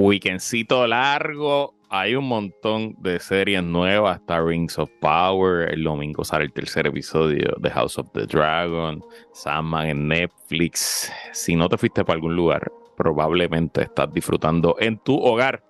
Weekendcito 0.00 0.86
largo. 0.86 1.74
Hay 1.90 2.14
un 2.14 2.28
montón 2.28 2.94
de 3.00 3.18
series 3.18 3.64
nuevas. 3.64 4.20
Está 4.20 4.40
Rings 4.40 4.78
of 4.78 4.88
Power. 5.00 5.74
El 5.74 5.82
domingo 5.82 6.22
sale 6.22 6.44
el 6.44 6.52
tercer 6.52 6.86
episodio 6.86 7.56
de 7.58 7.68
House 7.70 7.98
of 7.98 8.06
the 8.12 8.24
Dragon. 8.24 9.02
Sandman 9.32 9.88
en 9.88 10.06
Netflix. 10.06 11.12
Si 11.32 11.56
no 11.56 11.68
te 11.68 11.76
fuiste 11.76 12.04
para 12.04 12.14
algún 12.14 12.36
lugar, 12.36 12.70
probablemente 12.96 13.82
estás 13.82 14.12
disfrutando 14.12 14.76
en 14.78 14.98
tu 14.98 15.18
hogar. 15.18 15.64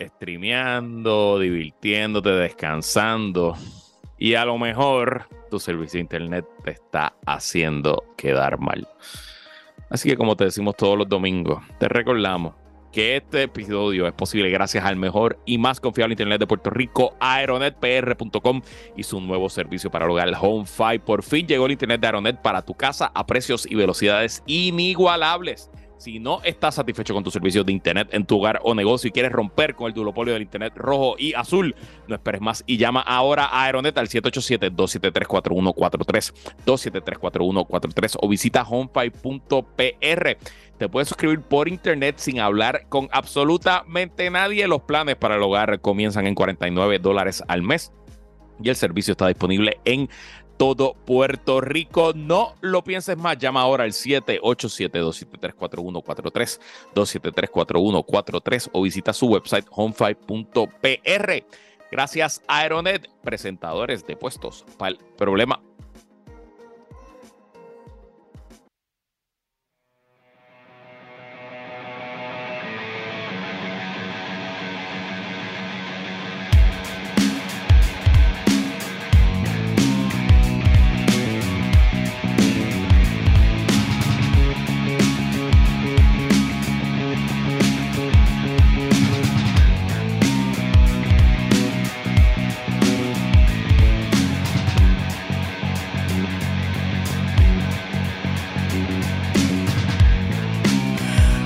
Streameando, 0.00 1.38
divirtiéndote, 1.38 2.30
descansando. 2.30 3.54
Y 4.16 4.32
a 4.32 4.46
lo 4.46 4.56
mejor 4.56 5.26
tu 5.50 5.60
servicio 5.60 5.98
de 5.98 6.04
internet 6.04 6.46
te 6.64 6.70
está 6.70 7.12
haciendo 7.26 8.02
quedar 8.16 8.58
mal. 8.58 8.88
Así 9.90 10.08
que 10.08 10.16
como 10.16 10.36
te 10.36 10.44
decimos 10.44 10.74
todos 10.74 10.96
los 10.96 11.06
domingos, 11.06 11.62
te 11.78 11.86
recordamos 11.86 12.61
que 12.92 13.16
este 13.16 13.44
episodio 13.44 14.06
es 14.06 14.12
posible 14.12 14.50
gracias 14.50 14.84
al 14.84 14.96
mejor 14.96 15.38
y 15.46 15.58
más 15.58 15.80
confiable 15.80 16.12
Internet 16.12 16.40
de 16.40 16.46
Puerto 16.46 16.70
Rico, 16.70 17.16
aeronetpr.com 17.20 18.62
y 18.96 19.02
su 19.02 19.20
nuevo 19.20 19.48
servicio 19.48 19.90
para 19.90 20.04
el 20.04 20.10
hogar, 20.10 20.30
HomeFi. 20.38 20.98
Por 21.04 21.22
fin 21.22 21.46
llegó 21.46 21.66
el 21.66 21.72
Internet 21.72 22.00
de 22.00 22.06
Aeronet 22.06 22.42
para 22.42 22.62
tu 22.62 22.74
casa 22.74 23.10
a 23.14 23.26
precios 23.26 23.66
y 23.68 23.74
velocidades 23.74 24.42
inigualables. 24.46 25.70
Si 26.02 26.18
no 26.18 26.42
estás 26.42 26.74
satisfecho 26.74 27.14
con 27.14 27.22
tu 27.22 27.30
servicio 27.30 27.62
de 27.62 27.70
Internet 27.70 28.08
en 28.10 28.26
tu 28.26 28.38
hogar 28.38 28.58
o 28.64 28.74
negocio 28.74 29.06
y 29.06 29.12
quieres 29.12 29.30
romper 29.30 29.76
con 29.76 29.86
el 29.86 29.94
duopolio 29.94 30.32
del 30.32 30.42
Internet 30.42 30.72
rojo 30.74 31.14
y 31.16 31.32
azul, 31.34 31.76
no 32.08 32.16
esperes 32.16 32.40
más 32.40 32.64
y 32.66 32.76
llama 32.76 33.02
ahora 33.02 33.44
a 33.44 33.66
Aeronet 33.66 33.96
al 33.96 34.08
787-273-4143, 34.08 36.34
273-4143 36.66 38.16
o 38.20 38.28
visita 38.28 38.64
homefy.pr. 38.64 40.38
Te 40.76 40.88
puedes 40.88 41.08
suscribir 41.08 41.40
por 41.40 41.68
internet 41.68 42.16
sin 42.18 42.40
hablar 42.40 42.88
con 42.88 43.08
absolutamente 43.12 44.28
nadie. 44.28 44.66
Los 44.66 44.82
planes 44.82 45.14
para 45.14 45.36
el 45.36 45.42
hogar 45.42 45.80
comienzan 45.80 46.26
en 46.26 46.34
49 46.34 46.98
dólares 46.98 47.44
al 47.46 47.62
mes 47.62 47.92
y 48.60 48.68
el 48.68 48.76
servicio 48.76 49.12
está 49.12 49.28
disponible 49.28 49.78
en 49.84 50.08
todo 50.62 50.94
Puerto 50.94 51.60
Rico. 51.60 52.12
No 52.14 52.54
lo 52.60 52.84
pienses 52.84 53.16
más, 53.16 53.36
llama 53.36 53.62
ahora 53.62 53.82
al 53.82 53.90
787-273-4143, 53.90 56.60
273-4143 56.94 58.68
o 58.70 58.82
visita 58.82 59.12
su 59.12 59.26
website 59.26 59.66
homefy.pr. 59.72 61.44
Gracias 61.90 62.42
Aeronet, 62.46 63.10
presentadores 63.24 64.06
de 64.06 64.14
puestos 64.14 64.64
para 64.78 64.92
el 64.92 64.98
problema 65.16 65.60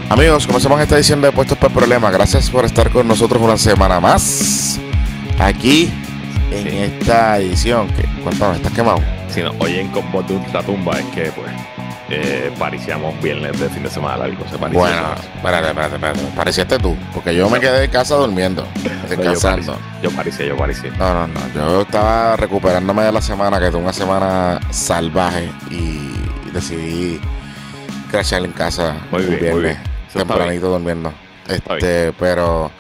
Amigos, 0.08 0.46
comenzamos 0.46 0.80
esta 0.80 0.94
edición 0.94 1.20
de 1.20 1.32
Puestos 1.32 1.58
por 1.58 1.72
Problemas. 1.72 2.12
Gracias 2.12 2.48
por 2.48 2.64
estar 2.64 2.90
con 2.90 3.08
nosotros 3.08 3.42
una 3.42 3.56
semana 3.56 3.98
más. 3.98 4.78
Aquí 5.36 5.92
en 6.52 6.68
esta 6.68 7.38
edición. 7.38 7.88
Que, 7.88 8.04
cuéntame, 8.22 8.56
¿estás 8.56 8.72
quemado? 8.72 9.02
Si 9.28 9.42
nos 9.42 9.54
oyen 9.58 9.88
con 9.88 10.10
voz 10.12 10.26
de 10.28 10.40
la 10.52 10.62
tumba, 10.62 10.96
es 11.00 11.04
que 11.06 11.32
pues 11.32 11.50
eh, 12.08 12.52
pariciamos 12.56 13.20
viernes 13.20 13.58
de 13.58 13.68
fin 13.68 13.82
de 13.82 13.90
semana 13.90 14.18
largo. 14.18 14.44
Se 14.48 14.56
bueno, 14.56 15.12
espérate, 15.34 15.68
espérate, 15.68 15.94
espérate. 15.96 16.20
Pareciste 16.36 16.78
tú, 16.78 16.96
porque 17.12 17.34
yo 17.34 17.50
me 17.50 17.58
quedé 17.58 17.84
en 17.84 17.90
casa 17.90 18.14
durmiendo, 18.14 18.64
descansando. 19.08 19.76
yo 20.00 20.10
parecía, 20.12 20.46
yo 20.46 20.56
parecía. 20.56 20.92
No, 20.98 21.26
no, 21.26 21.26
no. 21.26 21.70
Yo 21.72 21.82
estaba 21.82 22.36
recuperándome 22.36 23.02
de 23.02 23.10
la 23.10 23.20
semana, 23.20 23.58
que 23.58 23.70
tuve 23.70 23.82
una 23.82 23.92
semana 23.92 24.60
salvaje 24.70 25.50
y 25.68 26.12
decidí 26.52 27.20
crashear 28.08 28.44
en 28.44 28.52
casa. 28.52 28.96
Muy 29.10 29.22
bien, 29.24 29.52
muy 29.52 29.62
bien 29.62 29.95
tempranito 30.16 30.68
durmiendo. 30.68 31.12
Este, 31.48 32.12
pero 32.12 32.70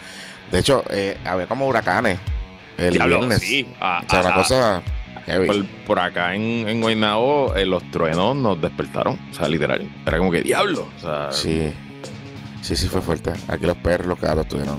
de 0.50 0.58
hecho, 0.58 0.84
eh, 0.90 1.18
había 1.24 1.46
como 1.46 1.66
huracanes 1.66 2.18
el 2.76 2.98
viernes. 2.98 3.40
Sí, 3.40 3.66
o 3.80 4.10
sea, 4.10 4.20
una 4.20 4.34
cosa 4.34 4.82
por, 5.86 5.98
acá 5.98 6.34
en, 6.34 6.68
en 6.68 6.80
Guaynabo, 6.80 7.54
eh, 7.56 7.66
los 7.66 7.82
truenos 7.90 8.36
nos 8.36 8.60
despertaron. 8.60 9.18
O 9.30 9.34
sea, 9.34 9.48
literal. 9.48 9.88
Era 10.06 10.18
como 10.18 10.30
que 10.30 10.42
diablo. 10.42 10.88
O 10.96 11.00
sea, 11.00 11.32
sí. 11.32 11.72
Sí, 12.62 12.76
sí, 12.76 12.88
fue 12.88 13.00
fuerte. 13.00 13.32
Aquí 13.48 13.66
los 13.66 13.76
perros, 13.76 14.06
los 14.06 14.20
gatos 14.20 14.44
estuvieron 14.44 14.78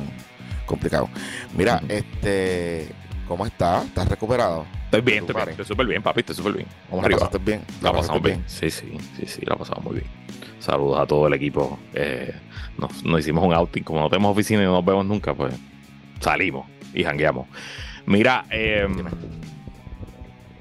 complicados. 0.66 1.10
Mira, 1.56 1.82
este. 1.88 2.90
¿Cómo 3.28 3.46
estás? 3.46 3.86
¿Estás 3.86 4.08
recuperado? 4.08 4.66
Estoy 4.88 5.02
bien, 5.02 5.26
estoy 5.26 5.66
súper 5.66 5.86
bien, 5.86 6.02
papi, 6.02 6.22
estoy 6.22 6.36
súper 6.36 6.54
bien. 6.54 6.68
Vamos 6.90 7.04
¿La 7.04 7.16
arriba. 7.18 7.30
bien? 7.42 7.62
¿La, 7.82 7.92
pasamos 7.92 8.22
bien? 8.22 8.42
Sí, 8.48 8.70
sí, 8.70 8.98
sí, 9.18 9.26
sí, 9.26 9.42
la 9.46 9.58
pasamos 9.58 9.84
muy 9.84 9.96
bien. 9.96 10.08
Saludos 10.60 11.02
a 11.02 11.06
todo 11.06 11.28
el 11.28 11.34
equipo. 11.34 11.78
Eh, 11.94 12.34
nos, 12.78 13.20
hicimos 13.20 13.44
un 13.44 13.54
outing. 13.54 13.84
Como 13.84 14.00
no 14.00 14.10
tenemos 14.10 14.32
oficina 14.32 14.62
y 14.62 14.66
no 14.66 14.72
nos 14.72 14.86
vemos 14.86 15.06
nunca, 15.06 15.34
pues 15.34 15.54
salimos 16.22 16.68
y 16.94 17.04
jangueamos. 17.04 17.48
Mira, 18.06 18.46
eh, 18.50 18.88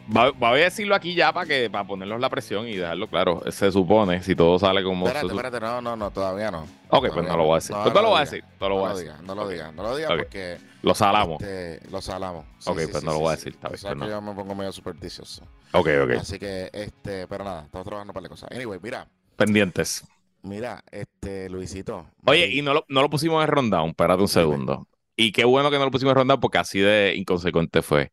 voy 0.06 0.61
a 0.61 0.65
decirlo 0.65 0.94
aquí 0.94 1.15
ya 1.15 1.33
para 1.33 1.47
que 1.47 1.71
para 1.71 1.87
ponernos 1.87 2.21
la 2.21 2.31
presión 2.31 2.69
y 2.69 2.77
dejarlo 2.77 3.09
claro. 3.09 3.43
Se 3.50 3.71
supone, 3.72 4.22
si 4.22 4.34
todo 4.34 4.59
sale 4.59 4.83
como. 4.83 5.06
Espérate, 5.06 5.27
espérate, 5.27 5.61
no, 5.61 5.81
no, 5.81 5.97
no, 5.97 6.11
todavía 6.11 6.50
no. 6.50 6.67
Ok, 6.89 7.09
pues 7.12 7.27
no 7.27 7.37
lo 7.37 7.44
voy 7.44 7.53
a 7.53 7.55
decir. 7.56 7.77
No, 7.77 7.83
pues 7.83 7.94
no, 7.94 8.03
lo 8.03 8.09
voy 8.09 8.19
a 8.19 8.21
decir. 8.21 8.44
No 8.61 8.69
lo 8.69 8.99
digas, 8.99 9.22
no 9.22 9.34
lo 9.34 9.49
digas, 9.49 9.75
no 9.75 9.83
lo 9.83 9.97
digas 9.97 10.12
porque. 10.17 10.59
Lo 10.83 10.94
salamos. 10.94 11.43
Este, 11.43 11.91
lo 11.91 12.00
salamos. 12.00 12.44
ok, 12.65 12.81
pues 12.91 13.03
no 13.03 13.12
lo 13.12 13.19
voy 13.19 13.28
a 13.28 13.37
decir. 13.37 13.56
Tal 13.56 13.72
vez, 13.72 13.83
pues 13.83 14.11
yo 14.11 14.21
me 14.21 14.34
pongo 14.34 14.55
medio 14.55 14.72
supersticioso. 14.72 15.43
Ok, 15.72 15.89
ok. 16.05 16.11
Así 16.21 16.38
que, 16.38 16.71
este, 16.73 17.27
pero 17.27 17.44
nada, 17.44 17.65
estamos 17.65 17.84
trabajando 17.84 18.12
para 18.12 18.23
la 18.23 18.28
cosa. 18.28 18.47
Anyway, 18.50 18.78
mira. 18.83 19.09
Pendientes. 19.37 20.06
Mira, 20.43 20.84
este, 20.93 21.50
Luisito. 21.50 22.06
Oye, 22.25 22.47
y 22.47 22.62
no 22.62 22.73
lo, 22.73 22.84
no 22.88 23.03
lo 23.03 23.11
pusimos 23.11 23.43
en 23.43 23.50
rundown, 23.50 23.88
espérate 23.91 24.23
un 24.23 24.28
segundo. 24.28 24.87
Y 25.17 25.33
qué 25.33 25.44
bueno 25.44 25.71
que 25.71 25.78
no 25.78 25.87
lo 25.87 25.91
pusimos 25.91 26.12
en 26.12 26.19
rundown 26.19 26.41
porque 26.41 26.59
así 26.59 26.78
de 26.78 27.15
inconsecuente 27.17 27.83
fue. 27.83 28.12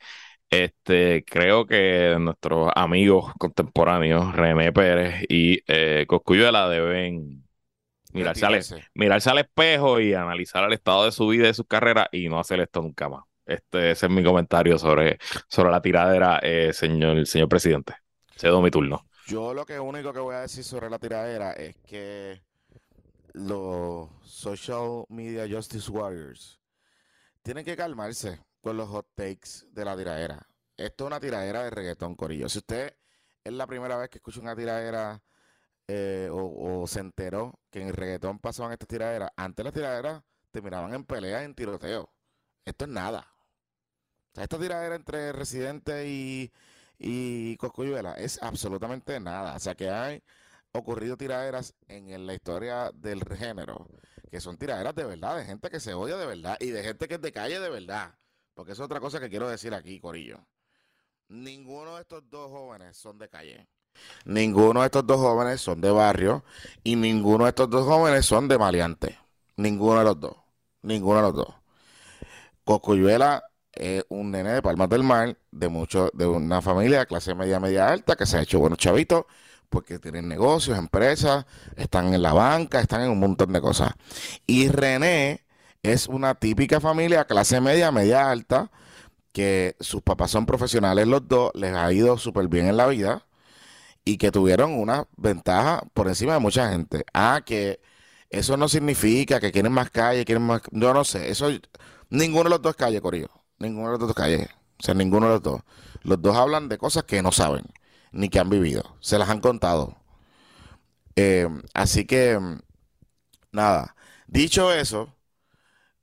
Este, 0.54 1.26
creo 1.26 1.66
que 1.66 2.16
nuestros 2.20 2.72
amigos 2.76 3.34
contemporáneos, 3.40 4.36
René 4.36 4.72
Pérez 4.72 5.26
y 5.28 5.62
eh, 5.68 6.06
Coscuyuela, 6.08 6.70
deben 6.70 7.44
mirarse 8.14 8.46
al, 8.46 8.62
mirarse 8.94 9.30
al 9.32 9.40
espejo 9.40 10.00
y 10.00 10.14
analizar 10.14 10.64
el 10.66 10.74
estado 10.74 11.06
de 11.06 11.12
su 11.12 11.28
vida 11.28 11.46
y 11.46 11.48
de 11.48 11.54
su 11.56 11.66
carrera 11.66 12.08
y 12.12 12.30
no 12.30 12.40
hacer 12.40 12.60
esto 12.60 12.82
nunca 12.82 13.10
más. 13.10 13.24
Este, 13.46 13.92
ese 13.92 14.06
es 14.06 14.12
mi 14.12 14.24
comentario 14.24 14.78
sobre, 14.78 15.18
sobre 15.48 15.72
la 15.72 15.82
tiradera, 15.82 16.40
eh, 16.44 16.72
señor, 16.72 17.26
señor 17.26 17.50
presidente. 17.50 17.96
Cedo 18.38 18.62
mi 18.62 18.70
turno. 18.70 19.08
Yo 19.26 19.54
lo 19.54 19.66
que 19.66 19.80
único 19.80 20.14
que 20.14 20.20
voy 20.20 20.36
a 20.36 20.42
decir 20.42 20.64
sobre 20.64 20.90
la 20.90 21.00
tiradera 21.00 21.54
es 21.54 21.76
que 21.78 22.44
los 23.34 24.10
social 24.24 25.06
media 25.10 25.48
justice 25.50 25.90
warriors 25.90 26.60
tienen 27.42 27.66
que 27.66 27.76
calmarse 27.76 28.40
con 28.64 28.78
los 28.78 28.88
hot 28.88 29.06
takes 29.14 29.68
de 29.74 29.84
la 29.84 29.96
tiradera. 29.98 30.48
Esto 30.78 31.04
es 31.04 31.08
una 31.08 31.20
tiradera 31.20 31.64
de 31.64 31.70
reggaetón, 31.70 32.16
Corillo. 32.16 32.48
Si 32.48 32.60
usted 32.60 32.96
es 33.44 33.54
la 33.54 33.68
primera 33.68 33.98
vez 33.98 34.10
que 34.10 34.20
escucha 34.20 34.40
una 34.40 34.56
tiradera 34.56 35.22
eh, 35.88 36.30
o, 36.32 36.88
se 36.88 37.02
enteró 37.02 37.60
que 37.70 37.82
en 37.82 37.90
el 37.90 37.94
reggaetón 37.94 38.40
pasaban 38.40 38.72
estas 38.72 38.88
tiraderas, 38.88 39.32
antes 39.36 39.66
las 39.66 39.74
tiraderas 39.74 40.24
terminaban 40.52 40.94
en 40.94 41.04
peleas, 41.04 41.44
en 41.44 41.54
tiroteo. 41.54 42.10
Esto 42.64 42.86
es 42.86 42.92
nada. 42.92 43.28
Esta 44.34 44.58
tiradera 44.58 44.96
entre 44.96 45.34
Residente 45.34 46.08
y, 46.08 46.52
y 46.98 47.58
Coscuyuela 47.58 48.14
es 48.14 48.42
absolutamente 48.42 49.20
nada. 49.20 49.56
O 49.56 49.60
sea 49.60 49.76
que 49.76 49.90
hay 49.90 50.24
ocurrido 50.72 51.18
tiraderas 51.18 51.76
en 51.90 52.26
la 52.26 52.34
historia 52.34 52.92
del 52.94 53.26
género, 53.26 53.90
que 54.32 54.40
son 54.40 54.58
tiraderas 54.58 54.96
de 54.96 55.04
verdad, 55.04 55.36
de 55.38 55.46
gente 55.46 55.70
que 55.70 55.82
se 55.82 55.94
odia 55.94 56.16
de 56.16 56.26
verdad 56.26 56.56
y 56.62 56.70
de 56.70 56.82
gente 56.82 57.10
que 57.10 57.16
es 57.16 57.22
de 57.22 57.34
calle 57.34 57.60
de 57.60 57.70
verdad. 57.70 58.16
Porque 58.54 58.74
es 58.74 58.80
otra 58.80 59.00
cosa 59.00 59.20
que 59.20 59.30
quiero 59.30 59.50
decir 59.50 59.74
aquí, 59.74 60.00
Corillo. 60.00 60.40
Ninguno 61.30 61.96
de 61.96 62.02
estos 62.02 62.30
dos 62.30 62.52
jóvenes 62.52 62.98
son 62.98 63.18
de 63.18 63.30
calle. 63.30 63.68
Ninguno 64.26 64.82
de 64.82 64.88
estos 64.88 65.06
dos 65.06 65.18
jóvenes 65.18 65.62
son 65.62 65.82
de 65.82 65.92
barrio. 65.92 66.44
Y 66.84 66.96
ninguno 66.96 67.46
de 67.46 67.50
estos 67.50 67.70
dos 67.70 67.86
jóvenes 67.86 68.26
son 68.26 68.48
de 68.48 68.58
maleante. 68.58 69.18
Ninguno 69.56 70.00
de 70.00 70.06
los 70.06 70.20
dos. 70.20 70.36
Ninguno 70.82 71.18
de 71.18 71.22
los 71.24 71.36
dos. 71.36 71.56
Coscuyuela 72.64 73.44
es 73.72 74.06
un 74.10 74.32
nene 74.32 74.54
de 74.54 74.62
Palmas 74.62 74.90
del 74.90 75.04
Mar, 75.04 75.38
de 75.52 75.68
mucho, 75.68 76.10
de 76.14 76.28
una 76.28 76.62
familia 76.62 77.00
de 77.00 77.08
clase 77.08 77.34
media, 77.34 77.60
media 77.60 77.90
alta, 77.90 78.16
que 78.16 78.26
se 78.26 78.38
ha 78.38 78.42
hecho 78.42 78.60
buenos 78.60 78.78
chavitos, 78.78 79.26
porque 79.70 80.00
tienen 80.00 80.28
negocios, 80.28 80.78
empresas, 80.78 81.46
están 81.76 82.14
en 82.14 82.22
la 82.22 82.34
banca, 82.34 82.80
están 82.80 83.02
en 83.02 83.10
un 83.10 83.20
montón 83.20 83.52
de 83.52 83.62
cosas. 83.62 83.94
Y 84.46 84.68
René 84.70 85.43
es 85.84 86.08
una 86.08 86.36
típica 86.36 86.80
familia 86.80 87.26
clase 87.26 87.62
media, 87.62 87.92
media 87.92 88.32
alta, 88.32 88.72
que 89.34 89.76
sus 89.80 90.02
papás 90.02 90.32
son 90.32 90.46
profesionales 90.46 91.08
los 91.08 91.28
dos, 91.28 91.52
les 91.56 91.74
ha 91.76 91.92
ido 91.94 92.18
súper 92.18 92.48
bien 92.48 92.68
en 92.68 92.78
la 92.78 92.88
vida 92.88 93.28
y 94.06 94.18
que 94.18 94.32
tuvieron 94.32 94.74
una 94.74 95.08
ventaja 95.18 95.84
por 95.94 96.08
encima 96.08 96.34
de 96.34 96.40
mucha 96.40 96.70
gente. 96.72 97.06
Ah, 97.14 97.42
que 97.46 97.82
eso 98.30 98.58
no 98.58 98.70
significa 98.70 99.40
que 99.40 99.52
quieren 99.52 99.72
más 99.74 99.90
calle, 99.92 100.26
quieren 100.26 100.44
más... 100.44 100.62
Yo 100.72 100.94
no 100.94 101.04
sé, 101.04 101.30
eso... 101.30 101.50
Ninguno 102.10 102.46
de 102.46 102.50
los 102.52 102.62
dos 102.62 102.76
calle, 102.76 103.02
Corillo. 103.02 103.30
Ninguno 103.60 103.92
de 103.94 103.98
los 103.98 104.08
dos 104.08 104.16
calle. 104.16 104.50
O 104.80 104.84
sea, 104.84 104.94
ninguno 104.94 105.28
de 105.28 105.34
los 105.34 105.42
dos. 105.44 105.62
Los 106.04 106.22
dos 106.22 106.36
hablan 106.38 106.70
de 106.70 106.78
cosas 106.78 107.04
que 107.06 107.22
no 107.22 107.32
saben, 107.32 107.66
ni 108.12 108.30
que 108.30 108.40
han 108.40 108.50
vivido. 108.50 108.98
Se 109.00 109.18
las 109.18 109.30
han 109.30 109.40
contado. 109.42 109.98
Eh, 111.16 111.48
así 111.74 112.06
que, 112.06 112.40
nada. 113.52 113.96
Dicho 114.28 114.74
eso, 114.74 115.14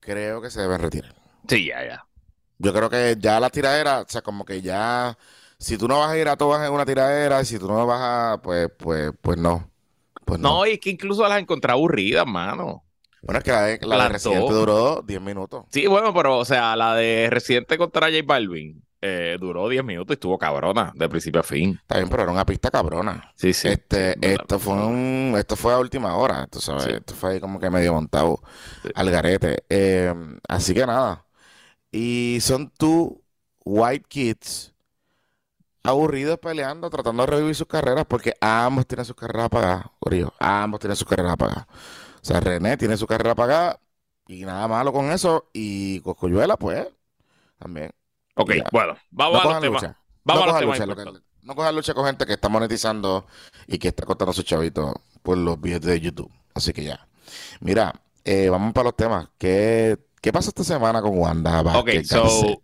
creo 0.01 0.41
que 0.41 0.51
se 0.51 0.61
deben 0.61 0.81
retirar. 0.81 1.15
Sí, 1.49 1.67
ya, 1.67 1.85
ya. 1.85 2.07
Yo 2.59 2.73
creo 2.73 2.91
que 2.91 3.17
ya 3.19 3.41
la 3.41 3.51
tiradera, 3.51 4.01
o 4.01 4.09
sea, 4.09 4.23
como 4.23 4.45
que 4.45 4.61
ya, 4.61 5.17
si 5.59 5.79
tú 5.79 5.89
no 5.89 6.01
vas 6.01 6.11
a 6.11 6.19
ir 6.19 6.29
a 6.29 6.37
todas 6.37 6.67
en 6.67 6.73
una 6.73 6.85
tiradera, 6.85 7.41
y 7.41 7.45
si 7.45 7.59
tú 7.59 7.69
no 7.69 7.87
vas 7.87 8.01
a, 8.01 8.43
pues, 8.43 8.69
pues, 8.77 9.13
pues 9.21 9.39
no. 9.39 9.71
Pues 10.25 10.41
no. 10.41 10.59
No, 10.59 10.67
y 10.67 10.73
es 10.73 10.81
que 10.81 10.91
incluso 10.91 11.27
las 11.29 11.41
encontré 11.41 11.73
aburridas, 11.73 12.27
mano. 12.27 12.85
Bueno, 13.23 13.39
es 13.39 13.45
que 13.45 13.53
la 13.53 13.63
de, 13.63 13.79
la 13.83 13.95
de 13.95 13.99
Las 14.03 14.13
Residente 14.13 14.53
duró 14.53 15.03
10 15.03 15.21
minutos. 15.21 15.65
Sí, 15.71 15.87
bueno, 15.87 16.15
pero, 16.15 16.39
o 16.39 16.45
sea, 16.45 16.75
la 16.77 16.95
de 16.95 17.29
Residente 17.31 17.77
contra 17.79 18.09
J 18.09 18.23
Balvin 18.25 18.83
eh, 19.03 19.37
duró 19.41 19.69
10 19.69 19.85
minutos 19.85 20.15
y 20.15 20.17
estuvo 20.17 20.39
cabrona, 20.39 20.93
de 20.95 21.09
principio 21.09 21.41
a 21.41 21.45
fin. 21.45 21.79
Está 21.81 21.97
bien, 21.97 22.09
pero 22.09 22.23
era 22.25 22.33
una 22.33 22.45
pista 22.47 22.71
cabrona. 22.71 23.33
Sí, 23.35 23.53
sí. 23.53 23.69
este, 23.69 24.17
esto 24.21 24.59
fue 24.59 24.75
un, 24.75 25.35
esto 25.39 25.57
fue 25.57 25.73
a 25.73 25.79
última 25.79 26.17
hora, 26.17 26.47
tú 26.49 26.61
sabes, 26.61 26.85
Sí. 26.85 26.91
esto 26.91 27.15
fue 27.15 27.33
ahí 27.35 27.41
como 27.41 27.59
que 27.59 27.71
medio 27.71 27.95
montado 27.95 28.41
Sí. 28.83 28.91
al 28.95 29.11
garete. 29.11 29.65
Eh, 29.69 30.15
así 30.49 30.75
que 30.75 30.87
nada. 30.87 31.25
Y 31.93 32.39
son 32.43 32.71
tú, 32.71 33.23
white 33.65 34.05
kids, 34.09 34.75
aburridos 35.83 36.39
peleando, 36.39 36.91
tratando 36.91 37.23
de 37.25 37.27
revivir 37.33 37.55
sus 37.55 37.67
carreras, 37.67 38.05
porque 38.07 38.35
ambos 38.41 38.87
tienen 38.87 39.05
sus 39.05 39.17
carreras 39.17 39.47
apagadas, 39.47 39.87
Corillo. 39.99 40.33
Ambos 40.39 40.81
tienen 40.81 40.97
sus 40.97 41.09
carreras 41.09 41.33
apagadas. 41.33 41.67
O 41.69 42.25
sea, 42.25 42.41
René 42.41 42.77
tiene 42.77 42.97
su 42.97 43.07
carrera 43.07 43.33
apagada 43.33 43.81
y 44.29 44.45
nada 44.45 44.69
malo 44.69 44.93
con 44.93 45.11
eso. 45.11 45.49
Y 45.53 46.01
Coscuyuela, 46.01 46.57
pues, 46.57 46.87
también. 47.59 47.93
Ok, 48.37 48.53
Ya. 48.55 48.65
bueno, 48.73 48.97
vamos 49.11 49.43
No 49.45 49.51
a 49.51 49.53
los 49.53 49.61
temas. 49.63 49.83
lucha. 49.83 49.97
Vamos 50.25 50.41
no 50.41 50.45
a 50.45 50.53
los 50.53 50.61
temas 50.61 50.89
lucha, 50.89 51.21
no 51.43 51.55
cojan 51.55 51.75
lucha 51.75 51.95
con 51.95 52.07
gente 52.07 52.27
que 52.27 52.35
está 52.35 52.49
monetizando 52.49 53.27
y 53.67 53.79
que 53.79 53.89
está 53.89 54.05
cortando 54.05 54.33
sus 54.33 54.45
chavitos 54.45 54.93
por 55.23 55.39
los 55.39 55.61
videos 55.61 55.81
de 55.83 56.01
YouTube. 56.01 56.31
Así 56.55 56.73
que 56.73 56.85
ya. 56.85 57.07
Mira, 57.61 57.93
eh, 58.25 58.49
vamos 58.51 58.73
para 58.73 58.85
los 58.85 58.97
temas. 58.97 59.29
¿Qué, 59.39 59.99
qué 60.21 60.33
pasa 60.33 60.51
esta 60.51 60.65
semana 60.65 61.01
con 61.01 61.17
Wanda? 61.19 61.63
Ok, 61.79 61.91
so? 62.05 62.61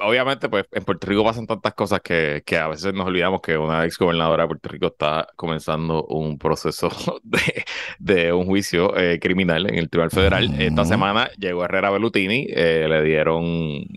Obviamente, 0.00 0.48
pues 0.48 0.66
en 0.72 0.84
Puerto 0.84 1.06
Rico 1.06 1.24
pasan 1.24 1.46
tantas 1.46 1.74
cosas 1.74 2.00
que, 2.02 2.42
que 2.46 2.56
a 2.58 2.68
veces 2.68 2.92
nos 2.94 3.06
olvidamos 3.06 3.40
que 3.40 3.56
una 3.58 3.84
ex 3.84 3.98
gobernadora 3.98 4.44
de 4.44 4.48
Puerto 4.48 4.68
Rico 4.68 4.86
está 4.88 5.28
comenzando 5.36 6.04
un 6.06 6.38
proceso 6.38 6.88
de, 7.22 7.64
de 7.98 8.32
un 8.32 8.46
juicio 8.46 8.96
eh, 8.96 9.18
criminal 9.20 9.66
en 9.68 9.76
el 9.76 9.90
Tribunal 9.90 10.10
Federal. 10.10 10.52
Esta 10.58 10.82
Ujú. 10.82 10.84
semana 10.84 11.30
llegó 11.38 11.64
Herrera 11.64 11.90
Bellutini, 11.90 12.46
eh, 12.50 12.86
le 12.88 13.02
dieron, 13.02 13.44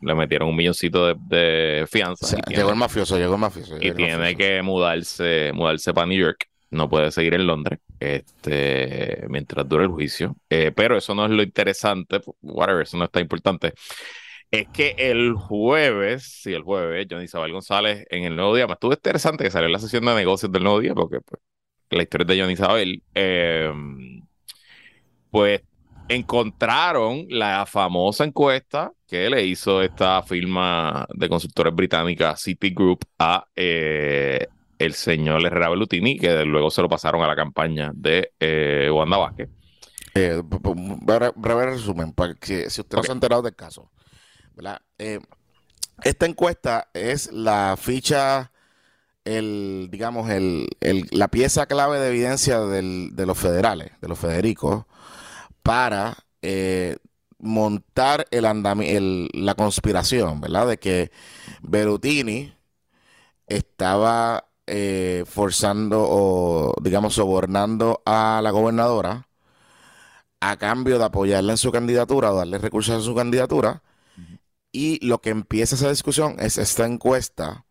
le 0.02 0.16
metieron 0.16 0.50
un 0.50 0.56
milloncito 0.56 1.08
de, 1.08 1.16
de 1.20 1.84
O 1.84 1.88
fianza 1.88 2.28
sea, 2.28 2.40
y 2.40 2.44
tiene, 2.44 2.62
llegó 2.62 2.70
el 2.72 2.76
mafioso, 2.78 3.18
llegó 3.18 3.36
el 3.36 3.42
mafioso. 3.42 3.76
llegó 3.76 3.86
y 3.86 3.90
el 3.90 3.96
tiene 3.96 4.18
mafioso. 4.18 4.38
que 4.38 4.62
mudarse, 4.62 5.52
mudarse 5.54 5.94
para 5.94 6.08
New 6.08 6.20
York. 6.20 6.46
No 6.70 6.90
puede 6.90 7.12
seguir 7.12 7.34
en 7.34 7.46
Londres 7.48 7.80
este, 8.00 9.26
mientras 9.30 9.68
dure 9.68 9.84
el 9.84 9.90
juicio. 9.90 10.38
Eh, 10.50 10.72
pero 10.74 10.98
eso 10.98 11.14
no 11.14 11.26
es 11.26 11.32
lo 11.32 11.44
interesante, 11.44 12.22
whatever, 12.42 12.84
eso 12.84 12.98
no 12.98 13.06
está 13.06 13.20
importante. 13.20 13.74
Es 14.52 14.68
que 14.68 14.96
el 14.98 15.34
jueves, 15.34 16.24
sí, 16.44 16.54
el 16.54 16.64
jueves, 16.64 17.08
Johnny 17.10 17.24
Isabel 17.24 17.54
González 17.54 18.06
en 18.10 18.26
el 18.26 18.36
Nuevo 18.36 18.54
Día, 18.56 18.68
me 18.68 18.74
estuvo 18.74 18.92
interesante 18.92 19.46
que 19.46 19.50
salió 19.50 19.68
en 19.68 19.74
la 19.74 19.80
sesión 19.80 20.04
de 20.06 20.14
negocios 20.14 20.52
del 20.52 20.64
Nuevo 20.64 20.82
Día, 20.82 20.94
porque 20.94 21.22
pues, 21.22 21.42
la 21.90 22.04
historia 22.04 22.24
es 22.24 22.28
de 22.28 22.42
Johnny 22.42 22.54
Isabel. 22.54 23.04
eh, 23.16 23.72
pues 25.32 25.62
encontraron 26.10 27.26
la 27.30 27.66
famosa 27.66 28.26
encuesta 28.26 28.92
que 29.08 29.30
le 29.30 29.46
hizo 29.46 29.82
esta 29.82 30.22
firma 30.24 31.08
de 31.14 31.30
consultores 31.30 31.74
británica 31.74 32.36
Citigroup 32.36 33.06
a 33.18 33.46
eh, 33.56 34.48
el 34.78 34.94
señor 34.94 35.46
Herrera 35.46 35.70
Bellutini, 35.70 36.18
que 36.18 36.44
luego 36.44 36.70
se 36.70 36.82
lo 36.82 36.90
pasaron 36.90 37.22
a 37.24 37.28
la 37.28 37.36
campaña 37.36 37.92
de 37.94 38.34
eh, 38.40 38.90
Wanda 38.92 39.18
Vázquez. 39.18 39.50
Eh, 40.14 40.42
breve, 40.44 41.66
resumen, 41.66 42.12
para 42.12 42.34
que 42.34 42.70
si 42.70 42.82
usted 42.82 42.98
no 42.98 43.04
se 43.04 43.12
ha 43.12 43.14
enterado 43.14 43.42
del 43.42 43.56
caso. 43.56 43.90
Eh, 44.98 45.20
esta 46.04 46.26
encuesta 46.26 46.90
es 46.94 47.32
la 47.32 47.78
ficha, 47.80 48.52
el, 49.26 49.90
digamos, 49.92 50.30
el, 50.30 50.70
la 51.12 51.30
pieza 51.30 51.68
clave 51.68 52.00
de 52.00 52.10
evidencia 52.10 52.60
de 52.62 53.26
los 53.26 53.38
federales, 53.38 53.92
de 54.02 54.08
los 54.08 54.20
federicos, 54.20 54.86
para 55.64 56.18
eh, 56.42 56.98
montar 57.40 58.28
el 58.32 58.46
el- 58.82 59.30
la 59.34 59.56
conspiración, 59.56 60.42
¿verdad? 60.42 60.68
De 60.68 60.80
que 60.80 61.12
Berutini 61.62 62.54
estaba 63.48 64.46
eh, 64.68 65.26
forzando 65.28 66.06
o, 66.10 66.76
digamos, 66.82 67.16
sobornando 67.16 68.02
a 68.06 68.42
la 68.44 68.52
gobernadora 68.52 69.28
a 70.40 70.58
cambio 70.58 70.98
de 71.00 71.06
apoyarla 71.06 71.54
en 71.54 71.58
su 71.58 71.72
candidatura 71.72 72.32
o 72.32 72.36
darle 72.36 72.58
recursos 72.58 72.96
a 72.96 73.02
su 73.06 73.16
candidatura. 73.16 73.82
Y 74.72 75.06
lo 75.06 75.22
que 75.22 75.30
empieza 75.32 75.76
esa 75.76 75.90
discusión 75.90 76.38
es 76.40 76.58
esta 76.58 76.86
encuesta. 76.86 77.66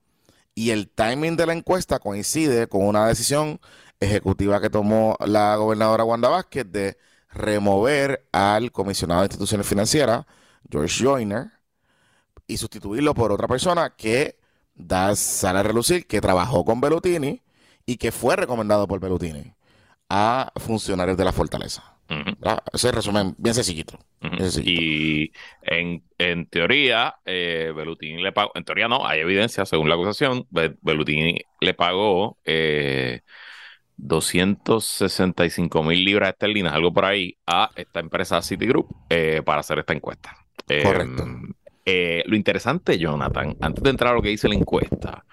Y 0.54 0.70
el 0.70 0.88
timing 0.88 1.36
de 1.36 1.46
la 1.46 1.54
encuesta 1.54 1.98
coincide 1.98 2.68
con 2.68 2.86
una 2.86 3.06
decisión 3.06 3.60
ejecutiva 4.00 4.60
que 4.60 4.70
tomó 4.70 5.16
la 5.20 5.56
gobernadora 5.56 6.04
Wanda 6.04 6.28
Vázquez 6.28 6.66
de 6.70 6.98
remover 7.30 8.26
al 8.32 8.72
comisionado 8.72 9.20
de 9.20 9.26
instituciones 9.26 9.66
financieras, 9.66 10.26
George 10.68 11.04
Joyner, 11.04 11.52
y 12.46 12.56
sustituirlo 12.56 13.14
por 13.14 13.32
otra 13.32 13.46
persona 13.46 13.94
que 13.96 14.38
da, 14.74 15.14
sale 15.14 15.60
a 15.60 15.62
relucir 15.62 16.06
que 16.06 16.20
trabajó 16.20 16.64
con 16.64 16.80
Bellutini 16.80 17.42
y 17.86 17.96
que 17.96 18.12
fue 18.12 18.36
recomendado 18.36 18.88
por 18.88 19.00
Bellutini 19.00 19.54
a 20.08 20.52
funcionarios 20.56 21.16
de 21.16 21.24
la 21.24 21.32
fortaleza. 21.32 21.96
Ese 22.72 22.92
resumen 22.92 23.34
bien 23.38 23.54
sencillito. 23.54 23.98
Bien 24.20 24.38
sencillito. 24.50 24.82
Y 24.82 25.32
en, 25.62 26.02
en 26.18 26.46
teoría, 26.46 27.14
eh, 27.24 27.72
Bellutini 27.74 28.22
le 28.22 28.32
pagó, 28.32 28.50
en 28.54 28.64
teoría 28.64 28.88
no, 28.88 29.06
hay 29.06 29.20
evidencia 29.20 29.64
según 29.64 29.88
la 29.88 29.94
acusación, 29.94 30.46
Be- 30.50 30.76
Bellutini 30.82 31.38
le 31.60 31.74
pagó 31.74 32.38
eh, 32.44 33.20
265 33.96 35.82
mil 35.82 36.04
libras 36.04 36.30
esterlinas, 36.30 36.72
algo 36.72 36.92
por 36.92 37.04
ahí, 37.04 37.36
a 37.46 37.70
esta 37.76 38.00
empresa 38.00 38.42
Citigroup 38.42 38.88
eh, 39.08 39.42
para 39.44 39.60
hacer 39.60 39.78
esta 39.78 39.92
encuesta. 39.92 40.36
Correcto. 40.82 41.24
eh, 41.84 42.22
lo 42.26 42.36
interesante, 42.36 42.98
Jonathan, 42.98 43.56
antes 43.60 43.82
de 43.82 43.90
entrar 43.90 44.12
a 44.12 44.14
lo 44.14 44.22
que 44.22 44.30
dice 44.30 44.48
la 44.48 44.54
encuesta, 44.54 45.24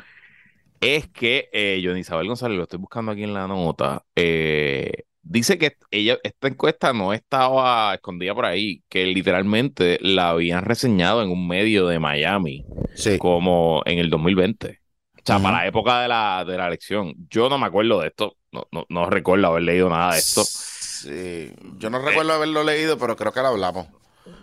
es 0.80 1.08
que 1.08 1.50
eh, 1.52 1.82
Johnny 1.84 2.02
Isabel 2.02 2.28
González, 2.28 2.58
lo 2.58 2.64
estoy 2.64 2.80
buscando 2.80 3.12
aquí 3.12 3.24
en 3.24 3.34
la 3.34 3.48
nota, 3.48 4.04
eh, 4.16 5.06
dice 5.30 5.58
que 5.58 5.78
ella, 5.92 6.18
esta 6.24 6.48
encuesta 6.48 6.94
no 6.94 7.14
estaba 7.14 7.94
escondida 7.96 8.34
por 8.34 8.46
ahí, 8.46 8.84
que 8.90 9.06
literalmente 9.06 9.98
la 10.02 10.30
habían 10.30 10.64
reseñado 10.64 11.22
en 11.24 11.30
un 11.30 11.48
medio 11.48 11.88
de 11.88 12.00
Miami, 12.00 12.66
Sí. 12.96 13.18
como 13.18 13.82
en 13.86 14.00
el 14.00 14.10
2020. 14.10 14.80
O 15.16 15.20
sea, 15.28 15.40
para 15.40 15.58
la 15.58 15.68
época 15.68 16.02
de 16.02 16.08
la, 16.08 16.46
de 16.48 16.58
la 16.58 16.68
elección. 16.68 17.14
Yo 17.30 17.50
no 17.50 17.58
me 17.58 17.66
acuerdo 17.66 18.00
de 18.00 18.08
esto, 18.08 18.38
no, 18.52 18.66
no, 18.72 18.86
no 18.88 19.10
recuerdo 19.10 19.48
haber 19.48 19.64
leído 19.64 19.90
nada 19.90 20.14
de 20.14 20.20
esto. 20.20 20.44
Sí. 20.46 21.52
Yo 21.78 21.90
no 21.90 22.00
recuerdo 22.00 22.34
haberlo 22.34 22.64
leído, 22.64 22.98
pero 22.98 23.16
creo 23.16 23.34
que 23.34 23.42
lo 23.42 23.48
hablamos. 23.48 23.88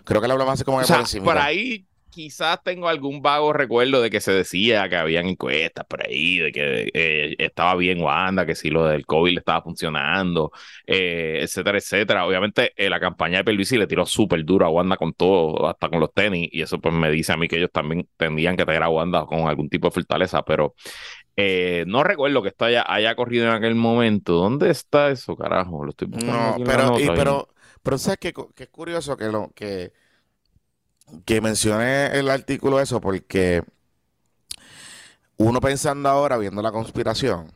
Creo 0.03 0.21
que 0.21 0.27
lo 0.27 0.33
hablamos 0.33 0.53
así 0.53 0.63
como 0.63 0.77
O 0.77 0.83
sea, 0.83 0.97
por 0.97 1.01
encima. 1.03 1.25
por 1.25 1.37
ahí 1.39 1.85
quizás 2.15 2.63
tengo 2.63 2.87
algún 2.87 3.21
vago 3.21 3.53
recuerdo 3.53 4.01
de 4.01 4.09
que 4.09 4.21
se 4.21 4.31
decía 4.31 4.89
que 4.89 4.95
habían 4.95 5.27
encuestas 5.27 5.85
por 5.85 6.01
ahí, 6.05 6.37
de 6.39 6.51
que 6.51 6.89
eh, 6.93 7.35
estaba 7.39 7.75
bien 7.75 8.01
Wanda, 8.01 8.45
que 8.45 8.55
si 8.55 8.69
lo 8.69 8.85
del 8.85 9.05
COVID 9.05 9.33
le 9.33 9.39
estaba 9.39 9.61
funcionando, 9.61 10.51
eh, 10.87 11.39
etcétera, 11.43 11.77
etcétera. 11.77 12.25
Obviamente 12.25 12.73
eh, 12.75 12.89
la 12.89 12.99
campaña 12.99 13.39
de 13.39 13.43
Pelvisi 13.43 13.77
le 13.77 13.87
tiró 13.87 14.05
súper 14.05 14.43
duro 14.45 14.65
a 14.65 14.69
Wanda 14.69 14.97
con 14.97 15.13
todo, 15.13 15.67
hasta 15.67 15.89
con 15.89 15.99
los 15.99 16.13
tenis, 16.13 16.49
y 16.51 16.61
eso 16.61 16.79
pues 16.79 16.93
me 16.93 17.11
dice 17.11 17.33
a 17.33 17.37
mí 17.37 17.47
que 17.47 17.57
ellos 17.57 17.71
también 17.71 18.07
tendrían 18.17 18.57
que 18.57 18.65
tener 18.65 18.83
a 18.83 18.89
Wanda 18.89 19.25
con 19.25 19.47
algún 19.47 19.69
tipo 19.69 19.87
de 19.89 19.93
fortaleza, 19.93 20.43
pero 20.43 20.73
eh, 21.37 21.83
no 21.87 22.03
recuerdo 22.03 22.41
que 22.41 22.49
esto 22.49 22.65
haya, 22.65 22.85
haya 22.87 23.15
corrido 23.15 23.45
en 23.47 23.53
aquel 23.53 23.75
momento. 23.75 24.33
¿Dónde 24.33 24.69
está 24.71 25.09
eso, 25.11 25.35
carajo? 25.35 25.83
Lo 25.83 25.91
estoy 25.91 26.07
buscando 26.07 26.53
No, 26.53 26.61
pero, 26.63 26.99
y- 26.99 27.09
pero, 27.11 27.49
pero 27.83 27.97
sabes 27.97 28.19
que, 28.19 28.33
que 28.55 28.63
es 28.63 28.69
curioso 28.69 29.17
que 29.17 29.25
lo 29.25 29.51
que, 29.55 29.91
que 31.25 31.41
mencioné 31.41 32.17
el 32.17 32.29
artículo 32.29 32.79
eso, 32.79 33.01
porque 33.01 33.63
uno 35.37 35.59
pensando 35.61 36.09
ahora, 36.09 36.37
viendo 36.37 36.61
la 36.61 36.71
conspiración, 36.71 37.51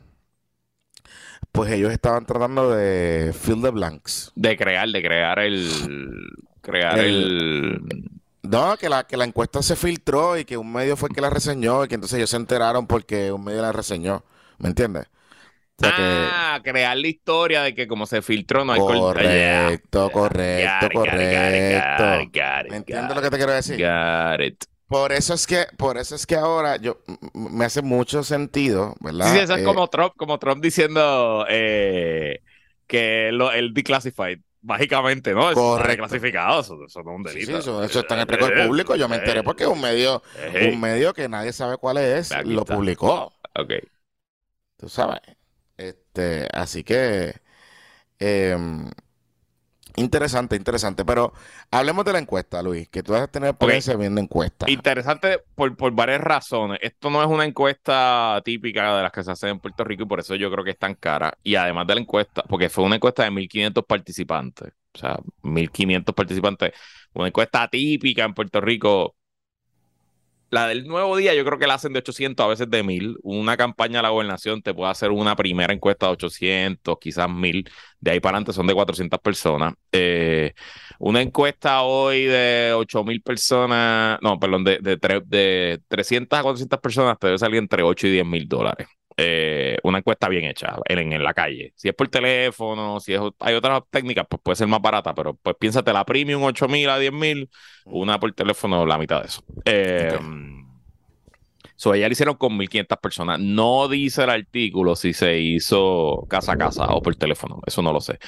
pues 1.52 1.72
ellos 1.72 1.92
estaban 1.92 2.26
tratando 2.26 2.70
de 2.70 3.32
fill 3.38 3.62
the 3.62 3.70
blanks. 3.70 4.32
de 4.34 4.56
crear, 4.56 4.88
de 4.88 5.02
crear 5.02 5.38
el 5.38 5.68
crear 6.60 7.00
el... 7.00 7.80
No, 8.42 8.76
que 8.78 8.88
la, 8.88 9.04
que 9.06 9.16
la 9.16 9.24
encuesta 9.24 9.62
se 9.62 9.76
filtró 9.76 10.38
y 10.38 10.44
que 10.44 10.56
un 10.56 10.72
medio 10.72 10.96
fue 10.96 11.08
el 11.10 11.14
que 11.14 11.20
la 11.20 11.30
reseñó 11.30 11.84
y 11.84 11.88
que 11.88 11.94
entonces 11.96 12.16
ellos 12.18 12.30
se 12.30 12.36
enteraron 12.36 12.86
porque 12.86 13.32
un 13.32 13.44
medio 13.44 13.62
la 13.62 13.72
reseñó. 13.72 14.24
¿Me 14.58 14.68
entiendes? 14.68 15.06
Ah, 15.82 16.60
crear 16.62 16.96
la 16.96 17.08
historia 17.08 17.62
de 17.62 17.74
que 17.74 17.86
como 17.86 18.06
se 18.06 18.22
filtró 18.22 18.64
no 18.64 18.72
hay 18.72 18.80
Correcto, 18.80 20.10
correcto, 20.10 20.88
correcto. 20.92 22.04
¿Me 22.70 22.76
entiendes 22.76 23.16
lo 23.16 23.22
que 23.22 23.30
te 23.30 23.36
quiero 23.36 23.52
decir? 23.52 23.76
Got 23.76 24.40
it. 24.40 24.64
Por 24.90 25.12
eso 25.12 25.34
es 25.34 25.46
que, 25.46 25.66
por 25.76 25.98
eso 25.98 26.16
es 26.16 26.26
que 26.26 26.34
ahora 26.34 26.76
yo 26.76 26.98
me 27.32 27.64
hace 27.64 27.80
mucho 27.80 28.24
sentido, 28.24 28.96
¿verdad? 28.98 29.32
Sí, 29.32 29.38
eso 29.38 29.54
es 29.54 29.60
eh, 29.60 29.64
como 29.64 29.86
Trump, 29.86 30.14
como 30.16 30.38
Trump 30.40 30.60
diciendo 30.60 31.46
eh, 31.48 32.42
que 32.88 33.30
lo, 33.30 33.52
el 33.52 33.72
declassified 33.72 34.40
mágicamente, 34.62 35.32
¿no? 35.32 35.52
Correcto. 35.52 36.08
clasificado, 36.08 36.60
eso, 36.60 36.74
no 36.74 36.86
es 36.86 36.96
un 36.96 37.22
delito. 37.22 37.52
Sí, 37.52 37.58
eso, 37.58 37.84
está 37.84 38.14
en 38.14 38.20
el 38.22 38.26
récord 38.26 38.66
público. 38.66 38.96
Yo 38.96 39.08
me 39.08 39.16
enteré 39.16 39.44
porque 39.44 39.64
un 39.64 39.80
medio, 39.80 40.24
un 40.68 40.80
medio 40.80 41.14
que 41.14 41.28
nadie 41.28 41.52
sabe 41.52 41.76
cuál 41.76 41.98
es, 41.98 42.32
lo 42.44 42.64
publicó. 42.64 43.32
Ok. 43.56 43.74
Tú 44.76 44.88
sabes. 44.88 45.20
Este, 46.12 46.48
así 46.52 46.82
que 46.82 47.34
eh, 48.18 48.56
Interesante, 49.96 50.56
interesante. 50.56 51.04
Pero 51.04 51.32
hablemos 51.70 52.04
de 52.04 52.12
la 52.12 52.18
encuesta, 52.18 52.62
Luis, 52.62 52.88
que 52.88 53.02
tú 53.02 53.12
vas 53.12 53.22
a 53.22 53.28
tener 53.28 53.50
experiencia 53.50 53.96
viendo 53.96 54.20
encuestas. 54.20 54.68
Interesante 54.68 55.40
por, 55.54 55.76
por, 55.76 55.92
varias 55.92 56.20
razones. 56.20 56.78
Esto 56.82 57.10
no 57.10 57.22
es 57.22 57.28
una 57.28 57.44
encuesta 57.44 58.40
típica 58.44 58.96
de 58.96 59.02
las 59.02 59.12
que 59.12 59.22
se 59.22 59.30
hacen 59.30 59.50
en 59.50 59.60
Puerto 59.60 59.84
Rico 59.84 60.04
y 60.04 60.06
por 60.06 60.20
eso 60.20 60.34
yo 60.34 60.50
creo 60.50 60.64
que 60.64 60.70
es 60.70 60.78
tan 60.78 60.94
cara. 60.94 61.36
Y 61.42 61.54
además 61.56 61.86
de 61.86 61.94
la 61.96 62.00
encuesta, 62.00 62.42
porque 62.48 62.68
fue 62.68 62.84
una 62.84 62.96
encuesta 62.96 63.24
de 63.24 63.30
1.500 63.30 63.86
participantes. 63.86 64.72
O 64.94 64.98
sea, 64.98 65.18
1.500 65.42 66.14
participantes. 66.14 66.72
Una 67.14 67.28
encuesta 67.28 67.68
típica 67.68 68.24
en 68.24 68.34
Puerto 68.34 68.60
Rico 68.60 69.16
la 70.50 70.66
del 70.66 70.84
nuevo 70.86 71.16
día 71.16 71.34
yo 71.34 71.44
creo 71.44 71.58
que 71.58 71.66
la 71.66 71.74
hacen 71.74 71.92
de 71.92 72.00
800, 72.00 72.44
a 72.44 72.48
veces 72.48 72.68
de 72.70 72.82
1000. 72.82 73.16
Una 73.22 73.56
campaña 73.56 73.98
de 73.98 74.02
la 74.02 74.10
gobernación 74.10 74.62
te 74.62 74.74
puede 74.74 74.90
hacer 74.90 75.10
una 75.10 75.36
primera 75.36 75.72
encuesta 75.72 76.06
de 76.06 76.12
800, 76.12 76.98
quizás 77.00 77.30
1000. 77.30 77.70
De 78.00 78.10
ahí 78.10 78.20
para 78.20 78.36
adelante 78.36 78.52
son 78.52 78.66
de 78.66 78.74
400 78.74 79.20
personas. 79.20 79.74
Eh, 79.92 80.52
una 80.98 81.22
encuesta 81.22 81.82
hoy 81.82 82.24
de 82.24 82.72
8000 82.74 83.22
personas, 83.22 84.18
no, 84.22 84.38
perdón, 84.38 84.64
de, 84.64 84.78
de, 84.80 84.96
de 85.26 85.80
300 85.88 86.38
a 86.38 86.42
400 86.42 86.80
personas 86.80 87.18
te 87.18 87.28
debe 87.28 87.38
salir 87.38 87.58
entre 87.58 87.82
8 87.82 88.06
y 88.08 88.10
10 88.12 88.26
mil 88.26 88.48
dólares. 88.48 88.88
Eh, 89.22 89.76
una 89.82 89.98
encuesta 89.98 90.28
bien 90.28 90.44
hecha 90.44 90.76
en, 90.86 91.12
en, 91.12 91.22
la 91.22 91.34
calle. 91.34 91.72
Si 91.76 91.88
es 91.88 91.94
por 91.94 92.08
teléfono, 92.08 93.00
si 93.00 93.12
es, 93.12 93.20
hay 93.38 93.54
otras 93.54 93.82
técnicas, 93.90 94.26
pues 94.28 94.40
puede 94.42 94.56
ser 94.56 94.66
más 94.66 94.80
barata, 94.80 95.14
pero 95.14 95.34
pues 95.34 95.56
piénsate 95.58 95.92
la 95.92 96.04
premium 96.04 96.42
8000 96.42 96.88
a 96.88 96.98
10000, 96.98 97.50
una 97.84 98.18
por 98.18 98.32
teléfono 98.32 98.86
la 98.86 98.98
mitad 98.98 99.20
de 99.20 99.26
eso. 99.26 99.44
Eh, 99.64 100.18
So, 101.80 101.94
ella 101.94 102.08
lo 102.08 102.12
hicieron 102.12 102.34
con 102.34 102.58
1.500 102.58 103.00
personas. 103.00 103.40
No 103.40 103.88
dice 103.88 104.24
el 104.24 104.28
artículo 104.28 104.94
si 104.96 105.14
se 105.14 105.40
hizo 105.40 106.26
casa 106.28 106.52
a 106.52 106.58
casa 106.58 106.84
o 106.88 107.00
por 107.00 107.16
teléfono. 107.16 107.62
Eso 107.66 107.80
no 107.80 107.90
lo 107.90 108.02
sé. 108.02 108.18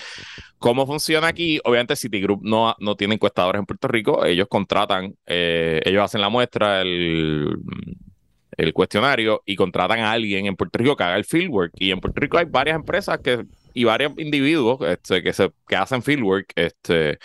¿Cómo 0.57 0.87
funciona 0.87 1.27
aquí? 1.27 1.61
Obviamente 1.65 1.95
Citigroup 1.95 2.41
no, 2.43 2.75
no 2.79 2.97
tiene 2.97 3.17
encuestadores 3.17 3.59
en 3.59 3.67
Puerto 3.67 3.89
Rico. 3.89 4.25
Ellos 4.25 4.47
contratan, 4.49 5.17
eh, 5.27 5.83
ellos 5.85 6.03
hacen 6.03 6.23
la 6.23 6.31
muestra, 6.31 6.81
el, 6.81 7.59
el 8.57 8.73
cuestionario 8.73 9.43
y 9.47 9.57
contratan 9.57 10.01
a 10.01 10.13
alguien 10.13 10.47
en 10.47 10.57
Puerto 10.57 10.79
Rico 10.79 10.97
que 10.97 11.05
haga 11.05 11.17
el 11.17 11.25
fieldwork. 11.25 11.73
Y 11.77 11.91
en 11.91 12.01
Puerto 12.01 12.21
Rico 12.21 12.39
hay 12.39 12.47
varias 12.47 12.77
empresas 12.77 13.19
que, 13.19 13.45
y 13.75 13.85
varios 13.85 14.13
individuos 14.19 14.81
este, 14.83 15.23
que, 15.23 15.33
se, 15.33 15.53
que 15.67 15.77
hacen 15.77 16.03
fieldwork. 16.03 16.53
Este, 16.55 17.19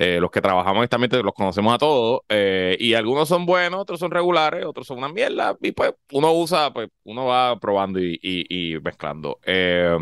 eh, 0.00 0.20
los 0.20 0.30
que 0.30 0.40
trabajamos 0.40 0.78
honestamente 0.78 1.20
los 1.22 1.34
conocemos 1.34 1.74
a 1.74 1.78
todos 1.78 2.20
eh, 2.28 2.76
y 2.78 2.94
algunos 2.94 3.28
son 3.28 3.46
buenos, 3.46 3.80
otros 3.80 3.98
son 3.98 4.12
regulares, 4.12 4.64
otros 4.64 4.86
son 4.86 4.98
una 4.98 5.08
mierda 5.08 5.56
y 5.60 5.72
pues 5.72 5.92
uno 6.12 6.32
usa, 6.34 6.72
pues 6.72 6.88
uno 7.02 7.26
va 7.26 7.58
probando 7.58 7.98
y, 8.00 8.78
mezclando. 8.84 9.40
Eh, 9.44 9.98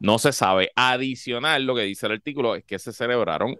no 0.00 0.18
se 0.18 0.32
sabe. 0.32 0.70
Adicional, 0.74 1.64
lo 1.64 1.74
que 1.74 1.82
dice 1.82 2.06
el 2.06 2.12
artículo 2.12 2.56
es 2.56 2.64
que 2.64 2.78
se 2.78 2.92
celebraron 2.92 3.56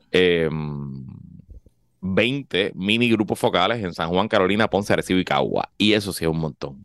20 2.02 2.72
mini 2.74 3.10
grupos 3.10 3.38
focales 3.38 3.82
en 3.82 3.94
San 3.94 4.10
Juan, 4.10 4.28
Carolina, 4.28 4.68
Ponce, 4.68 4.92
Arecibo 4.92 5.20
y 5.20 5.24
Cagua. 5.24 5.70
Y 5.78 5.94
eso 5.94 6.12
sí 6.12 6.24
es 6.24 6.30
un 6.30 6.38
montón. 6.40 6.84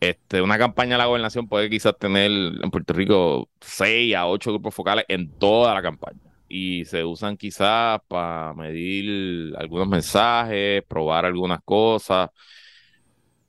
Este, 0.00 0.42
una 0.42 0.58
campaña 0.58 0.92
de 0.92 0.98
la 0.98 1.06
gobernación 1.06 1.48
puede 1.48 1.70
quizás 1.70 1.96
tener 1.98 2.30
en 2.30 2.70
Puerto 2.72 2.92
Rico 2.92 3.48
6 3.60 4.16
a 4.16 4.26
8 4.26 4.50
grupos 4.50 4.74
focales 4.74 5.04
en 5.08 5.30
toda 5.38 5.74
la 5.74 5.82
campaña 5.82 6.18
y 6.48 6.84
se 6.84 7.04
usan 7.04 7.36
quizás 7.36 8.00
para 8.08 8.52
medir 8.54 9.54
algunos 9.56 9.88
mensajes, 9.88 10.82
probar 10.86 11.24
algunas 11.24 11.60
cosas. 11.64 12.30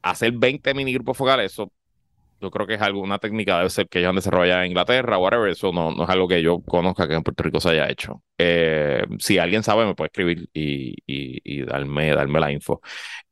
Hacer 0.02 0.32
20 0.34 0.74
mini 0.74 0.94
grupos 0.94 1.18
focales, 1.18 1.52
eso 1.52 1.72
yo 2.44 2.52
creo 2.52 2.68
que 2.68 2.74
es 2.76 2.82
alguna 2.82 3.20
técnica, 3.20 3.58
debe 3.58 3.70
ser 3.70 3.88
que 3.88 4.00
ellos 4.00 4.10
han 4.10 4.16
desarrollado 4.18 4.62
en 4.62 4.68
Inglaterra, 4.68 5.18
whatever, 5.18 5.50
eso 5.50 5.72
no, 5.72 5.92
no 5.92 6.04
es 6.04 6.10
algo 6.10 6.28
que 6.28 6.42
yo 6.44 6.62
conozca 6.62 7.08
que 7.08 7.14
en 7.16 7.24
Puerto 7.24 7.44
Rico 7.44 7.62
se 7.62 7.70
haya 7.70 7.90
hecho. 7.90 8.22
Eh, 8.38 9.06
si 9.20 9.38
alguien 9.38 9.64
sabe, 9.64 9.86
me 9.86 9.96
puede 9.96 10.08
escribir 10.08 10.50
y, 10.54 10.94
y, 11.06 11.62
darme, 11.64 12.14
darme 12.14 12.40
la 12.42 12.52
info. 12.52 12.82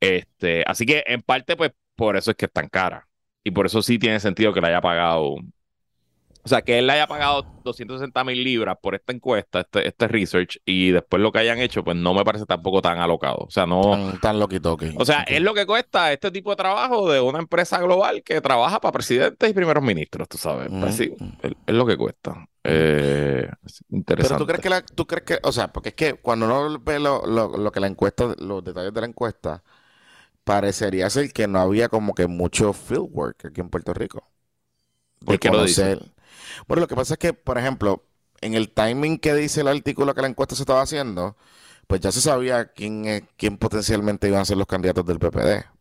Este, 0.00 0.64
así 0.66 0.86
que 0.86 1.04
en 1.06 1.20
parte, 1.22 1.56
pues 1.56 1.72
por 1.94 2.16
eso 2.16 2.30
es 2.30 2.36
que 2.36 2.46
es 2.46 2.52
tan 2.52 2.68
cara. 2.68 3.06
Y 3.44 3.50
por 3.50 3.66
eso 3.66 3.82
sí 3.82 3.98
tiene 3.98 4.20
sentido 4.20 4.52
que 4.54 4.60
la 4.60 4.68
haya 4.68 4.80
pagado 4.80 5.36
o 6.44 6.48
sea, 6.48 6.62
que 6.62 6.78
él 6.78 6.88
le 6.88 6.94
haya 6.94 7.06
pagado 7.06 7.46
260 7.62 8.24
mil 8.24 8.42
libras 8.42 8.76
por 8.82 8.96
esta 8.96 9.12
encuesta, 9.12 9.60
este, 9.60 9.86
este 9.86 10.08
research, 10.08 10.60
y 10.64 10.90
después 10.90 11.22
lo 11.22 11.30
que 11.30 11.38
hayan 11.38 11.58
hecho, 11.58 11.84
pues 11.84 11.96
no 11.96 12.14
me 12.14 12.24
parece 12.24 12.46
tampoco 12.46 12.82
tan 12.82 12.98
alocado. 12.98 13.36
O 13.46 13.50
sea, 13.50 13.64
no. 13.64 13.92
Tan, 13.92 14.20
tan 14.20 14.38
loquito, 14.40 14.76
O 14.96 15.04
sea, 15.04 15.22
es 15.22 15.40
lo 15.40 15.54
que 15.54 15.66
cuesta 15.66 16.12
este 16.12 16.32
tipo 16.32 16.50
de 16.50 16.56
trabajo 16.56 17.10
de 17.12 17.20
una 17.20 17.38
empresa 17.38 17.78
global 17.78 18.24
que 18.24 18.40
trabaja 18.40 18.80
para 18.80 18.92
presidentes 18.92 19.48
y 19.48 19.54
primeros 19.54 19.84
ministros, 19.84 20.28
tú 20.28 20.36
sabes. 20.36 20.68
Pues 20.68 20.96
sí, 20.96 21.14
es, 21.42 21.74
lo 21.74 21.86
que 21.86 21.96
cuesta. 21.96 22.44
Eh, 22.64 23.48
interesante. 23.90 24.34
Pero 24.34 24.38
tú 24.38 24.46
crees 24.46 24.60
que 24.60 24.70
la, 24.70 24.82
tú 24.82 25.06
crees 25.06 25.24
que, 25.24 25.38
o 25.44 25.52
sea, 25.52 25.68
porque 25.68 25.90
es 25.90 25.94
que 25.94 26.14
cuando 26.14 26.46
uno 26.46 26.80
ve 26.80 26.98
lo, 26.98 27.24
lo, 27.24 27.56
lo 27.56 27.70
que 27.70 27.78
la 27.78 27.86
encuesta, 27.86 28.34
los 28.38 28.64
detalles 28.64 28.92
de 28.92 29.00
la 29.00 29.06
encuesta, 29.06 29.62
parecería 30.42 31.08
ser 31.08 31.32
que 31.32 31.46
no 31.46 31.60
había 31.60 31.88
como 31.88 32.14
que 32.14 32.26
mucho 32.26 32.72
fieldwork 32.72 33.46
aquí 33.46 33.60
en 33.60 33.70
Puerto 33.70 33.94
Rico. 33.94 34.28
¿Por 35.24 35.38
qué 35.38 35.50
lo 35.50 35.62
dice? 35.62 35.98
Bueno, 36.68 36.82
lo 36.82 36.88
que 36.88 36.96
pasa 36.96 37.14
es 37.14 37.18
que, 37.18 37.32
por 37.32 37.58
ejemplo, 37.58 38.04
en 38.40 38.54
el 38.54 38.70
timing 38.70 39.18
que 39.18 39.34
dice 39.34 39.60
el 39.62 39.68
artículo 39.68 40.14
que 40.14 40.22
la 40.22 40.28
encuesta 40.28 40.54
se 40.54 40.62
estaba 40.62 40.82
haciendo, 40.82 41.36
pues 41.86 42.00
ya 42.00 42.12
se 42.12 42.20
sabía 42.20 42.72
quién, 42.72 43.28
quién 43.36 43.58
potencialmente 43.58 44.28
iban 44.28 44.40
a 44.40 44.44
ser 44.44 44.56
los 44.56 44.66
candidatos 44.66 45.06
del 45.06 45.18
PPD 45.18 45.71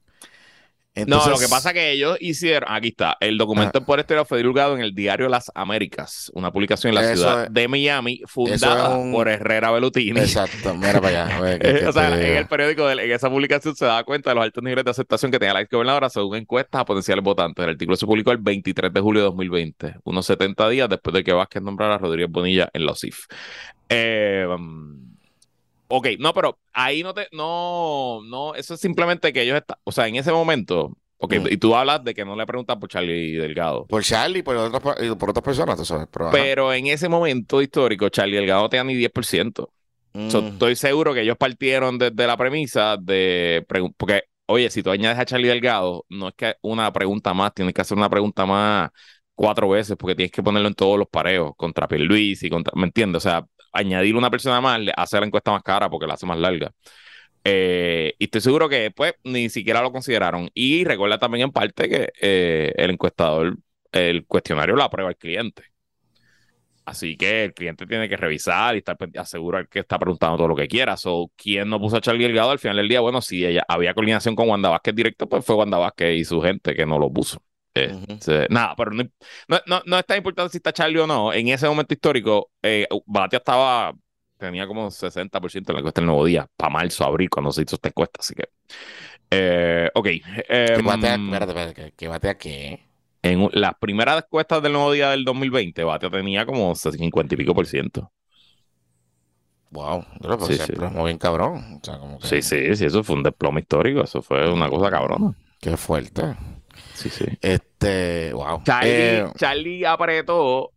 no, 1.07 1.29
lo 1.29 1.39
que 1.39 1.47
pasa 1.47 1.69
es 1.69 1.73
que 1.73 1.91
ellos 1.91 2.17
hicieron, 2.19 2.69
aquí 2.69 2.89
está, 2.89 3.15
el 3.21 3.37
documento 3.37 3.79
ah. 3.79 3.85
por 3.85 3.99
este 3.99 4.23
fue 4.25 4.39
divulgado 4.39 4.75
en 4.75 4.81
el 4.81 4.93
diario 4.93 5.29
Las 5.29 5.49
Américas, 5.55 6.29
una 6.33 6.51
publicación 6.51 6.89
en 6.89 6.95
la 6.95 7.15
ciudad 7.15 7.49
de 7.49 7.67
Miami, 7.69 8.21
fundada 8.27 8.99
por 9.11 9.29
Herrera 9.29 9.71
Belutini. 9.71 10.19
Exacto, 10.19 10.75
mira 10.75 10.99
para 10.99 11.25
allá. 11.25 11.89
o 11.89 11.93
sea, 11.93 12.19
en 12.19 12.37
el 12.37 12.47
periódico, 12.47 12.85
de, 12.87 13.05
en 13.05 13.11
esa 13.11 13.29
publicación 13.29 13.73
se 13.75 13.85
da 13.85 14.03
cuenta 14.03 14.31
de 14.31 14.35
los 14.35 14.43
altos 14.43 14.61
niveles 14.63 14.83
de 14.83 14.91
aceptación 14.91 15.31
que 15.31 15.39
tenía 15.39 15.53
la 15.53 15.61
ex 15.61 15.69
gobernadora 15.71 16.09
según 16.09 16.35
encuestas 16.35 16.81
a 16.81 16.85
potenciales 16.85 17.23
votantes. 17.23 17.63
El 17.63 17.71
artículo 17.71 17.95
se 17.95 18.05
publicó 18.05 18.31
el 18.31 18.39
23 18.39 18.91
de 18.91 18.99
julio 18.99 19.21
de 19.21 19.25
2020, 19.27 19.95
unos 20.03 20.25
70 20.25 20.69
días 20.69 20.89
después 20.89 21.13
de 21.13 21.23
que 21.23 21.31
Vázquez 21.31 21.61
nombrara 21.61 21.95
a 21.95 21.97
Rodríguez 21.99 22.29
Bonilla 22.29 22.69
en 22.73 22.85
la 22.85 22.91
OSIF. 22.91 23.27
Eh, 23.87 24.45
Ok, 25.91 26.07
no, 26.19 26.33
pero 26.33 26.57
ahí 26.71 27.03
no 27.03 27.13
te, 27.13 27.27
no, 27.33 28.21
no, 28.23 28.55
eso 28.55 28.75
es 28.75 28.79
simplemente 28.79 29.33
que 29.33 29.41
ellos 29.41 29.57
están, 29.57 29.77
o 29.83 29.91
sea, 29.91 30.07
en 30.07 30.15
ese 30.15 30.31
momento, 30.31 30.97
ok, 31.17 31.33
mm. 31.35 31.47
y 31.51 31.57
tú 31.57 31.75
hablas 31.75 32.03
de 32.03 32.13
que 32.13 32.23
no 32.23 32.35
le 32.35 32.45
preguntan 32.45 32.79
por 32.79 32.89
Charlie 32.89 33.33
Delgado. 33.33 33.85
Por 33.87 34.01
Charlie 34.03 34.39
y 34.39 34.41
por 34.41 34.55
otras, 34.55 34.81
por 35.15 35.29
otras 35.29 35.43
personas, 35.43 35.77
tú 35.77 35.83
sabes. 35.83 36.07
Pero, 36.31 36.73
en 36.73 36.87
ese 36.87 37.09
momento 37.09 37.61
histórico, 37.61 38.07
Charlie 38.07 38.37
Delgado 38.37 38.69
tenía 38.69 38.85
ni 38.85 38.95
10%. 38.95 39.69
Mm. 40.13 40.27
estoy 40.27 40.75
seguro 40.75 41.13
que 41.13 41.21
ellos 41.21 41.37
partieron 41.37 41.97
desde 41.97 42.25
la 42.25 42.37
premisa 42.37 42.97
de, 42.97 43.65
porque, 43.97 44.23
oye, 44.45 44.69
si 44.69 44.83
tú 44.83 44.91
añades 44.91 45.19
a 45.19 45.25
Charlie 45.25 45.49
Delgado, 45.49 46.05
no 46.07 46.29
es 46.29 46.35
que 46.35 46.55
una 46.61 46.91
pregunta 46.93 47.33
más, 47.33 47.53
tienes 47.53 47.73
que 47.73 47.81
hacer 47.81 47.97
una 47.97 48.09
pregunta 48.09 48.45
más 48.45 48.91
cuatro 49.41 49.69
veces 49.69 49.97
porque 49.97 50.15
tienes 50.15 50.31
que 50.31 50.43
ponerlo 50.43 50.67
en 50.67 50.75
todos 50.75 50.99
los 50.99 51.07
pareos 51.07 51.53
contra 51.57 51.87
Luis 51.97 52.43
y 52.43 52.49
contra, 52.49 52.73
¿me 52.75 52.85
entiendes? 52.85 53.25
O 53.25 53.29
sea, 53.29 53.47
añadir 53.71 54.15
una 54.15 54.29
persona 54.29 54.61
más 54.61 54.79
le 54.79 54.93
hace 54.95 55.19
la 55.19 55.25
encuesta 55.25 55.51
más 55.51 55.63
cara 55.63 55.89
porque 55.89 56.07
la 56.07 56.15
hace 56.15 56.25
más 56.25 56.37
larga. 56.37 56.71
Eh, 57.43 58.13
y 58.19 58.25
estoy 58.25 58.41
seguro 58.41 58.69
que 58.69 58.77
después 58.81 59.13
ni 59.23 59.49
siquiera 59.49 59.81
lo 59.81 59.91
consideraron. 59.91 60.49
Y 60.53 60.83
recuerda 60.83 61.17
también 61.17 61.45
en 61.45 61.51
parte 61.51 61.89
que 61.89 62.09
eh, 62.21 62.73
el 62.75 62.91
encuestador, 62.91 63.57
el 63.91 64.25
cuestionario 64.25 64.75
lo 64.75 64.83
aprueba 64.83 65.09
el 65.09 65.17
cliente. 65.17 65.63
Así 66.85 67.15
que 67.15 67.45
el 67.45 67.53
cliente 67.53 67.85
tiene 67.85 68.09
que 68.09 68.17
revisar 68.17 68.75
y 68.75 68.79
estar 68.79 68.97
asegurar 69.17 69.67
que 69.69 69.79
está 69.79 69.99
preguntando 69.99 70.37
todo 70.37 70.47
lo 70.49 70.55
que 70.55 70.67
quiera. 70.67 70.95
O 71.05 71.31
¿quién 71.35 71.69
no 71.69 71.79
puso 71.79 71.97
a 71.97 72.01
Charlie 72.01 72.23
Delgado 72.23 72.51
al 72.51 72.59
final 72.59 72.77
del 72.77 72.89
día? 72.89 73.01
Bueno, 73.01 73.21
si 73.21 73.45
ella 73.45 73.63
había 73.67 73.93
coordinación 73.93 74.35
con 74.35 74.49
Wanda 74.49 74.69
Vázquez 74.69 74.95
directo, 74.95 75.29
pues 75.29 75.45
fue 75.45 75.55
Wanda 75.55 75.77
Vázquez 75.77 76.19
y 76.19 76.25
su 76.25 76.41
gente 76.41 76.75
que 76.75 76.85
no 76.85 76.99
lo 76.99 77.11
puso. 77.11 77.41
Este, 77.73 78.47
nada, 78.49 78.75
pero 78.75 78.91
no, 78.91 79.03
no, 79.65 79.81
no, 79.85 79.99
es 79.99 80.05
tan 80.05 80.17
importante 80.17 80.51
si 80.51 80.57
está 80.57 80.73
Charlie 80.73 80.99
o 80.99 81.07
no. 81.07 81.31
En 81.33 81.47
ese 81.47 81.67
momento 81.67 81.93
histórico, 81.93 82.51
eh, 82.61 82.87
Batia 83.05 83.37
estaba 83.37 83.93
tenía 84.37 84.65
como 84.65 84.89
60% 84.89 85.71
en 85.71 85.75
la 85.75 85.79
encuesta 85.81 86.01
del 86.01 86.07
nuevo 86.07 86.25
día, 86.25 86.47
para 86.57 86.71
marzo, 86.71 87.05
abril, 87.05 87.29
cuando 87.29 87.51
se 87.51 87.61
hizo 87.61 87.75
esta 87.75 87.89
encuesta, 87.89 88.19
así 88.19 88.33
que. 88.33 88.45
Eh, 89.29 89.89
ok. 89.93 90.05
¿Qué 90.05 90.23
em, 90.49 90.85
batea, 90.85 91.15
espérate, 91.15 91.51
espérate, 91.51 91.73
¿qué- 91.73 91.93
¿qué 91.95 92.07
batea 92.07 92.37
qué? 92.37 92.79
en 93.23 93.49
las 93.53 93.75
primeras 93.79 94.23
encuestas 94.23 94.63
del 94.63 94.73
nuevo 94.73 94.91
día 94.91 95.11
del 95.11 95.23
2020, 95.23 95.83
Batia 95.83 96.09
tenía 96.09 96.45
como 96.45 96.73
50 96.73 97.35
y 97.35 97.37
pico 97.37 97.53
por 97.53 97.67
ciento. 97.67 98.11
Wow, 99.71 100.03
pero 100.21 100.37
pues 100.37 100.49
Sí, 100.49 100.57
se 100.57 100.65
sí. 100.65 100.73
bien 101.05 101.17
cabrón. 101.17 101.79
O 101.81 101.85
sea, 101.85 101.97
como 101.97 102.19
que, 102.19 102.27
Sí, 102.27 102.41
sí, 102.41 102.75
sí, 102.75 102.85
eso 102.85 103.03
fue 103.03 103.15
un 103.15 103.23
desplome 103.23 103.61
histórico, 103.61 104.01
eso 104.03 104.21
fue 104.21 104.51
una 104.51 104.69
cosa 104.69 104.89
cabrona. 104.89 105.33
Qué 105.61 105.77
fuerte. 105.77 106.35
Sí, 107.01 107.09
sí. 107.09 107.25
Este, 107.41 108.33
wow. 108.33 108.61
Charlie, 108.63 108.89
Eh, 108.89 109.25
Charlie 109.37 109.85
apretó 109.85 110.71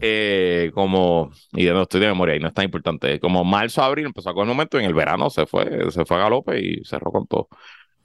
eh, 0.00 0.70
como, 0.74 1.30
y 1.52 1.64
de 1.64 1.72
no 1.72 1.82
estoy 1.82 2.00
de 2.00 2.06
memoria 2.08 2.36
y 2.36 2.40
no 2.40 2.48
es 2.48 2.54
tan 2.54 2.64
importante, 2.64 3.18
como 3.20 3.44
marzo, 3.44 3.82
abril 3.82 4.06
empezó 4.06 4.30
a 4.30 4.34
coger 4.34 4.48
momento 4.48 4.78
y 4.78 4.84
en 4.84 4.86
el 4.86 4.94
verano 4.94 5.30
se 5.30 5.46
fue, 5.46 5.90
se 5.90 6.04
fue 6.04 6.16
a 6.16 6.20
galope 6.20 6.60
y 6.60 6.84
cerró 6.84 7.10
con 7.12 7.26
todo. 7.26 7.48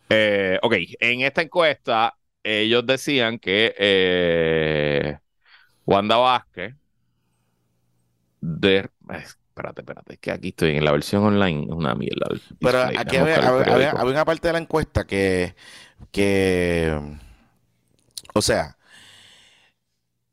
Eh, 0.10 0.60
ok, 0.62 0.74
en 1.00 1.22
esta 1.22 1.42
encuesta 1.42 2.14
ellos 2.44 2.86
decían 2.86 3.40
que 3.40 3.74
eh, 3.78 5.18
Wanda 5.86 6.18
Vázquez 6.18 6.76
de... 8.42 8.90
Espérate, 9.10 9.82
espérate, 9.82 10.14
es 10.14 10.20
que 10.20 10.32
aquí 10.32 10.48
estoy 10.50 10.72
en 10.76 10.84
la 10.84 10.92
versión 10.92 11.24
online, 11.24 11.64
es 11.66 11.70
una 11.70 11.94
mierda. 11.94 12.26
pero 12.60 12.80
aquí 12.96 13.18
había, 13.18 13.36
había- 13.38 13.92
había 13.92 14.14
una 14.14 14.26
parte 14.26 14.48
de 14.48 14.54
la 14.54 14.60
encuesta 14.60 15.06
que, 15.06 15.54
que, 16.12 17.00
o 18.34 18.42
sea, 18.42 18.78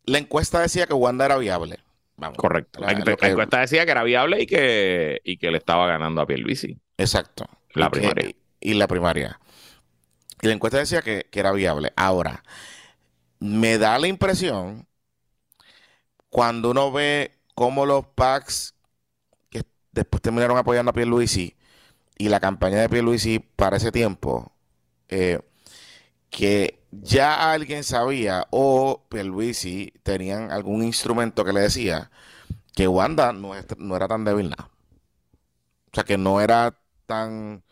la 0.04 0.19
encuesta 0.19 0.61
decía 0.61 0.87
que 0.87 0.95
Wanda 0.95 1.26
era 1.26 1.37
viable. 1.38 1.78
Vamos. 2.16 2.37
Correcto. 2.37 2.80
La, 2.80 2.92
encuesta 2.92 3.61
decía 3.61 3.85
que 3.85 3.92
era 3.92 4.02
viable 4.02 4.42
y 4.42 4.47
que, 4.47 5.21
y 5.25 5.38
que 5.38 5.50
le 5.50 5.59
estaba 5.59 5.87
ganando 5.87 6.21
a 6.21 6.26
Pierluisi. 6.26 6.78
Exacto. 6.99 7.47
La 7.73 7.87
Y 7.87 7.90
que- 7.90 8.00
primaria. 8.00 8.35
y 8.61 8.75
la 8.75 8.87
primaria. 8.87 9.40
Y 10.42 10.47
la 10.47 10.52
encuesta 10.52 10.78
decía 10.78 11.00
que, 11.02 11.26
que 11.30 11.40
era 11.40 11.52
viable. 11.52 11.92
Ahora, 11.97 12.42
me 13.38 13.78
da 13.78 13.99
la 13.99 14.07
impresión, 14.07 14.87
cuando 16.28 16.71
uno 16.71 16.92
ve 16.92 17.33
cómo 17.54 17.87
los 17.87 18.07
PACs 18.07 18.75
que 19.49 19.62
después 19.92 20.23
terminaron 20.23 20.57
apoyando 20.59 20.90
a 20.90 20.95
Pierluisi 20.95 21.57
y 22.19 22.28
la 22.28 22.40
campaña 22.40 22.78
de 22.80 22.88
Pierluisi 22.88 23.38
para 23.38 23.78
ese 23.78 23.92
tiempo, 23.92 24.52
eh, 25.09 25.40
que 26.31 26.81
ya 26.91 27.53
alguien 27.53 27.85
sabía 27.85 28.47
o 28.51 29.05
Pierluisi 29.09 29.93
tenían 30.03 30.51
algún 30.51 30.83
instrumento 30.83 31.45
que 31.45 31.53
le 31.53 31.61
decía 31.61 32.11
que 32.75 32.89
Wanda 32.89 33.33
no, 33.33 33.55
era 33.97 34.09
tan 34.09 34.25
débil 34.25 34.51
nada. 34.51 34.71
O 35.93 35.95
sea, 35.95 36.05
que 36.05 36.17
no 36.17 36.41
era 36.41 36.79
tan 37.07 37.63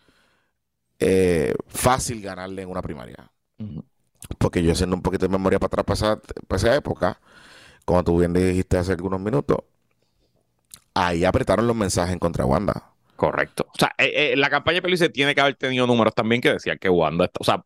eh, 0.98 1.54
fácil 1.68 2.20
ganarle 2.20 2.62
en 2.62 2.70
una 2.70 2.82
primaria. 2.82 3.30
Porque 4.38 4.62
yo 4.62 4.72
haciendo 4.72 4.96
un 4.96 5.02
poquito 5.02 5.26
de 5.26 5.32
memoria 5.32 5.58
para 5.58 5.80
atrás, 5.80 5.84
para 5.84 5.94
esa, 5.94 6.22
para 6.46 6.56
esa 6.56 6.74
época, 6.74 7.20
como 7.84 8.04
tú 8.04 8.18
bien 8.18 8.32
dijiste 8.32 8.76
hace 8.76 8.92
algunos 8.92 9.20
minutos, 9.20 9.58
ahí 10.94 11.24
apretaron 11.24 11.66
los 11.66 11.76
mensajes 11.76 12.12
en 12.12 12.18
contra 12.18 12.44
de 12.44 12.50
Wanda. 12.50 12.92
Correcto. 13.16 13.66
O 13.74 13.78
sea, 13.78 13.94
eh, 13.98 14.32
eh, 14.32 14.36
la 14.36 14.50
campaña 14.50 14.76
de 14.76 14.82
Pierluisi 14.82 15.08
tiene 15.10 15.34
que 15.34 15.40
haber 15.40 15.54
tenido 15.54 15.86
números 15.86 16.14
también 16.14 16.40
que 16.40 16.52
decían 16.52 16.78
que 16.78 16.88
Wanda 16.88 17.24
está. 17.24 17.38
O 17.40 17.44
sea, 17.44 17.64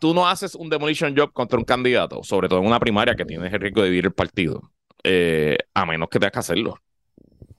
tú 0.00 0.14
no 0.14 0.28
haces 0.28 0.54
un 0.54 0.68
demolition 0.70 1.14
job 1.16 1.32
contra 1.32 1.58
un 1.58 1.64
candidato, 1.64 2.22
sobre 2.22 2.48
todo 2.48 2.60
en 2.60 2.66
una 2.66 2.80
primaria 2.80 3.14
que 3.14 3.24
tienes 3.24 3.52
el 3.52 3.60
riesgo 3.60 3.80
de 3.82 3.88
dividir 3.88 4.06
el 4.06 4.12
partido, 4.12 4.62
eh, 5.04 5.58
a 5.74 5.86
menos 5.86 6.08
que 6.08 6.18
tengas 6.18 6.32
que 6.32 6.38
hacerlo. 6.40 6.78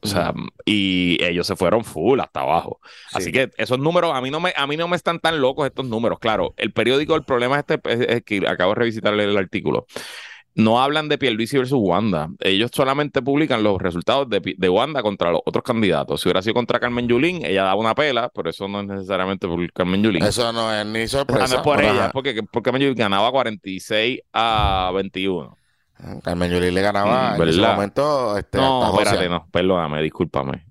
O 0.01 0.07
sea, 0.07 0.33
y 0.65 1.21
ellos 1.21 1.45
se 1.45 1.57
fueron 1.57 1.83
full 1.83 2.21
hasta 2.21 2.39
abajo. 2.39 2.79
Así 3.11 3.25
Sí. 3.25 3.31
que 3.33 3.49
esos 3.57 3.79
números, 3.79 4.13
a 4.15 4.21
mí 4.21 4.31
no 4.31 4.39
me, 4.39 4.53
a 4.55 4.65
mí 4.65 4.77
no 4.77 4.87
me 4.87 4.95
están 4.95 5.19
tan 5.19 5.41
locos 5.41 5.65
estos 5.67 5.85
números. 5.85 6.19
Claro, 6.19 6.53
el 6.55 6.71
periódico, 6.71 7.15
el 7.15 7.25
problema 7.25 7.57
es, 7.59 7.65
este, 7.67 7.93
es, 7.93 7.99
es 8.17 8.23
que 8.23 8.47
acabo 8.47 8.71
de 8.71 8.79
revisitar 8.79 9.13
el, 9.13 9.19
el 9.19 9.37
artículo. 9.37 9.87
No 10.59 10.81
hablan 10.81 11.09
de 11.09 11.17
Pierluisi 11.17 11.57
versus 11.57 11.79
Wanda. 11.81 12.29
Ellos 12.39 12.71
solamente 12.73 13.21
publican 13.21 13.63
los 13.63 13.81
resultados 13.81 14.27
de, 14.29 14.69
Wanda 14.69 15.01
contra 15.01 15.31
los 15.31 15.41
otros 15.45 15.63
candidatos. 15.63 16.21
Si 16.21 16.27
hubiera 16.27 16.41
sido 16.41 16.53
contra 16.53 16.79
Carmen 16.79 17.07
Yulín, 17.07 17.45
ella 17.45 17.63
daba 17.63 17.75
una 17.75 17.95
pela, 17.95 18.29
pero 18.29 18.49
eso 18.49 18.67
no 18.67 18.81
es 18.81 18.87
necesariamente 18.87 19.47
por 19.47 19.71
Carmen 19.73 20.03
Yulín. 20.03 20.23
Eso 20.23 20.51
no 20.51 20.73
es 20.73 20.85
ni 20.85 21.07
sorpresa. 21.07 21.47
no 21.47 21.55
es 21.55 21.61
por 21.61 21.81
ella, 21.81 22.07
es 22.07 22.11
porque, 22.11 22.43
porque 22.43 22.67
Carmen 22.67 22.81
Yulín 22.81 22.97
ganaba 22.97 23.31
46 23.31 24.21
a 24.33 24.91
21. 24.93 25.57
Carmen 26.23 26.51
Yulín 26.51 26.73
le 26.73 26.81
ganaba 26.81 27.35
Mm, 27.37 27.41
en 27.41 27.49
ese 27.49 27.61
momento 27.61 28.37
este, 28.37 28.57
No, 28.57 28.99
espérate, 28.99 29.29
no, 29.29 29.47
perdóname, 29.51 30.01
discúlpame. 30.01 30.65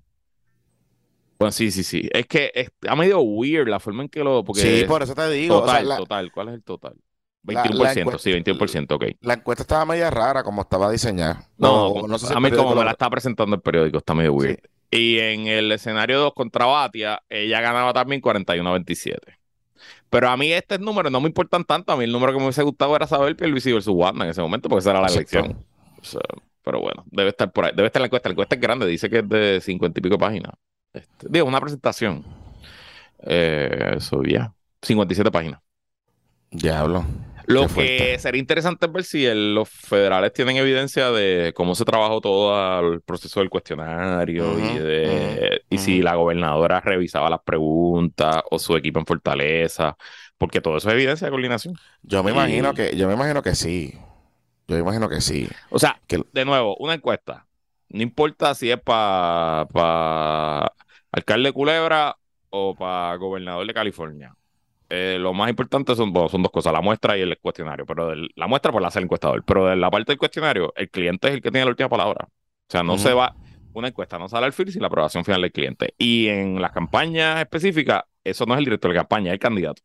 Bueno, 1.37 1.51
sí, 1.51 1.71
sí, 1.71 1.83
sí. 1.83 2.09
Es 2.11 2.25
que 2.25 2.51
está 2.53 2.95
medio 2.95 3.21
weird 3.21 3.69
la 3.69 3.79
forma 3.79 4.03
en 4.03 4.09
que 4.09 4.23
lo. 4.23 4.43
Porque 4.43 4.61
Sí, 4.61 4.85
por 4.85 5.03
eso 5.03 5.15
te 5.15 5.29
digo. 5.29 5.59
o 5.59 5.65
sea, 5.65 5.67
total, 5.67 5.89
la, 5.89 5.97
total. 5.97 6.31
¿Cuál 6.31 6.49
es 6.49 6.53
el 6.55 6.63
total? 6.63 6.95
La- 7.43 7.63
21%, 7.63 7.83
la 7.83 7.91
encuesta- 8.01 8.19
sí, 8.23 8.31
21%, 8.31 8.95
ok. 8.95 9.03
la 9.21 9.33
encuesta 9.35 9.63
estaba 9.63 9.85
media 9.85 10.09
rara 10.09 10.43
como 10.43 10.61
estaba 10.61 10.91
diseñada. 10.91 11.47
No, 11.57 11.87
O- 11.87 12.01
como- 12.01 12.17
sé 12.19 12.27
si 12.27 12.33
a 12.33 12.39
mí 12.39 12.51
como 12.51 12.75
me 12.75 12.83
la 12.83 12.91
está 12.91 13.09
presentando 13.09 13.55
el 13.55 13.61
periódico, 13.61 13.97
está 13.97 14.13
medio 14.13 14.33
weird. 14.33 14.59
Sí. 14.61 14.69
Y 14.91 15.19
en 15.19 15.47
el 15.47 15.71
escenario 15.71 16.19
2 16.19 16.33
contra 16.33 16.65
Batia, 16.65 17.21
ella 17.29 17.61
ganaba 17.61 17.93
también 17.93 18.21
41 18.21 18.69
a 18.69 18.73
27. 18.73 19.37
Pero 20.09 20.27
a 20.29 20.35
mí 20.35 20.51
estos 20.51 20.79
números 20.79 21.11
no 21.11 21.21
me 21.21 21.27
importan 21.27 21.63
tanto. 21.63 21.93
A 21.93 21.97
mí 21.97 22.03
el 22.03 22.11
número 22.11 22.33
que 22.33 22.39
me 22.39 22.45
hubiese 22.45 22.63
gustado 22.63 22.95
era 22.95 23.05
saber 23.05 23.35
Pierluisi 23.35 23.71
versus 23.71 23.93
Wanda 23.95 24.25
en 24.25 24.31
ese 24.31 24.41
momento, 24.41 24.67
porque 24.67 24.79
esa 24.79 24.89
era 24.91 25.01
la 25.01 25.07
elección. 25.07 25.63
O 26.01 26.03
sea, 26.03 26.21
pero 26.63 26.81
bueno, 26.81 27.03
debe 27.11 27.29
estar 27.29 27.51
por 27.51 27.65
ahí. 27.65 27.71
Debe 27.75 27.85
estar 27.87 28.01
la 28.01 28.07
encuesta. 28.07 28.29
La 28.29 28.33
encuesta 28.33 28.55
es 28.55 28.61
grande, 28.61 28.87
dice 28.87 29.09
que 29.09 29.19
es 29.19 29.29
de 29.29 29.61
50 29.61 29.99
y 29.99 30.01
pico 30.03 30.17
páginas. 30.17 30.51
Este, 30.91 31.27
digo, 31.29 31.45
una 31.45 31.61
presentación. 31.61 32.25
Eh, 33.21 33.93
eso 33.97 34.23
ya. 34.23 34.51
57 34.81 35.29
páginas. 35.31 35.61
Diablo. 36.51 37.05
Lo 37.49 37.67
que 37.67 38.17
sería 38.19 38.39
interesante 38.39 38.85
es 38.85 38.91
ver 38.91 39.03
si 39.03 39.25
el- 39.25 39.55
los 39.55 39.67
federales 39.69 40.31
tienen 40.33 40.57
evidencia 40.57 41.09
de 41.11 41.51
cómo 41.55 41.73
se 41.73 41.83
trabajó 41.83 42.21
todo 42.21 42.79
el 42.93 43.01
proceso 43.01 43.39
del 43.39 43.49
cuestionario 43.49 44.59
y, 44.59 44.77
de, 44.77 45.61
y 45.69 45.77
si 45.79 46.01
la 46.01 46.13
gobernadora 46.15 46.79
revisaba 46.79 47.29
las 47.29 47.41
preguntas 47.41 48.43
o 48.51 48.59
su 48.59 48.75
equipo 48.77 48.99
en 48.99 49.05
Fortaleza, 49.07 49.97
porque 50.37 50.61
todo 50.61 50.77
eso 50.77 50.89
es 50.89 50.93
evidencia 50.95 51.25
de 51.25 51.31
coordinación. 51.31 51.73
Yo 52.03 52.23
me 52.23 52.29
Y- 52.31 52.33
imagino 52.35 52.73
que, 52.75 52.95
yo 52.95 53.07
me 53.07 53.15
imagino 53.15 53.41
que 53.41 53.55
sí. 53.55 53.93
Yo 54.67 54.75
me 54.75 54.81
imagino 54.81 55.09
que 55.09 55.19
sí. 55.19 55.47
O 55.71 55.79
sea, 55.79 55.99
Que- 56.07 56.23
de 56.31 56.45
nuevo, 56.45 56.75
una 56.77 56.93
encuesta. 56.93 57.47
No 57.89 58.03
importa 58.03 58.53
si 58.53 58.69
es 58.69 58.79
para 58.79 59.63
alcalde 61.11 61.49
de 61.49 61.53
Culebra 61.53 62.15
o 62.51 62.75
para 62.75 63.15
gobernador 63.15 63.65
de 63.65 63.73
California. 63.73 64.35
Eh, 64.89 65.17
lo 65.19 65.33
más 65.33 65.49
importante 65.49 65.95
son, 65.95 66.11
bueno, 66.11 66.29
son 66.29 66.41
dos 66.41 66.51
cosas, 66.51 66.73
la 66.73 66.81
muestra 66.81 67.17
y 67.17 67.21
el 67.21 67.37
cuestionario. 67.39 67.85
Pero 67.85 68.09
del- 68.09 68.29
la 68.35 68.47
muestra 68.47 68.71
pues 68.71 68.81
la 68.81 68.87
hace 68.89 68.99
el 68.99 69.05
encuestador. 69.05 69.43
Pero 69.45 69.67
de 69.67 69.75
la 69.75 69.91
parte 69.91 70.11
del 70.11 70.17
cuestionario, 70.19 70.73
el 70.75 70.89
cliente 70.89 71.27
es 71.27 71.35
el 71.35 71.41
que 71.41 71.51
tiene 71.51 71.65
la 71.65 71.71
última 71.71 71.89
palabra. 71.89 72.25
O 72.27 72.71
sea, 72.71 72.83
no 72.83 72.97
se 72.97 73.13
va, 73.13 73.35
una 73.73 73.89
encuesta 73.89 74.17
no 74.17 74.27
sale 74.27 74.45
al 74.47 74.53
fin 74.53 74.71
sin 74.71 74.81
la 74.81 74.87
aprobación 74.87 75.23
final 75.25 75.41
del 75.41 75.51
cliente. 75.51 75.93
Y 75.97 76.27
en 76.27 76.61
las 76.61 76.71
campañas 76.71 77.39
específicas, 77.39 78.03
eso 78.23 78.45
no 78.45 78.53
es 78.55 78.59
el 78.59 78.65
director 78.65 78.91
de 78.91 78.97
campaña, 78.97 79.27
es 79.31 79.33
el 79.33 79.39
candidato. 79.39 79.81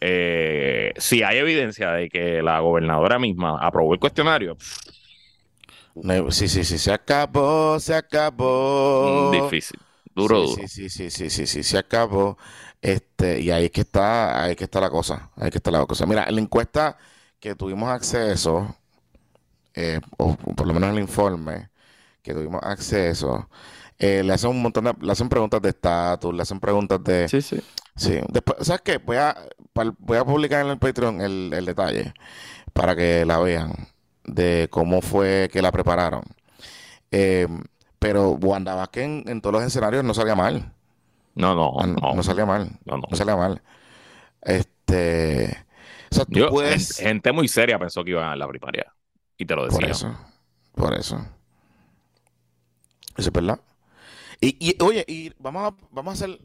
Eh, 0.00 0.92
si 0.98 1.22
hay 1.22 1.38
evidencia 1.38 1.90
de 1.92 2.08
que 2.10 2.42
la 2.42 2.60
gobernadora 2.60 3.18
misma 3.18 3.58
aprobó 3.60 3.94
el 3.94 4.00
cuestionario, 4.00 4.56
sí, 6.30 6.48
sí, 6.48 6.64
sí, 6.64 6.78
se 6.78 6.92
acabó, 6.92 7.78
se 7.80 7.94
acabó. 7.94 9.28
Mm, 9.28 9.30
Difícil, 9.30 9.80
duro, 10.14 10.46
sí, 10.46 10.56
duro. 10.56 10.68
Sí, 10.68 10.88
sí, 10.88 10.88
sí, 10.90 11.10
sí, 11.10 11.30
sí, 11.30 11.46
sí, 11.46 11.62
se 11.62 11.78
acabó. 11.78 12.38
Este, 12.86 13.40
y 13.40 13.50
ahí 13.50 13.64
es 13.66 13.70
que 13.72 13.80
está, 13.80 14.44
ahí 14.44 14.52
es 14.52 14.56
que 14.56 14.62
está 14.64 14.80
la 14.80 14.90
cosa, 14.90 15.30
ahí 15.36 15.46
es 15.46 15.50
que 15.50 15.58
está 15.58 15.72
la 15.72 15.84
cosa. 15.86 16.06
Mira, 16.06 16.24
en 16.28 16.36
la 16.36 16.40
encuesta 16.40 16.96
que 17.40 17.56
tuvimos 17.56 17.90
acceso, 17.90 18.76
eh, 19.74 20.00
o 20.18 20.36
por 20.36 20.66
lo 20.68 20.72
menos 20.72 20.90
el 20.90 21.00
informe 21.00 21.70
que 22.22 22.32
tuvimos 22.32 22.60
acceso, 22.62 23.48
eh, 23.98 24.22
le 24.22 24.32
hacen 24.32 24.50
un 24.50 24.62
montón 24.62 24.84
de, 24.84 24.94
le 25.00 25.12
hacen 25.12 25.28
preguntas 25.28 25.60
de 25.62 25.70
estatus, 25.70 26.32
le 26.32 26.42
hacen 26.42 26.60
preguntas 26.60 27.02
de, 27.02 27.28
Sí, 27.28 27.42
sí. 27.42 27.60
sí. 27.96 28.20
Después, 28.28 28.66
¿sabes 28.66 28.82
qué? 28.82 28.98
Voy 28.98 29.16
a, 29.16 29.36
voy 29.98 30.18
a 30.18 30.24
publicar 30.24 30.64
en 30.64 30.70
el 30.70 30.78
Patreon 30.78 31.20
el, 31.22 31.52
el 31.54 31.64
detalle 31.66 32.14
para 32.72 32.94
que 32.96 33.24
la 33.26 33.38
vean 33.40 33.72
de 34.24 34.68
cómo 34.70 35.02
fue 35.02 35.48
que 35.52 35.62
la 35.62 35.72
prepararon. 35.72 36.22
Eh, 37.10 37.48
pero 37.98 38.30
Wanda 38.32 38.74
Vázquez 38.74 39.04
en, 39.04 39.24
en 39.26 39.40
todos 39.40 39.54
los 39.54 39.64
escenarios 39.64 40.04
no 40.04 40.14
salía 40.14 40.34
mal. 40.36 40.72
No, 41.36 41.54
no, 41.54 41.74
Ah, 41.76 41.86
no, 41.86 41.94
no. 42.00 42.14
no 42.14 42.22
salía 42.22 42.46
mal. 42.46 42.78
No, 42.84 42.96
no. 42.98 43.04
No 43.10 43.16
salía 43.16 43.36
mal. 43.36 43.62
Este. 44.42 45.66
O 46.12 46.14
sea, 46.16 46.24
tú 46.26 46.40
Yo, 46.40 46.48
puedes. 46.48 46.92
gen- 46.96 47.08
gente 47.08 47.32
muy 47.32 47.48
seria 47.48 47.78
pensó 47.78 48.04
que 48.04 48.10
iban 48.12 48.28
a 48.28 48.36
la 48.36 48.48
primaria. 48.48 48.94
Y 49.38 49.46
te 49.46 49.56
lo 49.56 49.64
por 49.66 49.80
decía. 49.80 49.86
eso. 49.86 50.16
Por 50.74 50.94
eso. 50.94 51.18
Eso 53.16 53.28
es 53.28 53.32
verdad. 53.32 53.60
Y, 54.40 54.56
y, 54.60 54.82
oye, 54.82 55.04
y 55.08 55.32
vamos 55.38 55.72
a, 55.72 55.76
vamos 55.92 56.12
a 56.22 56.24
hacer. 56.26 56.40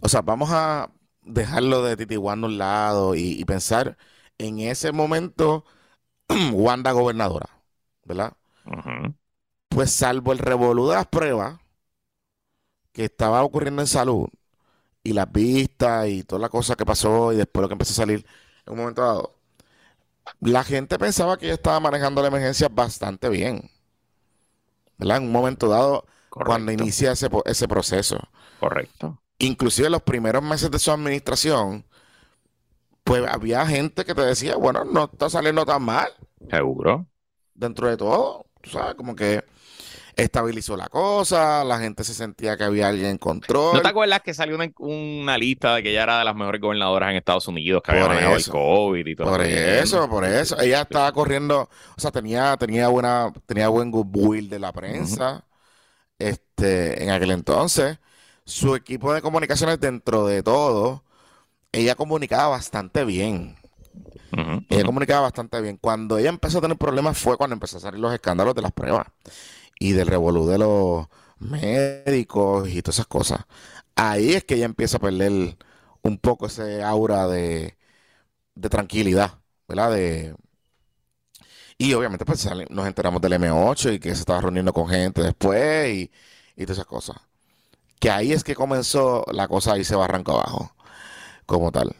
O 0.00 0.08
sea, 0.10 0.22
vamos 0.22 0.50
a 0.52 0.90
dejarlo 1.22 1.82
de 1.84 1.96
Titi 1.98 2.16
Wanda 2.18 2.46
a 2.46 2.50
un 2.50 2.58
lado 2.58 3.14
y, 3.14 3.20
y 3.40 3.44
pensar 3.46 3.98
en 4.38 4.60
ese 4.60 4.92
momento, 4.92 5.64
Wanda 6.54 6.92
gobernadora, 6.92 7.48
¿verdad? 8.04 8.34
Pues 9.68 9.92
salvo 9.92 10.32
el 10.32 10.38
revolú 10.38 10.88
de 10.88 10.96
las 10.96 11.06
pruebas, 11.06 11.60
que 12.96 13.04
estaba 13.04 13.44
ocurriendo 13.44 13.82
en 13.82 13.88
salud 13.88 14.26
y 15.02 15.12
las 15.12 15.30
vistas 15.30 16.08
y 16.08 16.22
toda 16.22 16.40
la 16.40 16.48
cosa 16.48 16.76
que 16.76 16.86
pasó 16.86 17.30
y 17.30 17.36
después 17.36 17.60
lo 17.60 17.68
que 17.68 17.74
empezó 17.74 17.92
a 17.92 17.96
salir 17.96 18.24
en 18.64 18.72
un 18.72 18.78
momento 18.78 19.02
dado, 19.02 19.34
la 20.40 20.64
gente 20.64 20.98
pensaba 20.98 21.36
que 21.36 21.44
ella 21.44 21.56
estaba 21.56 21.78
manejando 21.78 22.22
la 22.22 22.28
emergencia 22.28 22.70
bastante 22.70 23.28
bien. 23.28 23.70
¿Verdad? 24.96 25.18
En 25.18 25.24
un 25.24 25.32
momento 25.32 25.68
dado, 25.68 26.06
cuando 26.30 26.72
inicia 26.72 27.12
ese, 27.12 27.28
ese 27.44 27.68
proceso. 27.68 28.18
Correcto. 28.60 29.20
Inclusive 29.40 29.90
los 29.90 30.00
primeros 30.00 30.42
meses 30.42 30.70
de 30.70 30.78
su 30.78 30.90
administración, 30.90 31.84
pues 33.04 33.22
había 33.28 33.66
gente 33.66 34.06
que 34.06 34.14
te 34.14 34.22
decía, 34.22 34.56
bueno, 34.56 34.86
no 34.86 35.04
está 35.04 35.28
saliendo 35.28 35.66
tan 35.66 35.82
mal. 35.82 36.08
Seguro. 36.48 37.06
Dentro 37.54 37.90
de 37.90 37.98
todo, 37.98 38.46
tú 38.62 38.70
sabes, 38.70 38.94
como 38.94 39.14
que 39.14 39.44
estabilizó 40.16 40.78
la 40.78 40.88
cosa, 40.88 41.62
la 41.62 41.78
gente 41.78 42.02
se 42.02 42.14
sentía 42.14 42.56
que 42.56 42.64
había 42.64 42.88
alguien 42.88 43.10
en 43.10 43.18
control. 43.18 43.74
¿No 43.74 43.82
te 43.82 43.88
acuerdas 43.88 44.22
que 44.22 44.32
salió 44.32 44.56
una, 44.78 45.36
lista 45.36 45.74
de 45.74 45.82
que 45.82 45.90
ella 45.90 46.04
era 46.04 46.18
de 46.18 46.24
las 46.24 46.34
mejores 46.34 46.60
gobernadoras 46.60 47.10
en 47.10 47.16
Estados 47.16 47.46
Unidos, 47.46 47.82
que 47.82 47.92
había 47.92 48.08
manejado 48.08 48.36
el 48.36 48.46
COVID 48.46 49.06
y 49.06 49.14
todo 49.14 49.28
Por 49.28 49.42
eso, 49.42 50.08
por 50.08 50.24
eso. 50.24 50.58
Ella 50.58 50.82
estaba 50.82 51.12
corriendo, 51.12 51.68
o 51.96 52.00
sea, 52.00 52.10
tenía, 52.10 52.56
tenía 52.56 52.88
buena, 52.88 53.30
tenía 53.44 53.68
buen 53.68 53.90
goodwill 53.90 54.48
de 54.48 54.58
la 54.58 54.72
prensa. 54.72 55.44
Este, 56.18 57.04
en 57.04 57.10
aquel 57.10 57.32
entonces, 57.32 57.98
su 58.46 58.74
equipo 58.74 59.12
de 59.12 59.20
comunicaciones 59.20 59.78
dentro 59.78 60.26
de 60.26 60.42
todo, 60.42 61.04
ella 61.72 61.94
comunicaba 61.94 62.48
bastante 62.48 63.04
bien. 63.04 63.56
ella 64.70 64.84
comunicaba 64.84 65.20
bastante 65.22 65.60
bien. 65.60 65.76
Cuando 65.76 66.16
ella 66.16 66.30
empezó 66.30 66.58
a 66.58 66.62
tener 66.62 66.78
problemas 66.78 67.18
fue 67.18 67.36
cuando 67.36 67.52
empezó 67.52 67.76
a 67.76 67.80
salir 67.80 68.00
los 68.00 68.14
escándalos 68.14 68.54
de 68.54 68.62
las 68.62 68.72
pruebas 68.72 69.08
y 69.78 69.92
del 69.92 70.06
revolú 70.08 70.46
de 70.46 70.58
los 70.58 71.06
médicos 71.38 72.68
y 72.68 72.82
todas 72.82 72.96
esas 72.96 73.06
cosas. 73.06 73.40
Ahí 73.94 74.34
es 74.34 74.44
que 74.44 74.54
ella 74.56 74.66
empieza 74.66 74.98
a 74.98 75.00
perder 75.00 75.56
un 76.02 76.18
poco 76.18 76.46
ese 76.46 76.82
aura 76.82 77.26
de, 77.28 77.76
tranquilidad, 78.70 79.40
¿verdad? 79.68 79.92
De, 79.92 80.36
y 81.78 81.92
obviamente 81.94 82.24
pues 82.24 82.48
nos 82.70 82.86
enteramos 82.86 83.20
del 83.20 83.34
M8 83.34 83.94
y 83.94 83.98
que 84.00 84.14
se 84.14 84.20
estaba 84.20 84.40
reuniendo 84.40 84.72
con 84.72 84.88
gente 84.88 85.22
después 85.22 85.88
y, 85.94 86.10
y 86.56 86.62
todas 86.64 86.78
esas 86.78 86.86
cosas. 86.86 87.16
Que 88.00 88.10
ahí 88.10 88.32
es 88.32 88.44
que 88.44 88.54
comenzó 88.54 89.24
la 89.32 89.48
cosa 89.48 89.78
y 89.78 89.84
se 89.84 89.96
barranca 89.96 90.32
abajo, 90.32 90.74
como 91.46 91.72
tal. 91.72 91.96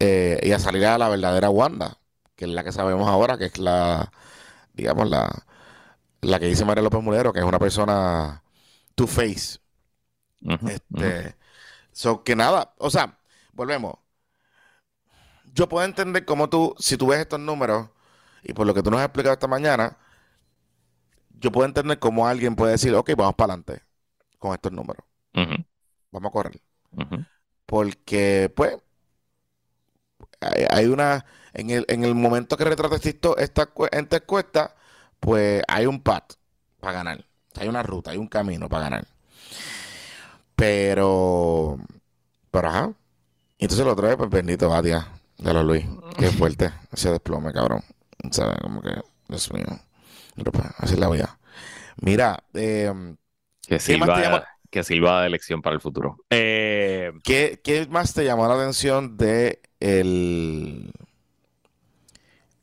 Eh, 0.00 0.40
y 0.44 0.52
a 0.52 0.58
salir 0.58 0.86
a 0.86 0.98
la 0.98 1.08
verdadera 1.08 1.50
Wanda, 1.50 1.98
que 2.36 2.46
es 2.46 2.50
la 2.52 2.64
que 2.64 2.72
sabemos 2.72 3.08
ahora, 3.08 3.38
que 3.38 3.46
es 3.46 3.58
la, 3.58 4.12
digamos, 4.74 5.08
la, 5.10 5.46
la 6.22 6.38
que 6.38 6.46
dice 6.46 6.64
María 6.64 6.82
López 6.82 7.02
Mulero, 7.02 7.32
que 7.32 7.40
es 7.40 7.44
una 7.44 7.58
persona 7.58 8.42
two 8.94 9.06
face. 9.06 9.58
este, 10.68 11.36
que 12.24 12.36
nada, 12.36 12.74
o 12.78 12.90
sea, 12.90 13.18
volvemos. 13.52 13.94
Yo 15.52 15.68
puedo 15.68 15.84
entender 15.84 16.24
cómo 16.24 16.48
tú, 16.48 16.74
si 16.78 16.96
tú 16.96 17.08
ves 17.08 17.20
estos 17.20 17.40
números, 17.40 17.90
y 18.42 18.52
por 18.54 18.66
lo 18.66 18.72
que 18.72 18.82
tú 18.82 18.90
nos 18.90 19.00
has 19.00 19.06
explicado 19.06 19.34
esta 19.34 19.46
mañana, 19.46 19.98
yo 21.38 21.52
puedo 21.52 21.66
entender 21.66 21.98
cómo 21.98 22.26
alguien 22.26 22.56
puede 22.56 22.72
decir, 22.72 22.94
ok, 22.94 23.10
vamos 23.16 23.34
para 23.34 23.54
adelante 23.54 23.82
con 24.38 24.54
estos 24.54 24.72
números. 24.72 25.04
Vamos 26.10 26.28
a 26.28 26.32
correr. 26.32 26.60
Porque, 27.66 28.52
pues, 28.54 28.76
hay, 30.70 30.86
una, 30.86 31.24
en 31.52 31.70
el, 31.70 31.84
en 31.88 32.04
el 32.04 32.14
momento 32.14 32.56
que 32.56 32.64
retrata 32.64 32.96
esta, 32.96 33.30
esta 33.90 34.16
encuesta, 34.16 34.74
pues 35.22 35.62
hay 35.68 35.86
un 35.86 36.02
pat 36.02 36.32
para 36.80 36.94
ganar. 36.94 37.24
Hay 37.54 37.68
una 37.68 37.84
ruta, 37.84 38.10
hay 38.10 38.18
un 38.18 38.26
camino 38.26 38.68
para 38.68 38.84
ganar. 38.84 39.06
Pero, 40.56 41.78
pero 42.50 42.68
ajá. 42.68 42.92
Entonces 43.56 43.86
lo 43.86 43.94
trae, 43.94 44.16
pues 44.16 44.28
bendito 44.28 44.68
Batia 44.68 45.06
de 45.38 45.54
los 45.54 45.64
Luis. 45.64 45.84
Qué 46.18 46.28
fuerte 46.30 46.72
ese 46.90 47.10
desplome, 47.10 47.52
cabrón. 47.52 47.84
¿Sabes? 48.32 48.56
Como 48.62 48.82
que, 48.82 49.00
Dios 49.28 49.52
mío. 49.52 49.64
Pues, 50.34 50.64
así 50.78 50.96
la 50.96 51.06
voy 51.06 51.20
a. 51.20 51.38
Mira, 52.00 52.42
eh, 52.54 52.92
que 53.64 53.78
Silva, 53.78 54.44
que 54.70 54.82
Silva 54.82 55.20
de 55.20 55.28
elección 55.28 55.62
para 55.62 55.74
el 55.74 55.80
futuro. 55.80 56.16
Eh, 56.30 57.12
¿qué, 57.22 57.60
¿Qué 57.62 57.86
más 57.86 58.12
te 58.12 58.24
llamó 58.24 58.48
la 58.48 58.54
atención 58.54 59.16
de 59.16 59.62
el 59.78 60.90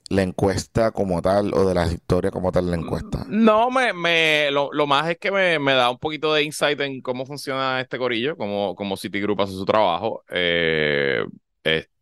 la 0.09 0.23
encuesta 0.23 0.91
como 0.91 1.21
tal 1.21 1.53
o 1.53 1.67
de 1.67 1.75
la 1.75 1.87
historia 1.87 2.31
como 2.31 2.51
tal 2.51 2.69
la 2.69 2.75
encuesta? 2.75 3.25
No, 3.29 3.69
me, 3.69 3.93
me 3.93 4.49
lo, 4.51 4.71
más 4.87 5.09
es 5.09 5.17
que 5.17 5.31
me, 5.31 5.73
da 5.73 5.89
un 5.89 5.99
poquito 5.99 6.33
de 6.33 6.43
insight 6.43 6.79
en 6.81 7.01
cómo 7.01 7.25
funciona 7.25 7.79
este 7.79 7.97
corillo, 7.97 8.35
cómo, 8.35 8.75
cómo 8.75 8.97
Citigroup 8.97 9.41
hace 9.41 9.53
su 9.53 9.65
trabajo. 9.65 10.23
Eh, 10.29 11.23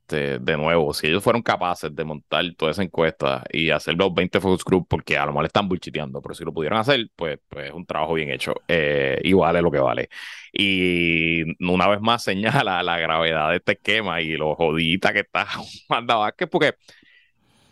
este, 0.08 0.40
de 0.40 0.56
nuevo, 0.56 0.94
si 0.94 1.08
ellos 1.08 1.22
fueron 1.22 1.42
capaces 1.42 1.94
de 1.94 2.06
montar 2.06 2.46
toda 2.58 2.72
esa 2.72 2.82
encuesta 2.82 3.44
y 3.52 3.72
hacer 3.72 3.96
los 3.96 4.14
20 4.14 4.40
focus 4.40 4.64
group, 4.64 4.88
porque 4.88 5.18
a 5.18 5.26
lo 5.26 5.34
mejor 5.34 5.48
están 5.48 5.68
bullchiteando, 5.68 6.22
pero 6.22 6.34
si 6.34 6.46
lo 6.46 6.54
pudieron 6.54 6.80
hacer, 6.80 7.10
pues, 7.14 7.40
pues 7.50 7.68
es 7.68 7.74
un 7.74 7.86
trabajo 7.86 8.14
bien 8.14 8.32
hecho 8.32 8.56
eh, 8.70 9.20
y 9.22 9.34
vale 9.34 9.62
lo 9.62 9.70
que 9.70 9.80
vale. 9.80 10.08
Y 10.54 11.44
una 11.62 11.90
vez 11.90 12.00
más 12.00 12.24
señala 12.24 12.82
la 12.84 12.98
gravedad 13.00 13.50
de 13.50 13.58
este 13.58 13.74
esquema 13.74 14.22
y 14.22 14.38
lo 14.38 14.56
jodita 14.56 15.12
que 15.12 15.20
está 15.20 15.46
Wanda 15.90 16.16
Vázquez, 16.16 16.48
porque 16.50 16.76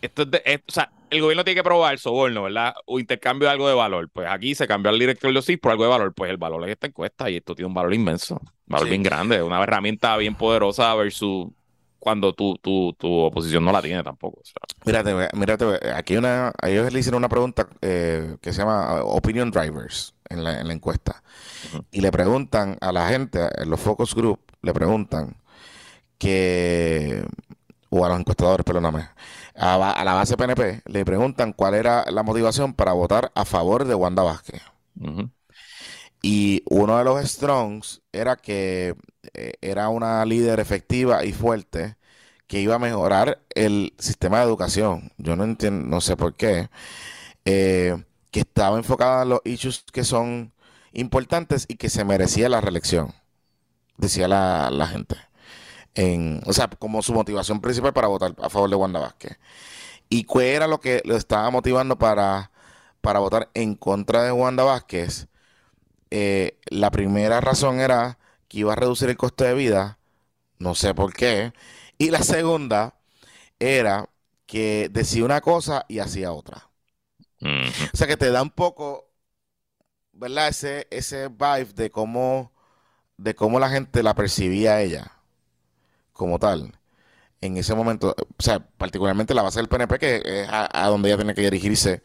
esto 0.05 0.27
es 0.43 0.61
o 0.67 0.71
sea, 0.71 0.91
el 1.09 1.21
gobierno 1.21 1.43
tiene 1.43 1.59
que 1.59 1.63
probar 1.63 1.97
soborno, 1.99 2.43
¿verdad? 2.43 2.73
O 2.85 2.99
intercambio 2.99 3.47
de 3.47 3.53
algo 3.53 3.67
de 3.67 3.75
valor. 3.75 4.09
Pues 4.09 4.27
aquí 4.29 4.55
se 4.55 4.67
cambió 4.67 4.91
al 4.91 4.99
director 4.99 5.29
de 5.29 5.33
los 5.33 5.45
por 5.61 5.71
algo 5.71 5.83
de 5.83 5.89
valor. 5.89 6.13
Pues 6.13 6.31
el 6.31 6.37
valor 6.37 6.63
es 6.65 6.71
esta 6.71 6.87
encuesta 6.87 7.29
y 7.29 7.37
esto 7.37 7.55
tiene 7.55 7.67
un 7.67 7.73
valor 7.73 7.93
inmenso, 7.93 8.35
un 8.35 8.51
valor 8.67 8.89
bien 8.89 9.03
grande, 9.03 9.41
una 9.41 9.61
herramienta 9.61 10.17
bien 10.17 10.35
poderosa 10.35 10.93
versus 10.95 11.47
cuando 12.05 12.33
tu, 12.33 12.55
tu, 12.57 12.93
tu 12.99 13.11
oposición 13.11 13.65
no 13.65 13.71
la 13.71 13.81
tiene 13.81 14.03
tampoco. 14.03 14.39
Mírate, 14.85 15.27
mírate, 15.33 15.65
aquí 15.91 16.15
una, 16.15 16.49
a 16.61 16.69
ellos 16.69 16.93
le 16.93 16.99
hicieron 16.99 17.17
una 17.17 17.29
pregunta 17.29 17.67
eh, 17.81 18.37
que 18.41 18.53
se 18.53 18.59
llama 18.59 19.03
uh, 19.03 19.07
Opinion 19.07 19.49
Drivers 19.49 20.13
en 20.29 20.43
la, 20.43 20.59
en 20.61 20.67
la 20.67 20.73
encuesta. 20.73 21.23
Y 21.91 22.01
le 22.01 22.11
preguntan 22.11 22.77
a 22.79 22.91
la 22.91 23.07
gente, 23.07 23.39
en 23.57 23.71
los 23.71 23.79
focus 23.79 24.13
group, 24.13 24.39
le 24.61 24.71
preguntan 24.71 25.35
que, 26.19 27.25
o 27.89 28.05
a 28.05 28.09
los 28.09 28.19
encuestadores, 28.19 28.63
perdóname, 28.63 29.07
a, 29.55 30.03
la 30.03 30.13
base 30.13 30.37
PNP, 30.37 30.81
le 30.85 31.05
preguntan 31.05 31.53
cuál 31.53 31.75
era 31.75 32.05
la 32.11 32.23
motivación 32.23 32.73
para 32.73 32.93
votar 32.93 33.31
a 33.35 33.45
favor 33.45 33.85
de 33.85 33.95
Wanda 33.95 34.23
Vázquez. 34.23 34.61
Y 36.21 36.63
uno 36.69 36.97
de 36.97 37.03
los 37.03 37.23
strongs 37.23 38.01
era 38.11 38.35
que 38.35 38.95
eh, 39.33 39.53
era 39.61 39.89
una 39.89 40.25
líder 40.25 40.59
efectiva 40.59 41.23
y 41.23 41.33
fuerte 41.33 41.97
que 42.47 42.61
iba 42.61 42.75
a 42.75 42.79
mejorar 42.79 43.41
el 43.53 43.93
sistema 43.99 44.39
de 44.39 44.45
educación. 44.45 45.11
Yo 45.17 45.35
no 45.35 45.43
entiendo, 45.43 45.87
no 45.87 46.01
sé 46.01 46.17
por 46.17 46.35
qué. 46.35 46.69
Eh, 47.45 48.03
que 48.31 48.41
estaba 48.41 48.77
enfocada 48.77 49.23
en 49.23 49.29
los 49.29 49.41
issues 49.45 49.85
que 49.91 50.03
son 50.03 50.53
importantes 50.93 51.65
y 51.67 51.75
que 51.75 51.89
se 51.89 52.03
merecía 52.05 52.49
la 52.49 52.61
reelección, 52.61 53.13
decía 53.97 54.27
la, 54.27 54.69
la 54.71 54.87
gente 54.87 55.15
en, 55.95 56.41
o 56.45 56.53
sea, 56.53 56.67
como 56.67 57.01
su 57.01 57.13
motivación 57.13 57.61
principal 57.61 57.93
para 57.93 58.07
votar 58.07 58.35
a 58.41 58.49
favor 58.49 58.69
de 58.69 58.75
Wanda 58.75 58.99
Vázquez. 58.99 59.39
¿Y 60.09 60.25
cuál 60.25 60.45
era 60.45 60.67
lo 60.67 60.79
que 60.79 61.01
lo 61.05 61.15
estaba 61.15 61.49
motivando 61.49 61.97
para, 61.97 62.51
para 63.01 63.19
votar 63.19 63.49
en 63.53 63.75
contra 63.75 64.23
de 64.23 64.31
Wanda 64.31 64.63
Vázquez? 64.63 65.27
Eh, 66.11 66.59
la 66.67 66.91
primera 66.91 67.41
razón 67.41 67.79
era 67.79 68.19
que 68.47 68.59
iba 68.59 68.73
a 68.73 68.75
reducir 68.75 69.09
el 69.09 69.17
coste 69.17 69.45
de 69.45 69.53
vida, 69.55 69.99
no 70.59 70.75
sé 70.75 70.93
por 70.93 71.13
qué. 71.13 71.53
Y 71.97 72.11
la 72.11 72.21
segunda 72.23 72.95
era 73.59 74.09
que 74.45 74.89
decía 74.91 75.25
una 75.25 75.41
cosa 75.41 75.85
y 75.87 75.99
hacía 75.99 76.31
otra. 76.31 76.69
O 77.93 77.97
sea 77.97 78.07
que 78.07 78.17
te 78.17 78.31
da 78.31 78.41
un 78.41 78.49
poco, 78.49 79.11
¿verdad? 80.13 80.49
Ese, 80.49 80.87
ese 80.91 81.27
vibe 81.29 81.73
de 81.75 81.91
cómo, 81.91 82.53
de 83.17 83.35
cómo 83.35 83.59
la 83.59 83.69
gente 83.69 84.03
la 84.03 84.15
percibía 84.15 84.73
a 84.75 84.81
ella 84.81 85.14
como 86.15 86.39
tal, 86.39 86.73
en 87.41 87.57
ese 87.57 87.75
momento, 87.75 88.15
o 88.17 88.43
sea, 88.43 88.59
particularmente 88.59 89.33
la 89.33 89.43
base 89.43 89.59
del 89.59 89.67
PNP, 89.67 89.99
que 89.99 90.21
es 90.25 90.47
a, 90.49 90.87
donde 90.87 91.09
ella 91.09 91.17
tiene 91.17 91.35
que 91.35 91.41
dirigirse 91.41 92.03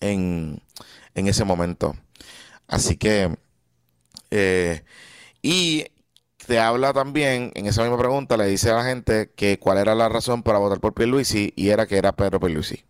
en, 0.00 0.62
ese 1.14 1.44
momento. 1.44 1.96
Así 2.68 2.96
que, 2.96 3.36
eh, 4.30 4.84
y 5.42 5.86
te 6.46 6.60
habla 6.60 6.92
también, 6.92 7.52
en 7.54 7.66
esa 7.66 7.82
misma 7.82 7.98
pregunta, 7.98 8.36
le 8.36 8.46
dice 8.46 8.70
a 8.70 8.74
la 8.74 8.84
gente 8.84 9.32
que 9.34 9.58
cuál 9.58 9.78
era 9.78 9.94
la 9.94 10.08
razón 10.08 10.42
para 10.42 10.58
votar 10.58 10.80
por 10.80 10.94
Pierluisi 10.94 11.52
y 11.56 11.70
era 11.70 11.86
que 11.86 11.96
era 11.96 12.12
Pedro 12.12 12.38
Pierluisi. 12.38 12.84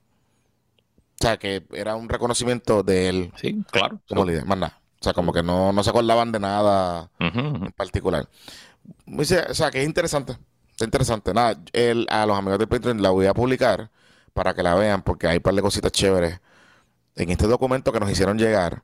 O 1.21 1.27
sea, 1.27 1.37
que 1.39 1.65
era 1.73 1.95
un 1.95 2.09
reconocimiento 2.09 2.83
de 2.83 3.09
él. 3.09 3.33
Sí, 3.37 3.65
claro. 3.71 4.01
Como 4.09 4.25
líder, 4.25 4.45
más 4.45 4.59
nada. 4.59 4.81
O 5.01 5.05
sea, 5.05 5.13
como 5.13 5.33
que 5.33 5.43
no, 5.43 5.73
no 5.73 5.85
se 5.85 5.91
acordaban 5.91 6.33
de 6.33 6.41
nada 6.41 7.11
en 7.21 7.73
particular. 7.77 8.29
O 9.07 9.25
sea, 9.25 9.71
que 9.71 9.81
es 9.81 9.87
interesante. 9.87 10.33
Es 10.77 10.83
interesante. 10.83 11.33
Nada, 11.35 11.59
a 12.11 12.27
los 12.27 12.39
amigos 12.39 12.59
de 12.59 12.67
Patreon 12.67 13.01
la 13.03 13.11
voy 13.11 13.27
a 13.27 13.35
publicar 13.35 13.91
para 14.33 14.55
que 14.55 14.63
la 14.63 14.75
vean 14.75 15.03
porque 15.03 15.27
hay 15.29 15.37
un 15.37 15.43
par 15.43 15.55
de 15.55 15.63
cositas 15.63 15.93
chéveres 15.93 16.41
en 17.17 17.31
este 17.31 17.47
documento 17.47 17.93
que 17.93 18.01
nos 18.01 18.11
hicieron 18.11 18.39
llegar. 18.39 18.83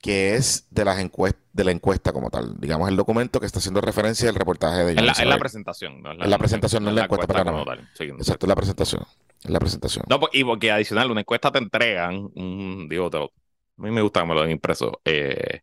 que 0.00 0.36
es 0.36 0.66
de 0.70 0.84
las 0.84 1.00
encuestas 1.00 1.42
de 1.52 1.64
la 1.64 1.72
encuesta 1.72 2.12
como 2.12 2.30
tal, 2.30 2.54
digamos 2.60 2.88
el 2.88 2.94
documento 2.96 3.40
que 3.40 3.46
está 3.46 3.58
haciendo 3.58 3.80
referencia 3.80 4.28
al 4.28 4.36
reportaje 4.36 4.84
de 4.84 4.92
Es 4.92 5.02
la, 5.02 5.10
es 5.12 5.26
la 5.26 5.38
presentación. 5.38 6.00
No 6.02 6.12
es 6.12 6.18
Es 6.20 6.28
la 6.28 6.38
presentación, 6.38 6.84
no 6.84 6.90
es 6.90 6.96
la 6.96 7.04
encuesta, 7.04 7.44
como 7.44 7.64
tal. 7.64 7.88
Sí. 7.94 8.04
Exacto, 8.04 8.46
es 8.46 8.48
la 8.48 8.54
presentación. 8.56 9.02
Es 9.42 9.50
la 9.50 9.58
presentación. 9.58 10.04
No, 10.08 10.20
po- 10.20 10.30
y 10.32 10.44
porque 10.44 10.70
adicional, 10.70 11.10
una 11.10 11.22
encuesta 11.22 11.50
te 11.50 11.58
entregan, 11.58 12.14
un, 12.36 12.86
digo, 12.88 13.10
te 13.10 13.18
lo- 13.18 13.24
a 13.24 13.82
mí 13.82 13.90
me 13.90 14.02
gusta 14.02 14.20
que 14.20 14.26
me 14.28 14.34
lo 14.34 14.42
den 14.42 14.52
impreso, 14.52 15.00
eh, 15.04 15.62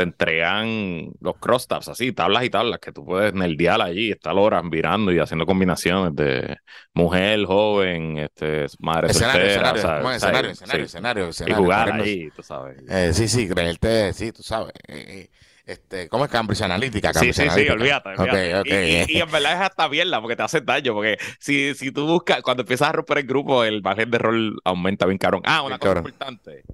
te 0.00 0.02
entregan 0.02 1.10
los 1.20 1.34
crosstabs, 1.38 1.88
así, 1.88 2.12
tablas 2.12 2.44
y 2.44 2.50
tablas 2.50 2.78
que 2.80 2.92
tú 2.92 3.04
puedes 3.04 3.34
nerdear 3.34 3.80
allí, 3.82 4.10
estar 4.10 4.34
horas 4.36 4.64
mirando 4.64 5.12
y 5.12 5.18
haciendo 5.18 5.46
combinaciones 5.46 6.14
de 6.16 6.56
mujer, 6.94 7.44
joven, 7.44 8.18
este, 8.18 8.66
madre 8.78 9.08
escenario, 9.08 9.46
soltera, 9.46 9.46
escenario, 9.46 9.82
¿sabes? 9.82 10.02
como 10.02 10.10
O 10.14 10.18
sea, 10.18 10.18
escenario, 10.18 10.50
sí. 10.52 10.52
escenario, 10.52 10.84
escenario, 10.86 11.24
y 11.26 11.30
escenario, 11.30 11.56
jugar 11.56 11.92
ahí, 11.92 12.30
tú 12.30 12.42
sabes. 12.42 12.76
Eh, 12.88 13.12
sí, 13.12 13.28
sí, 13.28 13.48
creerte, 13.48 14.12
sí, 14.12 14.32
tú 14.32 14.42
sabes. 14.42 14.72
eh, 14.88 15.04
eh, 15.08 15.30
este, 15.66 16.08
¿Cómo 16.08 16.24
es 16.24 16.30
Cambridge 16.30 16.62
Analytica? 16.62 17.12
Sí, 17.12 17.14
Cambridge 17.14 17.36
sí, 17.36 17.42
sí, 17.42 17.48
Analytica. 17.50 17.72
olvídate, 17.74 18.08
olvídate. 18.10 18.54
Ok, 18.54 18.60
ok. 18.62 18.66
Y, 18.66 18.74
y- 19.14 19.18
y 19.18 19.20
en 19.20 19.30
verdad 19.30 19.52
es 19.54 19.60
hasta 19.60 19.88
mierda 19.88 20.20
porque 20.20 20.36
te 20.36 20.42
hace 20.42 20.60
daño, 20.60 20.94
porque 20.94 21.18
si, 21.38 21.74
si 21.74 21.92
tú 21.92 22.06
buscas, 22.06 22.42
cuando 22.42 22.62
empiezas 22.62 22.88
a 22.88 22.92
romper 22.92 23.18
el 23.18 23.26
grupo, 23.26 23.62
el 23.64 23.82
margen 23.82 24.10
de 24.10 24.16
error 24.16 24.34
aumenta 24.64 25.06
bien 25.06 25.18
cabrón. 25.18 25.42
Ah, 25.44 25.62
una 25.62 25.68
Bien 25.70 25.78
cosa 25.78 25.94
cabrón. 25.94 25.96
importante. 25.96 26.64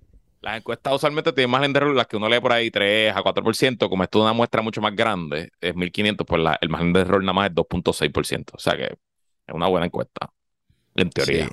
Las 0.47 0.59
encuestas 0.59 0.95
usualmente 0.95 1.33
tienen 1.33 1.73
de 1.73 1.79
error, 1.81 1.93
las 1.93 2.07
que 2.07 2.17
uno 2.17 2.29
lee 2.29 2.39
por 2.39 2.53
ahí 2.53 2.71
3 2.71 3.13
a 3.17 3.21
4%, 3.21 3.89
como 3.91 4.05
esto 4.05 4.21
es 4.21 4.23
una 4.23 4.33
muestra 4.33 4.63
mucho 4.63 4.81
más 4.81 4.95
grande, 4.95 5.51
es 5.61 5.75
1500, 5.75 6.25
pues 6.25 6.41
la- 6.41 6.57
el 6.61 6.69
margen 6.69 6.93
de 6.93 7.01
error 7.01 7.21
nada 7.21 7.33
más 7.33 7.49
es 7.49 7.55
2.6%. 7.57 8.53
O 8.55 8.61
sea 8.61 8.77
que 8.77 8.85
es 8.85 9.55
una 9.55 9.67
buena 9.67 9.87
encuesta, 9.87 10.31
en 10.95 11.11
teoría. 11.11 11.49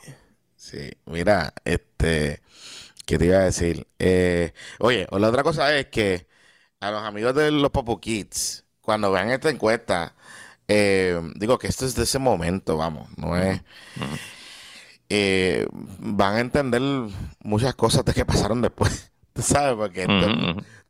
Sí, 0.56 0.78
sí. 0.78 0.92
Mira, 1.08 1.54
este, 1.66 2.42
¿qué 3.08 3.18
te 3.18 3.26
iba 3.26 3.38
a 3.38 3.46
decir? 3.46 3.88
Eh, 3.98 4.54
oye, 4.80 5.08
la 5.12 5.30
otra 5.30 5.42
cosa 5.42 5.76
es 5.76 5.88
que 5.88 6.28
a 6.80 6.92
los 6.92 7.04
amigos 7.04 7.34
de 7.36 7.50
los 7.52 7.72
Popo 7.72 8.00
Kids, 8.00 8.66
cuando 8.82 9.12
vean 9.12 9.32
esta 9.32 9.50
encuesta, 9.50 10.16
eh, 10.68 11.20
digo 11.36 11.58
que 11.58 11.68
esto 11.68 11.86
es 11.86 11.96
de 11.96 12.04
ese 12.04 12.20
momento, 12.20 12.78
vamos, 12.78 13.10
no 13.18 13.38
es. 13.38 13.60
Eh, 15.10 15.68
van 15.72 16.36
a 16.36 16.40
entender 16.40 16.82
muchas 17.44 17.76
cosas 17.76 18.06
de 18.06 18.14
que 18.14 18.26
pasaron 18.26 18.62
después. 18.62 19.12
¿Tú 19.34 19.42
sabes? 19.42 19.76
Porque 19.76 20.06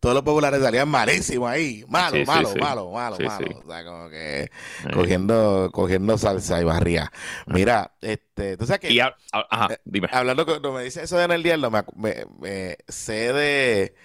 todos 0.02 0.16
los 0.16 0.24
populares 0.24 0.62
salían 0.62 0.90
malísimos 0.90 1.50
ahí. 1.50 1.86
Malo, 1.88 2.18
Sí, 2.18 2.26
malo, 2.26 2.50
sí. 2.50 2.60
malo, 2.60 2.92
malo, 2.92 3.18
malo. 3.20 3.62
O 3.64 3.72
sea, 3.72 3.86
como 3.86 4.10
que 4.10 4.42
Eh, 4.44 4.50
cogiendo, 4.94 5.70
cogiendo 5.72 6.18
salsa 6.18 6.60
y 6.60 6.66
barría. 6.66 7.10
Mira, 7.48 7.94
este, 8.02 8.58
tú 8.58 8.66
sabes 8.66 8.82
que 8.82 8.92
Y 8.92 9.00
ajá, 9.00 9.70
dime. 9.86 10.10
hablando 10.12 10.46
cuando 10.46 10.74
me 10.74 10.84
dice 10.84 11.04
eso 11.04 11.18
de 11.18 11.24
en 11.24 11.32
el 11.32 11.42
diablo, 11.44 11.72
me, 11.72 11.84
me- 11.96 12.26
me- 12.42 12.78
sé 12.90 13.32
de 13.32 13.96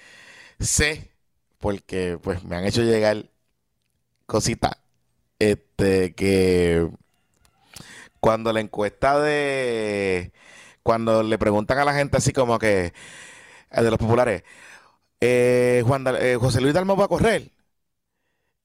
sé 0.61 1.11
porque 1.59 2.19
pues 2.23 2.45
me 2.45 2.57
han 2.57 2.65
hecho 2.65 2.83
llegar 2.83 3.29
cositas 4.27 4.77
este 5.39 6.15
que 6.15 6.89
cuando 8.21 8.53
la 8.53 8.61
encuesta 8.61 9.21
de 9.21 10.33
cuando 10.83 11.23
le 11.23 11.39
preguntan 11.39 11.79
a 11.79 11.85
la 11.85 11.95
gente 11.95 12.17
así 12.19 12.33
como 12.33 12.59
que 12.59 12.93
eh, 13.73 13.83
de 13.83 13.91
los 13.91 13.99
populares 13.99 14.45
eh, 15.21 15.83
Juan 15.87 16.05
eh, 16.21 16.37
José 16.41 16.61
Luis 16.63 16.75
Dalmau 16.75 16.97
va 16.99 17.07
a 17.07 17.09
correr 17.09 17.53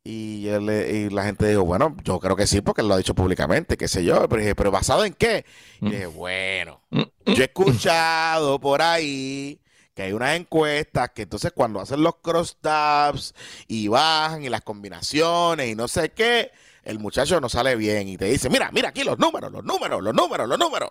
y, 0.03 0.47
él 0.47 0.65
le- 0.65 0.91
y 0.91 1.09
la 1.09 1.23
gente 1.23 1.47
dijo, 1.47 1.63
bueno, 1.65 1.95
yo 2.03 2.19
creo 2.19 2.35
que 2.35 2.47
sí, 2.47 2.61
porque 2.61 2.81
él 2.81 2.87
lo 2.89 2.93
ha 2.95 2.97
dicho 2.97 3.15
públicamente, 3.15 3.77
qué 3.77 3.87
sé 3.87 4.03
yo, 4.03 4.27
pero 4.27 4.41
dije, 4.41 4.55
¿pero 4.55 4.71
basado 4.71 5.05
en 5.05 5.13
qué? 5.13 5.45
Y 5.85 5.89
Mm. 5.89 5.93
dije, 5.93 6.05
bueno, 6.07 6.81
Mm, 6.91 7.03
yo 7.25 7.43
he 7.43 7.45
escuchado 7.45 8.59
por 8.59 8.81
ahí 8.81 9.61
que 9.93 10.03
hay 10.03 10.13
unas 10.13 10.35
encuestas 10.35 11.11
que 11.11 11.21
entonces 11.23 11.51
cuando 11.53 11.79
hacen 11.79 12.01
los 12.03 12.15
cross 12.17 12.57
tabs 12.59 13.33
y 13.67 13.87
bajan 13.87 14.43
y 14.43 14.49
las 14.49 14.61
combinaciones 14.61 15.69
y 15.69 15.75
no 15.75 15.87
sé 15.87 16.09
qué, 16.11 16.51
el 16.83 16.99
muchacho 16.99 17.39
no 17.39 17.49
sale 17.49 17.75
bien 17.75 18.07
y 18.07 18.17
te 18.17 18.25
dice, 18.25 18.49
mira, 18.49 18.69
mira 18.71 18.89
aquí 18.89 19.03
los 19.03 19.17
números, 19.17 19.51
los 19.51 19.63
números, 19.63 20.03
los 20.03 20.13
números, 20.13 20.47
los 20.47 20.59
números. 20.59 20.89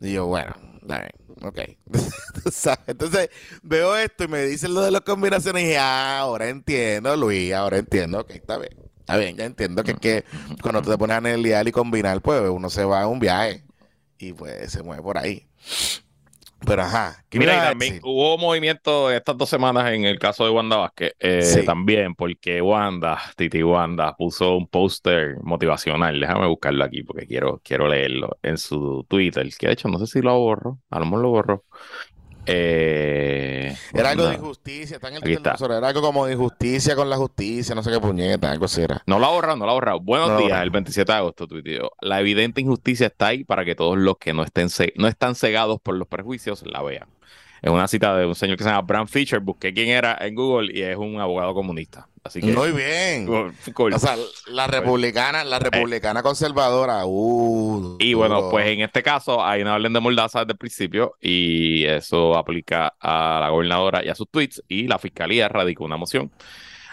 Y 0.00 0.12
yo, 0.12 0.26
bueno, 0.26 0.54
bien, 0.82 1.10
ok. 1.42 1.58
Entonces 2.86 3.30
veo 3.62 3.96
esto 3.96 4.24
y 4.24 4.28
me 4.28 4.44
dicen 4.44 4.74
lo 4.74 4.82
de 4.82 4.90
las 4.90 5.02
combinaciones 5.02 5.62
y 5.62 5.66
dije, 5.66 5.78
ah, 5.78 6.18
ahora 6.20 6.48
entiendo, 6.48 7.16
Luis, 7.16 7.52
ahora 7.52 7.78
entiendo, 7.78 8.20
ok, 8.20 8.30
está 8.30 8.58
bien. 8.58 8.72
Está 9.00 9.16
bien, 9.16 9.36
ya 9.36 9.44
entiendo 9.44 9.82
que, 9.82 9.94
que 9.96 10.24
cuando 10.62 10.80
te 10.80 10.96
pones 10.96 11.14
a 11.14 11.18
analizar 11.18 11.66
y 11.66 11.72
combinar, 11.72 12.20
pues 12.22 12.40
uno 12.48 12.70
se 12.70 12.84
va 12.84 13.02
a 13.02 13.08
un 13.08 13.18
viaje 13.18 13.64
y 14.16 14.32
pues 14.32 14.70
se 14.70 14.82
mueve 14.82 15.02
por 15.02 15.18
ahí. 15.18 15.48
Pero 16.66 16.82
ajá, 16.82 17.24
¿qué 17.28 17.38
me 17.38 17.46
Mira, 17.46 17.56
y 17.56 17.68
también 17.70 18.00
hubo 18.04 18.38
movimiento 18.38 19.10
estas 19.10 19.36
dos 19.36 19.48
semanas 19.48 19.92
en 19.92 20.04
el 20.04 20.18
caso 20.18 20.44
de 20.44 20.50
Wanda 20.50 20.76
Vázquez, 20.76 21.14
eh, 21.18 21.42
Sí. 21.42 21.64
también 21.64 22.14
porque 22.14 22.62
Wanda, 22.62 23.18
Titi 23.36 23.62
Wanda, 23.62 24.14
puso 24.16 24.56
un 24.56 24.66
póster 24.68 25.36
motivacional. 25.42 26.20
Déjame 26.20 26.46
buscarlo 26.46 26.84
aquí 26.84 27.02
porque 27.02 27.26
quiero, 27.26 27.60
quiero 27.64 27.88
leerlo 27.88 28.38
en 28.42 28.58
su 28.58 29.04
Twitter, 29.08 29.48
que 29.58 29.66
de 29.66 29.72
hecho 29.72 29.88
no 29.88 29.98
sé 29.98 30.06
si 30.06 30.22
lo 30.22 30.38
borro, 30.38 30.78
a 30.90 30.98
lo 30.98 31.04
mejor 31.06 31.20
lo 31.20 31.28
borro. 31.30 31.64
Eh, 32.46 33.76
Era 33.92 34.10
algo 34.10 34.26
de 34.26 34.34
injusticia, 34.34 34.96
está 34.96 35.08
en 35.08 35.16
el 35.16 35.32
está. 35.32 35.54
era 35.64 35.88
algo 35.88 36.00
como 36.00 36.26
de 36.26 36.32
injusticia 36.34 36.96
con 36.96 37.08
la 37.08 37.16
justicia, 37.16 37.74
no 37.74 37.82
sé 37.82 37.90
qué 37.90 38.00
puñeta, 38.00 38.50
algo 38.50 38.64
así 38.64 38.82
era. 38.82 39.02
No 39.06 39.18
lo 39.18 39.26
ha 39.26 39.30
borrado, 39.30 39.56
no 39.56 39.64
lo 39.64 39.70
ha 39.70 39.74
borrado. 39.74 40.00
Buenos 40.00 40.30
No 40.30 40.38
días, 40.38 40.62
el 40.62 40.70
27 40.70 41.10
de 41.12 41.18
agosto 41.18 41.46
tuiteó. 41.46 41.92
La 42.00 42.20
evidente 42.20 42.60
injusticia 42.60 43.06
está 43.06 43.28
ahí 43.28 43.44
para 43.44 43.64
que 43.64 43.74
todos 43.74 43.96
los 43.96 44.16
que 44.18 44.32
no 44.32 44.42
estén 44.42 44.68
no 44.96 45.08
están 45.08 45.34
cegados 45.34 45.80
por 45.80 45.96
los 45.96 46.08
prejuicios 46.08 46.64
la 46.66 46.82
vean. 46.82 47.08
Es 47.62 47.70
una 47.70 47.86
cita 47.86 48.16
de 48.16 48.26
un 48.26 48.34
señor 48.34 48.56
que 48.56 48.64
se 48.64 48.70
llama 48.70 48.82
Bram 48.82 49.06
Fisher. 49.06 49.38
Busqué 49.38 49.72
quién 49.72 49.88
era 49.88 50.18
en 50.20 50.34
Google 50.34 50.72
y 50.76 50.82
es 50.82 50.96
un 50.96 51.20
abogado 51.20 51.54
comunista. 51.54 52.08
Así 52.24 52.40
que. 52.40 52.52
Muy 52.52 52.70
bien. 52.72 53.26
cool, 53.26 53.54
cool. 53.74 53.94
O 53.94 53.98
sea, 53.98 54.16
la 54.46 54.66
republicana, 54.68 55.42
la 55.44 55.58
republicana 55.58 56.22
conservadora, 56.22 57.04
uh, 57.04 57.96
Y 57.98 58.14
bueno, 58.14 58.48
pues 58.50 58.66
en 58.68 58.80
este 58.82 59.02
caso 59.02 59.44
hay 59.44 59.62
una 59.62 59.74
orden 59.74 59.92
de 59.92 60.00
mordaza 60.00 60.40
desde 60.40 60.52
el 60.52 60.58
principio 60.58 61.14
y 61.20 61.84
eso 61.84 62.36
aplica 62.36 62.94
a 63.00 63.38
la 63.40 63.48
gobernadora 63.50 64.04
y 64.04 64.08
a 64.08 64.14
sus 64.14 64.28
tweets 64.30 64.62
y 64.68 64.86
la 64.86 64.98
fiscalía 64.98 65.48
radicó 65.48 65.84
una 65.84 65.96
moción 65.96 66.30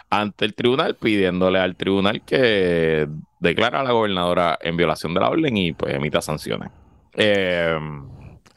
ante 0.09 0.45
el 0.45 0.55
tribunal 0.55 0.95
pidiéndole 0.95 1.59
al 1.59 1.75
tribunal 1.75 2.23
que 2.25 3.07
declara 3.39 3.81
a 3.81 3.83
la 3.83 3.91
gobernadora 3.91 4.57
en 4.61 4.75
violación 4.75 5.13
de 5.13 5.19
la 5.19 5.29
orden 5.29 5.55
y 5.55 5.73
pues 5.73 5.93
emita 5.93 6.21
sanciones. 6.21 6.71
Eh, 7.13 7.77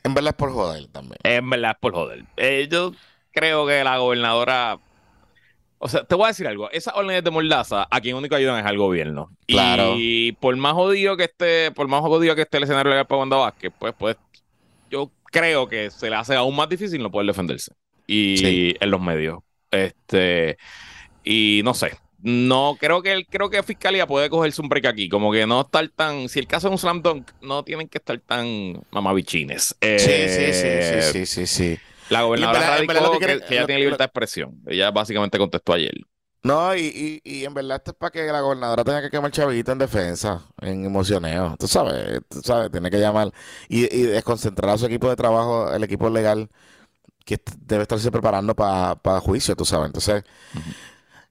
En 0.05 0.15
verdad 0.15 0.31
es 0.31 0.37
por 0.37 0.53
joder 0.53 0.87
también. 0.89 1.19
en 1.23 1.51
verdad 1.51 1.73
es 1.73 1.79
por 1.79 1.93
joder. 1.93 2.25
Eh, 2.37 2.69
yo 2.71 2.93
creo 3.33 3.67
que 3.67 3.85
la 3.85 3.99
gobernadora... 3.99 4.79
O 5.85 5.88
sea, 5.88 6.05
te 6.05 6.14
voy 6.14 6.27
a 6.27 6.29
decir 6.29 6.47
algo. 6.47 6.71
Esas 6.71 6.95
órdenes 6.95 7.25
de 7.25 7.31
mordaza 7.33 7.88
a 7.90 8.01
quien 8.01 8.14
único 8.14 8.37
ayudan 8.37 8.61
es 8.61 8.66
al 8.66 8.79
gobierno. 8.79 9.31
Claro. 9.49 9.95
Y 9.99 10.31
por 10.33 10.55
más 10.57 10.75
jodido 10.75 11.16
que 11.16 11.25
esté, 11.25 11.73
por 11.73 11.88
más 11.88 12.03
jodido 12.03 12.37
que 12.37 12.42
esté 12.42 12.59
el 12.59 12.62
escenario 12.64 12.90
legal 12.90 13.07
para 13.07 13.18
Wanda 13.18 13.37
Vázquez, 13.37 13.73
pues, 13.77 13.92
pues 13.99 14.16
yo 14.90 15.11
creo 15.25 15.68
que 15.68 15.90
se 15.90 16.09
le 16.09 16.14
hace 16.14 16.37
aún 16.37 16.55
más 16.55 16.68
difícil 16.68 17.03
no 17.03 17.11
poder 17.11 17.27
defenderse. 17.27 17.73
Y 18.07 18.37
Sí. 18.37 18.77
en 18.79 18.90
los 18.92 19.01
medios. 19.01 19.40
Este, 19.73 20.57
y 21.25 21.62
no 21.64 21.75
sé. 21.75 21.97
No, 22.25 22.77
creo 22.79 23.03
que 23.03 23.27
creo 23.29 23.51
que 23.51 23.61
Fiscalía 23.64 24.07
puede 24.07 24.31
cogerse 24.31 24.62
un 24.62 24.68
break 24.68 24.87
aquí. 24.87 25.09
Como 25.09 25.33
que 25.33 25.45
no 25.47 25.62
estar 25.62 25.88
tan. 25.88 26.29
Si 26.29 26.38
el 26.38 26.47
caso 26.47 26.68
es 26.68 26.73
un 26.73 26.79
slam 26.79 27.03
dunk, 27.03 27.29
no 27.40 27.64
tienen 27.64 27.88
que 27.88 27.99
estar 27.99 28.16
tan 28.21 28.81
mamabichines. 28.92 29.75
Sí, 29.81 29.99
sí, 29.99 30.11
Eh, 30.11 31.03
sí, 31.03 31.12
sí, 31.12 31.27
sí, 31.27 31.27
sí, 31.27 31.47
sí. 31.47 31.79
La 32.12 32.22
gobernadora 32.22 32.61
verdad- 32.61 32.77
radicó 32.79 33.18
que 33.18 33.33
ella 33.55 33.66
tiene 33.66 33.79
libertad 33.81 33.98
de 33.98 34.05
expresión. 34.07 34.61
Ella 34.66 34.90
básicamente 34.90 35.38
contestó 35.38 35.72
ayer. 35.72 35.92
No, 36.44 36.75
y, 36.75 37.20
y, 37.25 37.38
y 37.40 37.44
en 37.44 37.55
verdad 37.55 37.77
esto 37.77 37.92
es 37.92 37.96
para 37.96 38.11
que 38.11 38.25
la 38.25 38.40
gobernadora 38.40 38.83
tenga 38.83 39.01
que 39.01 39.11
quemar 39.11 39.31
chavito 39.31 39.70
en 39.70 39.79
defensa, 39.79 40.42
en 40.61 40.85
emocioneo. 40.85 41.55
Tú 41.57 41.68
sabes, 41.68 42.20
tú 42.29 42.40
sabes, 42.42 42.70
tiene 42.72 42.90
que 42.90 42.98
llamar 42.98 43.33
y, 43.68 43.85
y 43.96 44.03
desconcentrar 44.03 44.70
a 44.70 44.79
su 44.79 44.87
equipo 44.87 45.09
de 45.09 45.14
trabajo, 45.14 45.72
el 45.72 45.85
equipo 45.85 46.11
legal, 46.11 46.51
que 47.25 47.40
debe 47.61 47.83
estarse 47.83 48.11
preparando 48.11 48.57
para 48.57 49.20
juicio, 49.20 49.55
tú 49.55 49.64
sabes. 49.64 49.87
Entonces, 49.87 50.25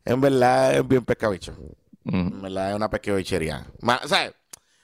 en 0.05 0.21
verdad 0.21 0.75
es 0.75 0.87
bien 0.87 1.03
pescabicho. 1.03 1.51
Ujú. 2.05 2.17
En 2.17 2.41
verdad 2.41 2.69
es 2.69 2.75
una 2.77 2.89
pescabichería. 2.89 3.65
Ma- 3.81 3.99
¿Sabes? 4.07 4.33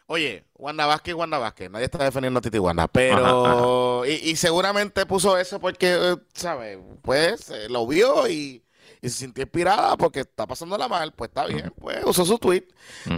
Oye, 0.10 0.46
Wanda 0.56 0.86
Vázquez, 0.86 1.16
Wanda 1.16 1.38
Vázquez. 1.38 1.70
Nadie 1.70 1.86
está 1.86 2.02
defendiendo 2.04 2.40
a 2.40 2.42
Titi 2.42 2.60
Wanda, 2.60 2.88
pero... 2.88 4.06
Y, 4.06 4.32
y 4.32 4.36
seguramente 4.38 5.06
puso 5.06 5.38
eso 5.38 5.60
porque, 5.60 5.94
eh, 5.94 6.16
¿sabes? 6.34 6.80
Pues 7.02 7.50
eh, 7.50 7.68
lo 7.70 7.86
vio 7.86 8.26
y, 8.30 8.64
y 9.02 9.10
se 9.10 9.18
sintió 9.18 9.44
inspirada 9.44 9.98
porque 9.98 10.22
está 10.22 10.48
pasándola 10.48 10.88
mal. 10.88 11.12
Pues 11.12 11.30
está 11.30 11.46
bien, 11.46 11.74
pues 11.78 12.04
usó 12.06 12.26
su 12.26 12.38
tweet. 12.38 12.68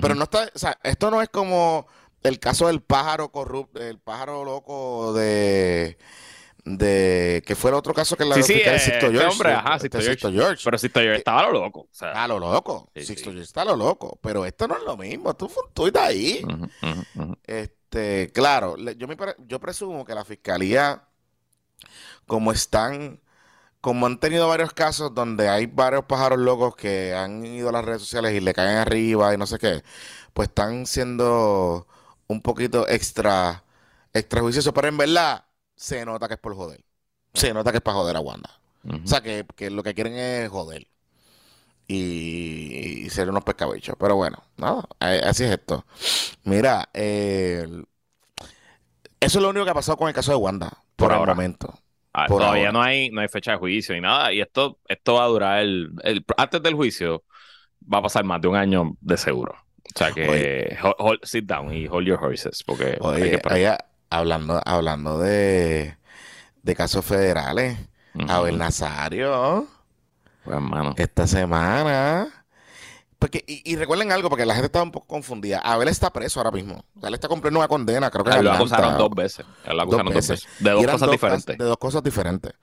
Pero 0.02 0.16
no 0.16 0.24
está... 0.24 0.50
O 0.54 0.58
sea, 0.58 0.80
esto 0.82 1.12
no 1.12 1.22
es 1.22 1.30
como 1.30 1.86
el 2.24 2.40
caso 2.40 2.66
del 2.66 2.82
pájaro 2.82 3.32
corrupto, 3.32 3.80
el 3.80 4.00
pájaro 4.00 4.44
loco 4.44 5.14
de... 5.14 5.98
de 6.78 7.44
que 7.46 7.56
fue 7.56 7.72
el 7.72 7.76
otro 7.76 7.94
caso 7.94 8.16
que 8.16 8.26
la 8.26 8.36
Sí, 8.36 8.44
sí, 8.44 8.54
eh, 8.54 8.80
Sixto 8.80 9.08
este 9.08 9.12
George. 9.12 9.28
hombre, 9.28 9.54
ajá, 9.54 9.76
este 9.76 9.88
Sixto 9.90 10.02
Sixto 10.12 10.32
George. 10.32 10.62
Pero 10.64 10.78
si 10.78 10.88
estoy 10.88 11.06
yo 11.06 11.14
estaba 11.14 11.40
a 11.42 11.44
lo 11.44 11.52
loco. 11.54 11.80
O 11.82 11.90
sea, 11.92 12.12
a 12.24 12.28
lo 12.28 12.40
loco. 12.40 12.90
Sí, 12.96 13.06
Sixto. 13.06 13.26
George 13.32 13.44
está 13.44 13.62
a 13.64 13.66
lo 13.66 13.76
loco. 13.76 14.20
Pero 14.22 14.46
esto 14.46 14.68
no 14.68 14.78
es 14.78 14.84
lo 14.84 14.96
mismo. 14.98 15.30
Un 15.40 15.74
tuit 15.74 15.96
ahí. 15.98 16.44
ujú, 16.44 17.22
ujú. 17.24 17.38
Este, 17.46 18.32
claro, 18.34 18.76
yo, 18.78 19.08
me, 19.08 19.18
yo 19.48 19.60
presumo 19.60 20.06
que 20.06 20.14
la 20.14 20.24
fiscalía, 20.26 21.04
como 22.28 22.52
están 22.52 23.20
como 23.82 24.06
han 24.08 24.20
tenido 24.20 24.48
varios 24.50 24.74
casos 24.74 25.16
donde 25.16 25.48
hay 25.48 25.66
varios 25.66 26.04
pájaros 26.04 26.38
locos 26.40 26.76
que 26.76 27.14
han 27.16 27.46
ido 27.46 27.70
a 27.70 27.72
las 27.72 27.86
redes 27.86 28.02
sociales 28.02 28.34
y 28.34 28.42
le 28.42 28.54
caen 28.54 28.78
arriba 28.78 29.34
y 29.34 29.38
no 29.38 29.48
sé 29.48 29.58
qué, 29.58 29.84
pues 30.34 30.50
están 30.50 30.86
siendo 30.86 31.88
un 32.28 32.42
poquito 32.42 32.88
extra, 32.90 33.64
extra 34.14 34.42
juiciosos, 34.42 34.74
pero 34.74 34.90
en 34.90 34.98
verdad 34.98 35.46
se 35.80 36.06
nota 36.06 36.28
que 36.28 36.34
es 36.34 36.40
por 36.40 36.54
joder. 36.56 36.82
Se 37.34 37.54
nota 37.54 37.72
que 37.72 37.78
es 37.78 37.82
para 37.82 37.96
joder 37.96 38.18
a 38.18 38.20
Wanda. 38.20 38.50
O 38.84 39.08
sea, 39.08 39.22
que, 39.22 39.46
lo 39.70 39.82
que 39.82 39.94
quieren 39.94 40.14
es 40.14 40.50
joder. 40.50 40.88
Y, 41.88 43.10
ser 43.10 43.30
unos 43.30 43.46
pescabichos. 43.46 43.96
Pero 43.98 44.18
bueno, 44.18 44.44
nada, 44.58 44.86
así 45.00 45.46
es 45.46 45.52
esto. 45.52 45.86
Mira, 46.44 46.90
eso 46.94 47.86
es 49.20 49.36
lo 49.36 49.50
único 49.50 49.64
que 49.64 49.72
ha 49.72 49.74
pasado 49.74 49.98
con 49.98 50.10
el 50.10 50.14
caso 50.14 50.32
de 50.32 50.38
Wanda, 50.38 50.70
por, 50.98 51.14
el 51.14 51.20
momento. 51.20 51.74
Ah, 52.12 52.28
todavía 52.28 52.74
no 52.74 52.82
hay, 52.82 53.10
no 53.10 53.22
hay 53.22 53.30
fecha 53.30 53.52
de 53.52 53.58
juicio 53.58 53.96
ni 53.96 54.02
nada. 54.02 54.34
Y 54.34 54.42
esto, 54.42 54.80
esto 54.86 55.14
va 55.14 55.24
a 55.24 55.28
durar 55.28 55.60
el, 55.62 55.94
antes 56.36 56.62
del 56.62 56.74
juicio, 56.74 57.24
va 57.82 58.00
a 58.00 58.04
pasar 58.04 58.26
más 58.26 58.42
de 58.42 58.50
un 58.50 58.58
año 58.58 58.98
de 59.00 59.16
seguro. 59.16 59.56
O 59.96 59.98
sea 59.98 60.12
que 60.12 60.78
sit 61.24 61.46
down 61.46 61.74
y 61.74 61.88
hold 61.88 62.06
your 62.06 62.22
horses. 62.22 62.64
Porque 62.66 62.98
oye, 63.00 63.40
hablando, 64.10 64.62
hablando 64.66 65.20
de, 65.20 65.98
de 66.64 66.76
casos 66.76 67.06
federales, 67.06 67.78
Abel 68.28 68.58
Nazario. 68.58 69.68
Pues, 70.44 70.56
hermano. 70.56 70.94
Esta 70.98 71.28
semana. 71.28 72.28
Porque, 73.20 73.44
y, 73.46 73.76
recuerden 73.76 74.14
algo, 74.14 74.30
porque 74.30 74.46
la 74.46 74.54
gente 74.54 74.68
estaba 74.68 74.84
un 74.84 74.92
poco 74.92 75.06
confundida. 75.06 75.60
Abel 75.60 75.90
está 75.90 76.12
preso 76.12 76.40
ahora 76.40 76.52
mismo. 76.52 76.86
él 77.04 77.14
está 77.14 77.28
cumpliendo 77.28 77.60
una 77.60 77.68
condena, 77.68 78.10
creo 78.10 78.24
que 78.24 78.32
ah, 78.32 78.42
lo 78.42 78.54
acusaron 78.54 78.98
dos 78.98 79.10
veces. 79.10 79.46
Lo 79.68 79.82
acusaron 79.82 80.06
dos 80.06 80.16
veces. 80.16 80.48
De 80.60 80.72
dos 80.72 80.86
cosas 80.86 81.12
diferentes. 81.12 81.58
De 81.58 81.66
dos 81.66 81.78
cosas 81.78 82.02
diferentes. 82.02 82.54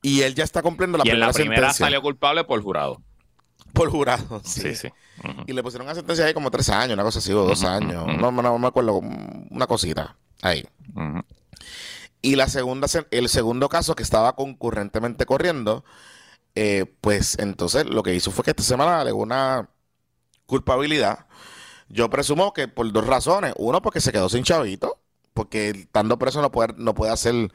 Y 0.00 0.22
él 0.22 0.34
ya 0.34 0.44
está 0.44 0.62
cumpliendo 0.62 0.96
la 0.96 1.02
y 1.02 1.10
primera 1.10 1.26
en 1.26 1.32
la 1.32 1.34
primera 1.34 1.72
salió 1.74 2.00
culpable 2.00 2.44
por 2.44 2.62
jurado. 2.62 3.02
Por 3.72 3.90
jurado, 3.90 4.40
sí. 4.44 4.74
sí, 4.74 4.88
Y 5.46 5.52
le 5.52 5.62
pusieron 5.62 5.86
una 5.86 5.94
sentencia 5.94 6.24
ahí 6.24 6.34
como 6.34 6.50
tres 6.50 6.68
años, 6.70 6.94
una 6.94 7.02
cosa 7.02 7.18
así, 7.18 7.32
o 7.32 7.44
dos 7.44 7.64
años. 7.64 8.06
No, 8.18 8.30
no, 8.30 8.58
me 8.58 8.66
acuerdo, 8.66 9.00
una 9.50 9.66
cosita 9.66 10.16
ahí. 10.42 10.66
Y 12.22 12.36
la 12.36 12.48
segunda, 12.48 12.88
el 13.10 13.28
segundo 13.28 13.68
caso 13.68 13.94
que 13.94 14.02
estaba 14.02 14.34
concurrentemente 14.34 15.26
corriendo 15.26 15.84
eh, 16.56 16.86
pues 17.02 17.38
entonces 17.38 17.84
lo 17.84 18.02
que 18.02 18.14
hizo 18.14 18.30
fue 18.30 18.42
que 18.42 18.50
esta 18.50 18.62
semana 18.62 19.00
alegó 19.00 19.18
una 19.22 19.68
culpabilidad. 20.46 21.26
Yo 21.88 22.10
presumo 22.10 22.52
que 22.54 22.68
por 22.68 22.90
dos 22.92 23.06
razones. 23.06 23.54
Uno, 23.58 23.82
porque 23.82 24.00
se 24.00 24.12
quedó 24.12 24.28
sin 24.28 24.44
chavito, 24.44 24.98
porque 25.34 25.70
estando 25.70 26.18
preso 26.18 26.42
no 26.42 26.50
puede, 26.50 26.74
no 26.78 26.94
puede 26.94 27.12
hacer, 27.12 27.52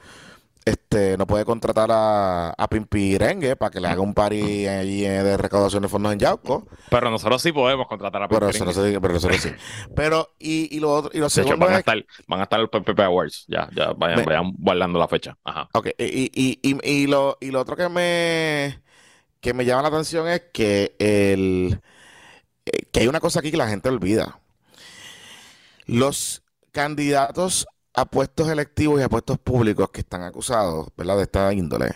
este, 0.65 1.17
no 1.17 1.25
puede 1.25 1.45
contratar 1.45 1.89
a, 1.91 2.49
a 2.49 2.67
Rengue 2.67 3.55
para 3.55 3.71
que 3.71 3.79
le 3.79 3.87
haga 3.87 4.01
un 4.01 4.13
party 4.13 4.67
allí 4.67 5.01
de 5.01 5.37
recaudación 5.37 5.83
de 5.83 5.89
fondos 5.89 6.13
en 6.13 6.19
Yauco. 6.19 6.67
Pero 6.89 7.09
nosotros 7.09 7.41
sí 7.41 7.51
podemos 7.51 7.87
contratar 7.87 8.23
a 8.23 8.27
Pimpirengue. 8.27 8.73
Pero, 8.73 9.01
pero 9.01 9.13
nosotros 9.13 9.37
sí. 9.41 9.51
Pero, 9.95 10.29
y, 10.39 10.75
y 10.75 10.79
lo 10.79 10.93
otro, 10.93 11.11
y 11.13 11.19
lo 11.19 11.29
segundo 11.29 11.65
van, 11.65 11.75
a 11.75 11.79
estar, 11.79 12.05
van 12.27 12.39
a 12.41 12.43
estar 12.43 12.59
los 12.59 12.69
PPP 12.69 12.99
Awards. 12.99 13.45
Ya, 13.47 13.69
ya, 13.75 13.93
vayan, 13.93 14.23
vayan 14.23 14.53
guardando 14.57 14.99
la 14.99 15.07
fecha. 15.07 15.37
Ajá. 15.43 15.67
Ok, 15.73 15.89
y, 15.97 16.31
y, 16.33 16.59
y, 16.61 16.89
y, 16.89 17.07
lo, 17.07 17.37
y 17.39 17.51
lo 17.51 17.61
otro 17.61 17.75
que 17.75 17.89
me 17.89 18.81
que 19.41 19.53
me 19.53 19.65
llama 19.65 19.81
la 19.81 19.87
atención 19.89 20.27
es 20.27 20.43
que, 20.53 20.95
el, 20.99 21.81
eh, 22.65 22.85
que 22.91 23.01
hay 23.01 23.07
una 23.07 23.19
cosa 23.19 23.39
aquí 23.39 23.51
que 23.51 23.57
la 23.57 23.67
gente 23.67 23.89
olvida. 23.89 24.39
Los 25.87 26.43
candidatos 26.71 27.67
a 27.93 28.05
puestos 28.05 28.49
electivos 28.49 28.99
y 28.99 29.03
a 29.03 29.09
puestos 29.09 29.39
públicos 29.39 29.89
que 29.91 30.01
están 30.01 30.23
acusados, 30.23 30.87
¿verdad? 30.97 31.17
De 31.17 31.23
esta 31.23 31.53
índole, 31.53 31.91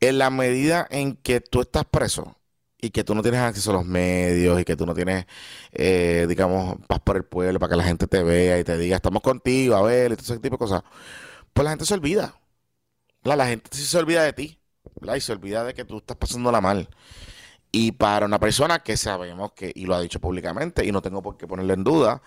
en 0.00 0.18
la 0.18 0.30
medida 0.30 0.86
en 0.90 1.16
que 1.16 1.40
tú 1.40 1.60
estás 1.62 1.84
preso 1.84 2.36
y 2.80 2.90
que 2.90 3.04
tú 3.04 3.14
no 3.14 3.22
tienes 3.22 3.40
acceso 3.40 3.70
a 3.70 3.74
los 3.74 3.84
medios 3.86 4.60
y 4.60 4.64
que 4.64 4.76
tú 4.76 4.86
no 4.86 4.94
tienes, 4.94 5.26
eh, 5.72 6.26
digamos, 6.28 6.76
paz 6.86 7.00
por 7.00 7.16
el 7.16 7.24
pueblo 7.24 7.58
para 7.58 7.70
que 7.70 7.76
la 7.76 7.84
gente 7.84 8.06
te 8.06 8.22
vea 8.22 8.58
y 8.58 8.64
te 8.64 8.78
diga, 8.78 8.96
estamos 8.96 9.22
contigo, 9.22 9.76
a 9.76 9.82
ver, 9.82 10.12
y 10.12 10.16
todo 10.16 10.24
ese 10.24 10.38
tipo 10.40 10.56
de 10.56 10.58
cosas, 10.58 10.82
pues 11.52 11.64
la 11.64 11.70
gente 11.70 11.84
se 11.86 11.94
olvida. 11.94 12.34
La 13.22 13.46
gente 13.46 13.68
sí 13.72 13.84
se 13.84 13.98
olvida 13.98 14.22
de 14.24 14.32
ti. 14.32 14.60
Y 15.16 15.20
se 15.20 15.32
olvida 15.32 15.64
de 15.64 15.74
que 15.74 15.84
tú 15.84 15.98
estás 15.98 16.16
pasándola 16.16 16.60
mal. 16.60 16.88
Y 17.72 17.92
para 17.92 18.26
una 18.26 18.40
persona 18.40 18.80
que 18.80 18.96
sabemos 18.96 19.52
que, 19.52 19.72
y 19.74 19.86
lo 19.86 19.94
ha 19.94 20.00
dicho 20.00 20.20
públicamente, 20.20 20.84
y 20.84 20.92
no 20.92 21.02
tengo 21.02 21.22
por 21.22 21.36
qué 21.36 21.46
ponerle 21.46 21.74
en 21.74 21.84
duda, 21.84 22.22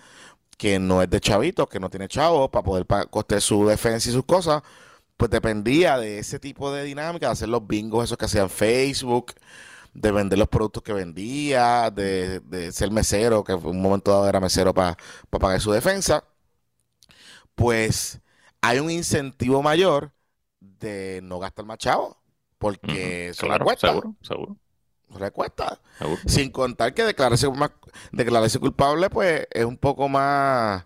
que 0.58 0.80
no 0.80 1.02
es 1.02 1.10
de 1.10 1.20
chavito, 1.20 1.68
que 1.68 1.80
no 1.80 1.89
tiene 1.89 2.08
chavos 2.08 2.50
para 2.50 2.63
poder 2.63 2.86
costear 3.10 3.42
su 3.42 3.66
defensa 3.66 4.10
y 4.10 4.13
sus 4.13 4.26
cosas, 4.26 4.62
pues 5.18 5.32
dependía 5.32 5.98
de 5.98 6.20
ese 6.20 6.39
tipo 6.39 6.72
de 6.72 6.84
dinámica, 6.84 7.28
de 7.28 7.34
hacer 7.34 7.50
los 7.50 7.66
bingos 7.66 8.06
esos 8.06 8.18
que 8.18 8.26
hacían 8.26 8.50
Facebook, 8.50 9.34
de 9.94 10.12
vender 10.12 10.39
los 10.39 10.48
productos 10.48 10.84
que 10.84 10.94
vendía, 10.94 11.92
de, 11.92 12.72
ser 12.72 12.92
mesero, 12.92 13.44
que 13.44 13.54
en 13.54 13.66
un 13.66 13.82
momento 13.82 14.12
dado 14.12 14.28
era 14.28 14.39
mesero 14.39 14.74
para 14.74 14.98
pagar 15.30 15.62
su 15.62 15.72
defensa, 15.72 16.24
pues 17.56 18.20
hay 18.62 18.80
un 18.80 18.89
incentivo 18.89 19.62
mayor 19.62 20.12
de 20.60 21.20
no 21.24 21.39
gastar 21.39 21.66
más 21.66 21.78
chavos 21.78 22.16
porque 22.63 23.30
eso 23.30 23.46
cuesta. 23.62 23.89
Seguro, 23.89 24.16
seguro. 24.22 24.58
Le 25.19 25.32
cuesta. 25.32 25.80
Sin 26.26 26.52
contar 26.52 26.93
que 26.93 27.04
declararse, 27.04 27.47
declararse 28.12 28.60
culpable, 28.60 29.10
pues 29.10 29.47
es 29.52 29.65
un 29.65 29.78
poco 29.78 30.10
más. 30.10 30.86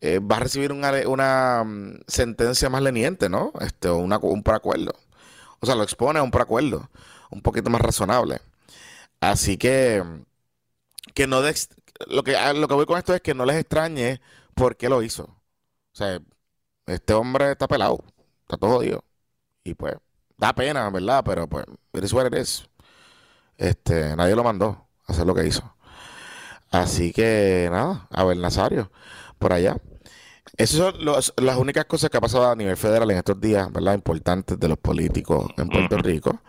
Eh, 0.00 0.20
va 0.20 0.36
a 0.36 0.40
recibir 0.40 0.72
una, 0.72 0.92
una 1.08 1.64
mm, 1.64 2.00
sentencia 2.06 2.70
más 2.70 2.82
leniente, 2.82 3.28
¿no? 3.28 3.52
Este, 3.60 3.90
una, 3.90 4.18
un 4.18 4.42
preacuerdo. 4.42 4.92
O 5.60 5.66
sea, 5.66 5.74
lo 5.74 5.82
expone 5.82 6.20
a 6.20 6.22
un 6.22 6.30
preacuerdo, 6.30 6.90
un 7.30 7.42
poquito 7.42 7.70
más 7.70 7.80
razonable. 7.82 8.40
Así 9.20 9.56
que, 9.58 10.04
que 11.14 11.26
no 11.26 11.42
lo 12.06 12.22
que 12.24 12.36
lo 12.54 12.68
que 12.68 12.74
voy 12.74 12.86
con 12.86 12.98
esto 12.98 13.14
es 13.14 13.20
que 13.22 13.34
no 13.34 13.44
les 13.44 13.56
extrañe 13.56 14.20
por 14.54 14.76
qué 14.76 14.88
lo 14.88 15.02
hizo. 15.02 15.24
O 15.24 15.96
sea, 15.96 16.20
este 16.86 17.14
hombre 17.14 17.52
está 17.52 17.68
pelado, 17.68 18.04
está 18.42 18.56
todo 18.56 18.72
jodido. 18.76 19.04
Y 19.64 19.74
pues, 19.74 19.96
Da 20.38 20.54
pena, 20.54 20.88
¿verdad? 20.90 21.22
Pero 21.24 21.48
pues, 21.48 21.66
eres 21.92 22.12
what 22.12 22.26
it 22.26 22.34
Este, 23.58 24.16
nadie 24.16 24.34
lo 24.34 24.44
mandó 24.44 24.88
a 25.06 25.12
hacer 25.12 25.26
lo 25.26 25.34
que 25.34 25.46
hizo. 25.46 25.74
Así 26.70 27.12
que 27.12 27.68
nada, 27.70 28.08
a 28.10 28.24
ver, 28.24 28.38
Nazario, 28.38 28.90
por 29.38 29.52
allá. 29.52 29.76
Esas 30.56 30.78
son 30.78 31.44
las 31.44 31.56
únicas 31.56 31.84
cosas 31.84 32.08
que 32.10 32.16
ha 32.16 32.20
pasado 32.20 32.50
a 32.50 32.56
nivel 32.56 32.76
federal 32.76 33.10
en 33.10 33.18
estos 33.18 33.40
días, 33.40 33.70
¿verdad? 33.70 33.94
Importantes 33.94 34.58
de 34.58 34.68
los 34.68 34.78
políticos 34.78 35.50
en 35.56 35.68
Puerto 35.68 35.98
Rico. 35.98 36.40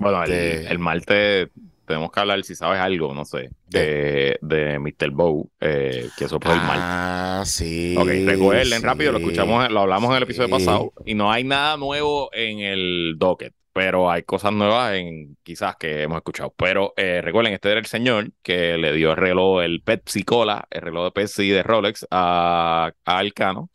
Bueno, 0.00 0.24
el, 0.24 0.32
este 0.32 0.72
el 0.72 0.78
martes 0.78 1.48
tenemos 1.88 2.12
que 2.12 2.20
hablar, 2.20 2.44
si 2.44 2.54
sabes 2.54 2.80
algo, 2.80 3.14
no 3.14 3.24
sé, 3.24 3.50
de, 3.66 4.38
de 4.42 4.78
Mr. 4.78 5.10
Bow, 5.10 5.50
eh, 5.60 6.08
que 6.16 6.26
eso 6.26 6.38
fue 6.38 6.52
el 6.52 6.58
mal. 6.58 6.78
Ah, 6.80 7.42
sí. 7.46 7.96
Ok, 7.98 8.08
recuerden 8.26 8.82
rápido, 8.82 9.12
lo 9.12 9.18
escuchamos, 9.18 9.70
lo 9.70 9.80
hablamos 9.80 10.10
en 10.10 10.16
el 10.18 10.22
episodio 10.24 10.50
pasado, 10.50 10.92
y 11.06 11.14
no 11.14 11.32
hay 11.32 11.44
nada 11.44 11.76
nuevo 11.78 12.28
en 12.32 12.60
el 12.60 13.14
docket, 13.18 13.54
pero 13.78 14.10
hay 14.10 14.24
cosas 14.24 14.52
nuevas 14.52 14.94
en 14.94 15.36
quizás 15.44 15.76
que 15.76 16.02
hemos 16.02 16.16
escuchado. 16.16 16.52
Pero 16.56 16.94
eh, 16.96 17.20
recuerden, 17.22 17.52
este 17.54 17.70
era 17.70 17.78
el 17.78 17.86
señor 17.86 18.32
que 18.42 18.76
le 18.76 18.92
dio 18.92 19.12
el 19.12 19.16
reloj, 19.16 19.62
el 19.62 19.82
Pepsi 19.82 20.24
Cola, 20.24 20.66
el 20.68 20.82
reloj 20.82 21.04
de 21.04 21.10
Pepsi 21.12 21.48
de 21.50 21.62
Rolex 21.62 22.04
a, 22.10 22.90
Alcano 23.04 23.70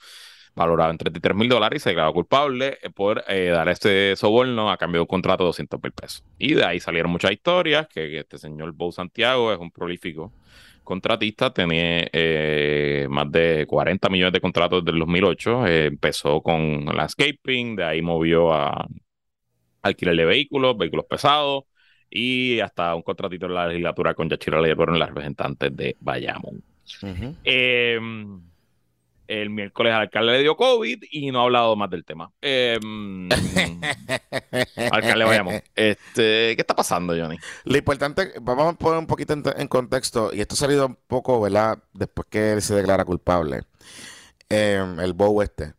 valorado 0.56 0.92
en 0.92 0.98
33 0.98 1.38
mil 1.38 1.48
dólares 1.48 1.82
y 1.82 1.84
se 1.84 1.90
declaró 1.92 2.12
culpable 2.12 2.80
eh, 2.84 2.90
por 2.90 3.24
eh, 3.30 3.48
dar 3.48 3.70
este 3.70 4.18
soborno 4.18 4.70
a 4.70 4.76
cambio 4.76 5.00
de 5.00 5.02
un 5.04 5.08
contrato 5.08 5.46
de 5.46 5.48
200 5.48 5.82
mil 5.82 5.94
pesos. 5.94 6.26
Y 6.38 6.54
de 6.56 6.66
ahí 6.66 6.82
salieron 6.82 7.10
muchas 7.10 7.32
historias, 7.32 7.88
que, 7.88 8.20
este 8.20 8.38
señor 8.38 8.74
Bo 8.74 8.92
Santiago 8.92 9.54
es 9.54 9.60
un 9.60 9.72
prolífico 9.72 10.34
contratista, 10.84 11.54
tenía 11.54 12.10
más 13.08 13.32
de 13.32 13.66
40 13.70 14.10
millones 14.10 14.34
de 14.34 14.42
contratos 14.42 14.84
desde 14.84 14.96
el 14.96 15.00
2008, 15.00 15.68
empezó 15.68 16.42
con 16.42 16.86
landscaping, 16.88 17.78
de 17.78 17.86
ahí 17.86 18.02
movió 18.02 18.52
a 18.54 18.86
alquiler 19.84 20.16
de 20.16 20.26
vehículos, 20.26 20.78
vehículos 20.78 21.06
pesados, 21.06 21.64
y 22.10 22.60
hasta 22.60 22.96
un 22.96 23.02
contratito 23.02 23.48
en 23.48 23.54
la 23.54 23.68
legislatura 23.68 24.14
con 24.14 24.30
Yachira 24.30 24.60
fueron 24.76 25.00
las 25.00 25.10
representantes 25.10 25.76
de 25.76 25.96
Bayamón. 26.00 26.64
El 29.26 29.50
miércoles 29.50 29.94
al 29.94 30.02
alcalde 30.02 30.34
le 30.34 30.42
dio 30.42 30.58
COVID 30.58 31.06
y 31.10 31.32
no 31.32 31.40
ha 31.40 31.44
hablado 31.44 31.76
más 31.76 31.90
del 31.90 32.04
tema. 32.04 32.32
Eh, 32.42 32.78
alcalde, 34.92 35.26
vayamos. 35.26 35.54
Este, 35.76 36.56
¿Qué 36.56 36.58
está 36.58 36.76
pasando, 36.76 37.16
Johnny? 37.16 37.38
Lo 37.64 37.78
importante, 37.78 38.34
vamos 38.42 38.74
a 38.74 38.78
poner 38.78 39.00
un 39.00 39.08
poquito 39.08 39.34
en, 39.34 39.68
contexto, 39.68 40.32
y 40.34 40.42
esto 40.42 40.56
ha 40.56 40.58
salido 40.58 40.88
un 40.88 40.98
poco, 41.08 41.40
¿verdad? 41.40 41.82
Después 41.94 42.28
que 42.30 42.54
él 42.54 42.62
se 42.62 42.76
declara 42.76 43.06
culpable. 43.06 43.62
Em, 44.50 45.00
el 45.00 45.14
Bow 45.14 45.42
este. 45.42 45.74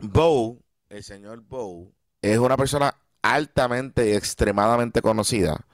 Bow, 0.00 0.60
el 0.90 1.04
señor 1.04 1.42
Bow, 1.42 1.94
es 2.32 2.38
una 2.38 2.56
persona 2.56 2.94
altamente 3.22 4.10
y 4.10 4.12
extremadamente 4.12 5.02
conocida 5.02 5.66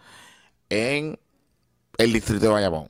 en 0.69 1.19
el 1.99 2.13
distrito 2.13 2.47
de 2.47 2.53
Bayamón. 2.53 2.89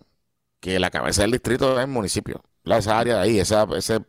Que 0.61 0.79
la 0.79 0.91
cabeza 0.91 1.23
del 1.23 1.33
distrito 1.33 1.73
es 1.77 1.85
el 1.85 1.91
municipio 1.91 2.43
esa 2.65 2.99
área 2.99 3.17
de 3.17 3.21
ahí, 3.23 3.39
esa, 3.39 3.67
ese, 3.77 4.01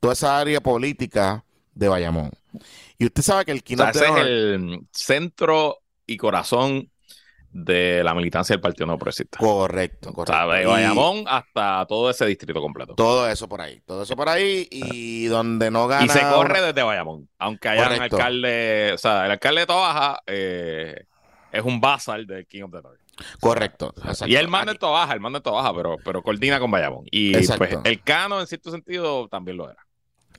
toda 0.00 0.14
esa 0.14 0.38
área 0.38 0.60
política 0.60 1.44
de 1.74 1.88
Bayamón. 1.88 2.30
Y 2.98 3.06
usted 3.06 3.22
sabe 3.22 3.44
que 3.44 3.52
el 3.52 3.62
O 3.80 3.92
sea, 3.92 4.08
es 4.18 4.26
el 4.26 4.86
centro 4.92 5.78
y 6.06 6.16
corazón 6.16 6.90
de 7.54 8.02
la 8.02 8.14
militancia 8.14 8.54
del 8.54 8.60
Partido 8.60 8.86
No 8.86 8.96
Progresista. 8.96 9.36
Correcto, 9.38 10.08
O 10.10 10.12
correcto. 10.14 10.32
sea, 10.32 10.46
de 10.58 10.64
Bayamón 10.66 11.24
hasta 11.28 11.84
todo 11.86 12.08
ese 12.10 12.24
distrito 12.26 12.60
completo. 12.62 12.94
todo 12.94 13.28
eso 13.28 13.46
por 13.48 13.60
ahí, 13.60 13.80
todo 13.84 14.02
eso 14.04 14.16
por 14.16 14.28
ahí 14.30 14.66
y 14.70 15.26
donde 15.26 15.70
no 15.70 15.86
gana 15.86 16.04
Y 16.06 16.08
se 16.08 16.20
corre 16.22 16.62
desde 16.62 16.82
Bayamón. 16.82 17.28
Aunque 17.38 17.68
haya 17.68 17.82
un 17.82 17.88
Correcto. 17.94 18.16
alcalde, 18.16 18.92
o 18.94 18.98
sea, 18.98 19.26
el 19.26 19.32
alcalde 19.32 19.60
de 19.60 19.66
Tobaja 19.66 20.22
eh, 20.26 21.04
es 21.52 21.62
un 21.62 21.78
basal 21.80 22.26
del 22.26 22.46
King 22.46 22.62
of 22.62 22.70
the 22.72 22.80
North. 22.82 22.98
Correcto. 23.38 23.94
Y 24.26 24.36
él 24.36 24.48
manda 24.48 24.72
en 24.72 24.78
Tobaja, 24.78 25.12
él 25.12 25.20
manda 25.20 25.36
en 25.36 25.42
Tobaja, 25.42 25.74
pero, 25.74 25.96
pero 26.02 26.22
coordina 26.22 26.58
con 26.58 26.70
Bayamón. 26.70 27.04
Y 27.10 27.36
Exacto. 27.36 27.58
pues 27.58 27.78
el 27.84 28.02
Cano, 28.02 28.40
en 28.40 28.46
cierto 28.46 28.70
sentido, 28.70 29.28
también 29.28 29.58
lo 29.58 29.70
era. 29.70 29.84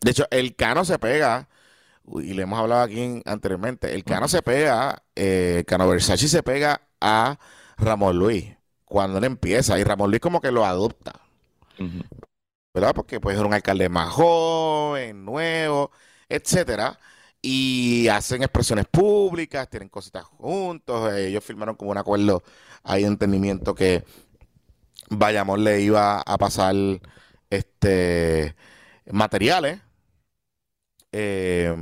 De 0.01 0.09
hecho, 0.11 0.25
el 0.31 0.55
Cano 0.55 0.83
se 0.83 0.97
pega, 0.97 1.47
y 2.19 2.33
le 2.33 2.41
hemos 2.41 2.59
hablado 2.59 2.81
aquí 2.81 2.99
en- 2.99 3.21
anteriormente, 3.25 3.93
el 3.93 4.03
Cano 4.03 4.27
se 4.27 4.41
pega, 4.41 5.03
eh, 5.15 5.57
el 5.59 5.65
Cano 5.65 5.87
Versace 5.87 6.27
se 6.27 6.41
pega 6.41 6.81
a 7.03 7.39
Ramón 7.77 8.17
Luis 8.19 8.55
cuando 8.85 9.17
él 9.19 9.25
empieza, 9.25 9.79
y 9.79 9.83
Ramón 9.83 10.11
Luis 10.11 10.21
como 10.21 10.41
que 10.41 10.51
lo 10.51 10.65
adopta. 10.65 11.13
¿verdad? 12.73 12.93
Porque 12.95 13.19
puede 13.19 13.37
ser 13.37 13.45
un 13.45 13.53
alcalde 13.53 13.89
más 13.89 14.09
joven, 14.11 15.25
nuevo, 15.25 15.91
etcétera, 16.29 16.99
y 17.41 18.07
hacen 18.07 18.41
expresiones 18.43 18.85
públicas, 18.87 19.69
tienen 19.69 19.89
cositas 19.89 20.23
juntos, 20.25 21.13
eh, 21.13 21.27
ellos 21.27 21.43
firmaron 21.43 21.75
como 21.75 21.91
un 21.91 21.97
acuerdo 21.97 22.43
ahí 22.83 23.03
de 23.03 23.09
entendimiento 23.09 23.75
que 23.75 24.03
Bayamón 25.09 25.63
le 25.63 25.81
iba 25.81 26.21
a 26.21 26.37
pasar 26.37 26.75
este 27.49 28.55
materiales 29.11 29.81
eh, 31.11 31.75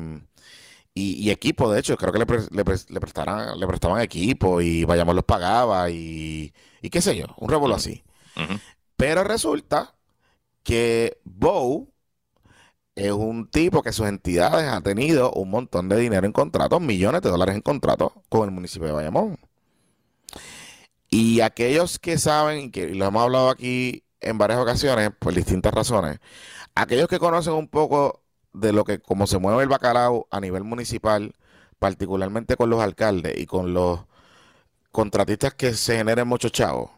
y, 0.94 1.14
y 1.14 1.32
equipo, 1.32 1.72
de 1.72 1.80
hecho, 1.80 1.96
creo 1.98 2.12
que 2.12 2.20
le, 2.20 2.26
pre- 2.26 2.48
le, 2.52 2.66
pre- 2.66 2.76
le 2.90 3.00
prestaran- 3.00 3.58
le 3.58 3.68
prestaban 3.68 4.02
equipo 4.02 4.62
y 4.62 4.84
Bayamón 4.86 5.16
los 5.16 5.26
pagaba 5.26 5.90
y, 5.90 6.54
y 6.82 6.90
qué 6.90 7.02
sé 7.02 7.16
yo, 7.18 7.26
un 7.38 7.50
revuelo 7.50 7.76
así. 7.76 8.04
Pero 8.98 9.24
resulta 9.24 9.96
que 10.64 11.18
Bow 11.24 11.90
es 12.96 13.12
un 13.12 13.48
tipo 13.50 13.82
que 13.82 13.94
sus 13.94 14.08
entidades 14.08 14.68
han 14.68 14.84
tenido 14.84 15.32
un 15.34 15.50
montón 15.50 15.90
de 15.90 15.98
dinero 15.98 16.26
en 16.26 16.34
contratos, 16.34 16.82
millones 16.82 17.22
de 17.22 17.30
dólares 17.30 17.56
en 17.56 17.62
contratos 17.62 18.12
con 18.30 18.44
el 18.48 18.52
municipio 18.52 18.88
de 18.88 18.94
Bayamón. 18.94 19.38
Y 21.10 21.42
aquellos 21.42 22.00
que 22.00 22.18
saben, 22.18 22.72
que 22.72 22.88
lo 22.96 23.06
hemos 23.06 23.24
hablado 23.24 23.50
aquí 23.50 24.04
en 24.22 24.38
varias 24.38 24.60
ocasiones 24.60 25.12
por 25.20 25.34
distintas 25.34 25.74
razones, 25.74 26.20
aquellos 26.76 27.08
que 27.08 27.20
conocen 27.20 27.54
un 27.54 27.68
poco 27.68 28.24
de 28.54 28.74
lo 28.74 28.84
que, 28.84 29.00
cómo 29.00 29.28
se 29.28 29.38
mueve 29.38 29.64
el 29.64 29.70
bacalao 29.70 30.28
a 30.30 30.40
nivel 30.40 30.64
municipal, 30.64 31.34
particularmente 31.80 32.56
con 32.56 32.70
los 32.70 32.82
alcaldes 32.82 33.38
y 33.38 33.46
con 33.46 33.74
los 33.74 34.02
contratistas 34.92 35.54
que 35.54 35.74
se 35.74 35.98
generen 35.98 36.28
muchos 36.28 36.52
chavos, 36.52 36.92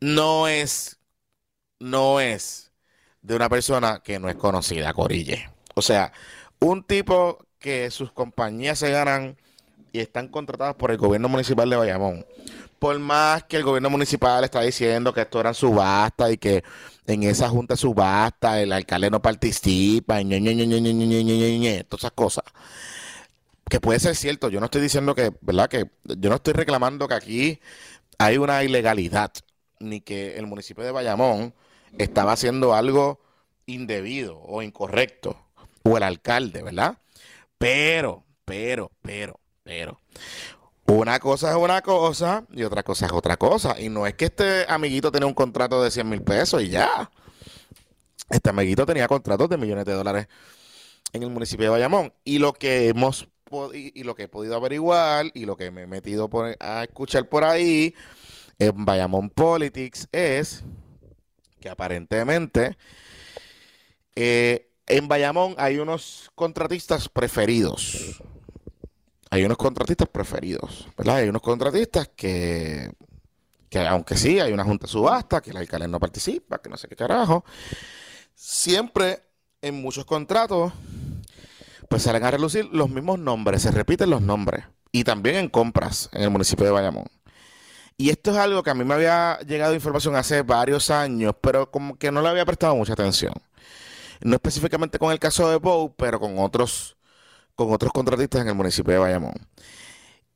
no 0.00 0.48
es, 0.48 0.98
no 1.78 2.20
es 2.20 2.72
de 3.22 3.36
una 3.36 3.48
persona 3.48 4.02
que 4.04 4.18
no 4.18 4.28
es 4.28 4.36
conocida, 4.36 4.92
Corille. 4.92 5.50
O 5.74 5.82
sea, 5.82 6.12
un 6.60 6.82
tipo 6.84 7.38
que 7.58 7.90
sus 7.90 8.12
compañías 8.12 8.78
se 8.78 8.90
ganan 8.90 9.36
y 9.92 10.00
están 10.00 10.28
contratadas 10.28 10.74
por 10.74 10.90
el 10.90 10.98
gobierno 10.98 11.28
municipal 11.28 11.68
de 11.70 11.76
Bayamón 11.76 12.26
por 12.82 12.98
más 12.98 13.44
que 13.44 13.58
el 13.58 13.62
gobierno 13.62 13.90
municipal 13.90 14.42
está 14.42 14.60
diciendo 14.60 15.14
que 15.14 15.20
esto 15.20 15.38
era 15.38 15.54
subasta 15.54 16.32
y 16.32 16.36
que 16.36 16.64
en 17.06 17.22
esa 17.22 17.48
junta 17.48 17.76
subasta 17.76 18.60
el 18.60 18.72
alcalde 18.72 19.08
no 19.08 19.22
participa, 19.22 20.20
y 20.20 20.24
ñe, 20.24 20.40
ñe, 20.40 20.52
ñe, 20.56 21.84
todas 21.84 22.00
esas 22.00 22.10
cosas. 22.10 22.42
Que 23.70 23.78
puede 23.78 24.00
ser 24.00 24.16
cierto, 24.16 24.48
yo 24.48 24.58
no 24.58 24.64
estoy 24.64 24.80
diciendo 24.80 25.14
que, 25.14 25.32
¿verdad? 25.42 25.68
Que 25.68 25.92
yo 26.02 26.28
no 26.28 26.34
estoy 26.34 26.54
reclamando 26.54 27.06
que 27.06 27.14
aquí 27.14 27.60
hay 28.18 28.36
una 28.38 28.64
ilegalidad, 28.64 29.30
ni 29.78 30.00
que 30.00 30.36
el 30.36 30.48
municipio 30.48 30.82
de 30.82 30.90
Bayamón 30.90 31.54
estaba 31.98 32.32
haciendo 32.32 32.74
algo 32.74 33.20
indebido 33.64 34.40
o 34.40 34.60
incorrecto, 34.60 35.36
o 35.84 35.96
el 35.96 36.02
alcalde, 36.02 36.64
¿verdad? 36.64 36.98
Pero, 37.58 38.24
pero, 38.44 38.90
pero, 39.02 39.38
pero, 39.62 40.00
una 40.86 41.18
cosa 41.20 41.50
es 41.50 41.56
una 41.56 41.80
cosa 41.82 42.44
y 42.52 42.62
otra 42.64 42.82
cosa 42.82 43.06
es 43.06 43.12
otra 43.12 43.36
cosa. 43.36 43.80
Y 43.80 43.88
no 43.88 44.06
es 44.06 44.14
que 44.14 44.26
este 44.26 44.64
amiguito 44.68 45.10
tenía 45.12 45.26
un 45.26 45.34
contrato 45.34 45.82
de 45.82 45.90
100 45.90 46.08
mil 46.08 46.22
pesos 46.22 46.62
y 46.62 46.68
ya. 46.70 47.10
Este 48.30 48.50
amiguito 48.50 48.86
tenía 48.86 49.08
contratos 49.08 49.48
de 49.48 49.56
millones 49.58 49.84
de 49.84 49.92
dólares 49.92 50.26
en 51.12 51.22
el 51.22 51.30
municipio 51.30 51.64
de 51.66 51.70
Bayamón. 51.70 52.12
Y 52.24 52.38
lo 52.38 52.52
que 52.52 52.88
hemos 52.88 53.28
y 53.74 54.02
lo 54.04 54.14
que 54.14 54.22
he 54.24 54.28
podido 54.28 54.56
averiguar 54.56 55.26
y 55.34 55.44
lo 55.44 55.56
que 55.56 55.70
me 55.70 55.82
he 55.82 55.86
metido 55.86 56.30
por- 56.30 56.56
a 56.58 56.84
escuchar 56.84 57.28
por 57.28 57.44
ahí 57.44 57.94
en 58.58 58.86
Bayamón 58.86 59.28
Politics 59.28 60.08
es 60.10 60.64
que 61.60 61.68
aparentemente 61.68 62.78
eh, 64.16 64.70
en 64.86 65.06
Bayamón 65.06 65.54
hay 65.58 65.78
unos 65.78 66.30
contratistas 66.34 67.08
preferidos. 67.10 68.22
Hay 69.32 69.44
unos 69.44 69.56
contratistas 69.56 70.10
preferidos, 70.10 70.86
¿verdad? 70.94 71.16
Hay 71.16 71.28
unos 71.30 71.40
contratistas 71.40 72.10
que, 72.14 72.92
que 73.70 73.78
aunque 73.78 74.14
sí, 74.14 74.38
hay 74.38 74.52
una 74.52 74.62
junta 74.62 74.86
subasta, 74.86 75.40
que 75.40 75.52
el 75.52 75.56
alcalde 75.56 75.88
no 75.88 75.98
participa, 75.98 76.58
que 76.58 76.68
no 76.68 76.76
sé 76.76 76.86
qué 76.86 76.96
carajo, 76.96 77.42
siempre 78.34 79.22
en 79.62 79.80
muchos 79.80 80.04
contratos, 80.04 80.74
pues 81.88 82.02
salen 82.02 82.22
a 82.24 82.30
relucir 82.30 82.68
los 82.72 82.90
mismos 82.90 83.18
nombres, 83.18 83.62
se 83.62 83.70
repiten 83.70 84.10
los 84.10 84.20
nombres. 84.20 84.66
Y 84.92 85.02
también 85.02 85.36
en 85.36 85.48
compras 85.48 86.10
en 86.12 86.24
el 86.24 86.28
municipio 86.30 86.66
de 86.66 86.72
Bayamón. 86.72 87.06
Y 87.96 88.10
esto 88.10 88.32
es 88.32 88.36
algo 88.36 88.62
que 88.62 88.68
a 88.68 88.74
mí 88.74 88.84
me 88.84 88.92
había 88.92 89.38
llegado 89.46 89.72
información 89.72 90.14
hace 90.14 90.42
varios 90.42 90.90
años, 90.90 91.34
pero 91.40 91.70
como 91.70 91.96
que 91.96 92.12
no 92.12 92.20
le 92.20 92.28
había 92.28 92.44
prestado 92.44 92.76
mucha 92.76 92.92
atención. 92.92 93.32
No 94.20 94.34
específicamente 94.34 94.98
con 94.98 95.10
el 95.10 95.18
caso 95.18 95.48
de 95.48 95.56
Bow, 95.56 95.94
pero 95.96 96.20
con 96.20 96.38
otros, 96.38 96.98
con 97.64 97.74
otros 97.74 97.92
contratistas 97.92 98.42
en 98.42 98.48
el 98.48 98.54
municipio 98.54 98.92
de 98.92 98.98
Bayamón. 98.98 99.34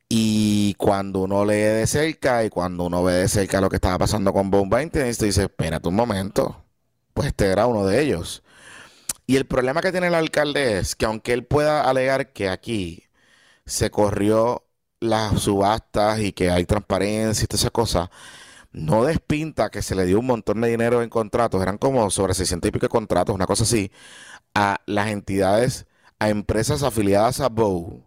Y 0.08 0.74
cuando 0.74 1.20
uno 1.20 1.44
lee 1.44 1.54
de 1.54 1.86
cerca 1.86 2.44
y 2.44 2.50
cuando 2.50 2.84
uno 2.84 3.02
ve 3.02 3.14
de 3.14 3.28
cerca 3.28 3.60
lo 3.60 3.68
que 3.68 3.76
estaba 3.76 3.98
pasando 3.98 4.32
con 4.32 4.50
Bow 4.50 4.68
20, 4.68 5.02
dice, 5.04 5.42
espérate 5.42 5.88
un 5.88 5.96
momento, 5.96 6.64
pues 7.14 7.28
este 7.28 7.46
era 7.46 7.66
uno 7.66 7.86
de 7.86 8.02
ellos. 8.02 8.42
Y 9.26 9.36
el 9.36 9.46
problema 9.46 9.80
que 9.82 9.92
tiene 9.92 10.08
el 10.08 10.14
alcalde 10.14 10.78
es 10.78 10.94
que 10.96 11.06
aunque 11.06 11.32
él 11.32 11.44
pueda 11.44 11.88
alegar 11.88 12.32
que 12.32 12.48
aquí 12.48 13.04
se 13.66 13.90
corrió 13.90 14.64
las 15.00 15.42
subastas 15.42 16.20
y 16.20 16.32
que 16.32 16.50
hay 16.50 16.64
transparencia 16.66 17.44
y 17.44 17.46
todas 17.48 17.62
esas 17.62 17.72
cosas, 17.72 18.10
no 18.72 19.04
despinta 19.04 19.70
que 19.70 19.82
se 19.82 19.94
le 19.94 20.06
dio 20.06 20.20
un 20.20 20.26
montón 20.26 20.60
de 20.60 20.68
dinero 20.68 21.02
en 21.02 21.10
contratos, 21.10 21.62
eran 21.62 21.78
como 21.78 22.10
sobre 22.10 22.34
600 22.34 22.68
y 22.68 22.72
pico 22.72 22.86
de 22.86 22.90
contratos, 22.90 23.34
una 23.34 23.46
cosa 23.46 23.64
así, 23.64 23.90
a 24.54 24.80
las 24.86 25.08
entidades, 25.08 25.86
a 26.18 26.28
empresas 26.28 26.82
afiliadas 26.82 27.40
a 27.40 27.48
Bow. 27.48 28.02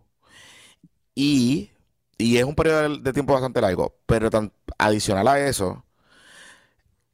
Y, 1.15 1.71
y 2.17 2.37
es 2.37 2.43
un 2.45 2.55
periodo 2.55 2.97
de, 2.97 3.13
tiempo 3.13 3.33
bastante 3.33 3.61
largo, 3.61 3.95
pero 4.05 4.29
tan, 4.29 4.53
adicional 4.77 5.27
a 5.27 5.39
eso, 5.39 5.83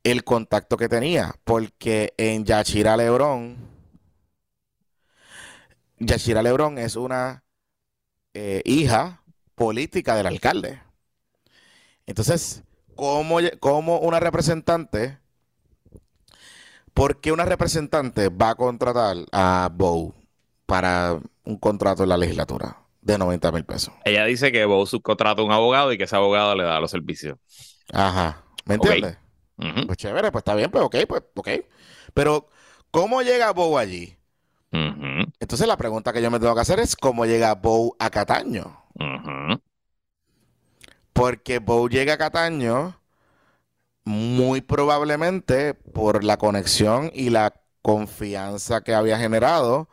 el 0.03 0.23
contacto 0.23 0.77
que 0.77 0.89
tenía, 0.89 1.35
porque 1.43 2.13
en 2.17 2.45
Yachira 2.45 2.95
Lebrón, 2.97 3.57
Yachira 5.99 6.43
Lebrón 6.43 6.77
es 6.77 6.95
una 6.95 7.43
eh, 8.33 8.61
hija 8.65 9.23
política 9.55 10.15
del 10.15 10.27
alcalde. 10.27 10.81
Entonces, 12.05 12.63
¿cómo, 12.95 13.39
cómo 13.59 13.99
una 13.99 14.19
representante, 14.19 15.17
por 16.93 17.19
qué 17.19 17.31
una 17.31 17.45
representante 17.45 18.29
va 18.29 18.51
a 18.51 18.55
contratar 18.55 19.17
a 19.31 19.69
Bow 19.73 20.13
para 20.65 21.19
un 21.43 21.57
contrato 21.57 22.03
en 22.03 22.09
la 22.09 22.17
legislatura 22.17 22.77
de 23.01 23.17
90 23.17 23.51
mil 23.51 23.65
pesos? 23.65 23.93
Ella 24.03 24.25
dice 24.25 24.51
que 24.51 24.65
Bow 24.65 24.85
subcontrata 24.85 25.41
a 25.41 25.45
un 25.45 25.51
abogado 25.51 25.91
y 25.93 25.97
que 25.97 26.05
ese 26.05 26.15
abogado 26.15 26.55
le 26.55 26.63
da 26.63 26.79
los 26.79 26.91
servicios. 26.91 27.37
Ajá, 27.93 28.43
¿me 28.65 28.75
entiendes? 28.75 29.17
Pues 29.85 29.97
chévere, 29.97 30.31
pues 30.31 30.41
está 30.41 30.55
bien, 30.55 30.69
pues 30.71 30.83
ok, 30.83 30.95
pues 31.07 31.23
ok. 31.35 31.49
Pero, 32.13 32.49
¿cómo 32.91 33.21
llega 33.21 33.51
Bow 33.53 33.77
allí? 33.77 34.17
Entonces 35.39 35.67
la 35.67 35.77
pregunta 35.77 36.11
que 36.11 36.21
yo 36.21 36.29
me 36.29 36.39
tengo 36.39 36.53
que 36.53 36.61
hacer 36.61 36.79
es 36.79 36.97
¿cómo 36.97 37.25
llega 37.25 37.55
Bow 37.55 37.95
a 37.97 38.09
Cataño? 38.09 38.83
Porque 41.13 41.59
Bow 41.59 41.87
llega 41.87 42.15
a 42.15 42.17
Cataño 42.17 42.99
muy 44.03 44.59
probablemente 44.59 45.73
por 45.73 46.25
la 46.25 46.37
conexión 46.37 47.09
y 47.13 47.29
la 47.29 47.53
confianza 47.81 48.83
que 48.83 48.93
había 48.93 49.17
generado 49.17 49.87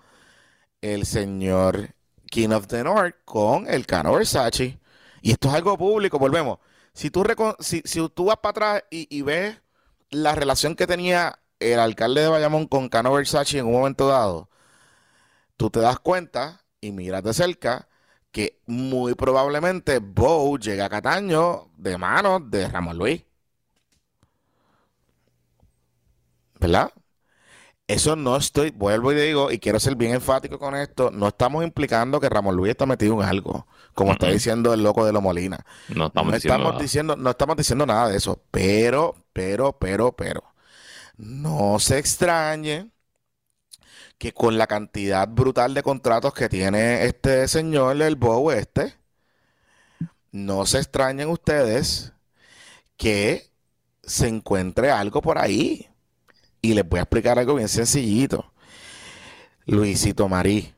el 0.82 1.06
señor 1.06 1.94
King 2.30 2.50
of 2.50 2.66
the 2.66 2.84
North 2.84 3.16
con 3.24 3.66
el 3.68 3.86
Cano 3.86 4.14
Versace. 4.14 4.78
Y 5.22 5.32
esto 5.32 5.48
es 5.48 5.54
algo 5.54 5.78
público, 5.78 6.18
volvemos. 6.18 6.58
Si 6.94 7.10
tú, 7.10 7.24
si, 7.60 7.82
si 7.84 8.08
tú 8.10 8.26
vas 8.26 8.38
para 8.38 8.50
atrás 8.50 8.84
y, 8.90 9.08
y 9.16 9.22
ves 9.22 9.58
la 10.10 10.34
relación 10.34 10.76
que 10.76 10.86
tenía 10.86 11.38
el 11.60 11.78
alcalde 11.80 12.22
de 12.22 12.28
Bayamón 12.28 12.66
con 12.66 12.88
Cano 12.88 13.12
Versace 13.14 13.58
en 13.58 13.66
un 13.66 13.72
momento 13.72 14.08
dado, 14.08 14.50
tú 15.56 15.70
te 15.70 15.80
das 15.80 15.98
cuenta 16.00 16.62
y 16.80 16.92
miras 16.92 17.22
de 17.22 17.34
cerca 17.34 17.88
que 18.32 18.60
muy 18.66 19.14
probablemente 19.14 19.98
Bow 20.00 20.58
llega 20.58 20.86
a 20.86 20.90
Cataño 20.90 21.70
de 21.76 21.98
manos 21.98 22.50
de 22.50 22.68
Ramón 22.68 22.98
Luis. 22.98 23.24
¿Verdad? 26.60 26.92
Eso 27.93 28.14
no 28.16 28.36
estoy, 28.36 28.70
vuelvo 28.70 29.12
y 29.12 29.16
digo, 29.16 29.51
y 29.51 29.59
quiero 29.59 29.80
ser 29.80 29.97
bien 29.97 30.14
enfático 30.14 30.59
con 30.59 30.74
esto, 30.76 31.11
no 31.11 31.28
estamos 31.28 31.64
implicando 31.64 32.20
que 32.20 32.28
Ramón 32.28 32.57
Luis 32.57 32.70
está 32.70 32.86
metido 32.86 33.20
en 33.22 33.28
algo, 33.28 33.66
como 33.95 34.12
está 34.12 34.28
diciendo 34.28 34.72
el 34.72 34.82
loco 34.82 35.05
de 35.05 35.12
lo 35.12 35.20
Molina. 35.20 35.64
No 35.88 36.07
estamos, 36.07 36.32
No 36.32 36.34
diciendo 36.34 36.62
estamos 36.62 36.64
nada. 36.64 36.84
diciendo, 36.84 37.16
no 37.16 37.30
estamos 37.30 37.57
diciendo 37.57 37.86
nada 37.86 38.09
de 38.09 38.16
eso, 38.18 38.40
pero, 38.51 39.16
pero, 39.32 39.78
pero, 39.78 40.12
pero, 40.16 40.43
no 41.18 41.78
se 41.80 41.99
extrañe 41.99 42.90
que 44.18 44.32
con 44.32 44.57
la 44.59 44.66
cantidad 44.66 45.28
brutal 45.28 45.74
de 45.74 45.82
contratos 45.82 46.32
que 46.34 46.49
tiene 46.49 47.05
este 47.07 47.47
señor, 47.49 48.01
el 48.03 48.16
Bow 48.16 48.51
este, 48.53 48.95
no 50.30 50.66
se 50.66 50.78
extrañen 50.78 51.28
ustedes 51.28 52.12
que 52.99 53.51
se 54.05 54.28
encuentre 54.28 54.93
algo 54.93 55.22
por 55.22 55.38
ahí. 55.38 55.88
Y 56.62 56.74
les 56.74 56.88
voy 56.88 57.00
a 57.00 57.02
explicar 57.02 57.38
algo 57.38 57.56
bien 57.56 57.68
sencillito. 57.68 58.52
Luisito 59.66 60.28
Marí. 60.28 60.72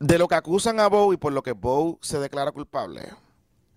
De 0.00 0.18
lo 0.18 0.26
que 0.26 0.34
acusan 0.34 0.80
a 0.80 0.88
Bow 0.88 1.12
y 1.12 1.16
por 1.16 1.32
lo 1.32 1.42
que 1.42 1.52
Bow 1.52 1.98
se 2.02 2.18
declara 2.18 2.50
culpable, 2.52 3.02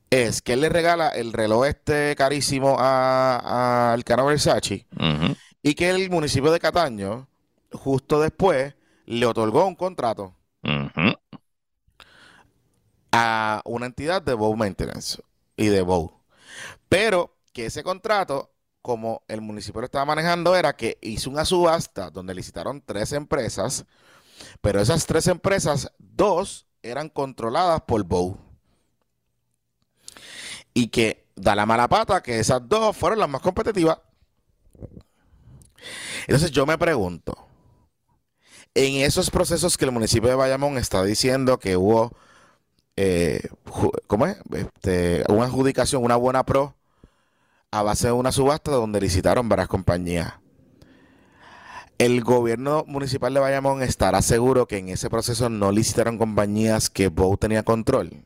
es 0.10 0.42
que 0.42 0.54
él 0.54 0.62
le 0.62 0.70
regala 0.70 1.10
el 1.10 1.34
reloj 1.34 1.66
este 1.66 2.16
carísimo 2.16 2.78
a, 2.80 3.92
a 3.92 3.94
Elcano 3.94 4.26
Versace 4.26 4.88
y 5.62 5.76
que 5.76 5.90
el 5.90 6.10
municipio 6.10 6.52
de 6.52 6.60
Cataño, 6.60 7.28
justo 7.72 8.22
después, 8.22 8.76
le 9.06 9.26
otorgó 9.26 9.66
un 9.66 9.76
contrato 9.76 10.34
a 13.12 13.62
una 13.66 13.86
entidad 13.86 14.22
de 14.22 14.34
Bow 14.34 14.56
Maintenance 14.56 15.22
y 15.56 15.68
de 15.68 15.82
Bow. 15.82 16.12
Pero 16.90 17.36
que 17.54 17.66
ese 17.68 17.84
contrato, 17.84 18.52
como 18.88 19.22
el 19.28 19.42
municipio 19.42 19.82
lo 19.82 19.86
estaba 19.86 20.06
manejando, 20.06 20.56
era 20.56 20.78
que 20.78 20.98
hizo 21.02 21.30
una 21.30 21.44
subasta 21.44 22.10
donde 22.10 22.34
licitaron 22.34 22.82
tres 22.82 23.12
empresas, 23.12 23.86
pero 24.62 24.80
esas 24.80 25.06
tres 25.06 25.28
empresas, 25.28 25.92
dos 26.00 26.68
eran 26.82 27.10
controladas 27.10 27.82
por 27.82 28.06
Bow. 28.06 28.38
Y 30.74 30.88
que 30.88 31.28
da 31.36 31.54
la 31.54 31.66
mala 31.66 31.90
pata 31.90 32.24
que 32.24 32.40
esas 32.40 32.62
dos 32.70 32.96
fueron 32.96 33.20
las 33.20 33.28
más 33.28 33.42
competitivas. 33.42 34.00
Entonces 36.22 36.52
yo 36.52 36.66
me 36.66 36.78
pregunto, 36.78 37.36
en 38.74 39.02
esos 39.02 39.30
procesos 39.30 39.78
que 39.78 39.84
el 39.84 39.92
municipio 39.92 40.30
de 40.30 40.36
Bayamón 40.36 40.78
está 40.78 41.04
diciendo 41.04 41.60
que 41.60 41.76
hubo 41.76 42.16
eh, 42.96 43.50
¿cómo 44.08 44.28
es? 44.28 44.38
Este, 44.54 45.26
una 45.28 45.44
adjudicación, 45.44 46.06
una 46.06 46.16
buena 46.16 46.46
pro 46.46 46.77
a 47.72 47.84
base 47.84 48.08
de 48.08 48.14
una 48.14 48.32
subasta 48.32 48.72
donde 48.72 49.02
licitaron 49.02 49.50
varias 49.50 49.68
compañías. 49.68 50.34
El 51.98 52.24
gobierno 52.24 52.86
municipal 52.88 53.34
de 53.34 53.40
Bayamón 53.40 53.82
estará 53.82 54.22
seguro 54.22 54.68
que 54.68 54.78
en 54.78 54.90
ese 54.90 55.10
proceso 55.10 55.50
no 55.50 55.72
licitaron 55.72 56.18
compañías 56.18 56.90
que 56.90 57.08
Bow 57.08 57.38
tenía 57.38 57.64
control. 57.64 58.26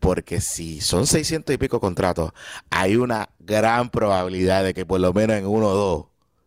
Porque 0.00 0.40
si 0.40 0.80
son 0.80 1.06
600 1.06 1.54
y 1.54 1.58
pico 1.58 1.80
contratos, 1.80 2.32
hay 2.70 2.96
una 2.96 3.30
gran 3.38 3.90
probabilidad 3.90 4.64
de 4.64 4.74
que 4.74 4.86
por 4.86 5.00
lo 5.00 5.12
menos 5.12 5.36
en 5.36 5.46
uno 5.46 5.68
o 5.68 5.74
dos, 5.74 6.06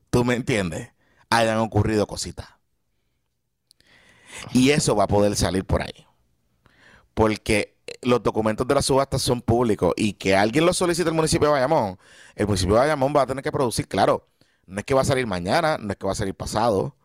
¿tú 0.10 0.26
me 0.26 0.36
entiendes? 0.36 0.92
Hayan 1.30 1.60
ocurrido 1.60 2.08
cositas. 2.08 2.48
Y 4.52 4.72
eso 4.72 4.96
va 4.96 5.06
a 5.06 5.08
poder 5.08 5.36
salir 5.36 5.64
por 5.66 5.82
ahí. 5.82 6.08
Porque 7.14 7.73
los 8.06 8.24
documentos 8.24 8.68
de 8.68 8.76
la 8.76 8.82
subasta 8.82 9.20
son 9.20 9.42
públicos 9.42 9.94
y 9.98 10.14
que 10.14 10.36
alguien 10.36 10.66
los 10.66 10.78
solicite 10.78 11.10
el 11.10 11.16
municipio 11.16 11.48
de 11.48 11.54
Bayamón, 11.54 11.98
el 12.36 12.48
municipio 12.48 12.76
de 12.76 12.82
Bayamón 12.82 13.14
va 13.16 13.24
a 13.24 13.28
tener 13.28 13.44
que 13.44 13.52
producir, 13.52 13.88
claro, 13.88 14.28
no 14.66 14.80
es 14.80 14.86
que 14.86 14.94
va 14.94 15.02
a 15.02 15.06
salir 15.06 15.28
mañana, 15.28 15.78
no 15.78 15.92
es 15.92 15.98
que 15.98 16.06
va 16.06 16.14
a 16.14 16.16
salir 16.16 16.36
pasado, 16.36 16.96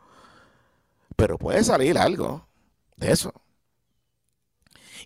pero 1.16 1.38
puede 1.38 1.64
salir 1.64 1.99
algo 1.99 2.46
de 2.96 3.12
eso. 3.12 3.32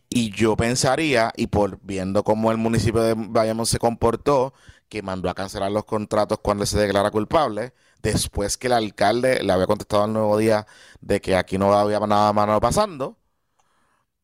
Y 0.08 0.30
yo 0.30 0.56
pensaría, 0.56 1.32
y 1.36 1.46
por 1.48 1.78
viendo 1.82 2.22
cómo 2.24 2.50
el 2.50 2.58
municipio 2.58 3.02
de 3.02 3.14
Bayamón 3.16 3.66
se 3.66 3.78
comportó, 3.78 4.52
que 4.88 5.02
mandó 5.02 5.30
a 5.30 5.34
cancelar 5.34 5.72
los 5.72 5.84
contratos 5.84 6.38
cuando 6.42 6.66
se 6.66 6.78
declara 6.78 7.10
culpable, 7.10 7.72
después 8.02 8.56
que 8.58 8.66
el 8.66 8.74
alcalde 8.74 9.42
le 9.42 9.52
había 9.52 9.66
contestado 9.66 10.04
al 10.04 10.12
nuevo 10.12 10.36
día 10.36 10.66
de 11.00 11.20
que 11.20 11.36
aquí 11.36 11.56
no 11.58 11.72
había 11.72 12.00
nada 12.00 12.32
malo 12.32 12.60
pasando, 12.60 13.16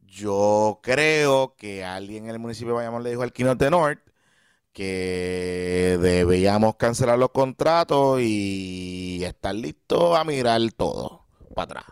yo 0.08 0.80
creo 0.82 1.54
que 1.56 1.84
alguien 1.84 2.24
en 2.24 2.30
el 2.30 2.38
municipio 2.38 2.68
de 2.68 2.76
Bayamón 2.76 3.02
le 3.02 3.10
dijo 3.10 3.22
al 3.22 3.58
de 3.58 3.70
North 3.70 4.00
que 4.72 5.98
debíamos 6.00 6.76
cancelar 6.76 7.18
los 7.18 7.30
contratos 7.30 8.20
y 8.20 9.22
estar 9.24 9.54
listos 9.54 10.16
a 10.16 10.24
mirar 10.24 10.60
todo 10.76 11.26
para 11.54 11.80
atrás. 11.80 11.84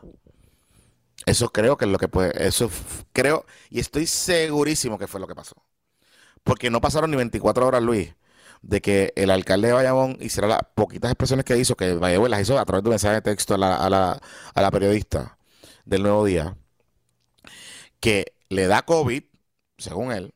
Eso 1.27 1.51
creo 1.51 1.77
que 1.77 1.85
es 1.85 1.91
lo 1.91 1.99
que 1.99 2.09
puede, 2.09 2.47
eso 2.47 2.71
creo 3.12 3.45
y 3.71 3.81
estoy 3.81 4.07
segurísimo 4.07 4.99
que 4.99 5.09
fue 5.09 5.21
lo 5.21 5.27
que 5.27 5.35
pasó. 5.35 5.57
Porque 6.45 6.71
no 6.71 6.81
pasaron 6.81 7.11
ni 7.11 7.17
24 7.17 7.67
horas, 7.67 7.83
Luis, 7.83 8.14
de 8.62 8.81
que 8.81 9.12
el 9.17 9.31
alcalde 9.31 9.69
de 9.69 9.75
Bayamón 9.75 10.17
hiciera 10.21 10.49
las 10.49 10.61
poquitas 10.75 11.11
expresiones 11.11 11.45
que 11.45 11.59
hizo, 11.59 11.77
que 11.77 11.95
Bayamón 11.95 12.31
las 12.31 12.43
hizo 12.43 12.59
a 12.59 12.64
través 12.64 12.85
de 12.85 12.89
un 12.89 12.93
mensaje 12.93 13.17
de 13.17 13.23
texto 13.23 13.55
a 13.55 13.91
la 14.55 14.71
periodista 14.71 15.39
del 15.85 16.03
Nuevo 16.03 16.25
Día, 16.25 16.57
que 18.07 18.36
le 18.50 18.68
da 18.68 18.82
COVID, 18.82 19.24
según 19.78 20.12
él, 20.12 20.32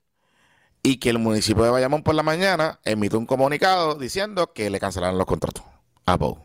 y 0.83 0.97
que 0.97 1.09
el 1.09 1.21
municipio 1.21 1.63
de 1.63 1.71
Bayamón 1.71 2.03
por 2.03 2.17
la 2.17 2.25
mañana 2.25 2.81
emite 2.85 3.17
un 3.17 3.27
comunicado 3.27 3.95
diciendo 3.95 4.53
que 4.53 4.71
le 4.71 4.81
cancelaron 4.81 5.17
los 5.17 5.27
contratos 5.29 5.63
a 6.05 6.17
Bow. 6.17 6.43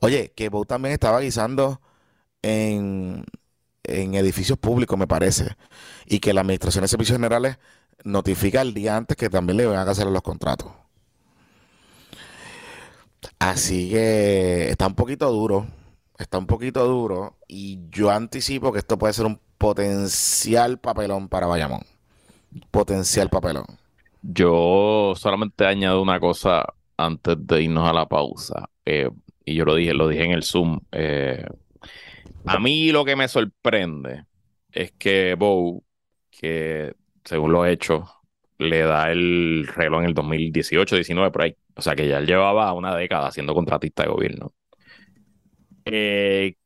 Oye, 0.00 0.32
que 0.34 0.48
Bow 0.48 0.64
también 0.64 0.94
estaba 0.94 1.20
guisando 1.20 1.82
en, 2.40 3.26
en 3.82 4.14
edificios 4.14 4.56
públicos, 4.56 4.98
me 4.98 5.06
parece, 5.06 5.54
y 6.06 6.18
que 6.20 6.32
la 6.32 6.40
Administración 6.40 6.80
de 6.80 6.88
Servicios 6.88 7.18
Generales 7.18 7.58
notifica 8.02 8.62
el 8.62 8.72
día 8.72 8.96
antes 8.96 9.18
que 9.18 9.28
también 9.28 9.58
le 9.58 9.66
van 9.66 9.80
a 9.80 9.84
cancelar 9.84 10.14
los 10.14 10.22
contratos. 10.22 10.72
Así 13.38 13.90
que 13.90 14.70
está 14.70 14.86
un 14.86 14.94
poquito 14.94 15.30
duro, 15.30 15.66
está 16.16 16.38
un 16.38 16.46
poquito 16.46 16.86
duro, 16.86 17.36
y 17.46 17.80
yo 17.90 18.10
anticipo 18.10 18.72
que 18.72 18.78
esto 18.78 18.96
puede 18.96 19.12
ser 19.12 19.26
un 19.26 19.44
potencial 19.58 20.78
papelón 20.80 21.28
para 21.28 21.46
Bayamón. 21.46 21.82
Potencial 22.70 23.28
papelón. 23.30 23.66
Yo 24.22 25.14
solamente 25.16 25.66
añado 25.66 26.02
una 26.02 26.18
cosa 26.20 26.64
antes 26.96 27.36
de 27.46 27.62
irnos 27.62 27.88
a 27.88 27.92
la 27.92 28.06
pausa. 28.06 28.68
eh, 28.84 29.10
y 29.44 29.54
yo 29.54 29.64
lo 29.64 29.74
dije, 29.76 29.94
lo 29.94 30.08
dije 30.08 30.24
en 30.24 30.32
el 30.32 30.42
Zoom. 30.42 30.80
eh, 30.92 31.44
a 32.44 32.58
mí 32.60 32.90
lo 32.92 33.04
que 33.04 33.16
me 33.16 33.28
sorprende 33.28 34.24
es 34.72 34.92
que 34.92 35.34
Bow, 35.34 35.84
que 36.30 36.94
según 37.24 37.52
lo 37.52 37.64
he 37.66 37.72
hecho, 37.72 38.04
le 38.58 38.80
da 38.82 39.10
el 39.10 39.66
reloj 39.74 40.00
en 40.02 40.06
el 40.08 40.14
2018, 40.14 40.96
19 40.96 41.30
por 41.32 41.42
ahí. 41.42 41.56
O 41.74 41.82
sea 41.82 41.94
que 41.96 42.08
ya 42.08 42.20
llevaba 42.20 42.72
una 42.72 42.94
década 42.96 43.30
siendo 43.32 43.54
contratista 43.54 44.04
de 44.04 44.08
gobierno. 44.10 44.54
Eh, 45.84 46.56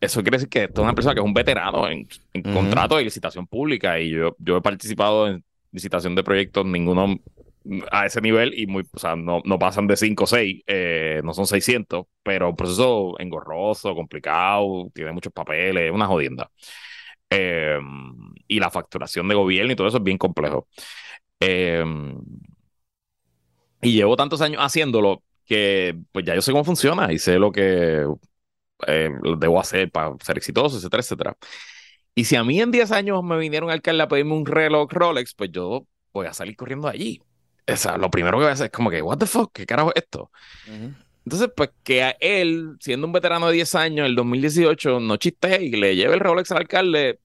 eso 0.00 0.22
quiere 0.22 0.36
decir 0.38 0.48
que 0.48 0.64
esto 0.64 0.80
es 0.82 0.84
una 0.84 0.94
persona 0.94 1.14
que 1.14 1.20
es 1.20 1.26
un 1.26 1.34
veterano 1.34 1.88
en, 1.88 2.06
en 2.32 2.42
contrato 2.44 2.96
de 2.96 3.04
licitación 3.04 3.46
pública 3.46 3.98
y 4.00 4.10
yo, 4.10 4.36
yo 4.38 4.56
he 4.58 4.62
participado 4.62 5.28
en 5.28 5.44
licitación 5.72 6.14
de 6.14 6.24
proyectos, 6.24 6.64
ninguno 6.66 7.16
a 7.90 8.06
ese 8.06 8.20
nivel 8.20 8.58
y 8.58 8.66
muy, 8.66 8.86
o 8.92 8.98
sea, 8.98 9.16
no, 9.16 9.42
no 9.44 9.58
pasan 9.58 9.86
de 9.86 9.96
5 9.96 10.24
o 10.24 10.26
6, 10.26 10.62
eh, 10.66 11.20
no 11.24 11.34
son 11.34 11.46
600, 11.46 12.06
pero 12.22 12.50
un 12.50 12.56
proceso 12.56 13.18
engorroso, 13.18 13.94
complicado, 13.94 14.90
tiene 14.94 15.12
muchos 15.12 15.32
papeles, 15.32 15.90
una 15.92 16.06
jodienda. 16.06 16.50
Eh, 17.30 17.78
y 18.46 18.60
la 18.60 18.70
facturación 18.70 19.28
de 19.28 19.34
gobierno 19.34 19.72
y 19.72 19.76
todo 19.76 19.88
eso 19.88 19.98
es 19.98 20.02
bien 20.04 20.18
complejo. 20.18 20.68
Eh, 21.40 21.84
y 23.82 23.92
llevo 23.92 24.16
tantos 24.16 24.40
años 24.40 24.62
haciéndolo 24.62 25.22
que 25.44 25.96
pues 26.12 26.24
ya 26.24 26.34
yo 26.34 26.42
sé 26.42 26.52
cómo 26.52 26.64
funciona 26.64 27.12
y 27.12 27.18
sé 27.18 27.38
lo 27.38 27.52
que 27.52 28.04
eh, 28.86 29.10
debo 29.38 29.60
hacer 29.60 29.90
para 29.90 30.14
ser 30.24 30.38
exitoso, 30.38 30.76
etcétera, 30.76 31.02
etcétera. 31.02 31.36
Y 32.14 32.24
si 32.24 32.36
a 32.36 32.44
mí 32.44 32.60
en 32.60 32.70
10 32.70 32.92
años 32.92 33.22
me 33.22 33.38
vinieron 33.38 33.70
al 33.70 33.74
alcalde 33.76 34.02
a 34.02 34.08
pedirme 34.08 34.34
un 34.34 34.46
reloj 34.46 34.90
Rolex, 34.92 35.34
pues 35.34 35.50
yo 35.52 35.86
voy 36.12 36.26
a 36.26 36.32
salir 36.34 36.56
corriendo 36.56 36.88
allí. 36.88 37.22
O 37.68 37.76
sea, 37.76 37.98
lo 37.98 38.10
primero 38.10 38.38
que 38.38 38.44
voy 38.44 38.50
a 38.50 38.54
hacer 38.54 38.66
es 38.66 38.72
como 38.72 38.90
que, 38.90 39.02
what 39.02 39.18
the 39.18 39.26
fuck, 39.26 39.52
¿qué 39.52 39.66
carajo 39.66 39.92
es 39.94 40.02
esto? 40.02 40.30
Entonces, 41.24 41.50
pues 41.56 41.70
que 41.82 42.04
a 42.04 42.10
él, 42.20 42.76
siendo 42.80 43.06
un 43.06 43.12
veterano 43.12 43.48
de 43.48 43.54
10 43.54 43.74
años, 43.74 44.06
el 44.06 44.14
2018, 44.14 45.00
no 45.00 45.16
chiste 45.16 45.62
y 45.64 45.70
le 45.72 45.96
lleve 45.96 46.14
el 46.14 46.20
Rolex 46.20 46.52
al 46.52 46.58
alcalde, 46.58 47.20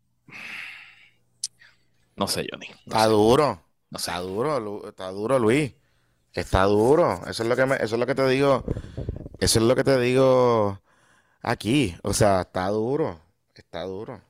no 2.15 2.27
sé, 2.27 2.45
Johnny. 2.49 2.67
No 2.85 2.95
Está 2.95 3.07
sé, 3.07 3.09
duro. 3.09 3.61
no 3.89 3.99
sé. 3.99 4.11
Está 4.11 4.19
duro, 4.19 4.59
Lu- 4.59 4.87
está 4.87 5.09
duro, 5.11 5.39
Luis. 5.39 5.73
Está 6.33 6.63
duro. 6.65 7.21
Eso 7.27 7.43
es 7.43 7.49
lo 7.49 7.55
que 7.55 7.65
me- 7.65 7.75
eso 7.75 7.95
es 7.95 7.99
lo 7.99 8.05
que 8.05 8.15
te 8.15 8.27
digo. 8.27 8.63
Eso 9.39 9.59
es 9.59 9.65
lo 9.65 9.75
que 9.75 9.83
te 9.83 9.99
digo 9.99 10.81
aquí. 11.41 11.95
O 12.03 12.13
sea, 12.13 12.41
está 12.41 12.67
duro. 12.69 13.19
Está 13.55 13.83
duro. 13.83 14.21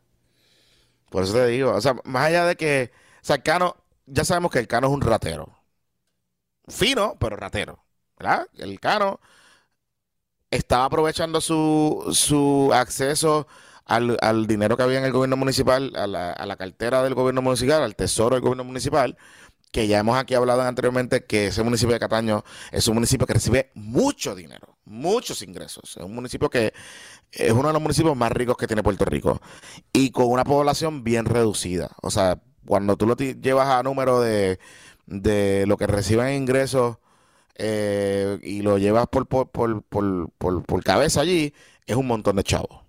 Por 1.09 1.24
eso 1.24 1.34
te 1.34 1.47
digo, 1.47 1.72
o 1.74 1.82
sea, 1.82 1.95
más 2.05 2.28
allá 2.28 2.45
de 2.45 2.55
que, 2.55 2.91
o 3.22 3.26
sea, 3.26 3.36
el 3.38 3.43
Cano, 3.43 3.76
ya 4.05 4.24
sabemos 4.26 4.51
que 4.51 4.59
el 4.59 4.68
Cano 4.68 4.88
es 4.88 4.93
un 4.93 5.01
ratero. 5.01 5.49
Fino, 6.68 7.18
pero 7.20 7.36
ratero. 7.36 7.84
¿Verdad? 8.18 8.47
El 8.57 8.80
Cano 8.80 9.20
estaba 10.49 10.86
aprovechando 10.86 11.41
su, 11.41 12.09
su 12.14 12.72
acceso 12.74 13.47
al, 13.86 14.18
al 14.22 14.47
dinero 14.47 14.78
que 14.78 14.84
había 14.84 14.99
en 14.99 15.05
el 15.05 15.12
gobierno 15.12 15.38
municipal, 15.38 15.93
a 15.95 16.07
la, 16.07 16.32
a 16.32 16.45
la 16.45 16.57
cartera 16.57 17.03
del 17.03 17.16
gobierno 17.16 17.41
municipal, 17.41 17.84
al 17.84 17.95
tesoro 17.95 18.36
del 18.36 18.41
gobierno 18.41 18.64
municipal, 18.64 19.18
que 19.72 19.88
ya 19.88 19.99
hemos 19.99 20.18
aquí 20.18 20.36
hablado 20.36 20.62
anteriormente 20.64 21.26
que 21.26 21.47
ese 21.47 21.64
municipio 21.64 21.93
de 21.93 21.99
Cataño 21.99 22.43
es 22.72 22.88
un 22.88 22.95
municipio 22.95 23.28
que 23.28 23.34
recibe 23.34 23.72
mucho 23.76 24.36
dinero, 24.36 24.71
muchos 24.86 25.42
ingresos. 25.42 25.98
Es 25.98 26.04
un 26.04 26.14
municipio 26.16 26.50
que 26.50 26.74
es 27.32 27.52
uno 27.52 27.68
de 27.70 27.74
los 27.74 27.82
municipios 27.82 28.16
más 28.18 28.32
ricos 28.32 28.58
que 28.58 28.68
tiene 28.68 28.84
Puerto 28.84 29.06
Rico 29.06 29.42
y 29.94 30.12
con 30.12 30.28
una 30.28 30.44
población 30.44 31.04
bien 31.04 31.26
reducida. 31.26 31.92
O 32.02 32.12
sea, 32.12 32.42
cuando 32.66 32.98
tú 32.98 33.08
lo 33.08 33.16
llevas 33.16 33.68
a 33.70 33.84
número 33.84 34.20
de, 34.22 34.60
de 35.06 35.66
lo 35.68 35.78
que 35.78 35.88
reciben 35.88 36.28
en 36.28 36.36
ingresos 36.44 36.98
eh, 37.56 38.40
y 38.44 38.62
lo 38.62 38.78
llevas 38.78 39.08
por, 39.08 39.28
por, 39.28 39.50
por, 39.52 39.84
por, 39.84 40.32
por- 40.38 40.64
por 40.66 40.84
cabeza 40.84 41.22
allí, 41.22 41.54
es 41.86 41.96
un 41.96 42.08
montón 42.08 42.36
de 42.38 42.44
chavos. 42.44 42.82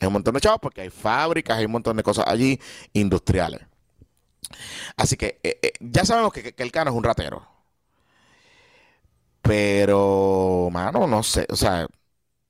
Es 0.00 0.06
un 0.08 0.14
montón 0.14 0.34
de 0.34 0.40
chavos 0.40 0.60
porque 0.60 0.82
hay 0.82 0.90
fábricas, 0.90 1.58
hay 1.58 1.66
un 1.66 1.72
montón 1.72 1.96
de 1.96 2.02
cosas 2.02 2.26
allí 2.28 2.60
industriales. 2.92 3.60
Así 4.96 5.16
que 5.16 5.40
eh, 5.42 5.58
eh, 5.62 5.72
ya 5.80 6.04
sabemos 6.04 6.32
que, 6.32 6.52
que 6.54 6.62
el 6.62 6.72
Cano 6.72 6.90
es 6.90 6.96
un 6.96 7.04
ratero. 7.04 7.46
Pero, 9.44 10.68
mano, 10.72 11.06
no 11.06 11.22
sé. 11.22 11.46
O 11.50 11.56
sea, 11.56 11.86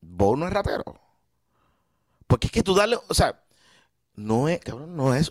Bo 0.02 0.36
no 0.36 0.46
es 0.48 0.52
ratero. 0.54 0.84
Porque 2.26 2.46
es 2.48 2.52
que 2.52 2.62
tú 2.62 2.74
darle, 2.74 2.96
o 3.08 3.14
sea, 3.14 3.40
no 4.16 4.48
es, 4.48 4.60
cabrón, 4.60 4.96
no 4.96 5.14
es, 5.14 5.30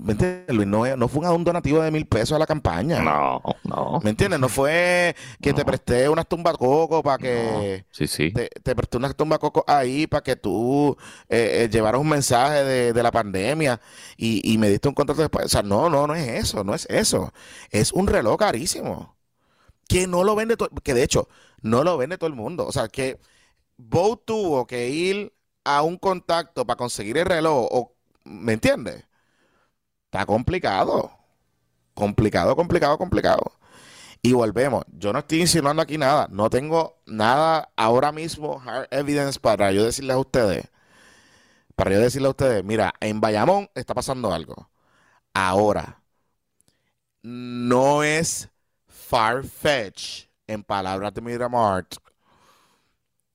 ¿me 0.00 0.12
entiendes, 0.12 0.56
Luis? 0.56 0.68
No, 0.68 0.86
es- 0.86 0.98
no 0.98 1.08
fue 1.08 1.28
un 1.30 1.44
donativo 1.44 1.82
de 1.82 1.92
mil 1.92 2.06
pesos 2.08 2.36
a 2.36 2.40
la 2.40 2.46
campaña. 2.46 3.00
No, 3.02 3.40
no. 3.64 4.00
¿Me 4.02 4.10
entiendes? 4.10 4.40
No 4.40 4.48
fue 4.50 5.16
que 5.42 5.54
te 5.54 5.64
presté 5.64 6.08
unas 6.08 6.28
tumbacocos 6.28 7.02
para 7.02 7.18
que... 7.18 7.84
no. 7.84 7.86
Sí, 7.90 8.06
sí. 8.06 8.32
Te, 8.34 8.48
te 8.50 8.76
presté 8.76 8.98
unas 8.98 9.16
tumbacocos 9.16 9.64
ahí 9.68 10.06
para 10.08 10.22
que 10.22 10.36
tú 10.36 10.96
eh, 11.28 11.64
eh, 11.64 11.70
llevaras 11.70 12.00
un 12.00 12.08
mensaje 12.10 12.64
de, 12.64 12.94
de 12.94 13.04
la 13.04 13.12
pandemia 13.12 13.80
y, 14.16 14.42
y 14.52 14.58
me 14.58 14.70
diste 14.70 14.88
un 14.88 14.94
contrato 14.94 15.22
después. 15.22 15.46
O 15.46 15.50
sea, 15.50 15.62
no, 15.64 15.90
no, 15.90 16.06
no 16.06 16.14
es 16.16 16.28
eso, 16.28 16.64
no 16.64 16.74
es 16.74 16.86
eso. 16.90 17.32
Es 17.70 17.92
un 17.92 18.08
reloj 18.08 18.38
carísimo. 18.38 19.17
Que 19.88 20.06
no 20.06 20.24
lo 20.24 20.36
vende 20.36 20.56
todo, 20.56 20.70
que 20.84 20.94
de 20.94 21.02
hecho, 21.04 21.28
no 21.62 21.84
lo 21.84 21.98
vende 21.98 22.18
todo 22.18 22.28
el 22.28 22.36
mundo. 22.36 22.66
O 22.66 22.72
sea, 22.72 22.88
que 22.88 23.18
Bo 23.78 24.18
tuvo 24.18 24.66
que 24.66 24.90
ir 24.90 25.34
a 25.64 25.82
un 25.82 25.98
contacto 25.98 26.66
para 26.66 26.78
conseguir 26.78 27.18
el 27.18 27.26
reloj, 27.26 27.68
¿me 28.24 28.54
entiendes? 28.54 29.04
Está 30.06 30.26
complicado. 30.26 31.12
Complicado, 31.94 32.56
complicado, 32.56 32.98
complicado. 32.98 33.52
Y 34.22 34.32
volvemos. 34.34 34.84
Yo 34.92 35.12
no 35.12 35.20
estoy 35.20 35.42
insinuando 35.42 35.82
aquí 35.82 35.98
nada. 35.98 36.28
No 36.30 36.50
tengo 36.50 37.00
nada 37.06 37.70
ahora 37.76 38.12
mismo, 38.12 38.62
hard 38.64 38.88
evidence, 38.92 39.40
para 39.40 39.72
yo 39.72 39.84
decirles 39.84 40.16
a 40.16 40.20
ustedes. 40.20 40.68
Para 41.76 41.92
yo 41.92 42.00
decirles 42.00 42.26
a 42.28 42.30
ustedes, 42.30 42.64
mira, 42.64 42.92
en 43.00 43.20
Bayamón 43.20 43.70
está 43.74 43.94
pasando 43.94 44.32
algo. 44.32 44.70
Ahora, 45.34 46.02
no 47.22 48.02
es 48.02 48.50
far-fetch, 49.08 50.26
en 50.46 50.62
palabras 50.62 51.14
de 51.14 51.22
Miramart, 51.22 51.94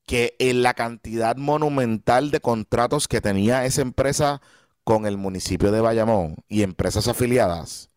que 0.05 0.35
en 0.37 0.61
la 0.61 0.73
cantidad 0.73 1.35
monumental 1.35 2.29
de 2.29 2.39
contratos 2.39 3.07
que 3.07 3.21
tenía 3.21 3.65
esa 3.65 3.81
empresa 3.81 4.41
con 4.83 5.05
el 5.05 5.17
municipio 5.17 5.71
de 5.71 5.81
Bayamón 5.81 6.35
y 6.47 6.61
empresas 6.61 7.07
afiliadas, 7.07 7.89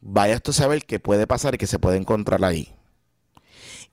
vaya 0.00 0.34
esto 0.34 0.50
a 0.50 0.54
saber 0.54 0.84
qué 0.84 0.98
puede 0.98 1.26
pasar 1.26 1.54
y 1.54 1.58
qué 1.58 1.66
se 1.66 1.78
puede 1.78 1.98
encontrar 1.98 2.44
ahí. 2.44 2.74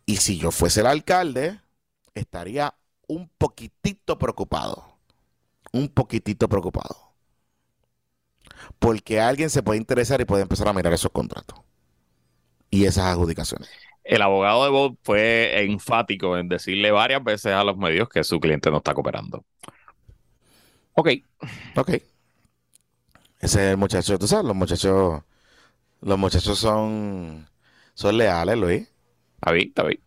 Y 0.05 0.17
si 0.17 0.39
yo 0.39 0.51
fuese 0.51 0.79
el 0.79 0.87
alcalde, 0.87 1.59
estaría 2.15 2.73
un 3.07 3.29
poquitito 3.37 4.17
preocupado. 4.17 4.97
Un 5.71 5.87
poquitito 5.87 6.49
preocupado. 6.49 7.13
Porque 8.79 9.21
alguien 9.21 9.51
se 9.51 9.61
puede 9.61 9.77
interesar 9.77 10.19
y 10.19 10.25
puede 10.25 10.41
empezar 10.41 10.67
a 10.67 10.73
mirar 10.73 10.93
esos 10.93 11.11
contratos. 11.11 11.68
Y 12.69 12.85
esas 12.85 13.05
adjudicaciones. 13.05 13.69
El 14.03 14.21
abogado 14.21 14.63
de 14.63 14.69
Bob 14.71 14.97
fue 15.03 15.63
enfático 15.63 16.37
en 16.37 16.49
decirle 16.49 16.91
varias 16.91 17.23
veces 17.23 17.53
a 17.53 17.63
los 17.63 17.77
medios 17.77 18.09
que 18.09 18.23
su 18.23 18.39
cliente 18.39 18.71
no 18.71 18.77
está 18.77 18.93
cooperando. 18.93 19.45
Ok, 20.93 21.09
Ok. 21.75 21.89
Ese 23.39 23.65
es 23.65 23.71
el 23.71 23.77
muchacho, 23.77 24.19
tú 24.19 24.27
sabes, 24.27 24.45
los 24.45 24.55
muchachos, 24.55 25.21
los 26.01 26.19
muchachos 26.19 26.59
son, 26.59 27.47
son 27.93 28.17
leales, 28.17 28.57
Luis. 28.57 28.89
está 29.35 29.51
bien, 29.53 29.67
está 29.69 29.83
bien. 29.83 30.01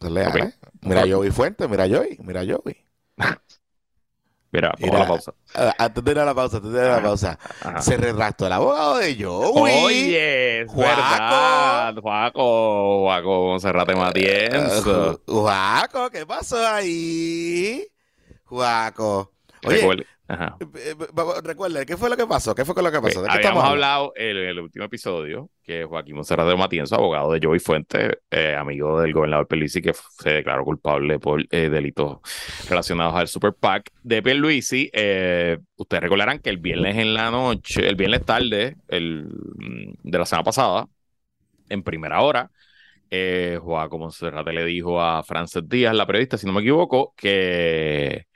Son 0.00 0.14
leales. 0.14 0.58
Mira 0.82 1.04
Joey 1.08 1.30
Fuentes, 1.30 1.68
mira 1.68 1.88
Joey, 1.88 2.18
mira 2.22 2.42
Joey. 2.44 2.76
Mira, 4.52 4.72
vamos 4.80 4.96
a 4.96 4.98
la 5.00 5.06
pausa. 5.08 5.34
Ah, 5.54 5.74
Antes 5.78 6.04
de 6.04 6.10
ir 6.12 6.18
a 6.18 6.24
la 6.24 6.34
pausa, 6.34 6.56
antes 6.58 6.72
de 6.72 6.78
ir 6.78 6.84
a 6.84 6.88
la 6.88 6.94
Ajá. 6.96 7.02
pausa. 7.02 7.38
Ajá. 7.62 7.82
Se 7.82 7.96
retractó 7.96 8.46
el 8.46 8.52
abogado 8.52 8.96
de 8.98 9.22
Joey. 9.22 9.84
Oye, 9.84 10.60
es 10.62 10.68
Juaco. 10.70 10.88
verdad. 10.88 11.94
Juaco, 12.00 13.00
Juaco, 13.02 13.58
cerrate 13.60 13.94
Matienzo. 13.96 15.10
Eh, 15.12 15.16
Ju- 15.16 15.20
Juaco, 15.26 16.10
¿qué 16.10 16.24
pasó 16.26 16.64
ahí? 16.66 17.86
Juaco. 18.44 19.32
Oye, 19.64 19.76
Recuerde- 19.78 20.06
Ajá. 20.28 20.56
eh, 20.60 20.66
eh, 20.74 20.94
vamos, 21.12 21.40
recuerda, 21.42 21.84
¿qué 21.84 21.96
fue 21.96 22.10
lo 22.10 22.16
que 22.16 22.26
pasó? 22.26 22.54
¿Qué 22.54 22.64
fue 22.64 22.82
lo 22.82 22.90
que 22.90 23.00
pasó? 23.00 23.22
¿De 23.22 23.28
qué 23.28 23.36
Habíamos 23.36 23.64
hablado 23.64 24.12
en 24.16 24.36
el, 24.36 24.58
último 24.58 24.84
episodio 24.84 25.50
que 25.62 25.84
Joaquín 25.84 26.16
Monserrat 26.16 26.48
de 26.48 26.56
Matienzo, 26.56 26.96
abogado 26.96 27.32
de 27.32 27.40
Joey 27.42 27.60
Fuentes, 27.60 28.18
eh, 28.30 28.56
amigo 28.56 29.00
del 29.00 29.12
gobernador 29.12 29.46
Pierluisi, 29.46 29.80
que 29.80 29.94
se 29.94 30.30
declaró 30.30 30.64
culpable 30.64 31.18
por 31.20 31.44
eh, 31.50 31.68
delitos 31.68 32.18
relacionados 32.68 33.14
al 33.14 33.28
Super 33.28 33.52
PAC 33.52 33.90
de 34.02 34.22
Pierluisi. 34.22 34.90
Eh, 34.92 35.58
ustedes 35.76 36.02
recordarán 36.02 36.40
que 36.40 36.50
el 36.50 36.58
viernes 36.58 36.96
en 36.96 37.14
la 37.14 37.30
noche, 37.30 37.88
el 37.88 37.94
viernes 37.94 38.24
tarde 38.24 38.76
el, 38.88 39.26
mm, 39.26 39.94
de 40.02 40.18
la 40.18 40.26
semana 40.26 40.44
pasada, 40.44 40.88
en 41.68 41.82
primera 41.82 42.20
hora, 42.20 42.50
eh, 43.10 43.58
Joaquín 43.62 44.00
Monserrat 44.00 44.46
le 44.48 44.64
dijo 44.64 45.00
a 45.00 45.22
Frances 45.22 45.68
Díaz, 45.68 45.94
la 45.94 46.06
periodista, 46.06 46.36
si 46.36 46.46
no 46.46 46.52
me 46.52 46.60
equivoco, 46.60 47.14
que 47.16 48.26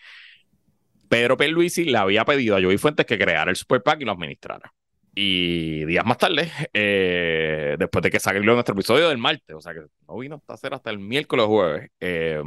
Pedro 1.10 1.36
Pierluisi 1.36 1.86
le 1.86 1.98
había 1.98 2.24
pedido 2.24 2.56
a 2.56 2.62
Joey 2.62 2.78
Fuentes 2.78 3.04
que 3.04 3.18
creara 3.18 3.50
el 3.50 3.56
Super 3.56 3.82
PAC 3.82 4.02
y 4.02 4.04
lo 4.04 4.12
administrara. 4.12 4.72
Y 5.12 5.84
días 5.86 6.06
más 6.06 6.18
tarde, 6.18 6.52
eh, 6.72 7.74
después 7.80 8.00
de 8.04 8.12
que 8.12 8.20
salió 8.20 8.40
nuestro 8.44 8.74
episodio 8.74 9.08
del 9.08 9.18
martes, 9.18 9.56
o 9.56 9.60
sea 9.60 9.74
que 9.74 9.80
no 10.06 10.16
vino 10.18 10.36
hasta 10.36 10.54
hacer 10.54 10.72
hasta 10.72 10.88
el 10.90 11.00
miércoles 11.00 11.46
jueves, 11.46 11.90
eh, 11.98 12.40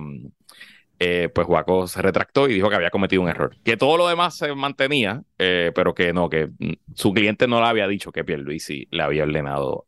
eh, 0.97 1.29
pues 1.35 1.45
Juaco 1.45 1.87
se 1.87 2.01
retractó 2.01 2.47
y 2.47 2.53
dijo 2.53 2.69
que 2.69 2.77
había 2.77 2.89
cometido 2.89 3.21
un 3.21 3.27
error. 3.27 3.53
Que 3.65 3.75
todo 3.75 3.97
lo 3.97 4.07
demás 4.07 4.37
se 4.37 4.55
mantenía, 4.55 5.23
pero 5.35 5.93
que 5.93 6.13
no, 6.13 6.29
que 6.29 6.47
su 6.95 7.11
cliente 7.11 7.47
no 7.47 7.59
le 7.59 7.67
había 7.67 7.89
dicho 7.89 8.13
que 8.13 8.23
Pierluisi 8.23 8.87
le 8.91 9.03
había 9.03 9.23
ordenado 9.23 9.83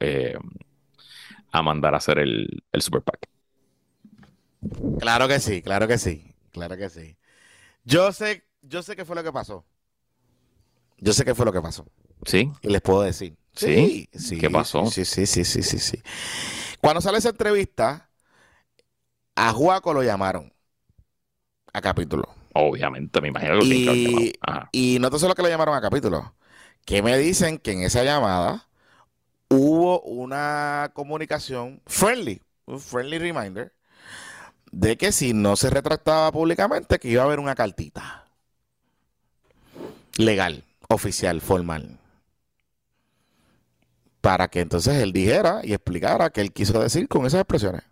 a 1.49 1.61
mandar 1.61 1.93
a 1.93 1.97
hacer 1.97 2.19
el, 2.19 2.61
el 2.73 2.81
Super 2.81 3.03
PAC. 3.03 3.29
Claro 4.99 5.29
que 5.29 5.39
sí, 5.39 5.61
claro 5.61 5.87
que 5.87 5.97
sí, 5.97 6.35
claro 6.51 6.75
que 6.75 6.89
sí. 6.89 7.15
Yo 7.85 8.11
sé, 8.11 8.43
yo 8.67 8.83
sé 8.83 8.95
qué 8.95 9.05
fue 9.05 9.15
lo 9.15 9.23
que 9.23 9.31
pasó. 9.31 9.65
Yo 10.97 11.13
sé 11.13 11.25
qué 11.25 11.35
fue 11.35 11.45
lo 11.45 11.53
que 11.53 11.61
pasó. 11.61 11.85
¿Sí? 12.25 12.51
Y 12.61 12.69
les 12.69 12.81
puedo 12.81 13.01
decir. 13.01 13.35
¿Sí? 13.53 14.09
sí. 14.13 14.37
¿Qué 14.37 14.49
pasó? 14.49 14.85
Sí, 14.87 15.05
sí, 15.05 15.25
sí, 15.25 15.45
sí, 15.45 15.63
sí, 15.63 15.79
sí. 15.79 16.01
Cuando 16.81 17.01
sale 17.01 17.17
esa 17.17 17.29
entrevista, 17.29 18.09
a 19.35 19.51
Juaco 19.53 19.93
lo 19.93 20.03
llamaron 20.03 20.51
a 21.73 21.81
capítulo. 21.81 22.27
Obviamente, 22.53 23.21
me 23.21 23.29
imagino 23.29 23.59
que 23.59 23.65
Y. 23.65 24.33
Ajá. 24.41 24.69
y 24.71 24.97
no 24.99 25.09
solo 25.17 25.35
que 25.35 25.41
lo 25.41 25.49
llamaron 25.49 25.75
a 25.75 25.81
capítulo, 25.81 26.35
que 26.85 27.01
me 27.01 27.17
dicen 27.17 27.57
que 27.57 27.73
en 27.73 27.81
esa 27.81 28.03
llamada 28.03 28.67
hubo 29.49 30.01
una 30.01 30.91
comunicación 30.93 31.81
friendly, 31.85 32.41
un 32.65 32.79
friendly 32.79 33.19
reminder, 33.19 33.73
de 34.71 34.97
que 34.97 35.11
si 35.11 35.33
no 35.33 35.55
se 35.55 35.69
retractaba 35.69 36.31
públicamente, 36.31 36.97
que 36.99 37.09
iba 37.09 37.21
a 37.23 37.25
haber 37.25 37.39
una 37.39 37.55
cartita 37.55 38.24
legal, 40.17 40.63
oficial, 40.89 41.41
formal. 41.41 41.99
Para 44.21 44.47
que 44.49 44.59
entonces 44.61 44.95
él 44.95 45.13
dijera 45.13 45.61
y 45.63 45.73
explicara 45.73 46.29
qué 46.31 46.41
él 46.41 46.51
quiso 46.51 46.79
decir 46.81 47.07
con 47.07 47.25
esas 47.25 47.41
expresiones. 47.41 47.83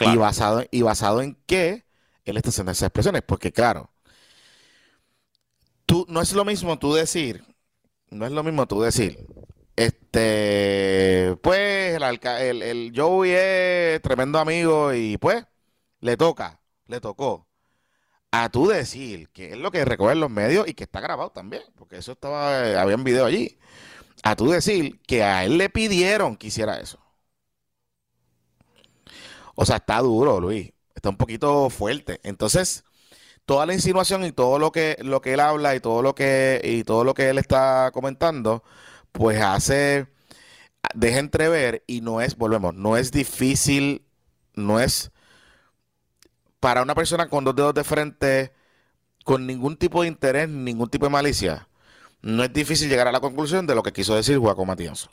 Y 0.00 0.16
basado, 0.16 0.64
y 0.70 0.82
basado 0.82 1.22
en 1.22 1.36
qué 1.46 1.84
él 2.24 2.36
está 2.36 2.50
haciendo 2.50 2.72
esas 2.72 2.86
expresiones. 2.88 3.22
Porque, 3.22 3.52
claro, 3.52 3.90
tú, 5.86 6.06
no 6.08 6.20
es 6.20 6.32
lo 6.32 6.44
mismo 6.44 6.78
tú 6.78 6.94
decir, 6.94 7.44
no 8.10 8.26
es 8.26 8.32
lo 8.32 8.44
mismo 8.44 8.68
tú 8.68 8.82
decir, 8.82 9.26
este, 9.76 11.36
pues 11.42 11.96
el, 11.96 12.04
alca- 12.04 12.42
el, 12.42 12.62
el 12.62 12.94
Joey 12.96 13.32
es 13.34 14.02
tremendo 14.02 14.40
amigo 14.40 14.94
y 14.94 15.18
pues 15.18 15.46
le 16.02 16.18
toca, 16.18 16.60
le 16.88 17.00
tocó. 17.02 17.47
A 18.32 18.50
tú 18.50 18.68
decir, 18.68 19.28
que 19.30 19.52
es 19.52 19.58
lo 19.58 19.70
que 19.70 19.84
recogen 19.84 20.20
los 20.20 20.30
medios 20.30 20.68
y 20.68 20.74
que 20.74 20.84
está 20.84 21.00
grabado 21.00 21.30
también, 21.30 21.62
porque 21.76 21.96
eso 21.98 22.12
estaba, 22.12 22.68
eh, 22.68 22.76
había 22.78 22.96
un 22.96 23.04
video 23.04 23.24
allí, 23.26 23.58
a 24.24 24.36
tú 24.36 24.50
decir 24.50 25.00
que 25.06 25.22
a 25.24 25.44
él 25.44 25.58
le 25.58 25.70
pidieron 25.70 26.36
que 26.36 26.48
hiciera 26.48 26.80
eso. 26.80 27.00
O 29.54 29.64
sea, 29.66 29.76
está 29.76 29.98
duro, 30.00 30.40
Luis, 30.40 30.72
está 30.94 31.08
un 31.10 31.16
poquito 31.16 31.68
fuerte. 31.70 32.20
Entonces, 32.22 32.84
toda 33.46 33.66
la 33.66 33.74
insinuación 33.74 34.24
y 34.24 34.32
todo 34.32 34.58
lo 34.58 34.72
que, 34.72 34.98
lo 35.02 35.20
que 35.22 35.34
él 35.34 35.40
habla 35.40 35.74
y 35.76 35.80
todo 35.80 36.02
lo 36.02 36.14
que, 36.14 36.60
y 36.64 36.84
todo 36.84 37.04
lo 37.04 37.14
que 37.14 37.30
él 37.30 37.38
está 37.38 37.90
comentando, 37.92 38.64
pues 39.12 39.40
hace, 39.42 40.08
deja 40.94 41.18
entrever 41.20 41.84
y 41.86 42.00
no 42.02 42.20
es, 42.22 42.36
volvemos, 42.36 42.74
no 42.74 42.96
es 42.96 43.12
difícil, 43.12 44.04
no 44.54 44.80
es 44.80 45.12
para 46.60 46.82
una 46.82 46.94
persona 46.94 47.28
con 47.28 47.44
dos 47.44 47.54
dedos 47.54 47.74
de 47.74 47.84
frente, 47.84 48.52
con 49.24 49.46
ningún 49.46 49.76
tipo 49.76 50.02
de 50.02 50.08
interés, 50.08 50.48
ningún 50.48 50.88
tipo 50.88 51.06
de 51.06 51.10
malicia, 51.10 51.68
no 52.22 52.42
es 52.44 52.52
difícil 52.52 52.88
llegar 52.88 53.08
a 53.08 53.12
la 53.12 53.20
conclusión 53.20 53.66
de 53.66 53.74
lo 53.74 53.82
que 53.82 53.92
quiso 53.92 54.14
decir 54.14 54.38
Juaco 54.38 54.64
Matienzo. 54.64 55.10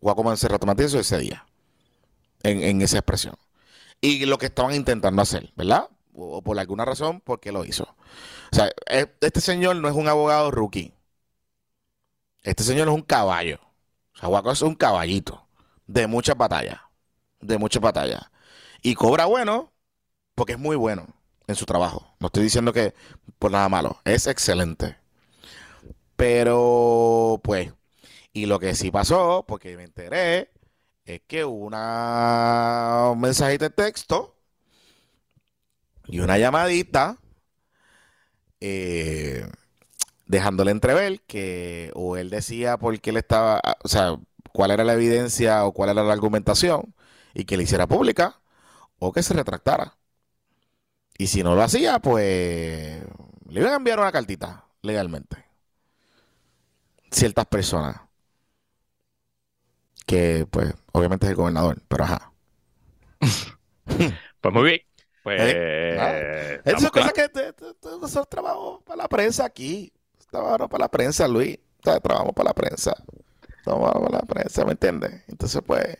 Juaco 0.00 0.24
Mancerrato 0.24 0.66
Matienzo 0.66 0.98
ese 0.98 1.18
día, 1.18 1.46
en, 2.42 2.80
esa 2.82 2.98
expresión. 2.98 3.36
Y 4.00 4.26
lo 4.26 4.38
que 4.38 4.46
estaban 4.46 4.74
intentando 4.74 5.20
hacer, 5.22 5.52
¿verdad? 5.56 5.88
O, 6.14 6.42
por 6.42 6.58
alguna 6.58 6.84
razón, 6.84 7.20
porque 7.20 7.52
lo 7.52 7.64
hizo. 7.64 7.84
O 8.52 8.56
sea, 8.56 8.70
e, 8.88 9.06
este 9.20 9.40
señor 9.40 9.76
no 9.76 9.88
es 9.88 9.94
un 9.94 10.08
abogado 10.08 10.50
rookie. 10.50 10.94
Este 12.42 12.64
señor 12.64 12.88
es 12.88 12.94
un 12.94 13.02
caballo. 13.02 13.60
O 14.14 14.18
sea, 14.18 14.28
Juaco 14.28 14.52
es 14.52 14.62
un 14.62 14.74
caballito 14.74 15.46
de 15.86 16.06
muchas 16.06 16.36
batallas. 16.36 16.80
De 17.40 17.58
muchas 17.58 17.82
batallas. 17.82 18.22
Y 18.82 18.94
cobra 18.94 19.26
bueno, 19.26 19.72
porque 20.38 20.52
es 20.52 20.58
muy 20.58 20.76
bueno 20.76 21.06
en 21.48 21.56
su 21.56 21.66
trabajo. 21.66 22.14
No 22.20 22.28
estoy 22.28 22.44
diciendo 22.44 22.72
que 22.72 22.94
por 23.40 23.50
nada 23.50 23.68
malo, 23.68 24.00
es 24.04 24.28
excelente. 24.28 24.96
Pero, 26.16 27.40
pues, 27.42 27.72
y 28.32 28.46
lo 28.46 28.60
que 28.60 28.74
sí 28.76 28.90
pasó, 28.92 29.44
porque 29.48 29.76
me 29.76 29.84
enteré, 29.84 30.50
es 31.04 31.22
que 31.26 31.44
una 31.44 33.10
un 33.12 33.20
mensajito 33.20 33.64
de 33.64 33.70
texto 33.70 34.36
y 36.06 36.20
una 36.20 36.38
llamadita 36.38 37.18
eh, 38.60 39.48
dejándole 40.26 40.70
entrever 40.72 41.20
que 41.22 41.90
o 41.94 42.16
él 42.16 42.30
decía 42.30 42.78
por 42.78 43.00
qué 43.00 43.10
él 43.10 43.16
estaba, 43.18 43.60
o 43.84 43.88
sea, 43.88 44.16
cuál 44.52 44.70
era 44.72 44.84
la 44.84 44.94
evidencia 44.94 45.64
o 45.66 45.72
cuál 45.72 45.90
era 45.90 46.02
la 46.04 46.12
argumentación 46.12 46.94
y 47.34 47.44
que 47.44 47.56
le 47.56 47.64
hiciera 47.64 47.86
pública 47.88 48.40
o 48.98 49.12
que 49.12 49.22
se 49.22 49.34
retractara. 49.34 49.98
Y 51.18 51.26
si 51.26 51.42
no 51.42 51.56
lo 51.56 51.62
hacía, 51.62 51.98
pues 51.98 53.02
le 53.48 53.60
iban 53.60 53.72
a 53.72 53.76
enviar 53.76 53.98
una 53.98 54.12
cartita 54.12 54.64
legalmente. 54.82 55.44
Ciertas 57.10 57.46
personas. 57.46 58.00
Que, 60.06 60.46
pues, 60.50 60.72
obviamente 60.92 61.26
es 61.26 61.30
el 61.30 61.36
gobernador, 61.36 61.82
pero 61.88 62.04
ajá. 62.04 62.32
pues 64.40 64.54
muy 64.54 64.62
bien. 64.62 64.80
Pues. 65.24 65.40
Eh, 65.42 66.60
Esas 66.64 66.90
cosas 66.90 67.12
que 67.12 67.28
nosotros 67.82 68.28
trabajamos 68.30 68.82
para 68.84 68.96
la 69.02 69.08
prensa 69.08 69.44
aquí. 69.44 69.92
Trabajamos 70.30 70.68
para 70.70 70.84
la 70.84 70.90
prensa, 70.90 71.26
Luis. 71.26 71.58
Trabajamos 71.82 72.32
para 72.32 72.50
la 72.50 72.54
prensa. 72.54 72.94
Trabajamos 73.64 74.08
para 74.08 74.18
la 74.20 74.26
prensa, 74.26 74.64
¿me 74.64 74.72
entiendes? 74.72 75.24
Entonces, 75.26 75.60
pues, 75.66 75.98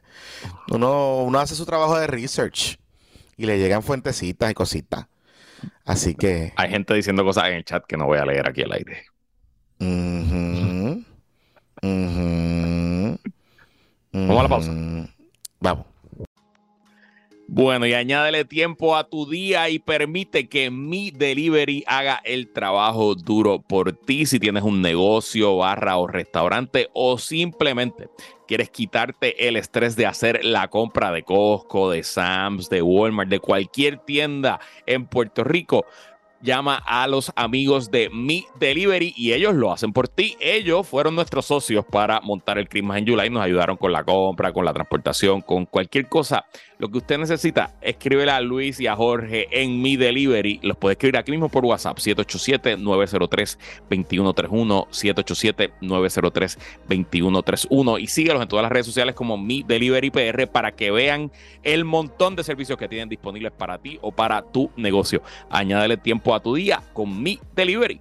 uno, 0.71 1.25
uno 1.25 1.39
hace 1.41 1.57
su 1.57 1.67
trabajo 1.67 1.99
de 1.99 2.07
research 2.07 2.79
y 3.39 3.47
le 3.47 3.59
llegan 3.59 3.83
fuentecitas 3.83 4.51
y 4.51 4.55
cositas. 4.55 5.07
Así 5.87 6.15
que. 6.15 6.53
Hay 6.57 6.69
gente 6.69 6.93
diciendo 6.93 7.25
cosas 7.25 7.49
en 7.49 7.55
el 7.55 7.65
chat 7.65 7.85
que 7.87 7.97
no 7.97 8.05
voy 8.05 8.19
a 8.19 8.27
leer 8.27 8.47
aquí 8.47 8.63
al 8.63 8.73
aire. 8.73 9.05
Vamos 14.13 14.41
a 14.41 14.43
la 14.43 14.49
pausa. 14.49 14.73
Vamos. 15.61 15.87
Bueno, 17.51 17.87
y 17.87 17.95
añádele 17.95 18.45
tiempo 18.45 18.95
a 18.95 19.09
tu 19.09 19.27
día 19.27 19.71
y 19.71 19.79
permite 19.79 20.51
que 20.51 20.71
mi 20.71 21.11
delivery 21.11 21.83
haga 21.87 22.21
el 22.23 22.53
trabajo 22.53 23.15
duro 23.15 23.63
por 23.63 23.95
ti. 23.95 24.27
Si 24.27 24.39
tienes 24.39 24.65
un 24.65 24.83
negocio, 24.83 25.57
barra 25.57 25.97
o 25.97 26.07
restaurante 26.07 26.91
o 26.93 27.17
simplemente 27.17 28.11
quieres 28.47 28.69
quitarte 28.71 29.49
el 29.49 29.57
estrés 29.57 29.95
de 29.95 30.07
hacer 30.07 30.45
la 30.45 30.69
compra 30.69 31.13
de 31.13 31.23
Costco, 31.23 31.91
de 31.91 32.03
Sam's, 32.03 32.69
de 32.69 32.83
Walmart, 32.83 33.31
de 33.31 33.41
cualquier 33.41 33.99
tienda 33.99 34.59
en 34.87 35.07
Puerto 35.07 35.45
Rico, 35.45 35.87
llama 36.41 36.83
a 36.87 37.07
los 37.09 37.33
amigos 37.37 37.91
de 37.91 38.11
Mi 38.11 38.47
Delivery 38.59 39.13
y 39.17 39.33
ellos 39.33 39.55
lo 39.55 39.73
hacen 39.73 39.93
por 39.93 40.09
ti. 40.09 40.37
Ellos 40.41 40.87
fueron 40.87 41.15
nuestros 41.15 41.47
socios 41.47 41.85
para 41.85 42.21
montar 42.21 42.59
el 42.59 42.69
Christmas 42.69 42.99
en 42.99 43.09
July, 43.09 43.31
nos 43.31 43.43
ayudaron 43.43 43.77
con 43.77 43.93
la 43.93 44.05
compra, 44.05 44.53
con 44.53 44.65
la 44.65 44.73
transportación, 44.73 45.41
con 45.41 45.67
cualquier 45.67 46.09
cosa. 46.09 46.45
Lo 46.79 46.89
que 46.89 46.99
usted 46.99 47.19
necesita, 47.19 47.75
escríbele 47.81 48.31
a 48.31 48.41
Luis 48.41 48.79
y 48.79 48.87
a 48.87 48.95
Jorge 48.95 49.49
en 49.51 49.83
Mi 49.83 49.97
Delivery. 49.97 50.61
Los 50.63 50.77
puede 50.77 50.93
escribir 50.93 51.17
aquí 51.17 51.33
mismo 51.33 51.49
por 51.49 51.65
WhatsApp, 51.65 51.99
787-903-2131, 51.99 54.87
787-903-2131 55.81 58.01
y 58.01 58.07
síguelos 58.07 58.43
en 58.43 58.49
todas 58.49 58.63
las 58.63 58.71
redes 58.71 58.87
sociales 58.87 59.17
como 59.17 59.37
Mi 59.37 59.65
Delivery 59.65 60.11
PR 60.11 60.47
para 60.47 60.71
que 60.71 60.93
vean 60.93 61.33
el 61.65 61.85
montón 61.85 62.37
de 62.37 62.45
servicios 62.45 62.79
que 62.79 62.87
tienen 62.87 63.09
disponibles 63.09 63.51
para 63.51 63.79
ti 63.79 63.99
o 64.01 64.13
para 64.13 64.43
tu 64.43 64.71
negocio. 64.77 65.21
Añádele 65.51 65.97
tiempo 65.97 66.28
a 66.35 66.41
tu 66.41 66.55
día 66.55 66.83
con 66.93 67.23
mi 67.23 67.41
delivery. 67.55 68.01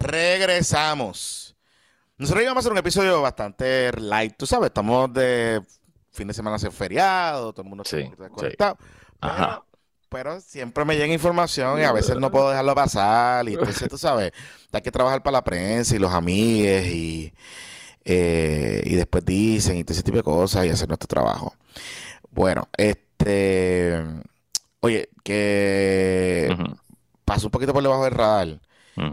Regresamos. 0.00 1.56
Nosotros 2.16 2.42
íbamos 2.42 2.58
a 2.58 2.60
hacer 2.60 2.72
un 2.72 2.78
episodio 2.78 3.22
bastante 3.22 3.92
light, 4.00 4.34
tú 4.36 4.46
sabes, 4.46 4.68
estamos 4.68 5.12
de 5.12 5.62
fin 6.10 6.26
de 6.26 6.34
semana 6.34 6.56
hacer 6.56 6.72
feriado, 6.72 7.52
todo 7.52 7.62
el 7.62 7.68
mundo 7.68 7.84
está 7.84 7.96
desconectado. 7.96 8.78
Pero, 10.10 10.40
siempre 10.40 10.84
me 10.84 10.96
llega 10.96 11.12
información 11.12 11.80
y 11.80 11.84
a 11.84 11.92
veces 11.92 12.16
no 12.16 12.30
puedo 12.30 12.48
dejarlo 12.48 12.74
pasar. 12.74 13.46
Y 13.48 13.54
entonces, 13.54 13.88
tú 13.88 13.98
sabes, 13.98 14.32
hay 14.72 14.80
que 14.80 14.90
trabajar 14.90 15.22
para 15.22 15.38
la 15.38 15.44
prensa 15.44 15.94
y 15.94 15.98
los 15.98 16.12
amigos 16.12 16.86
y, 16.86 17.32
eh, 18.04 18.82
y 18.84 18.94
después 18.94 19.24
dicen 19.24 19.76
y 19.76 19.84
todo 19.84 19.92
ese 19.92 20.02
tipo 20.02 20.16
de 20.16 20.22
cosas 20.22 20.64
y 20.64 20.70
hacer 20.70 20.88
nuestro 20.88 21.06
trabajo. 21.06 21.54
Bueno, 22.30 22.68
este 22.76 23.07
este, 23.18 24.04
oye, 24.80 25.08
que 25.24 26.56
pasó 27.24 27.48
un 27.48 27.50
poquito 27.50 27.72
por 27.72 27.82
debajo 27.82 28.04
del 28.04 28.14
radar 28.14 28.60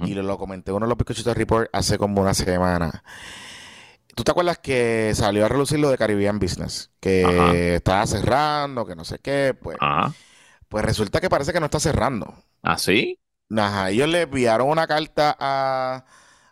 y 0.04 0.14
lo, 0.14 0.38
comenté 0.38 0.72
en 0.72 0.78
uno 0.78 0.86
de 0.86 0.90
los 0.90 0.98
Picochitos 0.98 1.36
Report 1.36 1.70
hace 1.74 1.98
como 1.98 2.22
una 2.22 2.34
semana. 2.34 3.04
¿Tú 4.16 4.24
te 4.24 4.32
acuerdas 4.32 4.60
que 4.60 5.14
salió 5.14 5.46
a 5.46 5.50
relucir 5.50 5.80
lo 5.80 5.90
de 5.90 5.98
Caribbean 5.98 6.40
Business? 6.40 6.92
Que 7.00 7.76
estaba 7.76 8.06
cerrando, 8.08 8.86
que 8.86 8.96
no 8.96 9.04
sé 9.04 9.20
qué, 9.20 9.56
pues. 9.60 9.78
Pues 10.70 10.86
resulta 10.86 11.22
que 11.22 11.30
parece 11.30 11.54
que 11.54 11.60
no 11.60 11.66
está 11.66 11.80
cerrando. 11.80 12.34
¿Ah, 12.64 12.78
sí? 12.78 13.20
Ajá, 13.56 13.92
ellos 13.92 14.10
le 14.10 14.24
enviaron 14.24 14.70
una 14.70 14.88
carta 14.88 15.36
a, 15.40 16.06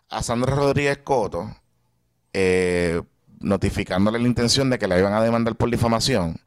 a 0.08 0.22
Sandra 0.22 0.54
Rodríguez 0.54 0.98
Coto 0.98 1.50
eh, 2.32 3.02
notificándole 3.40 4.20
la 4.20 4.28
intención 4.28 4.70
de 4.70 4.78
que 4.78 4.86
la 4.86 4.98
iban 4.98 5.12
a 5.12 5.22
demandar 5.22 5.56
por 5.56 5.70
difamación 5.70 6.40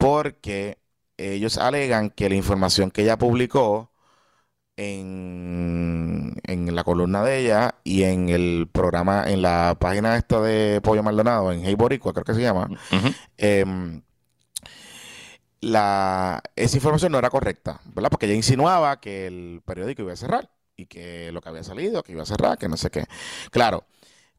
porque 0.00 0.78
ellos 1.18 1.58
alegan 1.58 2.08
que 2.10 2.30
la 2.30 2.34
información 2.34 2.90
que 2.90 3.02
ella 3.02 3.18
publicó 3.18 3.92
en, 4.78 6.34
en 6.44 6.74
la 6.74 6.84
columna 6.84 7.22
de 7.22 7.40
ella 7.40 7.74
y 7.84 8.04
en 8.04 8.30
el 8.30 8.66
programa, 8.72 9.24
en 9.30 9.42
la 9.42 9.76
página 9.78 10.16
esta 10.16 10.40
de 10.40 10.80
Pollo 10.82 11.02
Maldonado, 11.02 11.52
en 11.52 11.62
Hey 11.64 11.74
Boricua, 11.74 12.14
creo 12.14 12.24
que 12.24 12.34
se 12.34 12.40
llama, 12.40 12.70
em, 13.36 14.02
la, 15.60 16.42
esa 16.56 16.76
información 16.78 17.12
no 17.12 17.18
era 17.18 17.28
correcta, 17.28 17.80
¿verdad? 17.94 18.10
Porque 18.10 18.24
ella 18.26 18.34
insinuaba 18.34 19.00
que 19.00 19.26
el 19.26 19.62
periódico 19.66 20.00
iba 20.02 20.14
a 20.14 20.16
cerrar 20.16 20.50
y 20.76 20.86
que 20.86 21.30
lo 21.32 21.42
que 21.42 21.50
había 21.50 21.62
salido, 21.64 22.02
que 22.02 22.12
iba 22.12 22.22
a 22.22 22.26
cerrar, 22.26 22.56
que 22.56 22.68
no 22.70 22.78
sé 22.78 22.90
qué. 22.90 23.04
Claro, 23.50 23.84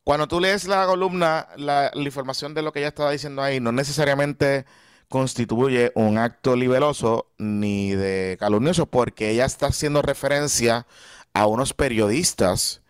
cuando 0.03 0.27
tú 0.27 0.39
lees 0.39 0.65
la 0.67 0.87
columna, 0.87 1.47
la, 1.57 1.91
la 1.93 2.03
información 2.03 2.55
de 2.55 2.63
lo 2.63 2.71
que 2.73 2.79
ella 2.79 2.89
estaba 2.89 3.11
diciendo 3.11 3.43
ahí, 3.43 3.59
no 3.59 3.71
necesariamente 3.71 4.65
constituye 5.11 5.91
un 5.93 6.17
acto 6.17 6.55
libeloso 6.55 7.27
ni 7.37 7.91
de 7.91 8.37
calumnioso, 8.39 8.85
porque 8.85 9.29
ella 9.29 9.45
está 9.45 9.67
haciendo 9.67 10.01
referencia 10.01 10.87
a 11.33 11.47
unos 11.47 11.73
periodistas 11.73 12.81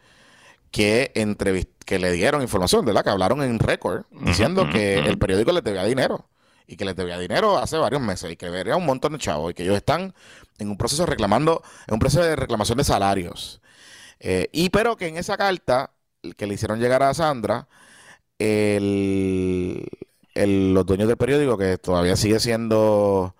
que, 0.69 1.11
que 1.83 1.99
le 1.99 2.11
dieron 2.11 2.43
información, 2.43 2.85
¿verdad? 2.85 3.03
Que 3.03 3.09
hablaron 3.09 3.41
en 3.41 3.57
récord, 3.57 4.05
diciendo 4.11 4.69
que 4.69 4.99
el 4.99 5.17
periódico 5.17 5.51
les 5.51 5.63
debía 5.63 5.83
dinero 5.83 6.29
y 6.67 6.77
que 6.77 6.85
les 6.85 6.95
debía 6.95 7.17
dinero 7.17 7.57
hace 7.57 7.77
varios 7.77 8.01
meses 8.01 8.31
y 8.31 8.37
que 8.37 8.45
debería 8.45 8.77
un 8.77 8.85
montón 8.85 9.13
de 9.13 9.19
chavos 9.19 9.51
y 9.51 9.53
que 9.55 9.63
ellos 9.63 9.75
están 9.75 10.13
en 10.59 10.69
un 10.69 10.77
proceso 10.77 11.07
reclamando, 11.07 11.63
en 11.87 11.95
un 11.95 11.99
proceso 11.99 12.23
de 12.23 12.35
reclamación 12.35 12.77
de 12.77 12.83
salarios. 12.83 13.61
Eh, 14.19 14.47
y 14.51 14.69
pero 14.69 14.95
que 14.95 15.07
en 15.07 15.17
esa 15.17 15.37
carta 15.37 15.89
que 16.37 16.45
le 16.45 16.53
hicieron 16.53 16.79
llegar 16.79 17.01
a 17.01 17.15
Sandra, 17.15 17.67
el, 18.37 19.89
los 20.35 20.85
dueños 20.85 21.07
del 21.07 21.17
periódico, 21.17 21.57
que 21.57 21.77
todavía 21.77 22.15
sigue 22.15 22.39
siendo 22.39 23.35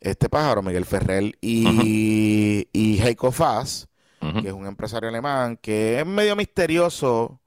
este 0.00 0.28
pájaro, 0.28 0.62
Miguel 0.62 0.84
Ferrer 0.84 1.36
y, 1.40 2.68
y 2.72 3.00
Heiko 3.02 3.32
Fass, 3.32 3.88
que 4.20 4.48
es 4.48 4.52
un 4.52 4.66
empresario 4.66 5.08
alemán, 5.08 5.56
que 5.56 6.00
es 6.00 6.06
medio 6.06 6.36
misterioso 6.36 7.40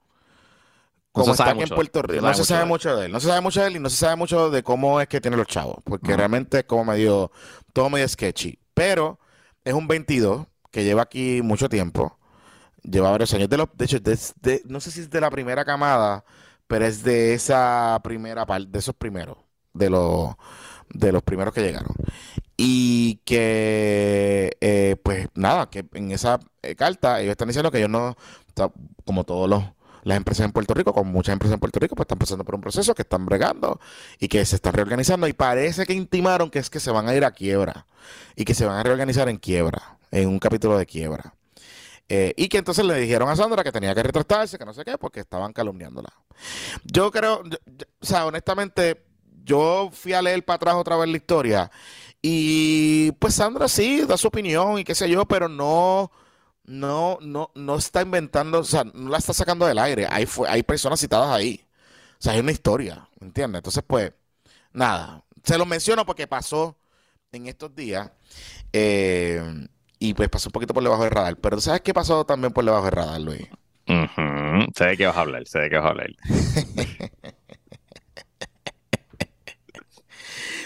como 1.14 1.30
está 1.30 1.50
aquí 1.50 1.62
en 1.62 1.68
Puerto 1.68 2.02
Rico. 2.02 2.26
No 2.26 2.34
se 2.34 2.44
sabe 2.44 2.64
mucho 2.64 2.96
de 2.96 3.06
él. 3.06 3.12
No 3.12 3.20
se 3.20 3.28
sabe 3.28 3.40
mucho 3.40 3.60
de 3.60 3.68
él 3.68 3.76
y 3.76 3.78
no 3.78 3.88
se 3.88 3.96
sabe 3.96 4.16
mucho 4.16 4.50
de 4.50 4.64
cómo 4.64 5.00
es 5.00 5.06
que 5.06 5.20
tiene 5.20 5.36
los 5.36 5.46
chavos, 5.46 5.76
porque 5.84 6.16
realmente 6.16 6.58
es 6.58 6.64
como 6.64 6.84
medio, 6.84 7.30
todo 7.72 7.88
medio 7.88 8.08
sketchy. 8.08 8.58
Pero 8.74 9.20
es 9.64 9.74
un 9.74 9.86
22 9.86 10.44
que 10.72 10.82
lleva 10.82 11.02
aquí 11.02 11.40
mucho 11.40 11.68
tiempo. 11.68 12.18
Lleva 12.82 13.12
varios 13.12 13.32
años. 13.32 13.48
De, 13.48 13.56
los, 13.56 13.68
de 13.74 13.84
hecho, 13.84 14.00
desde, 14.00 14.62
no 14.64 14.80
sé 14.80 14.90
si 14.90 15.02
es 15.02 15.10
de 15.10 15.20
la 15.20 15.30
primera 15.30 15.64
camada, 15.64 16.24
pero 16.66 16.86
es 16.86 17.02
de 17.04 17.34
esa 17.34 18.00
primera 18.02 18.46
parte, 18.46 18.70
de 18.70 18.78
esos 18.78 18.94
primeros, 18.94 19.38
de 19.72 19.90
los, 19.90 20.34
de 20.90 21.12
los 21.12 21.22
primeros 21.22 21.54
que 21.54 21.62
llegaron. 21.62 21.94
Y 22.56 23.16
que, 23.24 24.56
eh, 24.60 24.96
pues 25.02 25.28
nada, 25.34 25.70
que 25.70 25.84
en 25.94 26.12
esa 26.12 26.40
eh, 26.62 26.76
carta 26.76 27.20
ellos 27.20 27.32
están 27.32 27.48
diciendo 27.48 27.70
que 27.70 27.78
ellos 27.78 27.90
no, 27.90 28.16
como 29.04 29.24
todos 29.24 29.48
los 29.48 29.64
las 30.04 30.18
empresas 30.18 30.44
en 30.44 30.52
Puerto 30.52 30.74
Rico, 30.74 30.92
como 30.92 31.10
muchas 31.10 31.32
empresas 31.32 31.54
en 31.54 31.60
Puerto 31.60 31.80
Rico, 31.80 31.96
pues 31.96 32.04
están 32.04 32.18
pasando 32.18 32.44
por 32.44 32.54
un 32.54 32.60
proceso 32.60 32.94
que 32.94 33.02
están 33.02 33.26
bregando 33.26 33.80
y 34.20 34.28
que 34.28 34.44
se 34.44 34.56
están 34.56 34.74
reorganizando 34.74 35.26
y 35.26 35.32
parece 35.32 35.86
que 35.86 35.94
intimaron 35.94 36.50
que 36.50 36.58
es 36.58 36.70
que 36.70 36.80
se 36.80 36.90
van 36.90 37.08
a 37.08 37.14
ir 37.14 37.24
a 37.24 37.32
quiebra 37.32 37.86
y 38.36 38.44
que 38.44 38.54
se 38.54 38.66
van 38.66 38.76
a 38.76 38.82
reorganizar 38.82 39.28
en 39.28 39.38
quiebra, 39.38 39.98
en 40.10 40.28
un 40.28 40.38
capítulo 40.38 40.78
de 40.78 40.86
quiebra. 40.86 41.34
Eh, 42.08 42.34
y 42.36 42.48
que 42.48 42.58
entonces 42.58 42.84
le 42.84 42.96
dijeron 43.00 43.28
a 43.30 43.36
Sandra 43.36 43.64
que 43.64 43.72
tenía 43.72 43.94
que 43.94 44.02
retractarse, 44.02 44.58
que 44.58 44.64
no 44.66 44.74
sé 44.74 44.84
qué, 44.84 44.98
porque 44.98 45.20
estaban 45.20 45.52
calumniándola. 45.52 46.10
Yo 46.84 47.10
creo, 47.10 47.42
o 48.00 48.06
sea, 48.06 48.26
honestamente, 48.26 49.04
yo 49.44 49.90
fui 49.92 50.12
a 50.12 50.22
leer 50.22 50.44
para 50.44 50.56
atrás 50.56 50.74
otra 50.76 50.96
vez 50.96 51.08
la 51.08 51.16
historia 51.16 51.70
y 52.22 53.12
pues 53.12 53.34
Sandra 53.34 53.68
sí 53.68 54.02
da 54.06 54.16
su 54.16 54.28
opinión 54.28 54.78
y 54.78 54.84
qué 54.84 54.94
sé 54.94 55.08
yo, 55.10 55.26
pero 55.26 55.48
no, 55.48 56.10
no, 56.64 57.18
no, 57.20 57.50
no 57.54 57.76
está 57.76 58.02
inventando, 58.02 58.60
o 58.60 58.64
sea, 58.64 58.84
no 58.84 59.10
la 59.10 59.18
está 59.18 59.32
sacando 59.34 59.66
del 59.66 59.78
aire. 59.78 60.06
Hay, 60.10 60.26
fue- 60.26 60.48
hay 60.48 60.62
personas 60.62 61.00
citadas 61.00 61.30
ahí. 61.30 61.66
O 62.18 62.22
sea, 62.22 62.32
hay 62.34 62.40
una 62.40 62.52
historia, 62.52 63.08
¿me 63.20 63.26
entiendes? 63.28 63.58
Entonces, 63.60 63.84
pues, 63.86 64.12
nada, 64.72 65.24
se 65.44 65.58
lo 65.58 65.66
menciono 65.66 66.06
porque 66.06 66.26
pasó 66.26 66.76
en 67.32 67.46
estos 67.48 67.74
días 67.74 68.10
eh, 68.72 69.68
y 70.08 70.14
pues 70.14 70.28
pasó 70.28 70.48
un 70.48 70.52
poquito 70.52 70.74
por 70.74 70.82
debajo 70.82 71.02
del 71.02 71.12
radar. 71.12 71.36
Pero 71.36 71.56
¿tú 71.56 71.62
¿sabes 71.62 71.80
qué 71.80 71.94
pasó 71.94 72.24
también 72.26 72.52
por 72.52 72.64
debajo 72.64 72.84
del 72.84 72.92
radar, 72.92 73.20
Luis? 73.20 73.48
Ujú. 73.88 74.70
Sé 74.74 74.84
de 74.84 74.96
qué 74.98 75.06
vas 75.06 75.16
a 75.16 75.20
hablar, 75.20 75.46
sé 75.46 75.60
de 75.60 75.70
qué 75.70 75.76
vas 75.76 75.86
a 75.86 75.88
hablar. 75.88 76.10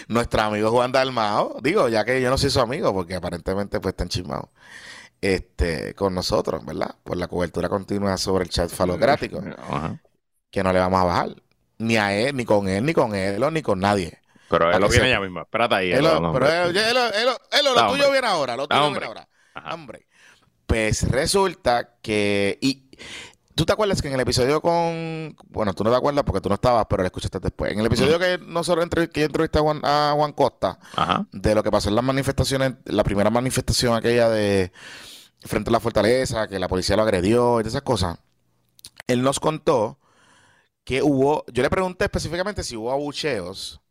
Nuestro 0.07 0.41
amigo 0.41 0.71
Juan 0.71 0.91
Dalmao, 0.91 1.57
digo, 1.61 1.87
ya 1.87 2.03
que 2.03 2.21
yo 2.21 2.29
no 2.29 2.37
soy 2.37 2.49
su 2.49 2.59
amigo, 2.59 2.93
porque 2.93 3.15
aparentemente 3.15 3.79
pues 3.79 3.93
están 3.93 4.09
chismados, 4.09 4.49
este, 5.21 5.93
con 5.93 6.15
nosotros, 6.15 6.65
¿verdad? 6.65 6.95
Por 7.03 7.17
la 7.17 7.27
cobertura 7.27 7.69
continua 7.69 8.17
sobre 8.17 8.45
el 8.45 8.49
chat 8.49 8.69
falocrático, 8.69 9.41
Ajá. 9.69 10.01
que 10.49 10.63
no 10.63 10.73
le 10.73 10.79
vamos 10.79 10.99
a 10.99 11.03
bajar. 11.05 11.35
Ni 11.77 11.95
a 11.97 12.13
él, 12.13 12.35
ni 12.35 12.43
con 12.43 12.67
él, 12.67 12.85
ni 12.85 12.93
con 12.93 13.15
él, 13.15 13.41
ni 13.53 13.61
con 13.61 13.79
nadie. 13.79 14.18
Pero 14.49 14.71
él 14.71 14.79
lo 14.81 14.87
viene 14.89 15.05
sepa. 15.05 15.07
ya 15.09 15.19
mismo. 15.19 15.41
Espérate 15.41 15.75
ahí. 15.75 15.91
Él 15.91 16.03
lo- 16.03 17.87
tuyo 17.89 18.11
viene 18.11 18.27
ahora, 18.27 18.55
lo 18.57 18.67
tuyo 18.67 18.91
viene 18.91 19.05
ahora. 19.05 19.27
Hombre. 19.71 20.07
Pues 20.65 21.09
resulta 21.09 21.95
que. 22.01 22.57
Y 22.61 22.89
tú 23.55 23.65
te 23.65 23.73
acuerdas 23.73 24.01
que 24.01 24.07
en 24.07 24.13
el 24.13 24.19
episodio 24.19 24.61
con. 24.61 25.35
Bueno, 25.47 25.73
tú 25.73 25.83
no 25.83 25.89
te 25.89 25.95
acuerdas 25.97 26.23
porque 26.23 26.41
tú 26.41 26.49
no 26.49 26.55
estabas, 26.55 26.85
pero 26.89 27.01
lo 27.03 27.07
escuchaste 27.07 27.39
después. 27.39 27.71
En 27.71 27.79
el 27.79 27.85
episodio 27.87 28.19
que 28.19 28.37
nosotros 28.39 28.83
entre, 28.83 29.09
que 29.09 29.21
yo 29.21 29.25
entrevisté 29.25 29.59
a 29.59 29.61
Juan, 29.61 29.81
a 29.83 30.11
Juan 30.15 30.31
Costa, 30.33 30.77
Ajá. 30.95 31.25
de 31.31 31.55
lo 31.55 31.63
que 31.63 31.71
pasó 31.71 31.89
en 31.89 31.95
las 31.95 32.03
manifestaciones, 32.03 32.73
la 32.85 33.03
primera 33.03 33.29
manifestación 33.29 33.95
aquella 33.95 34.29
de 34.29 34.71
frente 35.41 35.69
a 35.69 35.73
la 35.73 35.79
fortaleza, 35.79 36.47
que 36.47 36.59
la 36.59 36.67
policía 36.67 36.95
lo 36.95 37.01
agredió 37.03 37.61
y 37.61 37.67
esas 37.67 37.81
cosas. 37.81 38.19
Él 39.07 39.23
nos 39.23 39.39
contó 39.39 39.97
que 40.83 41.01
hubo. 41.01 41.45
Yo 41.51 41.63
le 41.63 41.69
pregunté 41.71 42.05
específicamente 42.05 42.63
si 42.63 42.75
hubo 42.75 42.91
abucheos 42.91 43.81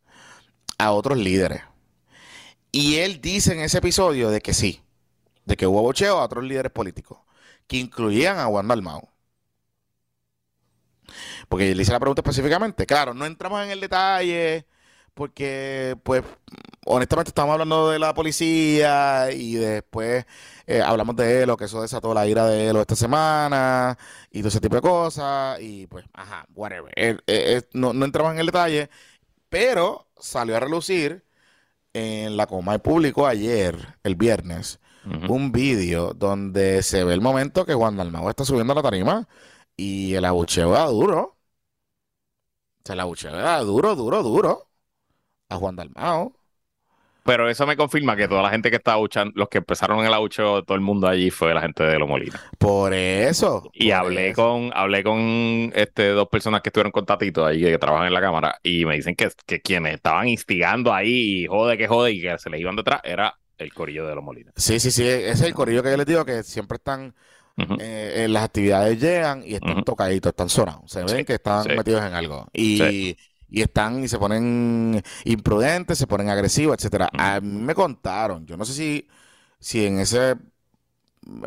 a 0.79 0.91
otros 0.93 1.17
líderes. 1.19 1.61
Y 2.71 2.97
él 2.97 3.21
dice 3.21 3.53
en 3.53 3.61
ese 3.61 3.79
episodio 3.79 4.29
de 4.31 4.41
que 4.41 4.53
sí, 4.53 4.81
de 5.45 5.57
que 5.57 5.67
hubo 5.67 5.79
abucheos 5.79 6.17
a 6.19 6.23
otros 6.23 6.43
líderes 6.43 6.71
políticos, 6.71 7.19
que 7.67 7.77
incluían 7.77 8.39
a 8.39 8.45
Juan 8.45 8.67
Dalmau. 8.67 9.09
Porque 11.47 11.73
le 11.75 11.81
hice 11.81 11.91
la 11.91 11.99
pregunta 11.99 12.21
específicamente. 12.21 12.85
Claro, 12.85 13.13
no 13.13 13.25
entramos 13.25 13.63
en 13.63 13.71
el 13.71 13.79
detalle, 13.79 14.65
porque, 15.13 15.97
pues, 16.03 16.23
honestamente 16.85 17.29
estamos 17.29 17.53
hablando 17.53 17.89
de 17.89 17.99
la 17.99 18.13
policía 18.13 19.31
y 19.31 19.55
después 19.55 20.25
eh, 20.67 20.81
hablamos 20.81 21.15
de 21.15 21.43
él, 21.43 21.49
o 21.49 21.57
que 21.57 21.65
eso 21.65 21.81
desató 21.81 22.13
la 22.13 22.27
ira 22.27 22.45
de 22.47 22.69
él 22.69 22.77
esta 22.77 22.95
semana 22.95 23.97
y 24.31 24.39
todo 24.39 24.49
ese 24.49 24.61
tipo 24.61 24.75
de 24.75 24.81
cosas. 24.81 25.59
Y 25.61 25.87
pues, 25.87 26.05
ajá, 26.13 26.45
whatever. 26.55 26.91
Eh, 26.95 27.17
eh, 27.27 27.63
no, 27.73 27.93
no 27.93 28.05
entramos 28.05 28.33
en 28.33 28.39
el 28.39 28.45
detalle, 28.47 28.89
pero 29.49 30.08
salió 30.19 30.57
a 30.57 30.59
relucir 30.59 31.23
en 31.93 32.37
la 32.37 32.47
coma 32.47 32.73
de 32.73 32.79
público 32.79 33.27
ayer, 33.27 33.97
el 34.03 34.15
viernes, 34.15 34.79
un 35.27 35.51
vídeo 35.51 36.13
donde 36.13 36.83
se 36.83 37.03
ve 37.03 37.13
el 37.13 37.21
momento 37.21 37.65
que 37.65 37.73
Juan 37.73 37.97
Dalmau 37.97 38.29
está 38.29 38.45
subiendo 38.45 38.73
a 38.73 38.75
la 38.75 38.83
tarima 38.83 39.27
y 39.75 40.13
el 40.13 40.25
abucheo 40.25 40.75
era 40.75 40.85
duro. 40.85 41.37
O 42.79 42.81
sea, 42.85 42.93
el 42.93 42.99
abucheo 43.01 43.35
era 43.35 43.59
duro, 43.61 43.95
duro, 43.95 44.23
duro. 44.23 44.69
A 45.49 45.57
Juan 45.57 45.75
Dalmau. 45.75 46.38
Pero 47.23 47.49
eso 47.49 47.67
me 47.67 47.77
confirma 47.77 48.15
que 48.15 48.27
toda 48.27 48.41
la 48.41 48.49
gente 48.49 48.69
que 48.71 48.77
estaba 48.77 48.95
abuchando, 48.95 49.33
los 49.35 49.49
que 49.49 49.59
empezaron 49.59 50.03
el 50.05 50.13
abucheo, 50.13 50.63
todo 50.63 50.75
el 50.75 50.81
mundo 50.81 51.07
allí 51.07 51.29
fue 51.29 51.53
la 51.53 51.61
gente 51.61 51.83
de 51.83 51.99
Lo 51.99 52.07
Molina. 52.07 52.41
Por 52.57 52.93
eso. 52.93 53.69
Y 53.73 53.91
por 53.91 53.93
hablé 53.93 54.29
eso. 54.29 54.35
con, 54.35 54.71
hablé 54.73 55.03
con 55.03 55.71
este, 55.75 56.09
dos 56.09 56.27
personas 56.29 56.61
que 56.61 56.69
estuvieron 56.69 56.91
con 56.91 57.05
Tatito 57.05 57.45
ahí, 57.45 57.61
que 57.61 57.77
trabajan 57.77 58.07
en 58.07 58.13
la 58.13 58.21
cámara, 58.21 58.59
y 58.63 58.85
me 58.85 58.95
dicen 58.95 59.15
que, 59.15 59.29
que 59.45 59.61
quienes 59.61 59.95
estaban 59.95 60.27
instigando 60.27 60.93
ahí, 60.93 61.43
y 61.43 61.47
jode 61.47 61.77
que 61.77 61.87
jode, 61.87 62.11
y 62.11 62.21
que 62.21 62.37
se 62.39 62.49
les 62.49 62.61
iban 62.61 62.75
detrás, 62.75 63.01
era 63.03 63.37
el 63.57 63.73
corillo 63.73 64.07
de 64.07 64.15
Lo 64.15 64.21
Molina. 64.21 64.51
Sí, 64.55 64.79
sí, 64.79 64.89
sí. 64.91 65.03
Ese 65.07 65.29
es 65.31 65.41
el 65.41 65.53
corillo 65.53 65.83
que 65.83 65.91
yo 65.91 65.97
les 65.97 66.05
digo 66.05 66.25
que 66.25 66.43
siempre 66.43 66.77
están 66.77 67.13
eh, 67.79 68.23
en 68.25 68.33
las 68.33 68.43
actividades 68.45 68.99
llegan 69.01 69.43
y 69.45 69.55
están 69.55 69.83
tocaditos, 69.83 70.29
están 70.31 70.49
sonados. 70.49 70.89
Se 70.91 71.03
ven 71.03 71.09
Sí, 71.09 71.25
que 71.25 71.33
están 71.33 71.63
sí. 71.65 71.69
metidos 71.75 72.03
en 72.03 72.13
algo. 72.13 72.47
Y, 72.53 72.77
Sí. 72.77 73.17
Y 73.49 73.61
están 73.61 74.03
y 74.03 74.07
se 74.07 74.17
ponen 74.17 75.03
imprudentes, 75.25 75.97
se 75.97 76.07
ponen 76.07 76.29
agresivos, 76.29 76.77
etcétera. 76.77 77.09
A 77.17 77.39
mí 77.41 77.61
me 77.61 77.75
contaron, 77.75 78.45
yo 78.45 78.57
no 78.57 78.65
sé 78.65 78.73
si, 78.73 79.07
si 79.59 79.85
en 79.85 79.99
esa 79.99 80.37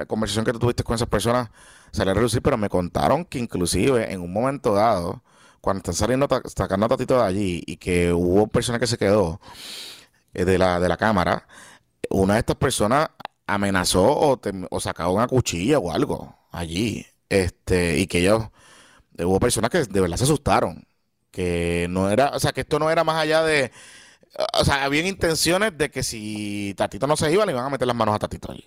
conversación 0.07 0.44
que 0.44 0.53
tú 0.53 0.59
tuviste 0.59 0.84
con 0.84 0.94
esas 0.94 1.09
personas 1.09 1.50
salió 1.92 2.12
a 2.12 2.14
reducir, 2.14 2.42
pero 2.42 2.57
me 2.57 2.68
contaron 2.68 3.24
que 3.24 3.38
inclusive 3.38 4.12
en 4.12 4.20
un 4.20 4.32
momento 4.32 4.74
dado, 4.74 5.22
cuando 5.61 5.78
están 5.78 5.94
saliendo, 5.94 6.28
sacando 6.55 6.86
a 6.86 6.88
Tatito 6.88 7.18
de 7.18 7.24
allí 7.24 7.62
y 7.66 7.76
que 7.76 8.12
hubo 8.12 8.48
personas 8.48 8.80
que 8.80 8.86
se 8.86 8.98
quedó 8.98 9.40
eh, 10.34 10.44
de 10.44 10.59
la, 10.59 10.80
de 10.80 10.88
la 10.88 10.96
cámara, 10.96 11.46
una 12.11 12.34
de 12.34 12.40
estas 12.40 12.57
personas 12.57 13.11
amenazó 13.46 14.03
o, 14.05 14.40
o 14.70 14.80
sacaba 14.80 15.12
una 15.12 15.28
cuchilla 15.28 15.78
o 15.78 15.92
algo 15.92 16.36
allí. 16.50 17.07
Este, 17.28 17.98
y 17.98 18.07
que 18.07 18.18
ellos, 18.20 18.48
hubo 19.18 19.40
personas 19.40 19.70
que 19.70 19.84
de 19.84 20.00
verdad 20.00 20.16
se 20.16 20.24
asustaron. 20.24 20.86
Que 21.32 21.88
no 21.90 22.10
era, 22.10 22.28
o 22.30 22.38
sea, 22.40 22.52
que 22.52 22.60
esto 22.62 22.78
no 22.78 22.90
era 22.90 23.02
más 23.04 23.16
allá 23.16 23.42
de, 23.42 23.72
o 24.54 24.64
sea, 24.64 24.84
habían 24.84 25.06
intenciones 25.06 25.76
de 25.76 25.90
que 25.90 26.04
si 26.04 26.74
Tatito 26.76 27.06
no 27.08 27.16
se 27.16 27.32
iba, 27.32 27.44
le 27.46 27.52
iban 27.52 27.64
a 27.64 27.70
meter 27.70 27.86
las 27.88 27.96
manos 27.96 28.14
a 28.14 28.20
Tatito 28.20 28.52
allí. 28.52 28.64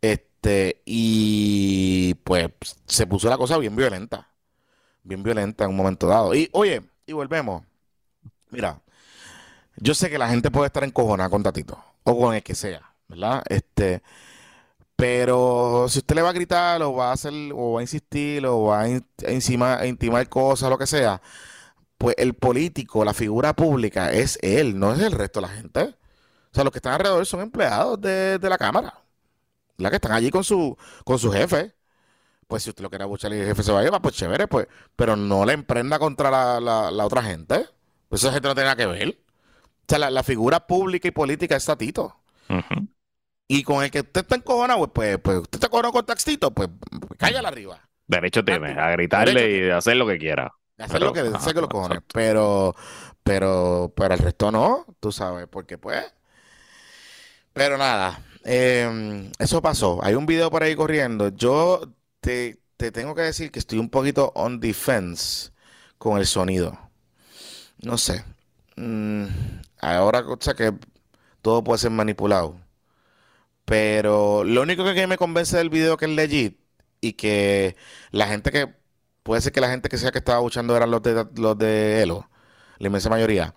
Este, 0.00 0.82
y 0.84 2.14
pues 2.24 2.50
se 2.86 3.06
puso 3.06 3.28
la 3.28 3.38
cosa 3.38 3.58
bien 3.58 3.76
violenta. 3.76 4.28
Bien 5.04 5.22
violenta 5.22 5.64
en 5.64 5.70
un 5.70 5.76
momento 5.76 6.06
dado. 6.08 6.34
Y 6.34 6.48
oye, 6.52 6.82
y 7.06 7.12
volvemos. 7.12 7.62
Mira, 8.50 8.80
yo 9.76 9.94
sé 9.94 10.10
que 10.10 10.18
la 10.18 10.28
gente 10.28 10.50
puede 10.50 10.66
estar 10.66 10.84
encojonada 10.84 11.30
con 11.30 11.42
Tatito, 11.42 11.82
o 12.04 12.18
con 12.18 12.34
el 12.34 12.42
que 12.42 12.54
sea, 12.54 12.94
¿verdad? 13.08 13.42
Este, 13.48 14.02
pero 14.96 15.86
si 15.88 15.98
usted 15.98 16.14
le 16.14 16.22
va 16.22 16.30
a 16.30 16.32
gritar, 16.32 16.82
o 16.82 16.94
va 16.94 17.10
a 17.10 17.12
hacer, 17.12 17.32
o 17.54 17.72
va 17.74 17.80
a 17.80 17.82
insistir, 17.82 18.46
o 18.46 18.64
va 18.64 18.82
a 18.82 18.88
encima- 18.88 19.78
a 19.78 19.86
intimar 19.86 20.28
cosas, 20.28 20.70
lo 20.70 20.78
que 20.78 20.86
sea, 20.86 21.20
pues 21.98 22.14
el 22.18 22.34
político, 22.34 23.04
la 23.04 23.14
figura 23.14 23.54
pública, 23.54 24.12
es 24.12 24.38
él, 24.42 24.78
no 24.78 24.92
es 24.94 25.00
el 25.00 25.12
resto 25.12 25.40
de 25.40 25.46
la 25.46 25.52
gente. 25.54 25.82
O 26.52 26.54
sea, 26.54 26.64
los 26.64 26.72
que 26.72 26.78
están 26.78 26.94
alrededor 26.94 27.26
son 27.26 27.40
empleados 27.42 28.00
de, 28.00 28.38
de 28.38 28.48
la 28.50 28.58
Cámara, 28.58 28.94
la 29.78 29.90
que 29.90 29.96
están 29.96 30.12
allí 30.12 30.30
con 30.30 30.44
su, 30.44 30.76
con 31.04 31.18
su 31.18 31.32
jefe. 31.32 31.74
Pues 32.48 32.62
si 32.64 32.70
usted 32.70 32.82
lo 32.84 32.90
quiere 32.90 33.04
abuchar 33.04 33.32
y 33.32 33.38
el 33.40 33.46
jefe 33.46 33.62
se 33.64 33.72
va 33.72 33.80
a 33.80 33.84
llevar, 33.84 34.02
pues 34.02 34.14
chévere, 34.16 34.48
pues, 34.48 34.68
pero 34.96 35.16
no 35.16 35.44
le 35.46 35.54
emprenda 35.54 35.98
contra 35.98 36.30
la, 36.30 36.60
la- 36.60 36.90
la 36.92 37.06
otra 37.06 37.22
gente. 37.22 37.66
Pues 38.08 38.22
esa 38.24 38.32
gente 38.32 38.48
no 38.48 38.54
tiene 38.54 38.66
nada 38.70 38.76
que 38.76 38.86
ver. 38.86 39.08
O 39.10 39.84
sea, 39.88 39.98
la, 40.00 40.10
la 40.10 40.22
figura 40.24 40.66
pública 40.66 41.08
y 41.08 41.12
política 41.12 41.56
es 41.56 41.64
Tatito. 41.66 42.16
Y 43.48 43.62
con 43.62 43.84
el 43.84 43.90
que 43.90 44.00
usted 44.00 44.22
está 44.22 44.36
encojonado, 44.36 44.92
pues, 44.92 45.18
pues 45.18 45.38
usted 45.38 45.56
está 45.56 45.66
encojonado 45.68 45.92
con 45.92 46.06
Taxito, 46.06 46.52
pues, 46.52 46.68
pues 46.90 47.18
cállala 47.18 47.48
arriba. 47.48 47.88
Derecho 48.06 48.44
tiene 48.44 48.72
a 48.80 48.90
gritarle 48.92 49.40
derecho 49.40 49.66
y 49.66 49.70
hacer 49.70 49.96
lo 49.96 50.06
que 50.06 50.18
quiera. 50.18 50.52
Hacer 50.78 51.00
Pero, 51.00 51.04
lo 51.04 51.12
que 51.12 51.20
hacer 51.32 51.54
que 51.54 51.60
los 51.60 51.70
cojones. 51.70 52.00
exacto. 52.00 52.06
Pero, 52.12 52.74
pero, 53.22 53.92
pero 53.96 54.14
el 54.14 54.20
resto 54.20 54.52
no, 54.52 54.86
tú 55.00 55.12
sabes, 55.12 55.46
porque 55.48 55.78
pues. 55.78 56.04
Pero 57.52 57.78
nada, 57.78 58.20
em, 58.44 59.30
eso 59.38 59.62
pasó. 59.62 60.00
Hay 60.02 60.14
un 60.14 60.26
video 60.26 60.50
por 60.50 60.62
ahí 60.62 60.76
corriendo. 60.76 61.28
Yo 61.30 61.80
te, 62.20 62.60
te 62.76 62.92
tengo 62.92 63.14
que 63.14 63.22
decir 63.22 63.50
que 63.50 63.58
estoy 63.58 63.78
un 63.78 63.90
poquito 63.90 64.32
on 64.34 64.60
defense 64.60 65.50
con 65.98 66.18
el 66.18 66.26
sonido. 66.26 66.78
No 67.82 67.98
sé. 67.98 68.24
Mm, 68.76 69.26
ahora, 69.80 70.20
o 70.26 70.38
sea 70.40 70.54
que 70.54 70.74
todo 71.42 71.64
puede 71.64 71.78
ser 71.80 71.90
manipulado. 71.92 72.56
Pero 73.64 74.44
lo 74.44 74.62
único 74.62 74.84
que 74.94 75.06
me 75.06 75.18
convence 75.18 75.56
del 75.56 75.70
video 75.70 75.96
que 75.96 76.04
es 76.06 76.10
legit 76.12 76.58
y 77.00 77.14
que 77.14 77.76
la 78.12 78.26
gente 78.28 78.52
que 78.52 78.74
puede 79.26 79.42
ser 79.42 79.52
que 79.52 79.60
la 79.60 79.68
gente 79.68 79.88
que 79.88 79.98
sea 79.98 80.12
que 80.12 80.18
estaba 80.18 80.38
escuchando 80.38 80.76
eran 80.76 80.88
los 80.88 81.02
de 81.02 81.26
los 81.34 81.58
de 81.58 82.00
Elo, 82.00 82.30
la 82.78 82.86
inmensa 82.86 83.10
mayoría. 83.10 83.54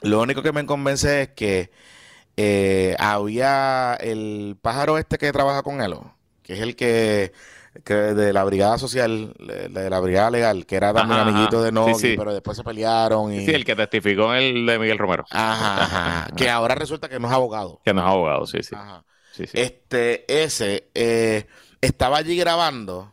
Lo 0.00 0.22
único 0.22 0.42
que 0.42 0.50
me 0.50 0.64
convence 0.64 1.22
es 1.22 1.28
que 1.28 1.70
eh, 2.38 2.96
había 2.98 3.94
el 4.00 4.56
pájaro 4.62 4.96
este 4.96 5.18
que 5.18 5.30
trabaja 5.30 5.62
con 5.62 5.82
Elo, 5.82 6.14
que 6.42 6.54
es 6.54 6.60
el 6.60 6.74
que, 6.74 7.32
de 7.84 8.32
la 8.32 8.44
brigada 8.44 8.78
social, 8.78 9.34
de 9.38 9.90
la 9.90 10.00
brigada 10.00 10.30
legal, 10.30 10.64
que 10.64 10.76
era 10.76 10.94
también 10.94 11.20
amiguito 11.20 11.62
de 11.62 11.70
Nogi, 11.70 12.16
pero 12.16 12.32
después 12.32 12.56
se 12.56 12.64
pelearon. 12.64 13.30
Y... 13.30 13.44
Sí, 13.44 13.50
el 13.50 13.66
que 13.66 13.76
testificó 13.76 14.32
el 14.32 14.64
de 14.64 14.78
Miguel 14.78 14.96
Romero. 14.96 15.26
Ajá, 15.30 15.82
ajá. 15.82 16.26
que 16.36 16.48
ahora 16.48 16.74
resulta 16.74 17.10
que 17.10 17.20
no 17.20 17.28
es 17.28 17.34
abogado. 17.34 17.82
Que 17.84 17.92
no 17.92 18.00
es 18.00 18.06
abogado, 18.06 18.46
sí, 18.46 18.62
sí. 18.62 18.74
Ajá. 18.74 19.04
Este, 19.52 20.24
ese, 20.42 20.88
eh, 20.94 21.46
estaba 21.80 22.16
allí 22.16 22.36
grabando 22.38 23.12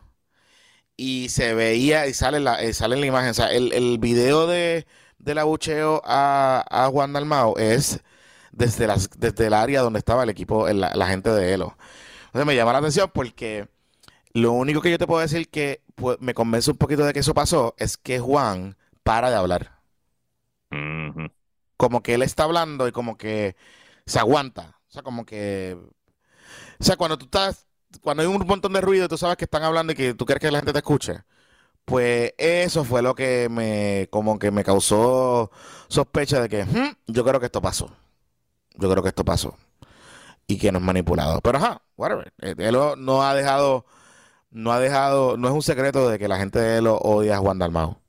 y 0.96 1.28
se 1.28 1.54
veía 1.54 2.06
y 2.06 2.14
sale 2.14 2.40
la, 2.40 2.62
eh, 2.62 2.72
sale 2.72 2.96
la 2.96 3.06
imagen. 3.06 3.30
O 3.30 3.34
sea, 3.34 3.52
el, 3.52 3.72
el 3.72 3.98
video 3.98 4.46
de, 4.46 4.86
del 5.18 5.38
abucheo 5.38 6.02
a, 6.04 6.64
a 6.70 6.88
Juan 6.88 7.12
Dalmao 7.12 7.56
es 7.58 8.00
desde, 8.52 8.86
las, 8.86 9.10
desde 9.18 9.46
el 9.46 9.54
área 9.54 9.82
donde 9.82 9.98
estaba 9.98 10.22
el 10.22 10.30
equipo, 10.30 10.68
la, 10.68 11.06
gente 11.06 11.30
de 11.30 11.54
Elo. 11.54 11.76
Entonces 12.26 12.46
me 12.46 12.56
llama 12.56 12.72
la 12.72 12.78
atención 12.78 13.10
porque 13.12 13.68
lo 14.32 14.52
único 14.52 14.80
que 14.80 14.90
yo 14.90 14.98
te 14.98 15.06
puedo 15.06 15.20
decir 15.20 15.48
que 15.48 15.82
pues, 15.94 16.18
me 16.20 16.34
convence 16.34 16.70
un 16.70 16.78
poquito 16.78 17.04
de 17.04 17.12
que 17.12 17.20
eso 17.20 17.34
pasó 17.34 17.74
es 17.78 17.96
que 17.96 18.18
Juan 18.18 18.76
para 19.02 19.30
de 19.30 19.36
hablar. 19.36 19.76
Como 21.76 22.02
que 22.02 22.14
él 22.14 22.22
está 22.22 22.44
hablando 22.44 22.88
y 22.88 22.92
como 22.92 23.16
que 23.16 23.56
se 24.06 24.18
aguanta. 24.18 24.78
O 24.88 24.92
sea, 24.92 25.02
como 25.02 25.24
que 25.26 25.76
o 26.78 26.84
sea, 26.84 26.96
cuando 26.96 27.18
tú 27.18 27.26
estás, 27.26 27.66
cuando 28.02 28.22
hay 28.22 28.28
un 28.28 28.46
montón 28.46 28.72
de 28.72 28.80
ruido 28.80 29.08
tú 29.08 29.18
sabes 29.18 29.36
que 29.36 29.44
están 29.44 29.62
hablando 29.62 29.92
y 29.92 29.96
que 29.96 30.14
tú 30.14 30.26
quieres 30.26 30.40
que 30.40 30.50
la 30.50 30.58
gente 30.58 30.72
te 30.72 30.78
escuche, 30.78 31.24
pues 31.84 32.34
eso 32.38 32.84
fue 32.84 33.02
lo 33.02 33.14
que 33.14 33.48
me, 33.50 34.08
como 34.10 34.38
que 34.38 34.50
me 34.50 34.64
causó 34.64 35.50
sospecha 35.88 36.40
de 36.40 36.48
que 36.48 36.64
hmm, 36.64 36.96
yo 37.06 37.24
creo 37.24 37.40
que 37.40 37.46
esto 37.46 37.62
pasó. 37.62 37.90
Yo 38.76 38.90
creo 38.90 39.02
que 39.02 39.10
esto 39.10 39.24
pasó. 39.24 39.56
Y 40.46 40.58
que 40.58 40.72
no 40.72 40.78
es 40.78 40.84
manipulado. 40.84 41.40
Pero 41.40 41.58
ajá, 41.58 41.82
whatever. 41.96 42.32
Eh, 42.42 42.54
él 42.58 42.76
no 42.98 43.22
ha 43.22 43.34
dejado, 43.34 43.86
no 44.50 44.72
ha 44.72 44.80
dejado, 44.80 45.36
no 45.36 45.48
es 45.48 45.54
un 45.54 45.62
secreto 45.62 46.08
de 46.08 46.18
que 46.18 46.28
la 46.28 46.38
gente 46.38 46.58
de 46.60 46.78
él 46.78 46.86
odia 46.88 47.36
a 47.36 47.38
Juan 47.38 47.58
Dalmao 47.58 48.00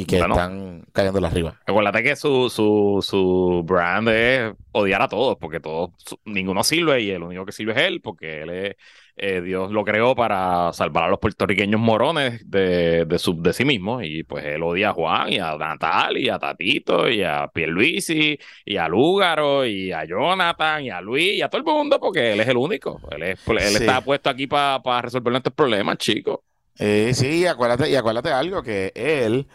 y 0.00 0.06
que 0.06 0.18
están 0.18 0.84
cayendo 0.92 1.26
arriba. 1.26 1.60
Acuérdate 1.66 2.02
que 2.02 2.16
su, 2.16 2.48
su, 2.48 3.00
su 3.02 3.62
brand 3.64 4.08
es 4.08 4.52
odiar 4.72 5.02
a 5.02 5.08
todos, 5.08 5.36
porque 5.38 5.60
todos, 5.60 5.90
ninguno 6.24 6.64
sirve 6.64 7.02
y 7.02 7.10
el 7.10 7.22
único 7.22 7.44
que 7.44 7.52
sirve 7.52 7.72
es 7.72 7.78
él, 7.78 8.00
porque 8.00 8.42
él 8.42 8.50
es, 8.50 8.76
eh, 9.16 9.42
Dios 9.42 9.70
lo 9.70 9.84
creó 9.84 10.14
para 10.14 10.72
salvar 10.72 11.04
a 11.04 11.08
los 11.08 11.18
puertorriqueños 11.18 11.78
morones 11.78 12.48
de, 12.48 13.04
de, 13.04 13.18
su, 13.18 13.42
de 13.42 13.52
sí 13.52 13.66
mismo, 13.66 14.00
y 14.00 14.22
pues 14.22 14.44
él 14.46 14.62
odia 14.62 14.90
a 14.90 14.92
Juan 14.94 15.32
y 15.34 15.38
a 15.38 15.54
Natal 15.56 16.16
y 16.16 16.30
a 16.30 16.38
Tatito 16.38 17.10
y 17.10 17.22
a 17.22 17.48
Pierluisi 17.52 18.38
y 18.64 18.76
a 18.76 18.88
Lúgaro 18.88 19.66
y 19.66 19.92
a 19.92 20.06
Jonathan 20.06 20.82
y 20.82 20.90
a 20.90 21.02
Luis 21.02 21.34
y 21.34 21.42
a 21.42 21.50
todo 21.50 21.58
el 21.58 21.66
mundo, 21.66 22.00
porque 22.00 22.32
él 22.32 22.40
es 22.40 22.48
el 22.48 22.56
único. 22.56 23.00
Él, 23.10 23.22
es, 23.24 23.46
él 23.46 23.58
está 23.58 24.00
puesto 24.00 24.30
aquí 24.30 24.46
para 24.46 25.02
resolver 25.02 25.30
nuestros 25.30 25.54
problemas, 25.54 25.98
chicos. 25.98 26.38
Eh, 26.78 27.12
sí, 27.12 27.44
acuérdate, 27.44 27.90
y 27.90 27.96
acuérdate 27.96 28.30
algo, 28.30 28.62
que 28.62 28.92
él 28.94 29.46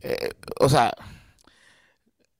eh, 0.00 0.30
o 0.60 0.68
sea, 0.68 0.92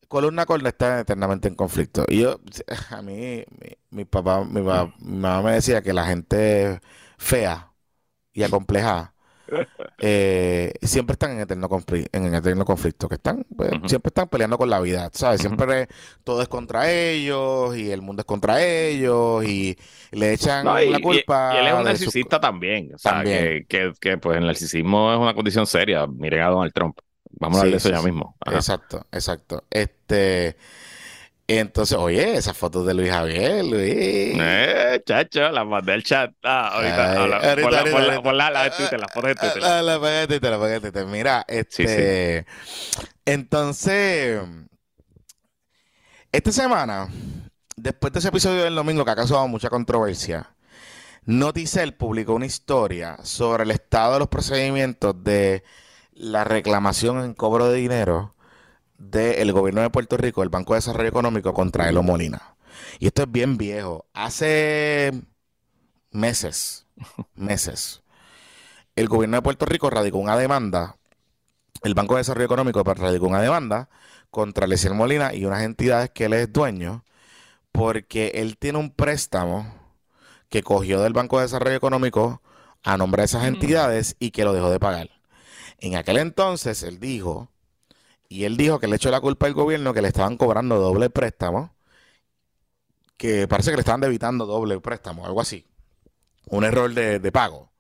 columna 0.09 0.47
con 0.47 0.67
está 0.67 1.01
eternamente 1.01 1.49
en 1.49 1.55
conflicto. 1.55 2.05
Y 2.09 2.21
yo, 2.23 2.41
a 2.91 3.03
mí, 3.03 3.45
mi, 3.91 4.05
papá, 4.05 4.45
mi, 4.45 4.63
mamá 4.63 5.43
me 5.43 5.53
decía 5.53 5.83
que 5.83 5.93
la 5.93 6.07
gente 6.07 6.81
fea 7.19 7.73
y 8.33 8.43
acomplejada 8.43 9.15
eh, 9.99 10.75
siempre 10.83 11.15
están 11.15 11.33
en 11.33 11.41
eterno, 11.41 11.69
conflicto, 11.69 12.19
en 12.19 12.35
eterno 12.35 12.65
conflicto, 12.65 13.09
que 13.09 13.15
están, 13.15 13.45
pues, 13.57 13.71
siempre 13.87 14.09
están 14.09 14.29
peleando 14.29 14.59
con 14.59 14.69
la 14.69 14.81
vida, 14.81 15.09
¿sabes? 15.13 15.41
Siempre 15.41 15.89
todo 16.25 16.43
es 16.43 16.49
contra 16.49 16.91
ellos 16.91 17.77
y 17.77 17.91
el 17.91 18.03
mundo 18.03 18.21
es 18.21 18.27
contra 18.27 18.63
elos 18.63 19.45
y 19.45 19.77
le 20.11 20.33
echan 20.33 20.65
la 20.65 20.99
culpa. 21.01 21.53
Y, 21.55 21.59
él 21.59 21.67
es 21.69 21.75
un 21.75 21.85
narcisista 21.85 22.41
también, 22.41 22.95
o 22.95 22.99
sea, 22.99 23.23
Que, 23.23 23.65
que, 23.69 23.93
que, 24.01 24.19
pues 24.19 24.39
el 24.39 24.47
narcisismo 24.47 25.13
es 25.13 25.19
una 25.19 25.35
condición 25.35 25.67
seria, 25.67 26.07
miren 26.07 26.43
a 26.43 26.49
Donald 26.49 26.73
Trump. 26.73 26.99
Vamos 27.37 27.59
a 27.59 27.63
darle 27.63 27.77
eso 27.77 27.91
ya 27.91 28.03
mismo. 28.03 28.37
Exacto, 28.47 29.07
exacto. 29.13 29.65
Este. 29.71 30.57
Entonces, 31.49 31.97
oye, 31.97 32.37
esas 32.37 32.57
fotos 32.57 32.85
de 32.87 32.95
Luis 32.95 33.11
Javier, 33.11 33.65
Luis. 33.65 34.37
Eh, 34.41 35.01
chacho, 35.07 35.49
las 35.51 35.65
mandé 35.65 35.93
al 35.93 36.03
chat. 36.03 36.33
Ah, 36.43 36.71
ahorita. 36.75 37.15
Por 38.23 38.35
la, 38.35 38.51
la, 38.51 38.65
de 38.65 38.71
Twitter, 38.71 38.99
las 38.99 39.13
fotos 39.13 39.29
de 39.29 39.35
Twitter. 39.37 39.63
La, 39.63 39.81
la, 39.83 39.99
de 39.99 40.27
Twitter, 40.27 40.51
la 40.51 40.59
de 40.67 40.81
Twitter. 40.81 41.07
Mira, 41.07 41.45
este. 41.47 42.47
Entonces. 43.25 44.41
Esta 46.33 46.53
semana, 46.53 47.09
después 47.77 48.13
de 48.13 48.19
ese 48.19 48.29
episodio 48.29 48.65
del 48.65 48.75
domingo 48.75 49.05
que 49.05 49.11
ha 49.11 49.17
causado 49.17 49.47
mucha 49.47 49.71
controversia, 49.71 50.51
Noticel 51.25 51.95
publicó 51.95 52.35
una 52.35 52.47
historia 52.47 53.17
sobre 53.23 53.63
el 53.65 53.71
estado 53.71 54.15
de 54.15 54.19
los 54.19 54.29
procedimientos 54.29 55.23
de 55.23 55.63
la 56.17 56.45
reclamación 56.45 57.23
en 57.23 57.35
cobro 57.35 57.69
de 57.69 57.77
dinero 57.79 58.35
del 58.99 59.53
gobierno 59.53 59.83
de 59.83 59.91
Puerto 59.91 60.17
Rico, 60.17 60.43
el 60.43 60.49
Banco 60.49 60.73
de 60.73 60.79
Desarrollo 60.79 61.09
Económico, 61.09 61.53
contra 61.53 61.89
Elo 61.89 62.03
Molina. 62.03 62.57
Y 62.99 63.07
esto 63.07 63.23
es 63.23 63.31
bien 63.31 63.59
viejo. 63.59 64.07
Hace 64.15 65.13
meses, 66.11 66.87
meses, 67.35 68.03
el 68.97 69.09
gobierno 69.09 69.37
de 69.37 69.43
Puerto 69.43 69.67
Rico 69.67 69.91
radicó 69.91 70.19
una 70.19 70.37
demanda, 70.37 70.97
el 71.83 71.95
Banco 71.95 72.15
de 72.15 72.21
Desarrollo 72.21 72.47
Económico 72.47 72.83
radicó 72.83 73.27
una 73.27 73.43
demanda 73.43 73.91
contra 74.31 74.67
Lesiel 74.67 74.95
Molina 74.95 75.35
y 75.35 75.45
unas 75.45 75.63
entidades 75.63 76.11
que 76.11 76.25
él 76.25 76.33
es 76.33 76.53
dueño, 76.53 77.05
porque 77.73 78.33
él 78.37 78.57
tiene 78.57 78.79
un 78.79 78.91
préstamo 78.91 79.75
que 80.49 80.63
cogió 80.63 81.03
del 81.03 81.13
Banco 81.13 81.37
de 81.37 81.43
Desarrollo 81.43 81.77
Económico 81.77 82.41
a 82.83 82.97
nombre 82.97 83.23
de 83.23 83.27
esas 83.27 83.43
mm. 83.43 83.47
entidades 83.47 84.17
y 84.19 84.31
que 84.31 84.45
lo 84.45 84.55
dejó 84.55 84.71
de 84.71 84.81
pagar. 84.81 85.16
En 85.79 85.97
aquel 85.97 86.19
entonces 86.19 86.83
él 86.83 86.99
dijo, 86.99 87.51
y 88.29 88.45
él 88.45 88.57
dijo 88.57 88.79
que 88.79 88.89
le 88.89 88.97
echó 88.97 89.11
la 89.11 89.21
culpa 89.21 89.47
al 89.47 89.55
gobierno 89.55 89.95
que 89.95 90.03
le 90.03 90.09
estaban 90.09 90.37
cobrando 90.37 90.79
doble 90.79 91.11
préstamo, 91.11 91.75
que 93.17 93.49
parece 93.49 93.71
que 93.71 93.77
le 93.77 93.81
estaban 93.81 94.01
debitando 94.01 94.47
doble 94.47 94.79
préstamo, 94.81 95.27
algo 95.27 95.41
así. 95.41 95.67
Un 96.49 96.65
error 96.65 96.93
de, 96.93 97.33
pago. 97.33 97.71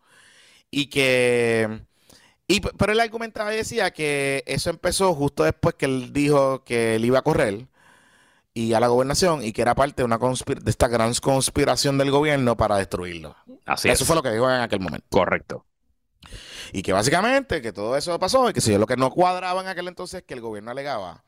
Y 0.71 0.87
que... 0.87 1.83
Y, 2.49 2.61
pero 2.61 2.93
él 2.93 3.01
argumentaba 3.01 3.53
y 3.53 3.57
decía 3.57 3.91
que 3.91 4.45
eso 4.47 4.71
empezó 4.71 5.15
justo 5.15 5.43
después 5.43 5.75
que 5.75 5.87
él 5.87 6.13
dijo 6.13 6.63
que 6.65 6.95
él 6.95 7.05
iba 7.05 7.19
a 7.19 7.23
correr 7.23 7.67
y 8.57 8.73
a 8.73 8.81
la 8.81 8.87
gobernación 8.87 9.45
y 9.45 9.53
que 9.53 9.61
era 9.61 9.75
parte 9.75 10.03
de 10.03 10.05
una 10.05 10.19
de 10.19 10.71
esta 10.71 10.89
gran 10.89 11.13
conspiración 11.15 11.99
del 11.99 12.11
gobierno 12.11 12.57
para 12.57 12.77
destruirlo. 12.79 13.37
Así 13.67 13.91
Eso 13.91 14.07
fue 14.07 14.17
lo 14.17 14.23
que 14.23 14.31
dijo 14.31 14.49
en 14.49 14.63
aquel 14.63 14.81
momento. 14.81 15.07
Correcto. 15.11 15.66
Y 16.73 16.83
que 16.83 16.93
básicamente 16.93 17.63
que 17.63 17.73
todo 17.73 17.97
eso 17.97 18.19
pasó 18.19 18.51
y 18.51 18.53
que 18.53 18.61
si 18.61 18.73
yo 18.73 18.79
lo 18.79 18.87
que 18.87 18.97
no 18.97 19.11
cuadraba 19.11 19.61
en 19.63 19.69
aquel 19.69 19.89
entonces 19.89 20.21
es 20.21 20.27
que 20.27 20.35
el 20.35 20.41
gobierno 20.41 20.71
alegaba 20.71 21.23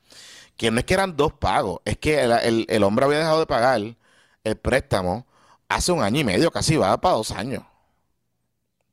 que 0.58 0.72
no 0.72 0.80
es 0.80 0.84
que 0.84 0.94
eran 0.94 1.16
dos 1.16 1.32
pagos, 1.32 1.80
es 1.84 1.96
que 1.98 2.20
el, 2.20 2.82
hombre 2.82 3.04
había 3.06 3.18
dejado 3.18 3.38
de 3.38 3.46
pagar 3.46 3.80
el 3.80 4.56
préstamo 4.56 5.24
hace 5.68 5.92
un 5.92 6.02
año 6.02 6.20
y 6.20 6.24
medio, 6.24 6.50
casi 6.50 6.76
va 6.76 7.00
para 7.00 7.14
dos 7.14 7.30
años. 7.30 7.62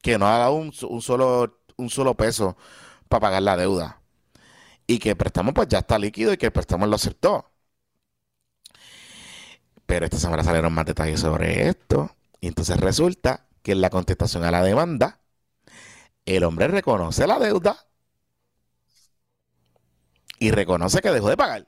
Que 0.01 0.19
no 0.19 0.27
ha 0.27 0.37
dado 0.37 0.53
un, 0.53 0.71
solo, 0.71 1.59
un 1.77 1.89
solo 1.89 2.13
peso 2.15 2.55
para 3.09 3.21
pagar 3.21 3.41
la 3.41 3.57
deuda. 3.57 3.99
Y 4.87 4.99
que 4.99 5.11
el 5.11 5.17
préstamo 5.17 5.53
pues 5.53 5.67
ya 5.67 5.79
está 5.79 5.97
líquido 5.97 6.33
y 6.33 6.37
que 6.37 6.47
el 6.47 6.51
préstamo 6.51 6.85
lo 6.85 6.95
aceptó. 6.95 7.49
Pero 9.87 10.05
esta 10.05 10.17
semana 10.19 10.43
salieron 10.43 10.71
más 10.71 10.85
detalles 10.85 11.21
sobre 11.21 11.67
esto. 11.67 12.15
Y 12.41 12.47
entonces 12.47 12.79
resulta 12.79 13.47
que 13.63 13.71
en 13.71 13.81
la 13.81 13.89
contestación 13.89 14.43
a 14.43 14.51
la 14.51 14.61
demanda, 14.61 15.19
el 16.25 16.43
hombre 16.43 16.67
reconoce 16.67 17.27
la 17.27 17.39
deuda 17.39 17.77
y 20.39 20.51
reconoce 20.51 21.01
que 21.01 21.11
dejó 21.11 21.29
de 21.29 21.37
pagar. 21.37 21.67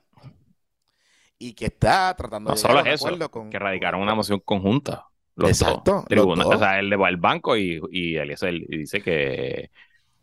Y 1.38 1.54
que 1.54 1.66
está 1.66 2.14
tratando 2.16 2.50
no 2.50 2.56
de 2.56 2.60
solo 2.60 2.80
es 2.80 3.00
eso, 3.00 3.30
con, 3.30 3.48
que 3.48 3.58
radicaron 3.58 4.00
una 4.00 4.14
moción 4.14 4.40
conjunta. 4.40 5.06
Los 5.36 5.50
exacto. 5.50 6.04
O 6.08 6.58
sea, 6.58 6.80
él 6.80 6.90
le 6.90 6.96
va 6.96 7.06
al 7.06 7.16
banco 7.16 7.56
y, 7.56 7.80
y, 7.92 8.16
él, 8.16 8.66
dice 8.68 9.00
que, 9.00 9.70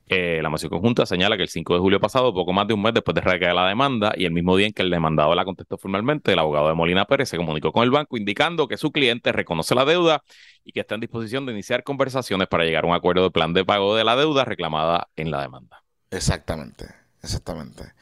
Eh, 0.08 0.40
la 0.44 0.50
moción 0.50 0.70
conjunta 0.70 1.06
señala 1.06 1.36
que 1.36 1.44
el 1.44 1.50
5 1.50 1.74
de 1.74 1.80
julio 1.80 2.00
pasado, 2.00 2.32
poco 2.32 2.54
más 2.54 2.68
de 2.68 2.76
un 2.76 2.82
mes 2.82 2.94
después 2.94 3.16
de 3.16 3.22
recaer 3.22 3.56
la 3.56 3.68
demanda 3.68 4.14
y 4.16 4.26
el 4.26 4.32
mismo 4.32 4.56
día 4.56 4.68
en 4.68 4.74
que 4.74 4.84
el 4.84 4.92
demandado 4.92 5.34
la 5.34 5.44
contestó 5.46 5.78
formalmente, 5.78 6.34
el 6.34 6.40
abogado 6.40 6.68
de 6.68 6.76
Molina 6.76 7.06
Pérez 7.06 7.30
se 7.30 7.38
comunicó 7.38 7.72
con 7.72 7.84
el 7.84 7.90
banco 7.90 8.16
indicando 8.16 8.68
que 8.68 8.78
su 8.78 8.92
cliente 8.92 9.32
reconoce 9.32 9.74
la 9.74 9.84
deuda 9.84 10.22
y 10.64 10.74
que 10.74 10.82
está 10.82 10.96
en 10.96 11.02
disposición 11.02 11.46
de 11.48 11.54
iniciar 11.54 11.84
conversaciones 11.84 12.48
para 12.48 12.66
llegar 12.66 12.84
a 12.84 12.88
un 12.88 12.94
acuerdo 12.94 13.24
de 13.24 13.32
plan 13.32 13.54
de 13.54 13.66
pago 13.66 13.96
de 13.96 14.04
la 14.04 14.16
deuda 14.16 14.46
reclamada 14.46 15.08
en 15.16 15.32
la 15.32 15.42
demanda. 15.42 15.84
Exactamente, 16.12 16.86
exactamente. 17.24 17.94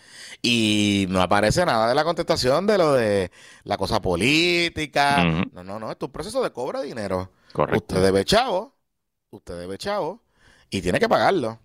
Y 0.42 1.06
no 1.08 1.22
aparece 1.22 1.66
nada 1.66 1.88
de 1.88 1.96
la 1.96 2.04
contestación 2.04 2.68
de 2.68 2.78
lo 2.78 2.94
de 2.94 3.32
la 3.64 3.78
cosa 3.78 4.02
política. 4.02 5.24
No, 5.54 5.64
no, 5.64 5.80
no, 5.80 5.90
esto 5.90 6.06
es 6.06 6.10
un 6.10 6.14
proceso 6.14 6.44
de 6.44 6.52
cobro 6.52 6.82
de 6.82 6.88
dinero. 6.88 7.32
Correcto. 7.54 7.96
Usted 7.96 8.04
debe 8.04 8.26
chavo, 8.26 8.76
usted 9.30 9.58
debe 9.58 9.78
chavo 9.78 10.22
y 10.70 10.82
tiene 10.82 11.00
que 11.00 11.08
pagarlo. 11.08 11.60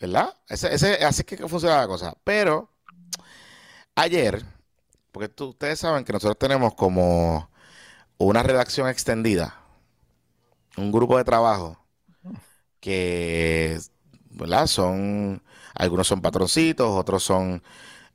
¿Verdad? 0.00 0.34
Ese, 0.48 0.74
ese, 0.74 1.04
así 1.04 1.24
que 1.24 1.36
funciona 1.48 1.78
la 1.78 1.86
cosa. 1.86 2.14
Pero 2.24 2.70
ayer, 3.94 4.44
porque 5.10 5.30
ustedes 5.42 5.80
saben 5.80 6.04
que 6.04 6.12
nosotros 6.12 6.38
tenemos 6.38 6.74
como 6.74 7.50
una 8.18 8.42
redacción 8.42 8.88
extendida, 8.88 9.56
un 10.76 10.92
grupo 10.92 11.18
de 11.18 11.24
trabajo 11.24 11.78
que, 12.80 13.78
¿verdad? 14.30 14.66
Son, 14.66 15.42
algunos 15.74 16.06
son 16.06 16.20
patroncitos, 16.20 16.88
otros 16.88 17.22
son 17.22 17.62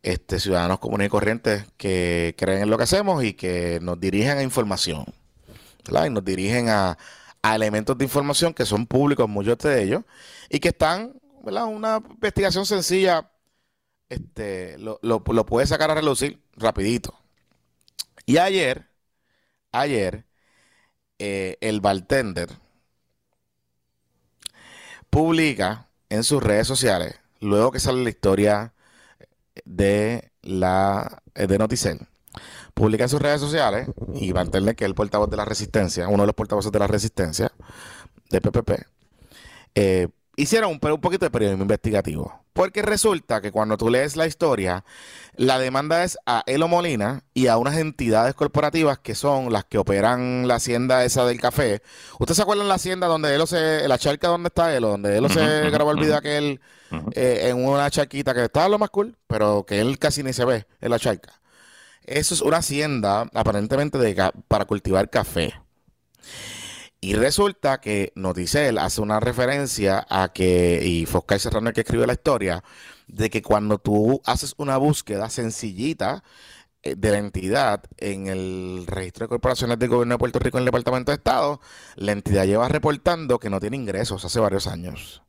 este, 0.02 0.40
ciudadanos 0.40 0.80
comunes 0.80 1.08
y 1.08 1.10
corrientes 1.10 1.66
que 1.78 2.36
creen 2.38 2.64
en 2.64 2.70
lo 2.70 2.78
que 2.78 2.84
hacemos 2.84 3.24
y 3.24 3.34
que 3.34 3.80
nos 3.82 4.00
dirigen 4.00 4.38
a 4.38 4.44
información, 4.44 5.06
¿verdad? 5.86 6.06
Y 6.06 6.10
nos 6.10 6.24
dirigen 6.24 6.70
a 6.70 6.98
elementos 7.44 7.98
de 7.98 8.06
información 8.06 8.54
que 8.54 8.66
son 8.66 8.86
públicos, 8.86 9.30
muchos 9.30 9.58
de 9.60 9.84
ellos, 9.84 10.04
y 10.50 10.60
que 10.60 10.70
están 10.70 11.14
una 11.48 11.98
investigación 11.98 12.66
sencilla 12.66 13.32
este, 14.10 14.78
lo, 14.78 15.00
lo, 15.02 15.46
puede 15.46 15.68
sacar 15.68 15.92
a 15.92 15.96
relucir 15.96 16.42
rapidito. 16.56 17.14
Y 18.26 18.38
ayer, 18.38 18.90
ayer, 19.72 20.26
eh, 21.20 21.58
el 21.62 21.82
bartender 21.82 22.50
publica 25.10 25.90
en 26.10 26.24
sus 26.24 26.44
redes 26.44 26.68
sociales, 26.68 27.20
luego 27.40 27.72
que 27.72 27.80
sale 27.80 28.04
la 28.04 28.10
historia 28.10 28.74
de 29.66 30.32
la 30.42 31.22
de 31.34 31.58
Noticel, 31.58 32.00
publica 32.74 33.04
en 33.04 33.10
sus 33.10 33.22
redes 33.22 33.42
sociales 33.42 33.90
y 34.14 34.32
bartender 34.32 34.76
que 34.76 34.86
es 34.86 34.90
el 34.90 34.96
portavoz 34.96 35.30
de 35.30 35.38
la 35.38 35.46
resistencia, 35.46 36.08
uno 36.08 36.24
de 36.24 36.28
los 36.28 36.36
portavoces 36.36 36.72
de 36.72 36.80
la 36.80 36.88
resistencia 36.88 37.52
de 38.30 38.42
PPP, 38.42 38.72
eh, 39.76 40.08
hicieron 40.38 40.72
un, 40.72 40.92
un, 40.92 41.02
poquito 41.02 41.26
de 41.26 41.32
periodismo 41.32 41.64
investigativo. 41.64 42.42
Porque 42.54 42.82
resulta 42.82 43.42
que 43.42 43.52
cuando 43.52 43.78
tú 43.78 43.90
lees 43.90 44.16
la 44.16 44.26
historia, 44.26 44.86
la 45.36 45.60
demanda 45.60 46.04
es 46.04 46.18
a 46.26 46.44
Elo 46.48 46.68
Molina 46.68 47.24
y 47.34 47.48
a 47.48 47.58
unas 47.58 47.78
entidades 47.78 48.34
corporativas 48.34 49.00
que 49.00 49.14
son 49.14 49.52
las 49.52 49.66
que 49.66 49.78
operan 49.78 50.48
la 50.48 50.56
hacienda 50.56 51.04
esa 51.04 51.26
del 51.26 51.42
café. 51.42 51.82
¿Ustedes 52.20 52.38
se 52.38 52.44
acuerdan 52.44 52.68
la 52.68 52.76
hacienda 52.76 53.08
donde 53.08 53.36
Elo 53.36 53.46
se, 53.46 53.88
la 53.88 53.98
charca 53.98 54.30
donde 54.30 54.48
está 54.48 54.76
Elo, 54.76 54.90
donde 54.90 55.18
Elo 55.18 55.30
se 55.30 55.70
grabó 55.70 55.92
el 55.92 56.00
video 56.00 56.16
aquel 56.16 56.62
eh, 57.14 57.50
en 57.50 57.64
una 57.64 57.92
charquita 57.92 58.34
que 58.34 58.46
estaba 58.46 58.70
lo 58.70 58.80
más 58.80 58.90
cool, 58.92 59.18
pero 59.28 59.66
que 59.66 59.80
él 59.80 60.00
casi 60.00 60.24
ni 60.24 60.34
se 60.34 60.46
ve 60.46 60.66
en 60.82 60.90
la 60.90 61.00
charca? 61.00 61.34
Eso 62.04 62.34
es 62.34 62.42
una 62.42 62.58
hacienda 62.58 63.30
aparentemente 63.34 63.98
de, 63.98 64.32
para 64.48 64.66
cultivar 64.66 65.10
café. 65.10 65.54
Y 67.00 67.14
resulta 67.14 67.80
que 67.80 68.12
Noticel 68.16 68.80
hace 68.80 69.02
una 69.02 69.20
referencia 69.20 70.06
a 70.10 70.34
que, 70.34 70.82
y 70.84 71.06
Foscay 71.06 71.40
Serrano 71.40 71.72
que 71.72 71.82
escribe 71.82 72.08
la 72.08 72.14
historia, 72.14 72.64
de 73.08 73.30
que 73.30 73.42
cuando 73.42 73.78
tú 73.78 74.22
haces 74.26 74.56
una 74.58 74.78
búsqueda 74.78 75.30
sencillita 75.30 76.24
eh, 76.82 76.96
de 76.96 77.12
la 77.12 77.20
entidad 77.20 77.84
en 77.98 78.28
el 78.28 78.86
registro 78.88 79.26
de 79.26 79.30
corporaciones 79.30 79.78
del 79.78 79.90
gobierno 79.90 80.16
de 80.16 80.20
Puerto 80.20 80.40
Rico 80.40 80.58
en 80.58 80.64
el 80.64 80.66
Departamento 80.66 81.12
de 81.12 81.18
Estado, 81.18 81.62
la 81.96 82.14
entidad 82.14 82.46
lleva 82.46 82.68
reportando 82.68 83.40
que 83.40 83.50
no 83.50 83.60
tiene 83.60 83.78
ingresos 83.78 84.26
hace 84.26 84.40
varios 84.40 84.66
años. 84.68 85.22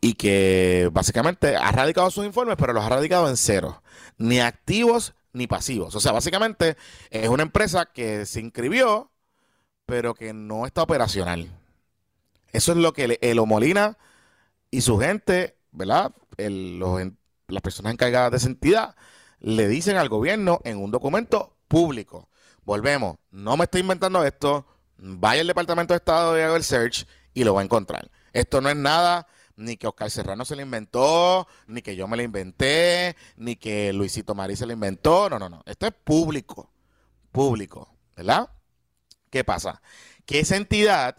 Y 0.00 0.14
que 0.14 0.88
básicamente 0.92 1.56
ha 1.56 1.70
radicado 1.72 2.10
sus 2.10 2.24
informes, 2.24 2.56
pero 2.58 2.72
los 2.72 2.84
ha 2.84 2.88
radicado 2.88 3.28
en 3.28 3.36
cero. 3.36 3.82
Ni 4.16 4.40
activos 4.40 5.14
ni 5.34 5.46
pasivos. 5.46 5.94
O 5.94 6.00
sea, 6.00 6.12
básicamente 6.12 6.76
es 7.10 7.28
una 7.28 7.42
empresa 7.42 7.86
que 7.86 8.24
se 8.24 8.40
inscribió 8.40 9.10
pero 9.90 10.14
que 10.14 10.32
no 10.32 10.66
está 10.66 10.82
operacional. 10.82 11.50
Eso 12.52 12.70
es 12.70 12.78
lo 12.78 12.92
que 12.92 13.18
el 13.20 13.44
Molina 13.44 13.98
y 14.70 14.82
su 14.82 15.00
gente, 15.00 15.56
¿verdad? 15.72 16.12
las 16.36 17.60
personas 17.60 17.92
encargadas 17.92 18.30
de 18.30 18.36
esa 18.36 18.46
entidad 18.46 18.94
le 19.40 19.66
dicen 19.66 19.96
al 19.96 20.08
gobierno 20.08 20.60
en 20.62 20.78
un 20.78 20.92
documento 20.92 21.56
público. 21.66 22.28
Volvemos, 22.62 23.16
no 23.32 23.56
me 23.56 23.64
estoy 23.64 23.80
inventando 23.80 24.24
esto, 24.24 24.64
vaya 24.96 25.40
al 25.40 25.48
Departamento 25.48 25.92
de 25.92 25.98
Estado 25.98 26.38
y 26.38 26.42
haga 26.42 26.54
el 26.54 26.62
search 26.62 27.04
y 27.34 27.42
lo 27.42 27.54
va 27.54 27.62
a 27.62 27.64
encontrar. 27.64 28.12
Esto 28.32 28.60
no 28.60 28.70
es 28.70 28.76
nada 28.76 29.26
ni 29.56 29.76
que 29.76 29.88
Oscar 29.88 30.08
Serrano 30.08 30.44
se 30.44 30.54
lo 30.54 30.62
inventó, 30.62 31.48
ni 31.66 31.82
que 31.82 31.96
yo 31.96 32.06
me 32.06 32.16
lo 32.16 32.22
inventé, 32.22 33.16
ni 33.36 33.56
que 33.56 33.92
Luisito 33.92 34.36
Marí 34.36 34.54
se 34.54 34.66
lo 34.66 34.72
inventó. 34.72 35.28
No, 35.28 35.40
no, 35.40 35.48
no. 35.48 35.64
Esto 35.66 35.88
es 35.88 35.92
público. 36.04 36.70
Público. 37.32 37.92
¿Verdad? 38.16 38.50
¿Qué 39.30 39.44
pasa? 39.44 39.80
Que 40.26 40.40
esa 40.40 40.56
entidad 40.56 41.16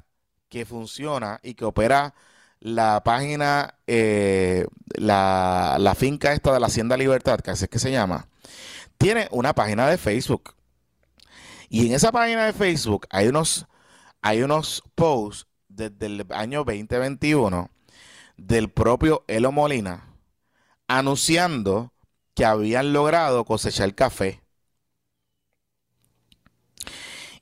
que 0.50 0.66
funciona 0.66 1.40
y 1.44 1.54
que 1.56 1.66
opera 1.66 2.14
la 2.60 3.02
página, 3.04 3.76
eh, 3.88 4.68
la, 4.96 5.96
finca 5.98 6.34
esta 6.34 6.54
de 6.54 6.60
la 6.60 6.68
Hacienda 6.68 6.98
Libertad, 6.98 7.40
que 7.40 7.52
así 7.52 7.66
es 7.66 7.70
que 7.70 7.80
se 7.80 7.92
llama, 7.92 8.28
tiene 8.98 9.28
una 9.32 9.54
página 9.54 9.88
de 9.88 9.98
Facebook. 9.98 10.56
Y 11.70 11.88
en 11.88 11.94
esa 11.94 12.12
página 12.12 12.46
de 12.46 12.54
Facebook 12.54 13.08
hay 13.10 13.28
unos, 13.30 13.66
hay 14.22 14.44
unos 14.44 14.84
posts 14.94 15.48
desde 15.70 16.06
el 16.06 16.26
año 16.32 16.64
2021 16.66 17.70
del 18.38 18.70
propio 18.70 19.24
Elo 19.28 19.52
Molina 19.52 20.12
anunciando 20.88 21.94
que 22.36 22.44
habían 22.44 22.92
logrado 22.92 23.46
cosechar 23.46 23.96
café 23.96 24.41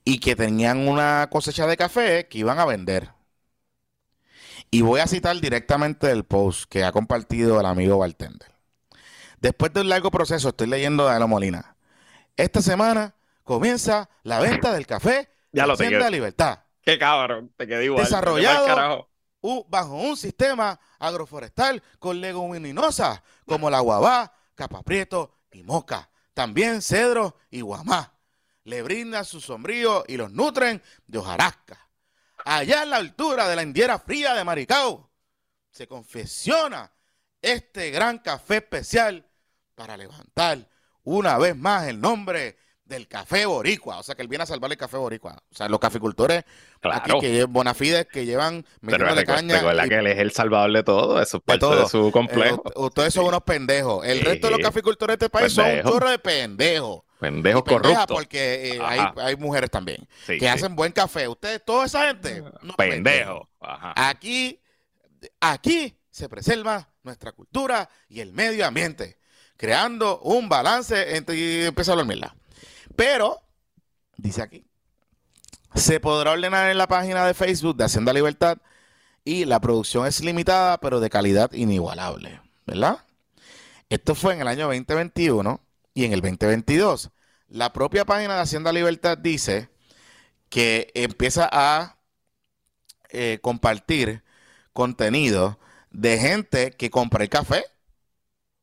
y 0.04 0.20
que 0.20 0.36
tenían 0.36 0.88
una 0.88 1.28
cosecha 1.32 1.68
de 1.68 1.78
café 1.78 2.28
que 2.28 2.39
iban 2.39 2.60
a 2.60 2.66
vender. 2.66 3.10
Y 4.72 4.82
voy 4.82 4.99
a 4.99 5.07
citar 5.07 5.40
directamente 5.40 6.07
del 6.07 6.26
post 6.26 6.69
que 6.69 6.84
ha 6.84 6.91
compartido 6.91 7.60
el 7.60 7.65
amigo 7.65 7.98
Bartender. 7.98 8.52
Después 9.40 9.73
de 9.73 9.82
un 9.82 9.90
largo 9.90 10.11
proceso, 10.11 10.49
estoy 10.49 10.68
leyendo 10.68 11.07
de 11.07 11.19
la 11.19 11.28
Molina. 11.28 11.76
Esta 12.36 12.61
semana 12.61 13.15
comienza 13.44 14.10
la 14.23 14.40
venta 14.40 14.72
del 14.73 14.86
café 14.86 15.30
ya 15.52 15.65
lo 15.65 15.73
Hacienda 15.73 16.10
Libertad. 16.10 16.60
Qué 16.82 16.99
cabrón, 16.99 17.52
te 17.57 17.68
quedé 17.68 17.86
igual. 17.86 18.03
Desarrollado 18.03 19.10
bajo 19.69 19.95
un 19.95 20.18
sistema 20.18 20.80
agroforestal 20.99 21.82
con 21.98 22.19
leguminosas 22.19 23.22
como 23.45 23.69
la 23.69 23.80
guabá, 23.80 24.34
capaprieto 24.56 25.38
y 25.52 25.64
moca. 25.64 26.10
También 26.34 26.82
cedro 26.82 27.38
y 27.49 27.61
guamá 27.61 28.19
le 28.70 28.84
brindan 28.84 29.26
su 29.26 29.41
sombrío 29.41 30.04
y 30.08 30.16
los 30.16 30.32
nutren 30.32 30.82
de 31.08 31.18
hojarasca. 31.18 31.90
Allá 32.46 32.84
en 32.84 32.91
la 32.91 32.98
altura 32.98 33.48
de 33.48 33.56
la 33.56 33.64
indiera 33.64 33.98
fría 34.00 34.36
de 34.36 34.44
Maricao 34.44 35.10
se 35.72 35.88
confesiona 35.88 36.91
este 37.41 37.90
gran 37.90 38.20
café 38.20 38.58
especial 38.58 39.26
para 39.76 39.98
levantar 39.98 40.70
una 41.04 41.38
vez 41.38 41.56
más 41.56 41.88
el 41.88 42.00
nombre 42.00 42.58
del 42.86 43.08
café 43.08 43.46
boricua. 43.46 44.00
O 44.00 44.04
sea, 44.04 44.14
que 44.16 44.22
él 44.22 44.28
viene 44.28 44.44
a 44.44 44.48
salvar 44.48 44.72
el 44.72 44.78
café 44.78 44.98
boricua. 44.98 45.41
O 45.52 45.56
sea, 45.56 45.68
los 45.68 45.80
caficultores 45.80 46.44
aquí 46.82 47.12
que 47.20 47.46
Bonafides 47.46 48.08
que 48.08 48.26
llevan 48.26 48.66
de 48.82 49.26
caña. 49.26 49.58
Recuerda 49.58 49.88
que 49.88 49.96
él 49.96 50.08
es 50.08 50.20
el 50.20 50.32
salvador 50.32 50.72
de 50.74 50.84
todo. 50.84 51.22
Eso 51.22 51.38
es 51.38 51.44
parte 51.44 51.66
de, 51.66 51.88
su 51.88 52.12
complejo. 52.12 52.64
Eh, 52.66 52.72
ustedes 52.76 53.14
son 53.14 53.26
unos 53.26 53.41
pendejos. 53.41 54.06
El 54.06 54.22
resto 54.22 54.48
de 54.48 54.52
los 54.52 54.62
caficultores 54.62 55.18
de 55.18 55.26
este 55.26 55.30
país 55.30 55.54
son 55.54 55.70
un 55.70 55.82
chorro 55.82 56.10
de 56.10 56.20
pendejos. 56.20 57.02
Pendejos 57.20 57.64
corruptos. 57.64 58.06
Porque 58.08 58.72
eh, 58.72 58.80
hay, 58.82 59.36
mujeres 59.36 59.70
también 59.70 60.08
que 60.26 60.48
hacen 60.48 60.76
buen 60.76 60.94
café. 60.94 61.28
Ustedes, 61.28 61.64
toda 61.64 61.86
esa 61.86 62.08
gente. 62.08 62.41
No, 62.62 62.74
Pendejo. 62.76 63.50
Aquí, 63.60 64.60
aquí 65.41 65.98
se 66.10 66.30
preserva 66.30 66.90
nuestra 67.04 67.34
cultura 67.34 67.90
y 68.08 68.22
el 68.22 68.32
medio 68.32 68.66
ambiente, 68.66 69.18
creando 69.58 70.20
un 70.22 70.48
balance 70.48 71.18
entre 71.18 71.36
y 71.36 71.66
empieza 71.66 71.91
a 71.91 71.96
dormirla. 71.96 72.36
Pero, 72.96 73.41
dice 74.16 74.41
aquí, 74.41 74.66
se 75.76 76.00
podrá 76.00 76.32
ordenar 76.32 76.72
en 76.72 76.78
la 76.78 76.88
página 76.88 77.26
de 77.26 77.34
Facebook 77.34 77.76
de 77.76 77.84
Hacienda 77.84 78.14
Libertad 78.14 78.58
y 79.26 79.44
la 79.44 79.60
producción 79.60 80.08
es 80.08 80.22
limitada, 80.22 80.80
pero 80.80 81.02
de 81.02 81.10
calidad 81.10 81.52
inigualable, 81.52 82.40
¿verdad? 82.66 83.00
Esto 83.90 84.16
fue 84.16 84.36
en 84.36 84.41
el 84.41 84.48
año 84.48 84.68
2021 84.68 85.62
y 85.94 86.06
en 86.06 86.14
el 86.14 86.22
2022. 86.22 87.11
La 87.49 87.74
propia 87.74 88.06
página 88.06 88.36
de 88.36 88.41
Hacienda 88.41 88.72
Libertad 88.74 89.18
dice 89.18 89.70
que 90.49 90.91
empieza 90.95 91.49
a 91.52 91.98
eh, 93.10 93.40
compartir 93.41 94.24
contenido 94.74 95.60
de 95.91 96.20
gente 96.20 96.72
que 96.72 96.90
compra 96.91 97.24
el 97.24 97.30
café 97.30 97.64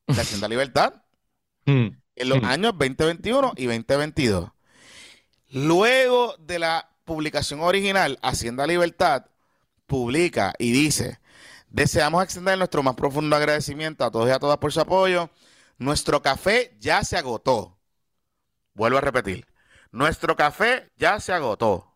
de 0.06 0.20
Hacienda 0.20 0.48
Libertad 0.48 0.94
Hmm. 1.66 1.88
en 2.14 2.28
los 2.28 2.40
Hmm. 2.40 2.44
años 2.44 2.72
2021 2.78 3.54
y 3.56 3.66
2022. 3.66 4.50
Luego 5.50 6.36
de 6.38 6.58
la 6.58 6.88
publicación 7.04 7.60
original, 7.60 8.18
Hacienda 8.22 8.66
Libertad 8.66 9.26
publica 9.86 10.54
y 10.58 10.72
dice, 10.72 11.20
deseamos 11.70 12.22
extender 12.24 12.58
nuestro 12.58 12.82
más 12.82 12.94
profundo 12.96 13.36
agradecimiento 13.36 14.04
a 14.04 14.10
todos 14.10 14.28
y 14.28 14.32
a 14.32 14.38
todas 14.38 14.58
por 14.58 14.72
su 14.72 14.80
apoyo. 14.80 15.30
Nuestro 15.78 16.22
café 16.22 16.76
ya 16.78 17.04
se 17.04 17.16
agotó. 17.16 17.78
Vuelvo 18.74 18.98
a 18.98 19.00
repetir, 19.00 19.46
nuestro 19.90 20.36
café 20.36 20.92
ya 20.96 21.20
se 21.20 21.32
agotó. 21.32 21.92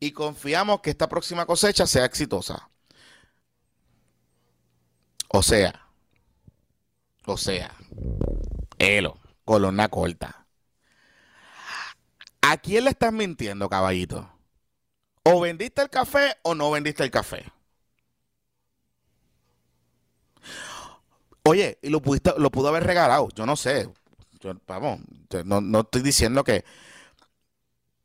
Y 0.00 0.12
confiamos 0.12 0.80
que 0.80 0.90
esta 0.90 1.08
próxima 1.08 1.46
cosecha 1.46 1.86
sea 1.86 2.04
exitosa. 2.04 2.70
O 5.28 5.42
sea, 5.42 5.88
o 7.26 7.36
sea, 7.36 7.74
Elo, 8.78 9.18
colonna 9.44 9.88
corta. 9.88 10.46
¿A 12.42 12.58
quién 12.58 12.84
le 12.84 12.90
estás 12.90 13.12
mintiendo, 13.12 13.68
caballito? 13.68 14.30
¿O 15.24 15.40
vendiste 15.40 15.80
el 15.80 15.88
café 15.88 16.36
o 16.42 16.54
no 16.54 16.70
vendiste 16.70 17.02
el 17.02 17.10
café? 17.10 17.50
Oye, 21.46 21.78
y 21.82 21.90
lo, 21.90 22.00
pudiste, 22.00 22.32
lo 22.38 22.50
pudo 22.50 22.68
haber 22.68 22.84
regalado, 22.84 23.28
yo 23.34 23.44
no 23.46 23.56
sé. 23.56 23.88
Yo, 24.40 24.54
vamos, 24.66 25.00
no, 25.44 25.60
no 25.60 25.80
estoy 25.80 26.02
diciendo 26.02 26.42
que. 26.44 26.64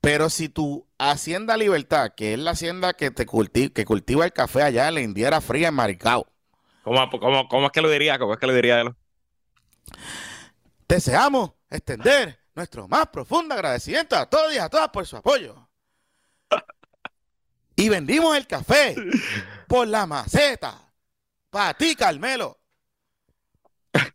Pero 0.01 0.29
si 0.29 0.47
tu 0.49 0.87
Hacienda 0.97 1.57
Libertad, 1.57 2.13
que 2.15 2.33
es 2.33 2.39
la 2.39 2.51
hacienda 2.51 2.93
que 2.93 3.11
te 3.11 3.25
culti- 3.25 3.71
que 3.73 3.85
cultiva 3.85 4.25
el 4.25 4.33
café 4.33 4.63
allá 4.63 4.87
en 4.87 4.93
la 4.95 5.01
Indiera 5.01 5.41
Fría 5.41 5.69
en 5.69 5.73
Maricao, 5.73 6.25
¿Cómo, 6.83 7.09
cómo, 7.09 7.47
cómo 7.49 7.65
es 7.67 7.71
que 7.71 7.81
lo 7.81 7.89
diría? 7.89 8.17
¿Cómo 8.17 8.33
es 8.33 8.39
que 8.39 8.47
lo 8.47 8.53
diría 8.53 8.81
él? 8.81 8.95
Deseamos 10.87 11.51
extender 11.69 12.39
nuestro 12.55 12.87
más 12.87 13.07
profundo 13.07 13.53
agradecimiento 13.53 14.15
a 14.15 14.25
todos 14.25 14.53
y 14.53 14.57
a 14.57 14.69
todas 14.69 14.89
por 14.89 15.05
su 15.05 15.17
apoyo. 15.17 15.69
Y 17.75 17.89
vendimos 17.89 18.35
el 18.35 18.47
café 18.47 18.95
por 19.67 19.87
la 19.87 20.05
maceta. 20.05 20.93
Para 21.49 21.73
ti, 21.75 21.95
Carmelo. 21.95 22.58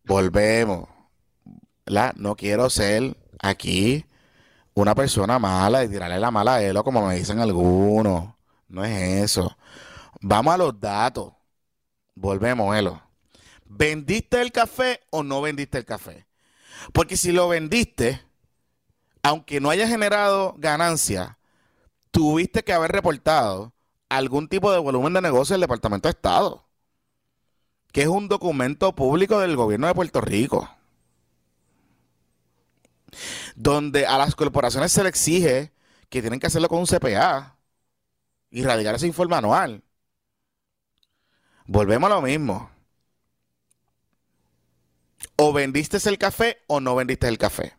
Volvemos. 0.05 0.88
La, 1.86 2.12
no 2.16 2.36
quiero 2.36 2.70
ser 2.70 3.16
aquí 3.40 4.06
una 4.74 4.94
persona 4.94 5.38
mala 5.38 5.84
y 5.84 5.88
tirarle 5.88 6.18
la 6.18 6.30
mala 6.30 6.56
a 6.56 6.62
Elo 6.62 6.82
como 6.84 7.06
me 7.06 7.16
dicen 7.16 7.40
algunos. 7.40 8.34
No 8.68 8.84
es 8.84 9.24
eso. 9.24 9.56
Vamos 10.20 10.55
a 10.55 10.59
los 10.59 10.80
datos. 10.80 11.32
Volvemos, 12.14 12.76
Elo. 12.76 13.02
¿Vendiste 13.64 14.40
el 14.40 14.52
café 14.52 15.01
o 15.10 15.22
no 15.22 15.40
vendiste 15.42 15.78
el 15.78 15.84
café? 15.84 16.26
Porque 16.92 17.16
si 17.16 17.32
lo 17.32 17.48
vendiste, 17.48 18.20
aunque 19.22 19.60
no 19.60 19.70
haya 19.70 19.88
generado 19.88 20.55
ganancia, 20.59 21.38
tuviste 22.10 22.62
que 22.62 22.72
haber 22.72 22.92
reportado 22.92 23.72
algún 24.09 24.48
tipo 24.48 24.70
de 24.70 24.78
volumen 24.78 25.12
de 25.12 25.20
negocio 25.20 25.55
del 25.55 25.62
Departamento 25.62 26.09
de 26.09 26.10
Estado, 26.10 26.64
que 27.94 28.02
es 28.02 28.08
un 28.08 28.26
documento 28.26 28.92
público 28.96 29.38
del 29.38 29.54
gobierno 29.54 29.86
de 29.86 29.94
Puerto 29.94 30.20
Rico, 30.20 30.68
donde 33.54 34.04
a 34.04 34.18
las 34.18 34.34
corporaciones 34.34 34.90
se 34.90 35.04
le 35.04 35.08
exige 35.08 35.72
que 36.08 36.20
tienen 36.20 36.40
que 36.40 36.48
hacerlo 36.48 36.68
con 36.68 36.80
un 36.80 36.86
CPA 36.86 37.56
y 38.50 38.64
radicar 38.64 38.96
ese 38.96 39.06
informe 39.06 39.36
anual. 39.36 39.84
Volvemos 41.66 42.10
a 42.10 42.16
lo 42.16 42.22
mismo. 42.22 42.68
O 45.36 45.52
vendiste 45.52 45.98
el 46.08 46.18
café 46.18 46.58
o 46.66 46.80
no 46.80 46.96
vendiste 46.96 47.28
el 47.28 47.38
café. 47.38 47.74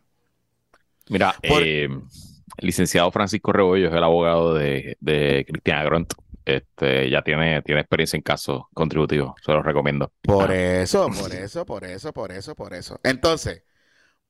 Mira, 1.10 1.34
Por- 1.46 1.62
eh, 1.62 1.84
el 1.84 2.66
licenciado 2.66 3.10
Francisco 3.10 3.52
Rebollo 3.52 3.88
es 3.88 3.94
el 3.94 4.02
abogado 4.02 4.54
de, 4.54 4.96
de 5.00 5.44
Cristiana 5.46 5.84
Gront. 5.84 6.14
Este, 6.46 7.10
ya 7.10 7.22
tiene, 7.22 7.60
tiene 7.62 7.80
experiencia 7.80 8.16
en 8.16 8.22
casos 8.22 8.62
contributivos, 8.72 9.34
se 9.44 9.52
los 9.52 9.64
recomiendo. 9.64 10.12
Por 10.22 10.52
eso, 10.52 11.08
por 11.20 11.32
eso, 11.34 11.66
por 11.66 11.84
eso, 11.84 12.12
por 12.12 12.30
eso, 12.32 12.54
por 12.54 12.72
eso. 12.72 13.00
Entonces, 13.02 13.64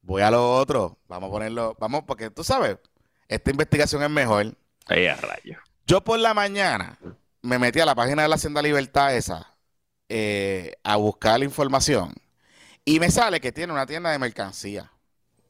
voy 0.01 0.23
a 0.23 0.31
lo 0.31 0.55
otro. 0.57 0.99
Vamos 1.09 1.29
a 1.29 1.31
ponerlo, 1.31 1.77
vamos, 1.79 2.05
porque 2.07 2.31
tú 2.31 2.43
sabes, 2.43 2.79
esta 3.29 3.51
investigación 3.51 4.03
es 4.03 4.11
mejor. 4.11 4.57
Ahí 4.87 5.07
a 5.07 5.17
rayo. 5.17 5.59
Yo 5.87 6.03
por 6.03 6.19
la 6.19 6.33
mañana 6.33 6.99
me 7.43 7.59
metí 7.59 7.81
a 7.81 7.87
la 7.87 7.95
página 7.95 8.23
de 8.23 8.29
la 8.29 8.37
Hacienda 8.37 8.63
Libertad 8.63 9.15
esa 9.15 9.55
eh, 10.09 10.73
a 10.85 10.97
buscar 10.97 11.39
la 11.39 11.45
información 11.45 12.15
y 12.85 12.99
me 12.99 13.11
sale 13.11 13.41
que 13.41 13.53
tiene 13.53 13.73
una 13.75 13.85
tienda 13.85 14.11
de 14.11 14.19
mercancía, 14.19 14.91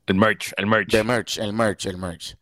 El 0.07 0.17
merch, 0.17 0.53
el 0.57 0.67
merch. 0.67 0.91
de 0.91 1.05
merch, 1.05 1.39
el 1.39 1.53
merch, 1.53 1.87
el 1.87 1.97
merch. 1.97 2.37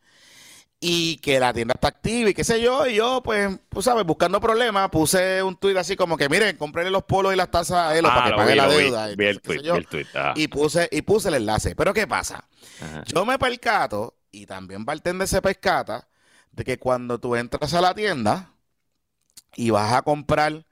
Y 0.86 1.16
que 1.16 1.40
la 1.40 1.50
tienda 1.54 1.72
está 1.74 1.88
activa 1.88 2.28
y 2.28 2.34
qué 2.34 2.44
sé 2.44 2.60
yo, 2.60 2.86
y 2.86 2.96
yo 2.96 3.22
pues, 3.24 3.58
tú 3.70 3.80
sabes, 3.80 4.04
buscando 4.04 4.38
problemas, 4.38 4.90
puse 4.90 5.42
un 5.42 5.56
tuit 5.56 5.78
así 5.78 5.96
como 5.96 6.18
que 6.18 6.28
miren, 6.28 6.58
cómprenle 6.58 6.90
los 6.90 7.04
polos 7.04 7.32
y 7.32 7.36
las 7.36 7.50
tazas 7.50 7.78
a 7.88 7.96
él 7.98 8.04
Ah, 8.04 8.14
para 8.14 8.30
que 8.30 8.36
pague 8.36 8.52
vi, 8.52 8.58
la 8.58 8.68
vi. 8.68 8.74
deuda. 8.74 9.10
y 9.10 9.16
Vi 9.16 9.24
el 9.24 9.40
el 9.46 10.06
ah. 10.14 10.34
puse, 10.52 10.86
y 10.92 11.00
puse 11.00 11.28
el 11.28 11.34
enlace. 11.36 11.74
Pero 11.74 11.94
¿qué 11.94 12.06
pasa? 12.06 12.46
Ajá. 12.82 13.02
Yo 13.06 13.24
me 13.24 13.38
percato, 13.38 14.18
y 14.30 14.44
también 14.44 14.84
Bartender 14.84 15.26
se 15.26 15.40
pescata, 15.40 16.06
de 16.52 16.64
que 16.64 16.78
cuando 16.78 17.18
tú 17.18 17.34
entras 17.34 17.72
a 17.72 17.80
la 17.80 17.94
tienda 17.94 18.52
y 19.56 19.70
vas 19.70 19.90
a 19.94 20.02
comprar 20.02 20.66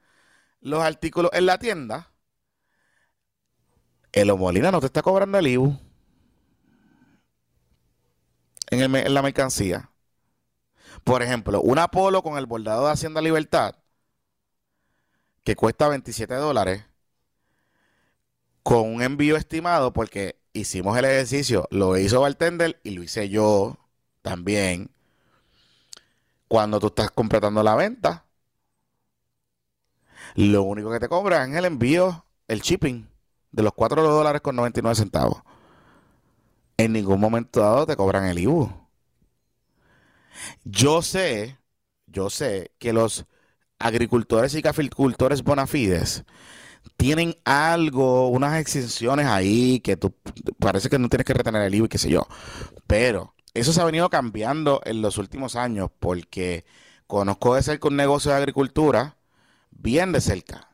los 0.61 0.83
artículos 0.83 1.31
en 1.33 1.47
la 1.47 1.57
tienda, 1.57 2.11
el 4.11 4.31
Molina 4.37 4.69
no 4.71 4.79
te 4.79 4.85
está 4.85 5.01
cobrando 5.01 5.39
el 5.39 5.47
IBU 5.47 5.75
en, 8.69 8.79
el 8.79 8.89
me- 8.89 9.07
en 9.07 9.13
la 9.15 9.23
mercancía. 9.23 9.89
Por 11.03 11.21
ejemplo, 11.21 11.61
un 11.61 11.79
Apolo 11.79 12.23
con 12.23 12.37
el 12.37 12.45
bordado 12.45 12.85
de 12.85 12.93
Hacienda 12.93 13.21
Libertad, 13.21 13.75
que 15.43 15.55
cuesta 15.55 15.87
27 15.87 16.33
dólares, 16.35 16.85
con 18.63 18.93
un 18.93 19.01
envío 19.01 19.35
estimado, 19.35 19.91
porque 19.91 20.39
hicimos 20.53 20.97
el 20.97 21.05
ejercicio, 21.05 21.67
lo 21.71 21.97
hizo 21.97 22.21
Bartender 22.21 22.79
y 22.83 22.91
lo 22.91 23.03
hice 23.03 23.29
yo 23.29 23.77
también. 24.21 24.89
Cuando 26.47 26.79
tú 26.79 26.87
estás 26.87 27.11
completando 27.11 27.63
la 27.63 27.75
venta, 27.75 28.25
lo 30.35 30.63
único 30.63 30.91
que 30.91 30.99
te 30.99 31.09
cobran 31.09 31.51
es 31.51 31.57
el 31.57 31.65
envío, 31.65 32.25
el 32.47 32.61
shipping, 32.61 33.07
de 33.51 33.63
los 33.63 33.73
4 33.73 34.01
dólares 34.01 34.41
con 34.41 34.55
99 34.55 34.95
centavos. 34.95 35.41
En 36.77 36.93
ningún 36.93 37.19
momento 37.19 37.59
dado 37.59 37.85
te 37.85 37.95
cobran 37.95 38.25
el 38.25 38.39
IBU. 38.39 38.82
Yo 40.63 41.01
sé, 41.01 41.57
yo 42.07 42.29
sé 42.29 42.71
que 42.79 42.93
los 42.93 43.25
agricultores 43.79 44.55
y 44.55 44.61
caficultores 44.61 45.43
bona 45.43 45.67
fides 45.67 46.25
tienen 46.97 47.37
algo, 47.45 48.29
unas 48.29 48.59
exenciones 48.59 49.27
ahí 49.27 49.79
que 49.81 49.97
tú 49.97 50.15
parece 50.59 50.89
que 50.89 50.99
no 50.99 51.09
tienes 51.09 51.25
que 51.25 51.33
retener 51.33 51.63
el 51.63 51.75
IVA 51.75 51.85
y 51.87 51.89
qué 51.89 51.97
sé 51.99 52.09
yo. 52.09 52.27
Pero 52.87 53.35
eso 53.53 53.73
se 53.73 53.81
ha 53.81 53.85
venido 53.85 54.09
cambiando 54.09 54.81
en 54.85 55.01
los 55.01 55.17
últimos 55.19 55.55
años 55.57 55.91
porque 55.99 56.65
conozco 57.07 57.55
de 57.55 57.63
cerca 57.63 57.87
un 57.89 57.97
negocio 57.97 58.31
de 58.31 58.37
agricultura 58.37 59.17
bien 59.71 60.11
de 60.13 60.21
cerca 60.21 60.69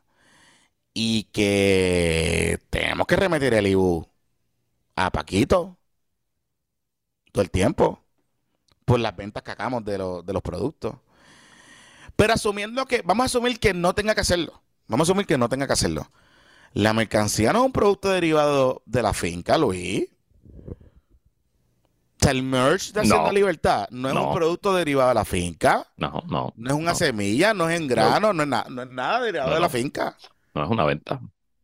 y 0.94 1.24
que 1.32 2.58
tenemos 2.70 3.06
que 3.06 3.16
remitir 3.16 3.54
el 3.54 3.66
IBU 3.68 4.06
a 4.96 5.10
Paquito 5.12 5.78
todo 7.32 7.42
el 7.42 7.50
tiempo 7.50 8.00
por 8.90 8.98
las 9.00 9.14
ventas 9.16 9.42
que 9.44 9.52
hagamos 9.52 9.84
de, 9.84 9.98
los- 9.98 10.26
de 10.26 10.32
los 10.32 10.42
productos. 10.42 10.94
Pero 12.16 12.32
asumiendo 12.32 12.86
que, 12.86 13.02
vamos 13.02 13.22
a 13.22 13.26
asumir 13.26 13.60
que 13.60 13.72
no 13.72 13.94
tenga 13.94 14.14
que 14.16 14.20
hacerlo. 14.22 14.60
Vamos 14.88 15.08
a 15.08 15.12
asumir 15.12 15.26
que 15.26 15.38
no 15.38 15.48
tenga 15.48 15.66
que 15.68 15.72
hacerlo. 15.74 16.10
La 16.72 16.92
mercancía 16.92 17.52
no 17.52 17.60
es 17.60 17.66
un 17.66 17.72
producto 17.72 18.08
derivado 18.10 18.82
de 18.86 19.02
la 19.02 19.12
finca, 19.14 19.56
Luis. 19.58 20.06
O 22.20 22.22
sea, 22.22 22.32
el 22.32 22.42
merch 22.42 22.92
de 22.92 23.00
Hacienda 23.00 23.22
No. 23.28 23.32
Libertad 23.32 23.86
no 23.90 24.08
es 24.08 24.14
No. 24.14 24.28
un 24.28 24.34
producto 24.34 24.74
derivado 24.74 25.08
de 25.08 25.14
la 25.14 25.24
finca. 25.24 25.86
No, 25.96 26.22
no, 26.28 26.52
No 26.56 26.70
es 26.70 26.76
una 26.76 26.90
No. 26.90 26.96
semilla, 26.96 27.54
no 27.54 27.68
es 27.70 27.80
en 27.80 27.86
grano, 27.88 28.32
no, 28.32 28.42
es, 28.42 28.48
na- 28.48 28.66
no 28.68 28.82
es 28.82 28.90
nada 28.90 29.20
derivado 29.22 29.54
de 29.54 29.60
la 29.60 29.68
finca. 29.68 30.16
no 30.54 30.64
es 30.64 30.70
una 30.70 30.84
venta. 30.84 31.20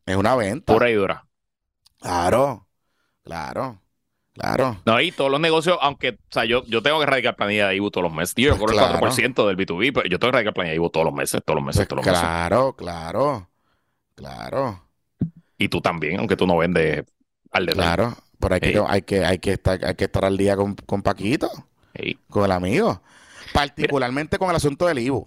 Es 0.06 0.16
una 0.16 0.34
venta. 0.36 0.72
Pura 0.72 0.88
y 0.88 0.94
dura. 0.94 1.26
Claro, 2.00 2.66
claro, 3.24 3.80
claro. 4.36 4.76
No, 4.84 5.00
y 5.00 5.10
todos 5.12 5.30
los 5.30 5.40
negocios, 5.40 5.78
aunque, 5.80 6.10
o 6.10 6.16
sea, 6.30 6.44
yo, 6.44 6.64
yo 6.66 6.80
tengo 6.82 7.00
que 7.00 7.06
radicar 7.06 7.34
planilla 7.36 7.68
de 7.68 7.76
IBU 7.76 7.90
todos 7.90 8.04
los 8.04 8.12
meses. 8.14 8.34
Tío, 8.34 8.48
yo 8.50 8.56
Pues 8.56 8.58
cobro 8.58 8.72
el 8.72 8.78
claro. 8.78 8.98
4% 8.98 9.46
del 9.48 9.56
B2B, 9.56 9.92
pero 9.92 10.08
yo 10.08 10.18
tengo 10.18 10.30
que 10.30 10.36
radicar 10.36 10.54
planilla 10.54 10.72
de 10.72 10.76
IBU 10.76 10.90
todos 10.90 11.06
los 11.06 11.14
meses, 11.14 11.42
todos 11.44 11.56
los 11.56 11.64
meses, 11.66 11.84
Pues 11.84 11.88
todos 11.88 11.98
los 11.98 12.06
meses. 12.06 12.30
claro, 12.30 12.74
claro, 12.76 13.50
claro, 14.14 14.88
Y 15.58 15.68
tú 15.68 15.80
también, 15.80 16.18
aunque 16.18 16.36
tú 16.36 16.46
no 16.46 16.56
vendes 16.58 17.04
al 17.50 17.66
detalle. 17.66 17.96
claro. 17.96 18.16
Pero 18.38 18.54
hay 18.54 18.60
que, 18.60 18.78
hay 18.86 19.02
que, 19.02 19.24
hay 19.24 19.38
que 19.38 19.52
estar, 19.52 19.82
hay 19.84 19.94
que 19.94 20.04
estar 20.04 20.24
al 20.24 20.36
día 20.36 20.56
con, 20.56 20.74
con 20.74 21.02
Paquito. 21.02 21.50
Ey, 21.94 22.18
con 22.28 22.44
el 22.44 22.52
amigo. 22.52 23.02
Particularmente 23.52 24.38
con 24.38 24.50
el 24.50 24.56
asunto 24.56 24.86
del 24.86 24.98
IBU. 24.98 25.26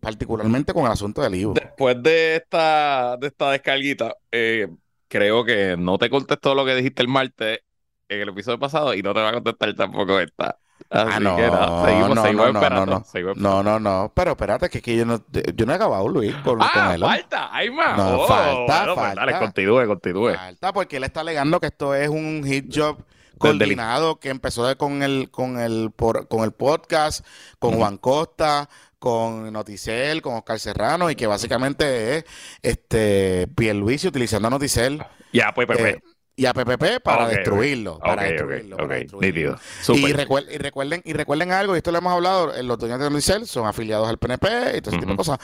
particularmente 0.00 0.72
con 0.72 0.84
el 0.86 0.92
asunto 0.92 1.22
del 1.22 1.32
libro. 1.32 1.54
Después 1.54 2.02
de 2.02 2.36
esta, 2.36 3.16
de 3.16 3.28
esta 3.28 3.50
descarguita, 3.50 4.14
eh, 4.30 4.68
creo 5.08 5.44
que 5.44 5.76
no 5.78 5.98
te 5.98 6.10
contestó 6.10 6.54
lo 6.54 6.64
que 6.64 6.74
dijiste 6.74 7.02
el 7.02 7.08
martes 7.08 7.60
en 8.08 8.20
el 8.20 8.28
episodio 8.28 8.58
pasado 8.58 8.94
y 8.94 9.02
no 9.02 9.12
te 9.14 9.20
va 9.20 9.30
a 9.30 9.32
contestar 9.32 9.74
tampoco 9.74 10.18
esta. 10.20 10.58
Así 10.90 11.10
Ah, 11.16 11.20
no, 11.20 11.36
que 11.36 11.42
nada, 11.42 11.84
seguimos, 11.86 12.14
no, 12.14 12.22
seguimos 12.22 12.46
no, 12.46 12.52
no, 12.52 12.58
esperando. 12.60 12.86
no, 12.86 12.98
no. 13.00 13.04
seguimos 13.04 13.36
No, 13.38 13.62
no, 13.62 13.80
no. 13.80 14.12
Pero 14.14 14.32
espérate, 14.32 14.68
que, 14.68 14.78
es 14.78 14.84
que 14.84 14.96
yo 14.96 15.04
no, 15.06 15.24
yo 15.54 15.66
no 15.66 15.72
he 15.72 15.74
acabado, 15.74 16.08
Luis, 16.08 16.34
con, 16.36 16.58
con 16.58 16.68
Ah, 16.74 16.92
él. 16.94 17.00
falta, 17.00 17.54
hay 17.54 17.70
más. 17.70 17.96
No, 17.96 18.20
Oh, 18.22 18.26
falta, 18.28 18.78
bueno, 18.78 18.94
pues 18.94 19.06
falta. 19.06 19.20
dale, 19.26 19.38
continúe, 19.38 19.86
continúe. 19.86 20.34
Falta 20.34 20.72
porque 20.72 20.98
él 20.98 21.04
está 21.04 21.20
alegando 21.22 21.58
que 21.60 21.66
esto 21.68 21.94
es 21.94 22.08
un 22.08 22.42
hit 22.44 22.72
job 22.72 22.98
coordinado 23.38 24.20
que 24.20 24.28
empezó 24.30 24.76
con 24.78 25.02
el 25.02 25.30
con 25.30 25.58
el 25.58 25.90
por- 25.90 26.28
con 26.28 26.44
el 26.44 26.52
podcast, 26.52 27.26
con. 27.58 27.74
Juan 27.76 27.96
Costa, 27.98 28.68
con 28.98 29.52
Noticel, 29.52 30.22
con 30.22 30.34
Oscar 30.34 30.58
Serrano 30.60 31.10
y 31.10 31.16
que 31.16 31.26
básicamente 31.26 32.18
es 32.18 32.24
este 32.62 33.48
Pierluisi 33.56 34.08
utilizando 34.08 34.48
a 34.48 34.50
Noticel 34.50 35.02
Ya, 35.32 35.52
pues, 35.54 35.66
pues, 35.66 35.78
eh, 35.80 36.02
y 36.38 36.44
a 36.44 36.52
PPP 36.52 37.00
para 37.02 37.24
destruirlo, 37.36 37.98
para 37.98 38.22
destruirlo, 38.24 38.76
para 38.76 38.94
destruirlo. 39.00 39.58
Y, 39.96 40.02
recuer- 40.12 40.46
y 40.54 40.58
recuerden, 40.58 41.02
y 41.04 41.12
recuerden 41.14 41.50
algo, 41.52 41.74
y 41.74 41.78
esto 41.78 41.90
lo 41.92 41.98
hemos 41.98 42.12
hablado, 42.12 42.54
eh, 42.54 42.62
los 42.62 42.78
dueños 42.78 42.98
de 43.00 43.08
Noticel 43.08 43.46
son 43.46 43.66
afiliados 43.66 44.06
al 44.08 44.18
PNP 44.18 44.76
y 44.76 44.80
todo 44.82 44.90
ese 44.90 45.00
tipo 45.00 45.12
de 45.12 45.16
cosas. 45.16 45.38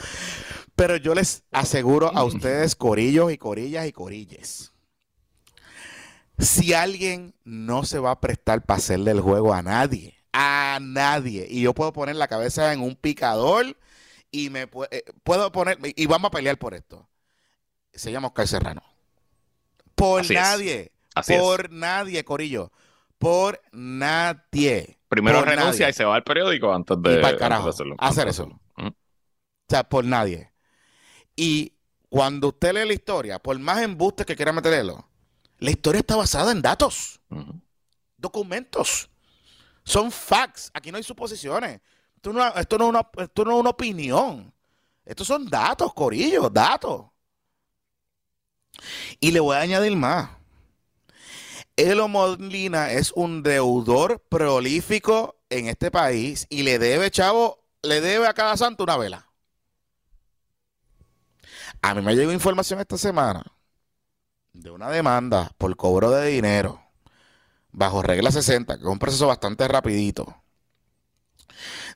Pero 0.75 0.95
yo 0.97 1.15
les 1.15 1.43
aseguro 1.51 2.11
a 2.15 2.23
ustedes, 2.23 2.75
corillos 2.75 3.31
y 3.31 3.37
corillas 3.39 3.87
y 3.87 3.91
corilles, 3.91 4.71
si 6.37 6.73
alguien 6.73 7.33
no 7.43 7.83
se 7.85 7.99
va 7.99 8.11
a 8.11 8.19
prestar 8.19 8.63
para 8.63 8.77
hacerle 8.77 9.11
el 9.11 9.21
juego 9.21 9.53
a 9.53 9.61
nadie, 9.61 10.17
a 10.31 10.79
nadie, 10.81 11.47
y 11.49 11.61
yo 11.61 11.73
puedo 11.73 11.93
poner 11.93 12.15
la 12.15 12.27
cabeza 12.27 12.73
en 12.73 12.81
un 12.81 12.95
picador 12.95 13.77
y 14.31 14.49
me 14.49 14.67
eh, 14.91 15.03
puedo 15.23 15.51
poner, 15.51 15.77
y 15.81 16.05
vamos 16.07 16.29
a 16.29 16.31
pelear 16.31 16.57
por 16.57 16.73
esto. 16.73 17.07
Se 17.93 18.11
llama 18.11 18.27
Oscar 18.27 18.47
Serrano. 18.47 18.81
Por 19.95 20.21
Así 20.21 20.33
nadie. 20.33 20.91
Así 21.15 21.33
por 21.37 21.71
nadie, 21.71 22.23
Corillo. 22.23 22.71
Por 23.17 23.61
nadie. 23.71 24.99
Primero 25.07 25.39
por 25.39 25.47
renuncia 25.47 25.85
nadie. 25.85 25.91
y 25.91 25.93
se 25.93 26.05
va 26.05 26.15
al 26.15 26.23
periódico 26.23 26.73
antes 26.73 26.97
de, 27.01 27.19
Y 27.19 27.37
carajo, 27.37 27.65
de 27.65 27.69
hacerlo. 27.69 27.95
hacer 27.99 28.27
Antes 28.27 28.37
de 28.37 28.43
eso. 28.43 28.59
O 28.77 28.95
sea, 29.69 29.83
por 29.87 30.03
nadie. 30.05 30.51
Y 31.35 31.73
cuando 32.09 32.49
usted 32.49 32.73
lee 32.73 32.85
la 32.87 32.93
historia, 32.93 33.39
por 33.39 33.57
más 33.59 33.81
embustes 33.81 34.25
que 34.25 34.35
quiera 34.35 34.51
meterlo, 34.51 35.07
la 35.59 35.71
historia 35.71 35.99
está 35.99 36.15
basada 36.15 36.51
en 36.51 36.61
datos, 36.61 37.21
documentos. 38.17 39.09
Son 39.83 40.11
facts. 40.11 40.71
Aquí 40.73 40.91
no 40.91 40.97
hay 40.97 41.03
suposiciones. 41.03 41.81
Esto 42.15 42.33
no, 42.33 42.47
esto 42.55 42.77
no 42.77 42.85
es 42.85 42.89
una, 42.89 43.09
esto 43.17 43.45
no 43.45 43.51
es 43.51 43.59
una 43.59 43.69
opinión. 43.69 44.53
Estos 45.05 45.27
son 45.27 45.45
datos, 45.47 45.93
Corillo, 45.93 46.49
datos. 46.49 47.05
Y 49.19 49.31
le 49.31 49.39
voy 49.39 49.55
a 49.55 49.61
añadir 49.61 49.95
más. 49.95 50.29
Elo 51.75 52.07
Molina 52.07 52.91
es 52.91 53.11
un 53.11 53.41
deudor 53.41 54.23
prolífico 54.29 55.39
en 55.49 55.67
este 55.67 55.89
país 55.89 56.45
y 56.49 56.63
le 56.63 56.77
debe, 56.77 57.09
chavo, 57.09 57.63
le 57.81 57.99
debe 57.99 58.27
a 58.27 58.33
cada 58.33 58.57
santo 58.57 58.83
una 58.83 58.97
vela. 58.97 59.29
A 61.81 61.93
mí 61.95 62.01
me 62.01 62.15
llegó 62.15 62.31
información 62.31 62.79
esta 62.79 62.97
semana 62.97 63.43
de 64.53 64.69
una 64.69 64.89
demanda 64.89 65.51
por 65.57 65.75
cobro 65.75 66.11
de 66.11 66.27
dinero 66.27 66.83
bajo 67.73 68.01
regla 68.01 68.31
60, 68.31 68.77
que 68.77 68.83
es 68.83 68.87
un 68.87 68.99
proceso 68.99 69.27
bastante 69.27 69.67
rapidito, 69.67 70.43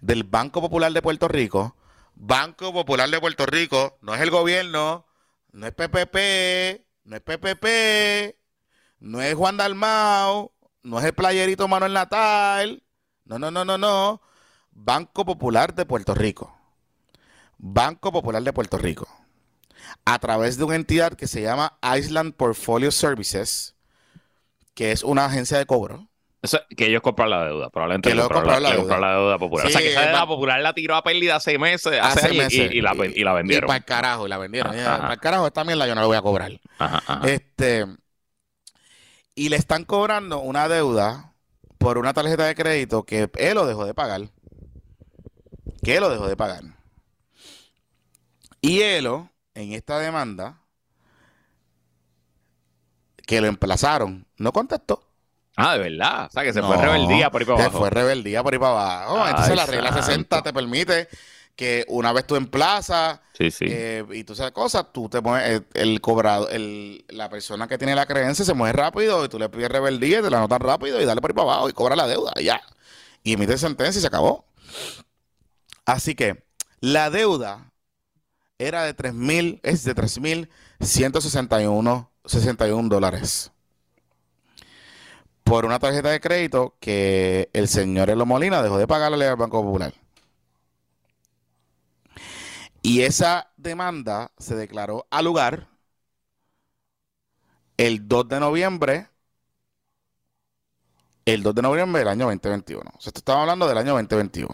del 0.01 0.23
Banco 0.23 0.59
Popular 0.59 0.91
de 0.91 1.01
Puerto 1.01 1.27
Rico. 1.27 1.75
Banco 2.15 2.73
Popular 2.73 3.09
de 3.09 3.19
Puerto 3.19 3.45
Rico 3.45 3.97
no 4.01 4.15
es 4.15 4.21
el 4.21 4.31
gobierno, 4.31 5.05
no 5.51 5.67
es 5.67 5.73
PPP, 5.73 6.85
no 7.05 7.15
es 7.15 7.21
PPP, 7.21 8.37
no 8.99 9.21
es 9.21 9.35
Juan 9.35 9.57
Dalmao, 9.57 10.53
no 10.83 10.99
es 10.99 11.05
el 11.05 11.13
playerito 11.13 11.67
Manuel 11.67 11.93
Natal, 11.93 12.83
no, 13.25 13.39
no, 13.39 13.51
no, 13.51 13.65
no, 13.65 13.77
no. 13.77 14.21
Banco 14.71 15.25
Popular 15.25 15.73
de 15.73 15.85
Puerto 15.85 16.13
Rico. 16.13 16.55
Banco 17.57 18.11
Popular 18.11 18.43
de 18.43 18.53
Puerto 18.53 18.77
Rico. 18.77 19.07
A 20.05 20.19
través 20.19 20.57
de 20.57 20.63
una 20.63 20.75
entidad 20.75 21.13
que 21.13 21.27
se 21.27 21.41
llama 21.41 21.77
Island 21.97 22.33
Portfolio 22.35 22.91
Services, 22.91 23.75
que 24.73 24.91
es 24.91 25.03
una 25.03 25.25
agencia 25.25 25.57
de 25.57 25.65
cobro. 25.65 26.07
Eso, 26.41 26.59
que 26.75 26.85
ellos 26.85 27.01
compran 27.01 27.29
la 27.31 27.45
deuda, 27.45 27.69
probablemente 27.71 28.09
Que 28.09 28.13
ellos 28.13 28.27
compraron 28.27 28.43
compraron 28.53 28.63
la 28.63 28.75
compraron 28.77 29.01
deuda. 29.01 29.13
la 29.15 29.19
deuda 29.21 29.39
popular. 29.39 29.65
o 29.65 29.69
sea, 29.69 29.81
que 29.81 29.89
esa 29.91 30.01
deuda 30.05 30.27
popular 30.27 30.61
la 30.61 30.73
tiró 30.73 30.95
a 30.95 31.03
pérdida 31.03 31.35
hace 31.35 31.57
meses, 31.57 31.99
hace, 32.01 32.33
y- 32.33 32.37
meses. 32.37 32.71
Y, 32.73 32.81
la, 32.81 32.93
y 32.95 33.23
la 33.23 33.31
Y 33.31 33.35
vendieron. 33.35 33.67
para 33.67 33.77
el 33.77 33.85
carajo, 33.85 34.25
y 34.27 34.29
la 34.29 34.37
vendieron. 34.37 34.75
Y, 34.75 34.79
Ajá. 34.79 34.97
Para 34.99 35.13
el 35.15 35.19
carajo, 35.19 35.47
esta 35.47 35.63
mierda 35.63 35.87
yo 35.87 35.95
no 35.95 36.01
la 36.01 36.07
voy 36.07 36.17
a 36.17 36.21
cobrar. 36.21 36.51
Ajá. 36.77 37.21
Este, 37.27 37.85
y 39.33 39.49
le 39.49 39.55
están 39.55 39.83
cobrando 39.83 40.39
una 40.39 40.67
deuda 40.67 41.33
por 41.79 41.97
una 41.97 42.13
tarjeta 42.13 42.45
de 42.45 42.55
crédito 42.55 43.03
que 43.03 43.29
él 43.35 43.55
lo 43.55 43.65
dejó 43.65 43.85
de 43.85 43.93
pagar. 43.95 44.21
Que 45.83 45.95
él 45.95 46.01
lo 46.01 46.09
dejó 46.09 46.27
de 46.27 46.37
pagar. 46.37 46.61
Y 48.61 48.81
Elo, 48.81 49.29
en 49.55 49.73
esta 49.73 49.99
demanda, 49.99 50.61
que 53.25 53.41
lo 53.41 53.47
emplazaron, 53.47 54.25
no 54.37 54.51
contestó. 54.53 55.03
Ah, 55.57 55.73
de 55.77 55.89
verdad. 55.89 56.27
O 56.27 56.31
sea, 56.31 56.43
que 56.43 56.53
se 56.53 56.61
fue 56.61 56.77
rebeldía 56.77 57.29
por 57.31 57.41
ahí 57.41 57.45
para 57.45 57.57
Se 57.57 57.63
abajo. 57.65 57.79
fue 57.79 57.89
rebeldía 57.89 58.43
por 58.43 58.53
ahí 58.53 58.59
para 58.59 59.03
abajo. 59.03 59.27
Entonces 59.27 59.55
la 59.55 59.65
regla 59.65 59.89
santo. 59.89 60.05
60 60.05 60.41
te 60.43 60.53
permite 60.53 61.07
que 61.55 61.83
una 61.87 62.13
vez 62.13 62.27
tú 62.27 62.35
emplazas 62.35 63.19
Sí, 63.33 63.49
sí. 63.49 63.65
eh, 63.67 64.05
y 64.11 64.23
tú 64.23 64.35
sabes 64.35 64.51
cosas, 64.53 64.85
tú 64.93 65.09
te 65.09 65.21
mueves, 65.21 65.63
el, 65.73 65.81
el 65.81 65.99
cobrado, 66.01 66.47
el, 66.49 67.03
la 67.09 67.29
persona 67.29 67.67
que 67.67 67.79
tiene 67.79 67.95
la 67.95 68.05
creencia 68.05 68.45
se 68.45 68.53
mueve 68.53 68.73
rápido 68.73 69.25
y 69.25 69.29
tú 69.29 69.39
le 69.39 69.49
pides 69.49 69.69
rebeldía 69.71 70.19
y 70.19 70.21
te 70.21 70.29
la 70.29 70.37
anotan 70.37 70.59
rápido 70.59 71.01
y 71.01 71.05
dale 71.05 71.19
por 71.19 71.31
ahí 71.31 71.35
para 71.35 71.51
abajo 71.51 71.67
y 71.69 71.73
cobra 71.73 71.95
la 71.95 72.05
deuda 72.05 72.31
y 72.35 72.43
ya. 72.43 72.61
Y 73.23 73.33
emite 73.33 73.57
sentencia 73.57 73.97
y 73.97 74.01
se 74.01 74.07
acabó. 74.07 74.45
Así 75.85 76.13
que 76.13 76.43
la 76.79 77.09
deuda 77.09 77.71
era 78.59 78.83
de 78.83 78.95
3.000, 78.95 79.59
es 79.63 79.83
de 79.83 79.95
3.161 79.95 82.07
61 82.25 82.89
dólares. 82.89 83.51
Por 85.47 85.65
una 85.65 85.79
tarjeta 85.79 86.09
de 86.09 86.19
crédito 86.19 86.75
que 86.81 87.49
el 87.53 87.69
señor 87.69 88.09
Elo 88.09 88.25
Molina 88.25 88.61
dejó 88.61 88.77
de 88.77 88.85
pagarle 88.85 89.25
al 89.25 89.37
Banco 89.37 89.63
Popular. 89.63 89.93
Y 92.81 93.03
esa 93.03 93.49
demanda 93.55 94.31
se 94.37 94.55
declaró 94.55 95.07
a 95.09 95.21
lugar 95.21 95.69
el 97.77 98.09
2 98.09 98.27
de 98.27 98.39
noviembre. 98.41 99.07
El 101.25 101.43
2 101.43 101.55
de 101.55 101.61
noviembre 101.61 101.99
del 101.99 102.09
año 102.09 102.25
2021. 102.25 102.81
O 102.97 103.01
sea, 103.01 103.13
esto 103.15 103.31
hablando 103.31 103.67
del 103.69 103.77
año 103.77 103.93
2021. 103.93 104.53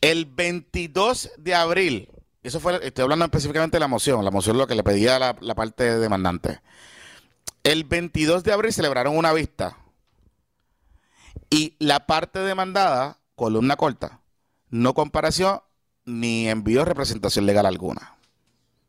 El 0.00 0.24
22 0.24 1.32
de 1.36 1.54
abril, 1.54 2.08
eso 2.42 2.58
fue, 2.58 2.80
estoy 2.82 3.02
hablando 3.02 3.26
específicamente 3.26 3.76
de 3.76 3.80
la 3.80 3.88
moción, 3.88 4.24
la 4.24 4.30
moción 4.30 4.56
es 4.56 4.60
lo 4.60 4.66
que 4.66 4.74
le 4.74 4.82
pedía 4.82 5.18
la, 5.18 5.36
la 5.42 5.54
parte 5.54 5.98
demandante. 5.98 6.60
El 7.64 7.84
22 7.84 8.42
de 8.44 8.52
abril 8.52 8.72
celebraron 8.72 9.16
una 9.16 9.32
vista 9.32 9.76
y 11.50 11.76
la 11.78 12.06
parte 12.06 12.38
demandada, 12.40 13.18
columna 13.34 13.76
corta, 13.76 14.20
no 14.70 14.94
compareció 14.94 15.64
ni 16.04 16.48
envió 16.48 16.84
representación 16.84 17.46
legal 17.46 17.66
alguna. 17.66 18.16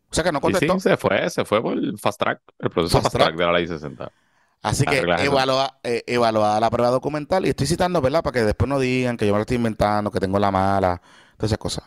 O 0.09 0.13
sea 0.13 0.23
que 0.23 0.31
no 0.31 0.39
Sí, 0.39 0.47
sí, 0.47 0.67
contestó. 0.67 0.79
se 0.79 0.97
fue, 0.97 1.29
se 1.29 1.45
fue 1.45 1.61
por 1.61 1.73
el 1.73 1.97
fast 1.97 2.19
track, 2.19 2.41
el 2.59 2.69
proceso 2.69 2.97
Fast 2.97 3.03
fast, 3.05 3.15
track. 3.15 3.27
track. 3.29 3.39
de 3.39 3.45
la 3.45 3.51
ley 3.53 3.67
60. 3.67 4.11
Así 4.61 4.85
que 4.85 4.97
Arregla 4.99 5.15
eso. 5.15 5.31
evalua- 5.31 5.79
eh, 5.83 6.03
evaluada 6.05 6.59
la 6.59 6.69
prueba 6.69 6.91
documental, 6.91 7.45
y 7.45 7.49
estoy 7.49 7.65
citando, 7.67 7.99
¿verdad? 8.01 8.21
Para 8.23 8.33
que 8.33 8.43
después 8.43 8.69
no 8.69 8.77
digan 8.79 9.17
que 9.17 9.25
yo 9.25 9.33
me 9.33 9.39
lo 9.39 9.41
estoy 9.41 9.57
inventando, 9.57 10.11
que 10.11 10.19
tengo 10.19 10.37
la 10.37 10.51
mala, 10.51 11.01
todas 11.37 11.49
esas 11.49 11.57
cosas. 11.57 11.85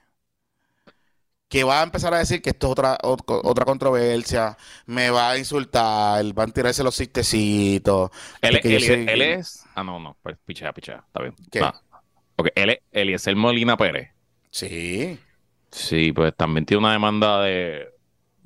que 1.48 1.62
va 1.62 1.82
a 1.82 1.84
empezar 1.84 2.12
a 2.12 2.18
decir 2.18 2.42
que 2.42 2.50
esto 2.50 2.66
es 2.66 2.72
otra, 2.72 2.98
otra 3.00 3.64
controversia, 3.64 4.58
me 4.86 5.08
va 5.10 5.30
a 5.30 5.38
insultar, 5.38 6.36
va 6.36 6.42
a 6.42 6.46
tirarse 6.48 6.82
los 6.82 6.96
cistecitos. 6.96 8.10
Él, 8.40 8.60
él, 8.64 9.22
es. 9.22 9.64
Ah, 9.76 9.84
no, 9.84 10.00
no, 10.00 10.16
pues 10.20 10.36
pichea, 10.44 10.72
pichea, 10.72 11.04
está 11.06 11.22
bien. 11.22 11.36
¿Qué? 11.48 11.60
Ah, 11.60 11.80
ok, 12.34 12.48
él 12.56 12.70
es 12.70 12.78
Eliezer 12.90 13.36
Molina 13.36 13.76
Pérez. 13.76 14.10
Sí. 14.50 15.16
Sí, 15.70 16.10
pues 16.10 16.34
también 16.34 16.66
tiene 16.66 16.80
una 16.80 16.92
demanda 16.92 17.40
de, 17.42 17.86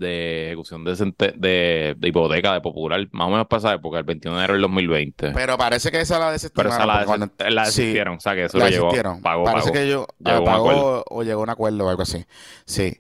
de 0.01 0.47
ejecución 0.47 0.83
de, 0.83 0.95
de, 1.37 1.95
de, 1.97 2.09
hipoteca 2.09 2.55
de 2.55 2.61
Popular, 2.63 3.07
más 3.13 3.29
o 3.29 3.31
menos 3.31 3.47
para 3.47 3.59
esa 3.59 3.75
época, 3.75 3.99
el 3.99 4.05
21 4.05 4.37
de 4.37 4.41
enero 4.41 4.55
del 4.55 4.63
2020. 4.63 5.33
Pero 5.33 5.59
parece 5.59 5.91
que 5.91 6.01
esa 6.01 6.19
la 6.19 6.33
desestimaron. 6.33 6.73
Pero 6.73 6.83
esa 6.83 7.47
la, 7.47 7.51
la 7.51 7.65
desistieron, 7.67 8.17
o 8.17 8.21
sea 8.21 8.35
que 8.35 8.47
eso 8.47 8.59
lo 8.59 8.69
llegó, 8.69 8.91
pagó, 9.23 9.45
Parece 9.45 9.73
que 9.73 9.89
yo 9.89 10.07
llegó 10.19 10.45
pagó 10.45 11.05
o 11.07 11.23
llegó 11.23 11.41
a 11.41 11.45
un 11.45 11.51
acuerdo 11.51 11.85
o 11.85 11.91
algo 11.91 12.03
así. 12.03 12.25
Sí, 12.65 12.99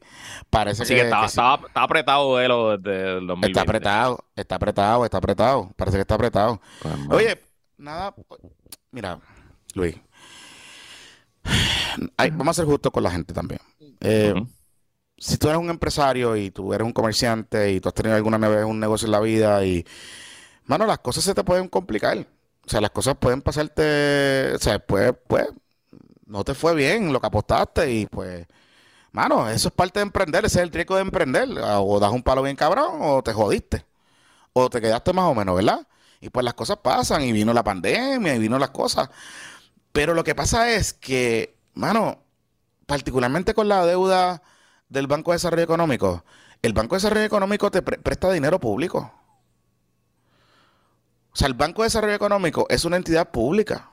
parece 0.51 0.85
que, 0.85 1.01
estaba, 1.01 1.27
estaba, 1.27 1.60
apretado 1.74 2.36
de 2.36 2.48
lo 2.48 2.77
desde 2.77 3.18
el 3.18 3.27
2020. 3.27 3.48
Está 3.48 3.62
apretado, 3.62 4.24
está 4.36 4.55
apretado, 4.56 5.05
está 5.06 5.18
apretado, 5.18 5.70
parece 5.77 5.97
que 5.97 6.02
está 6.02 6.14
apretado. 6.16 6.60
Pues, 6.82 6.94
Oye, 7.10 7.40
nada, 7.78 8.14
mira, 8.90 9.18
Luis, 9.74 9.97
vamos 12.36 12.48
a 12.48 12.60
ser 12.60 12.66
justos 12.66 12.93
con 12.93 13.02
la 13.02 13.10
gente 13.10 13.32
también. 13.32 13.60
Eh, 14.01 14.35
si 15.20 15.36
tú 15.36 15.48
eres 15.48 15.60
un 15.60 15.70
empresario 15.70 16.34
y 16.36 16.51
tú 16.51 16.72
eres 16.72 16.86
un 16.86 16.92
comerciante 16.94 17.72
y 17.72 17.80
tú 17.80 17.88
has 17.90 17.94
tenido 17.94 18.16
alguna 18.16 18.38
vez 18.38 18.64
un 18.64 18.80
negocio 18.80 19.06
en 19.06 19.12
la 19.12 19.20
vida 19.20 19.64
y, 19.66 19.86
mano, 20.66 20.86
las 20.86 21.01
cosas 21.01 21.24
se 21.24 21.34
te 21.34 21.44
pueden 21.44 21.68
complicar. 21.68 22.18
O 22.66 22.68
sea, 22.70 22.80
las 22.80 22.90
cosas 22.90 23.16
pueden 23.18 23.42
pasarte, 23.42 24.55
o 24.55 24.59
sea, 24.59 24.78
pues, 24.78 25.12
pues, 25.28 25.47
no 26.26 26.42
te 26.44 26.55
fue 26.55 26.74
bien 26.74 27.12
lo 27.12 27.20
que 27.20 27.26
apostaste 27.26 27.92
y 27.92 28.06
pues, 28.06 28.47
mano, 29.12 29.48
eso 29.51 29.68
es 29.68 29.74
parte 29.74 30.01
de 30.01 30.05
emprender, 30.05 30.44
ese 30.47 30.60
es 30.60 30.64
el 30.64 30.72
riesgo 30.72 30.97
de 30.97 31.02
emprender. 31.02 31.48
O 31.78 32.01
das 32.01 32.12
un 32.12 32.22
palo 32.22 32.42
bien 32.42 32.56
cabrón 32.56 33.01
o 33.02 33.22
te 33.22 33.32
jodiste. 33.34 33.84
O 34.55 34.70
te 34.70 34.80
quedaste 34.80 35.12
más 35.12 35.26
o 35.26 35.34
menos, 35.34 35.56
¿verdad? 35.56 35.86
Y 36.20 36.30
pues 36.30 36.44
las 36.44 36.55
cosas 36.55 36.78
pasan 36.78 37.22
y 37.22 37.32
vino 37.32 37.52
la 37.52 37.64
pandemia 37.64 38.34
y 38.34 38.38
vino 38.38 38.59
las 38.59 38.70
cosas. 38.70 39.10
Pero 39.92 40.14
lo 40.14 40.24
que 40.24 40.34
pasa 40.34 40.70
es 40.70 40.94
que, 40.94 41.56
mano, 41.74 42.22
particularmente 42.86 43.55
con 43.55 43.68
la 43.68 43.84
deuda 43.86 44.42
del 44.91 45.07
Banco 45.07 45.31
de 45.31 45.37
Desarrollo 45.37 45.62
Económico, 45.62 46.25
el 46.61 46.75
Banco 46.75 46.95
de 46.95 46.99
Desarrollo 46.99 47.25
Económico 47.25 47.71
te 47.71 47.81
presta 47.81 48.31
dinero 48.31 48.61
público. 48.61 49.11
O 51.33 51.37
sea, 51.37 51.49
el 51.49 51.55
Banco 51.55 51.83
de 51.83 51.87
Desarrollo 51.87 52.15
Económico 52.15 52.67
es 52.69 52.85
una 52.85 52.97
entidad 52.97 53.31
pública. 53.31 53.91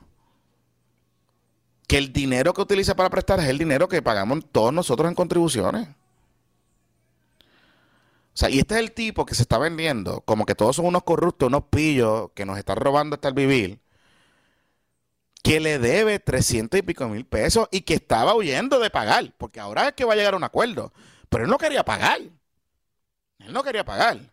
Que 1.86 1.96
el 1.96 2.12
dinero 2.12 2.52
que 2.52 2.60
utiliza 2.60 2.94
para 2.94 3.08
prestar 3.08 3.40
es 3.40 3.46
el 3.46 3.56
dinero 3.56 3.88
que 3.88 4.02
pagamos 4.02 4.44
todos 4.52 4.74
nosotros 4.74 5.08
en 5.08 5.14
contribuciones. 5.14 5.88
O 5.88 8.40
sea, 8.40 8.50
y 8.50 8.58
este 8.58 8.74
es 8.74 8.80
el 8.80 8.92
tipo 8.92 9.24
que 9.24 9.34
se 9.34 9.42
está 9.42 9.56
vendiendo 9.56 10.20
como 10.20 10.44
que 10.44 10.54
todos 10.54 10.76
son 10.76 10.86
unos 10.86 11.04
corruptos, 11.04 11.46
unos 11.46 11.64
pillos 11.70 12.30
que 12.34 12.44
nos 12.44 12.58
están 12.58 12.76
robando 12.76 13.14
hasta 13.14 13.28
el 13.28 13.34
vivir 13.34 13.80
que 15.42 15.60
le 15.60 15.78
debe 15.78 16.18
300 16.18 16.78
y 16.80 16.82
pico 16.82 17.08
mil 17.08 17.26
pesos 17.26 17.68
y 17.70 17.82
que 17.82 17.94
estaba 17.94 18.34
huyendo 18.34 18.80
de 18.80 18.90
pagar, 18.90 19.32
porque 19.38 19.60
ahora 19.60 19.88
es 19.88 19.94
que 19.94 20.04
va 20.04 20.14
a 20.14 20.16
llegar 20.16 20.34
a 20.34 20.36
un 20.36 20.44
acuerdo, 20.44 20.92
pero 21.28 21.44
él 21.44 21.50
no 21.50 21.58
quería 21.58 21.84
pagar. 21.84 22.20
Él 23.38 23.52
no 23.52 23.62
quería 23.64 23.84
pagar. 23.84 24.32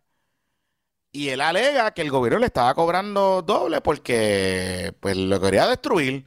Y 1.11 1.29
él 1.29 1.41
alega 1.41 1.91
que 1.93 2.01
el 2.01 2.11
gobierno 2.11 2.39
le 2.39 2.47
estaba 2.47 2.73
cobrando 2.75 3.41
doble 3.41 3.79
porque 3.81 4.93
pues 4.99 5.15
lo 5.17 5.39
quería 5.39 5.65
destruir. 5.67 6.25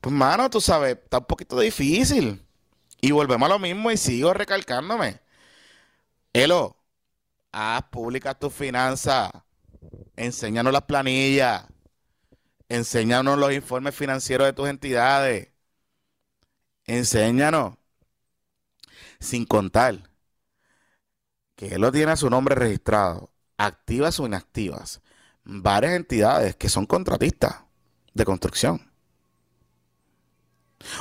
Pues 0.00 0.14
mano, 0.14 0.50
tú 0.50 0.60
sabes, 0.60 0.98
está 1.02 1.18
un 1.18 1.24
poquito 1.24 1.58
difícil. 1.58 2.44
Y 3.00 3.12
volvemos 3.12 3.46
a 3.46 3.52
lo 3.54 3.58
mismo 3.58 3.90
y 3.90 3.96
sigo 3.96 4.34
recalcándome. 4.34 5.20
Elo, 6.32 6.76
haz 7.52 7.84
públicas 7.84 8.38
tus 8.38 8.52
finanzas. 8.52 9.30
Enséñanos 10.16 10.72
las 10.72 10.82
planillas. 10.82 11.64
Enséñanos 12.68 13.38
los 13.38 13.52
informes 13.52 13.94
financieros 13.94 14.46
de 14.46 14.52
tus 14.52 14.68
entidades. 14.68 15.48
Enséñanos. 16.86 17.76
Sin 19.20 19.44
contar 19.46 20.10
que 21.56 21.74
él 21.74 21.80
lo 21.80 21.92
tiene 21.92 22.12
a 22.12 22.16
su 22.16 22.28
nombre 22.30 22.54
registrado, 22.54 23.32
activas 23.56 24.18
o 24.20 24.26
inactivas, 24.26 25.00
varias 25.44 25.94
entidades 25.94 26.56
que 26.56 26.68
son 26.68 26.86
contratistas 26.86 27.64
de 28.12 28.24
construcción. 28.24 28.90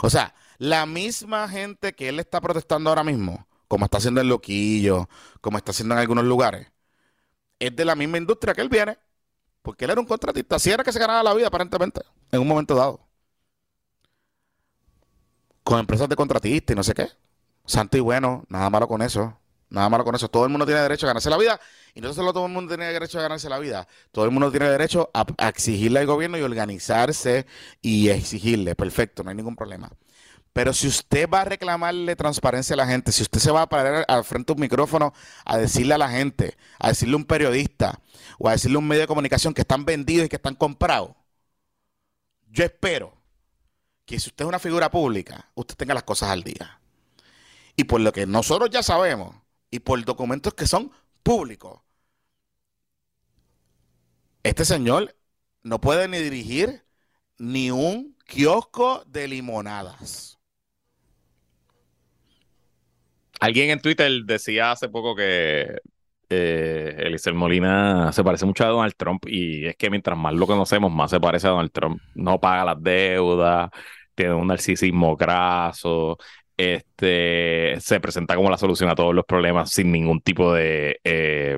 O 0.01 0.09
sea, 0.09 0.35
la 0.57 0.85
misma 0.85 1.47
gente 1.49 1.93
que 1.93 2.09
él 2.09 2.19
está 2.19 2.39
protestando 2.41 2.89
ahora 2.89 3.03
mismo, 3.03 3.47
como 3.67 3.85
está 3.85 3.97
haciendo 3.97 4.21
en 4.21 4.29
Loquillo, 4.29 5.09
como 5.41 5.57
está 5.57 5.71
haciendo 5.71 5.95
en 5.95 5.99
algunos 5.99 6.25
lugares, 6.25 6.71
es 7.59 7.75
de 7.75 7.85
la 7.85 7.95
misma 7.95 8.17
industria 8.17 8.53
que 8.53 8.61
él 8.61 8.69
viene. 8.69 8.97
Porque 9.63 9.85
él 9.85 9.91
era 9.91 10.01
un 10.01 10.05
contratista. 10.05 10.57
Así 10.57 10.69
era 10.69 10.83
que 10.83 10.91
se 10.91 10.99
ganaba 10.99 11.23
la 11.23 11.33
vida, 11.33 11.47
aparentemente, 11.47 12.01
en 12.31 12.41
un 12.41 12.47
momento 12.47 12.75
dado. 12.75 12.99
Con 15.63 15.79
empresas 15.79 16.09
de 16.09 16.15
contratistas 16.15 16.73
y 16.73 16.77
no 16.77 16.83
sé 16.83 16.93
qué. 16.93 17.07
Santo 17.65 17.97
y 17.97 18.01
bueno, 18.01 18.43
nada 18.49 18.69
malo 18.69 18.87
con 18.87 19.01
eso. 19.01 19.39
Nada 19.69 19.89
malo 19.89 20.03
con 20.03 20.13
eso. 20.13 20.29
Todo 20.29 20.43
el 20.43 20.51
mundo 20.51 20.65
tiene 20.65 20.81
derecho 20.81 21.05
a 21.07 21.09
ganarse 21.09 21.29
la 21.29 21.37
vida. 21.37 21.59
Y 21.95 22.01
no 22.01 22.13
solo 22.13 22.33
todo 22.33 22.45
el 22.45 22.51
mundo 22.51 22.75
tiene 22.75 22.91
derecho 22.91 23.17
a 23.19 23.23
ganarse 23.23 23.49
la 23.49 23.57
vida. 23.57 23.87
Todo 24.11 24.25
el 24.25 24.31
mundo 24.31 24.51
tiene 24.51 24.69
derecho 24.69 25.09
a 25.13 25.25
exigirle 25.47 26.01
al 26.01 26.05
gobierno 26.05 26.37
y 26.37 26.41
organizarse 26.41 27.47
y 27.81 28.09
exigirle. 28.09 28.75
Perfecto, 28.75 29.23
no 29.23 29.29
hay 29.29 29.35
ningún 29.35 29.55
problema. 29.55 29.89
Pero 30.53 30.71
si 30.71 30.87
usted 30.87 31.27
va 31.27 31.41
a 31.41 31.45
reclamarle 31.45 32.15
transparencia 32.15 32.75
a 32.75 32.77
la 32.77 32.85
gente, 32.85 33.11
si 33.11 33.23
usted 33.23 33.39
se 33.39 33.51
va 33.51 33.63
a 33.63 33.69
parar 33.69 34.05
al 34.07 34.23
frente 34.23 34.53
de 34.53 34.57
un 34.57 34.61
micrófono 34.61 35.13
a 35.45 35.57
decirle 35.57 35.95
a 35.95 35.97
la 35.97 36.09
gente, 36.09 36.55
a 36.79 36.89
decirle 36.89 37.15
a 37.15 37.17
un 37.17 37.25
periodista 37.25 37.99
o 38.37 38.47
a 38.47 38.51
decirle 38.51 38.75
a 38.75 38.79
un 38.79 38.87
medio 38.87 39.01
de 39.01 39.07
comunicación 39.07 39.55
que 39.55 39.61
están 39.61 39.83
vendidos 39.83 40.27
y 40.27 40.29
que 40.29 40.35
están 40.35 40.53
comprados, 40.53 41.15
yo 42.49 42.63
espero 42.63 43.17
que 44.05 44.19
si 44.19 44.29
usted 44.29 44.45
es 44.45 44.49
una 44.49 44.59
figura 44.59 44.91
pública, 44.91 45.49
usted 45.55 45.75
tenga 45.75 45.95
las 45.95 46.03
cosas 46.03 46.29
al 46.29 46.43
día. 46.43 46.79
Y 47.75 47.85
por 47.85 48.01
lo 48.01 48.11
que 48.11 48.27
nosotros 48.27 48.69
ya 48.69 48.83
sabemos, 48.83 49.35
y 49.71 49.79
por 49.79 50.03
documentos 50.05 50.53
que 50.53 50.67
son 50.67 50.91
públicos, 51.23 51.81
este 54.43 54.65
señor 54.65 55.15
no 55.63 55.81
puede 55.81 56.07
ni 56.07 56.19
dirigir 56.19 56.85
ni 57.39 57.71
un 57.71 58.15
kiosco 58.27 59.03
de 59.07 59.27
limonadas. 59.27 60.37
Alguien 63.43 63.71
en 63.71 63.81
Twitter 63.81 64.09
decía 64.23 64.71
hace 64.71 64.87
poco 64.87 65.13
que 65.17 65.81
eh, 66.29 66.95
Eliezer 66.97 67.33
Molina 67.33 68.13
se 68.13 68.23
parece 68.23 68.45
mucho 68.45 68.63
a 68.63 68.69
Donald 68.69 68.93
Trump 68.95 69.25
y 69.27 69.65
es 69.65 69.75
que 69.75 69.89
mientras 69.89 70.17
más 70.17 70.33
lo 70.33 70.47
conocemos, 70.47 70.89
más 70.93 71.11
se 71.11 71.19
parece 71.19 71.47
a 71.47 71.49
Donald 71.49 71.73
Trump. 71.73 72.01
No 72.15 72.39
paga 72.39 72.63
las 72.63 72.81
deudas, 72.81 73.69
tiene 74.15 74.33
un 74.33 74.47
narcisismo 74.47 75.17
graso, 75.17 76.17
este, 76.55 77.75
se 77.81 77.99
presenta 77.99 78.37
como 78.37 78.49
la 78.49 78.57
solución 78.57 78.89
a 78.89 78.95
todos 78.95 79.13
los 79.13 79.25
problemas 79.25 79.71
sin 79.71 79.91
ningún 79.91 80.21
tipo 80.21 80.53
de 80.53 81.01
eh, 81.03 81.57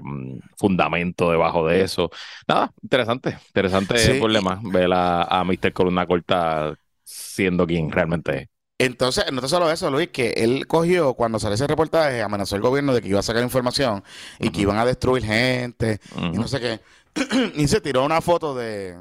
fundamento 0.58 1.30
debajo 1.30 1.68
de 1.68 1.84
eso. 1.84 2.10
Nada, 2.48 2.74
interesante, 2.82 3.38
interesante 3.50 4.12
el 4.12 4.18
problema 4.18 4.60
ver 4.64 4.92
a, 4.92 5.22
a 5.22 5.44
Mr. 5.44 5.72
Columna 5.72 6.08
Corta 6.08 6.74
siendo 7.04 7.68
quien 7.68 7.92
realmente 7.92 8.38
es. 8.40 8.55
Entonces, 8.78 9.26
no 9.32 9.48
solo 9.48 9.72
eso, 9.72 9.90
Luis, 9.90 10.10
que 10.10 10.32
él 10.32 10.68
cogió, 10.68 11.14
cuando 11.14 11.40
salió 11.40 11.56
ese 11.56 11.68
reportaje, 11.68 12.22
amenazó 12.22 12.56
al 12.56 12.62
gobierno 12.62 12.94
de 12.94 13.02
que 13.02 13.08
iba 13.08 13.20
a 13.20 13.24
sacar 13.24 13.42
información 13.42 14.04
y 14.38 14.50
que 14.50 14.62
iban 14.62 14.78
a 14.78 14.86
destruir 14.86 15.24
gente 15.24 16.02
y 16.18 16.38
no 16.38 16.48
sé 16.48 16.60
qué. 16.60 16.82
y 17.56 17.68
se 17.68 17.80
tiró 17.82 18.04
una 18.04 18.22
foto 18.22 18.54
de. 18.54 18.98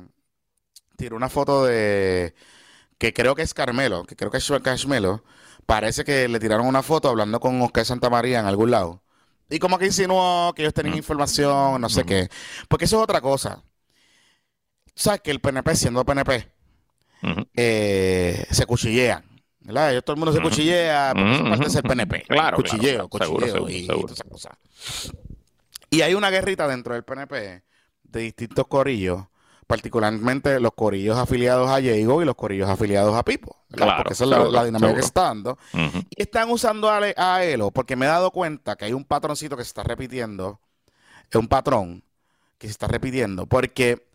Tiró 0.97 1.17
una 1.17 1.29
foto 1.29 1.65
de. 1.65 2.35
Que 2.99 3.13
creo 3.13 3.35
que 3.35 3.43
es 3.43 3.53
Carmelo, 3.53 4.05
que 4.05 4.15
creo 4.15 4.31
que 4.31 4.39
es 4.39 4.53
Carmelo. 4.63 5.25
Parece 5.67 6.05
que 6.05 6.29
le 6.29 6.39
tiraron 6.39 6.67
una 6.67 6.83
foto 6.83 7.09
hablando 7.09 7.41
con 7.41 7.61
Oscar 7.63 7.85
Santa 7.85 8.11
María 8.11 8.39
en 8.39 8.47
algún 8.47 8.71
lado. 8.71 9.03
Y 9.51 9.59
como 9.59 9.79
que 9.79 9.87
insinuó 9.87 10.53
que 10.55 10.63
ellos 10.63 10.75
tenían 10.75 10.97
información, 10.97 11.81
no 11.81 11.89
sé 11.89 12.05
qué. 12.05 12.29
Porque 12.69 12.85
eso 12.85 12.99
es 12.99 13.03
otra 13.03 13.21
cosa. 13.21 13.63
¿Sabes 14.95 15.21
que 15.21 15.33
el 15.33 15.41
PNP, 15.41 15.75
siendo 15.75 16.05
PNP, 16.05 16.49
eh, 17.57 18.47
se 18.51 18.67
cuchillean? 18.67 19.34
¿Verdad? 19.65 20.03
todo 20.03 20.15
el 20.15 20.21
mundo 20.21 20.33
se 20.33 20.41
cuchillea 20.41 21.13
porque 21.15 21.43
uh 21.43 21.51
parte 21.51 21.69
del 21.69 21.83
PNP. 21.83 22.25
Claro, 22.29 22.57
cuchilleo, 22.59 23.09
cuchilleo 23.09 23.69
y 23.69 23.87
todas 23.87 24.13
esas 24.13 24.29
cosas. 24.29 24.53
Y 25.91 26.03
hay 26.03 26.15
una 26.15 26.31
guerrita 26.31 26.69
dentro 26.69 26.95
del 26.95 27.05
PNP 27.05 27.63
de 28.03 28.21
distintos 28.21 28.67
corillos, 28.67 29.25
particularmente 29.67 30.61
los 30.61 30.73
corillos 30.75 31.19
afiliados 31.19 31.71
a 31.71 31.79
Diego 31.79 32.23
y 32.23 32.25
los 32.25 32.35
corillos 32.35 32.69
afiliados 32.69 33.15
a 33.15 33.25
Pipo. 33.25 33.57
Claro, 33.71 33.97
porque 33.99 34.13
esa 34.13 34.25
es 34.25 34.31
la, 34.31 34.65
dinámica 34.65 34.95
que 34.95 35.01
está 35.01 35.23
dando. 35.23 35.59
Y 36.11 36.23
están 36.23 36.51
usando 36.51 36.89
a, 36.89 37.01
a, 37.17 37.45
Elo 37.45 37.71
porque 37.71 37.97
me 37.97 38.07
he 38.07 38.09
dado 38.09 38.31
cuenta 38.31 38.77
que 38.77 38.85
hay 38.85 38.93
un 38.93 39.05
patroncito 39.05 39.57
que 39.57 39.65
se 39.65 39.69
está 39.69 39.83
repitiendo, 39.83 40.61
es 41.31 41.37
un 41.37 41.49
patrón 41.49 42.05
que 42.59 42.67
se 42.69 42.73
está 42.73 42.87
repitiendo, 42.87 43.47
porque 43.47 44.07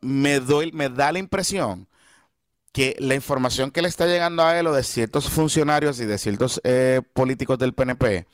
me, 0.00 0.40
doy, 0.40 0.72
me 0.72 0.88
da 0.88 1.12
la 1.12 1.18
impresión 1.18 1.88
que 2.76 2.94
la 2.98 3.14
información 3.14 3.70
que 3.70 3.80
le 3.80 3.88
está 3.88 4.04
llegando 4.04 4.42
a 4.42 4.58
él 4.58 4.66
o 4.66 4.74
de 4.74 4.82
ciertos 4.82 5.30
funcionarios 5.30 5.98
y 5.98 6.04
de 6.04 6.18
ciertos 6.18 6.60
eh, 6.62 7.00
políticos 7.14 7.58
del 7.58 7.72
PNP 7.72 8.26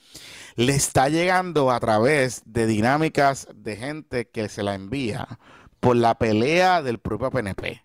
le 0.56 0.74
está 0.74 1.08
llegando 1.08 1.70
a 1.70 1.78
través 1.78 2.42
de 2.44 2.66
dinámicas 2.66 3.46
de 3.54 3.76
gente 3.76 4.28
que 4.30 4.48
se 4.48 4.64
la 4.64 4.74
envía 4.74 5.38
por 5.78 5.94
la 5.94 6.18
pelea 6.18 6.82
del 6.82 6.98
propio 6.98 7.30
PNP. 7.30 7.84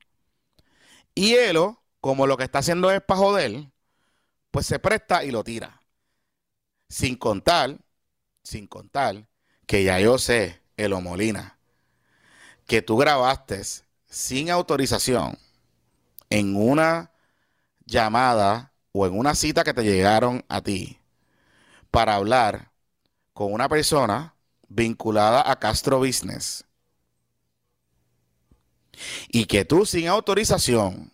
Y 1.13 1.35
él, 1.35 1.59
como 2.01 2.25
lo 2.25 2.37
que 2.37 2.45
está 2.45 2.57
haciendo 2.57 2.89
es 2.89 3.01
para 3.01 3.19
joder, 3.19 3.69
pues 4.49 4.65
se 4.65 4.79
presta 4.79 5.23
y 5.23 5.29
lo 5.29 5.43
tira. 5.43 5.79
Sin 6.89 7.17
contar, 7.17 7.77
sin 8.41 8.65
contar, 8.65 9.29
que 9.67 9.83
ya 9.83 9.99
yo 9.99 10.17
sé, 10.17 10.59
Elo 10.75 11.01
Molina, 11.01 11.59
que 12.65 12.81
tú 12.81 12.97
grabaste 12.97 13.61
sin 14.09 14.49
autorización 14.49 15.37
en 16.29 16.55
una 16.55 17.11
llamada 17.85 18.73
o 18.91 19.05
en 19.05 19.17
una 19.17 19.35
cita 19.35 19.63
que 19.63 19.73
te 19.73 19.83
llegaron 19.83 20.43
a 20.49 20.61
ti 20.61 20.99
para 21.91 22.15
hablar 22.15 22.71
con 23.33 23.53
una 23.53 23.69
persona 23.69 24.35
vinculada 24.67 25.49
a 25.49 25.59
Castro 25.59 25.99
Business 25.99 26.65
y 29.29 29.45
que 29.45 29.65
tú 29.65 29.85
sin 29.85 30.07
autorización 30.07 31.11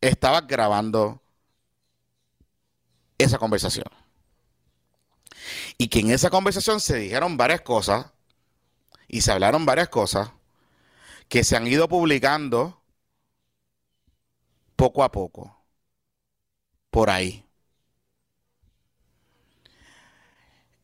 estabas 0.00 0.46
grabando 0.46 1.20
esa 3.18 3.38
conversación. 3.38 3.86
Y 5.78 5.88
que 5.88 6.00
en 6.00 6.10
esa 6.10 6.30
conversación 6.30 6.80
se 6.80 6.96
dijeron 6.96 7.36
varias 7.36 7.60
cosas 7.62 8.06
y 9.08 9.20
se 9.20 9.32
hablaron 9.32 9.64
varias 9.64 9.88
cosas 9.88 10.30
que 11.28 11.44
se 11.44 11.56
han 11.56 11.66
ido 11.66 11.88
publicando 11.88 12.80
poco 14.76 15.02
a 15.04 15.10
poco, 15.12 15.56
por 16.90 17.10
ahí. 17.10 17.44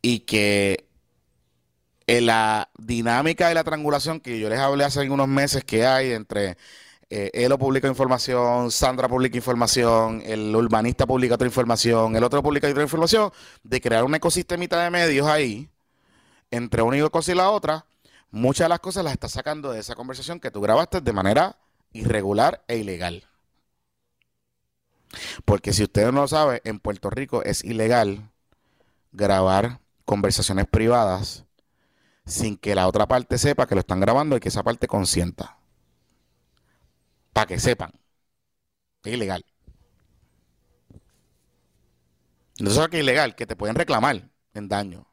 Y 0.02 0.20
que 0.20 0.88
en 2.06 2.26
la 2.26 2.70
dinámica 2.76 3.48
de 3.48 3.54
la 3.54 3.64
triangulación 3.64 4.20
que 4.20 4.38
yo 4.40 4.48
les 4.48 4.58
hablé 4.58 4.84
hace 4.84 5.00
algunos 5.00 5.28
meses 5.28 5.64
que 5.64 5.86
hay 5.86 6.12
entre 6.12 6.56
eh, 7.10 7.30
Elo 7.34 7.58
publica 7.58 7.88
información, 7.88 8.70
Sandra 8.70 9.08
publica 9.08 9.36
información, 9.36 10.22
el 10.24 10.54
urbanista 10.56 11.06
publica 11.06 11.34
otra 11.34 11.46
información, 11.46 12.16
el 12.16 12.24
otro 12.24 12.42
publica 12.42 12.68
otra 12.68 12.82
información, 12.82 13.30
de 13.62 13.80
crear 13.80 14.04
un 14.04 14.14
ecosistemita 14.14 14.82
de 14.82 14.90
medios 14.90 15.26
ahí, 15.26 15.68
entre 16.50 16.82
una 16.82 17.08
cosa 17.10 17.32
y 17.32 17.34
la 17.34 17.50
otra, 17.50 17.84
muchas 18.30 18.64
de 18.64 18.70
las 18.70 18.80
cosas 18.80 19.04
las 19.04 19.12
está 19.12 19.28
sacando 19.28 19.72
de 19.72 19.80
esa 19.80 19.94
conversación 19.94 20.40
que 20.40 20.50
tú 20.50 20.62
grabaste 20.62 21.02
de 21.02 21.12
manera 21.12 21.56
irregular 21.92 22.64
e 22.66 22.78
ilegal. 22.78 23.24
Porque 25.44 25.72
si 25.72 25.82
usted 25.84 26.06
no 26.06 26.22
lo 26.22 26.28
sabe, 26.28 26.60
en 26.64 26.80
Puerto 26.80 27.10
Rico 27.10 27.42
es 27.42 27.64
ilegal 27.64 28.30
grabar 29.12 29.80
conversaciones 30.04 30.66
privadas 30.66 31.44
sin 32.24 32.56
que 32.56 32.74
la 32.74 32.86
otra 32.86 33.06
parte 33.06 33.38
sepa 33.38 33.66
que 33.66 33.74
lo 33.74 33.80
están 33.80 34.00
grabando 34.00 34.36
y 34.36 34.40
que 34.40 34.48
esa 34.48 34.62
parte 34.62 34.86
consienta. 34.86 35.58
Para 37.32 37.46
que 37.46 37.58
sepan. 37.58 37.92
Es 39.04 39.12
ilegal. 39.12 39.44
Entonces, 42.58 42.88
que 42.88 42.98
es 42.98 43.02
ilegal, 43.02 43.34
que 43.34 43.46
te 43.46 43.56
pueden 43.56 43.74
reclamar 43.74 44.28
en 44.54 44.68
daño 44.68 45.06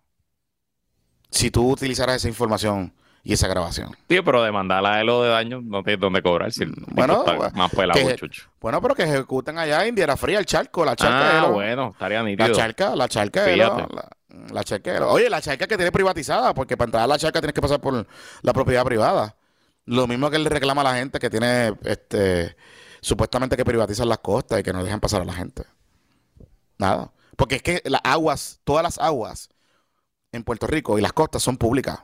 si 1.32 1.52
tú 1.52 1.72
utilizaras 1.72 2.18
esa 2.18 2.28
información 2.28 2.94
y 3.24 3.34
esa 3.34 3.48
grabación. 3.48 3.96
Sí, 4.08 4.22
pero 4.24 4.44
demandarla 4.44 4.98
de 4.98 5.04
lo 5.04 5.22
de 5.22 5.30
daño 5.30 5.62
no 5.62 5.84
tienes 5.84 6.00
dónde 6.00 6.22
cobrar. 6.22 6.52
Si 6.52 6.66
bueno, 6.92 7.24
más 7.54 7.72
pelado, 7.72 8.00
bueno, 8.60 8.82
pero 8.82 8.96
que 8.96 9.04
ejecuten 9.04 9.58
allá 9.58 9.86
en 9.86 9.96
Diera 9.96 10.16
Fría 10.18 10.40
el 10.40 10.46
charco, 10.46 10.86
la 10.86 10.96
charca. 10.96 11.42
Ah, 11.44 11.48
bueno, 11.48 11.90
estaría 11.92 12.24
nítido. 12.24 12.48
La 12.48 12.56
charca, 12.56 12.96
la 12.96 13.08
charca. 13.08 13.48
La, 13.48 14.10
la 14.52 14.64
charca. 14.64 15.08
Oye, 15.08 15.30
la 15.30 15.42
charca 15.42 15.68
que 15.68 15.76
tiene 15.76 15.92
privatizada, 15.92 16.54
porque 16.54 16.78
para 16.78 16.88
entrar 16.88 17.04
a 17.04 17.08
la 17.08 17.18
charca 17.18 17.42
tienes 17.42 17.54
que 17.54 17.62
pasar 17.62 17.80
por 17.82 18.08
la 18.42 18.54
propiedad 18.54 18.84
privada. 18.86 19.36
Lo 19.86 20.08
mismo 20.08 20.30
que 20.30 20.40
le 20.40 20.50
reclama 20.50 20.82
a 20.82 20.86
la 20.86 20.96
gente 20.96 21.20
que 21.20 21.30
tiene, 21.30 21.74
este, 21.84 22.56
supuestamente 23.02 23.58
que 23.58 23.66
privatizan 23.66 24.08
las 24.08 24.20
costas 24.20 24.60
y 24.60 24.64
que 24.64 24.72
no 24.72 24.84
dejan 24.84 25.00
pasar 25.00 25.22
a 25.22 25.26
la 25.26 25.34
gente. 25.34 25.64
Nada. 26.78 27.12
Porque 27.36 27.56
es 27.56 27.64
que 27.64 27.82
las 27.86 28.02
aguas, 28.04 28.60
todas 28.64 28.84
las 28.84 28.98
aguas 28.98 29.50
en 30.32 30.44
Puerto 30.44 30.68
Rico 30.68 30.98
y 31.00 31.02
las 31.02 31.14
costas 31.14 31.42
son 31.42 31.58
públicas 31.58 32.00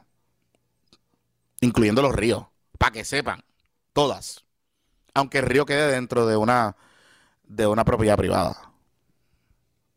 incluyendo 1.61 2.01
los 2.01 2.15
ríos, 2.15 2.45
para 2.77 2.91
que 2.91 3.05
sepan, 3.05 3.43
todas. 3.93 4.45
Aunque 5.13 5.39
el 5.39 5.45
río 5.45 5.65
quede 5.65 5.91
dentro 5.91 6.27
de 6.27 6.35
una, 6.35 6.75
de 7.43 7.67
una 7.67 7.85
propiedad 7.85 8.17
privada. 8.17 8.71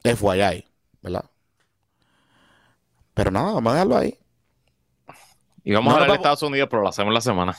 Es 0.02 0.18
FYI, 0.18 0.64
¿verdad? 1.02 1.24
Pero 3.14 3.30
nada, 3.30 3.52
vamos 3.52 3.70
a 3.70 3.74
dejarlo 3.74 3.96
ahí. 3.96 4.18
Y 5.64 5.72
vamos 5.72 5.92
a 5.94 6.00
ver 6.00 6.10
Estados 6.12 6.42
Unidos, 6.42 6.68
pero 6.70 6.82
lo 6.82 6.88
hacemos 6.88 7.12
la 7.12 7.20
semana. 7.20 7.56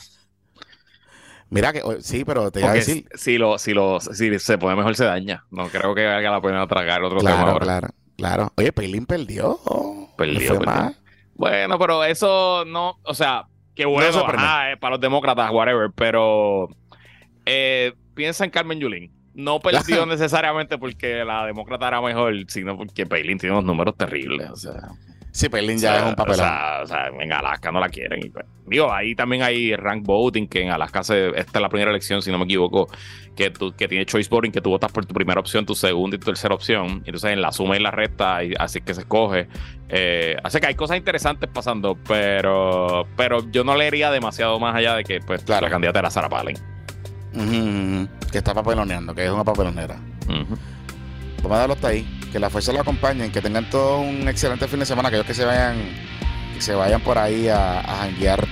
Mira 1.50 1.72
que 1.72 1.82
sí, 2.00 2.24
pero 2.24 2.50
te 2.50 2.60
iba 2.60 2.70
a 2.70 2.74
decir. 2.74 3.06
Si, 3.14 3.36
lo, 3.36 3.58
si, 3.58 3.74
lo, 3.74 4.00
si 4.00 4.38
se 4.38 4.56
pone 4.56 4.76
mejor, 4.76 4.96
se 4.96 5.04
daña. 5.04 5.44
No 5.50 5.68
creo 5.68 5.94
que 5.94 6.06
valga 6.06 6.30
la 6.30 6.40
pena 6.40 6.66
tragar 6.66 7.02
otro 7.02 7.18
tema 7.18 7.40
ahora. 7.42 7.64
Claro, 7.64 7.88
claro. 8.16 8.52
Oye, 8.56 8.72
Pelín 8.72 9.04
perdió. 9.04 9.58
Perdió. 10.16 10.58
perdió. 10.60 10.94
Bueno, 11.34 11.78
pero 11.78 12.04
eso 12.04 12.64
no. 12.64 13.00
O 13.04 13.14
sea, 13.14 13.49
Qué 13.80 13.86
bueno, 13.86 14.10
eh, 14.10 14.76
para 14.76 14.90
los 14.90 15.00
demócratas, 15.00 15.50
whatever, 15.50 15.90
pero 15.94 16.68
eh, 17.46 17.94
piensa 18.14 18.44
en 18.44 18.50
Carmen 18.50 18.78
Yulín. 18.78 19.10
No 19.32 19.58
perdió 19.60 20.04
necesariamente 20.04 20.76
porque 20.76 21.24
la 21.24 21.46
demócrata 21.46 21.88
era 21.88 22.02
mejor, 22.02 22.34
sino 22.48 22.76
porque 22.76 23.06
Palin 23.06 23.38
tiene 23.38 23.54
unos 23.54 23.64
números 23.64 23.96
terribles. 23.96 24.50
O 24.50 24.56
sea. 24.56 24.90
Sí, 25.32 25.48
Pelín 25.48 25.78
ya 25.78 25.98
es 25.98 26.04
un 26.04 26.14
papel. 26.14 26.34
O 26.34 26.86
sea, 26.86 27.10
en 27.18 27.32
Alaska 27.32 27.70
no 27.70 27.80
la 27.80 27.88
quieren. 27.88 28.32
Pues, 28.32 28.44
digo, 28.66 28.92
ahí 28.92 29.14
también 29.14 29.42
hay 29.42 29.76
rank 29.76 30.04
voting, 30.04 30.48
que 30.48 30.62
en 30.62 30.70
Alaska 30.70 31.04
se, 31.04 31.28
esta 31.28 31.58
es 31.58 31.62
la 31.62 31.68
primera 31.68 31.90
elección, 31.90 32.20
si 32.20 32.30
no 32.32 32.38
me 32.38 32.44
equivoco, 32.44 32.88
que, 33.36 33.50
tú, 33.50 33.72
que 33.72 33.86
tiene 33.86 34.04
choice 34.06 34.28
voting, 34.28 34.50
que 34.50 34.60
tú 34.60 34.70
votas 34.70 34.90
por 34.90 35.06
tu 35.06 35.14
primera 35.14 35.38
opción, 35.38 35.64
tu 35.64 35.74
segunda 35.74 36.16
y 36.16 36.18
tu 36.18 36.26
tercera 36.26 36.54
opción. 36.54 37.02
Entonces 37.04 37.30
en 37.30 37.40
la 37.40 37.52
suma 37.52 37.76
y 37.76 37.80
la 37.80 37.90
resta, 37.90 38.42
y 38.42 38.54
así 38.58 38.80
que 38.80 38.92
se 38.92 39.02
escoge. 39.02 39.48
Eh, 39.88 40.36
así 40.42 40.58
que 40.60 40.66
hay 40.66 40.74
cosas 40.74 40.96
interesantes 40.96 41.48
pasando, 41.52 41.96
pero, 42.06 43.06
pero 43.16 43.48
yo 43.50 43.62
no 43.62 43.76
leería 43.76 44.10
demasiado 44.10 44.58
más 44.58 44.74
allá 44.74 44.96
de 44.96 45.04
que 45.04 45.20
pues, 45.20 45.48
la 45.48 45.70
candidata 45.70 46.00
era 46.00 46.10
Sarah 46.10 46.28
Palin. 46.28 46.56
que 48.32 48.38
está 48.38 48.52
papeloneando, 48.52 49.14
que 49.14 49.24
es 49.24 49.30
una 49.30 49.44
papelonera. 49.44 49.96
Vamos 51.42 51.56
a 51.56 51.60
darlo 51.60 51.74
hasta 51.74 51.88
ahí 51.88 52.06
que 52.30 52.38
la 52.38 52.50
fuerza 52.50 52.72
lo 52.72 52.80
acompañen, 52.80 53.30
que 53.32 53.40
tengan 53.40 53.68
todo 53.68 54.00
un 54.00 54.28
excelente 54.28 54.68
fin 54.68 54.80
de 54.80 54.86
semana, 54.86 55.08
aquellos 55.08 55.26
que 55.26 55.34
se 55.34 55.44
vayan, 55.44 55.76
que 56.54 56.60
se 56.60 56.74
vayan 56.74 57.00
por 57.00 57.18
ahí 57.18 57.48
a, 57.48 57.80
a 57.80 57.96
janguear 58.02 58.46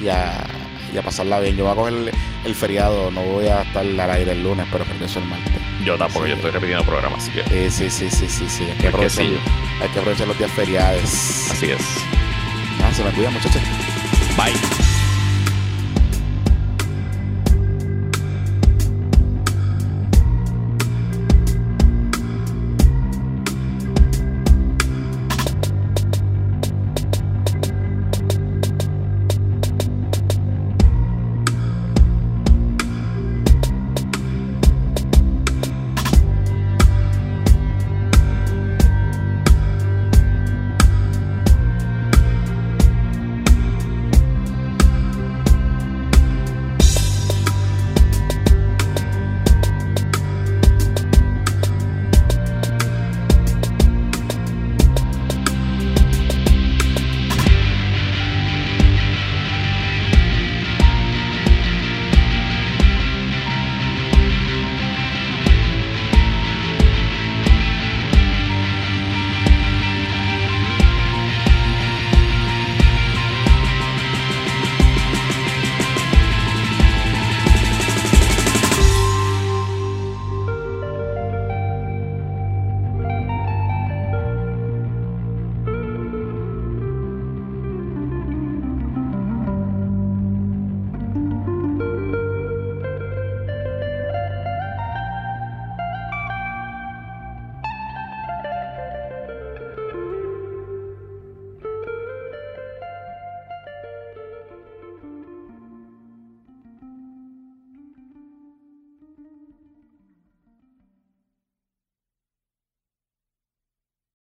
y 0.00 0.08
a, 0.08 1.02
pasarla 1.04 1.40
bien. 1.40 1.56
Yo 1.56 1.64
voy 1.64 1.72
a 1.72 1.76
coger 1.76 2.14
el, 2.44 2.54
feriado, 2.54 3.10
no 3.10 3.22
voy 3.22 3.46
a 3.46 3.62
estar 3.62 3.84
al 3.84 4.10
aire 4.10 4.32
el 4.32 4.42
lunes, 4.42 4.66
pero 4.72 4.84
regreso 4.84 5.18
el 5.18 5.26
martes. 5.26 5.52
Yo 5.84 5.96
tampoco, 5.96 6.26
yo 6.26 6.34
estoy 6.34 6.50
repitiendo 6.50 6.84
programas, 6.84 7.22
así 7.22 7.30
que. 7.30 7.66
Eh, 7.66 7.70
sí, 7.70 7.88
sí, 7.90 8.10
sí, 8.10 8.26
sí, 8.28 8.48
sí. 8.48 8.64
Hay 8.64 8.76
que, 8.78 8.88
aprovechar, 8.88 9.24
hay 9.24 9.88
que 9.92 9.98
aprovechar 9.98 10.28
los 10.28 10.38
días 10.38 10.50
feriados. 10.52 11.50
Así 11.52 11.66
es. 11.70 11.80
Ah, 12.82 12.92
se 12.92 13.04
me 13.04 13.10
cuida, 13.12 13.30
muchachos. 13.30 13.62
Bye. 14.36 14.87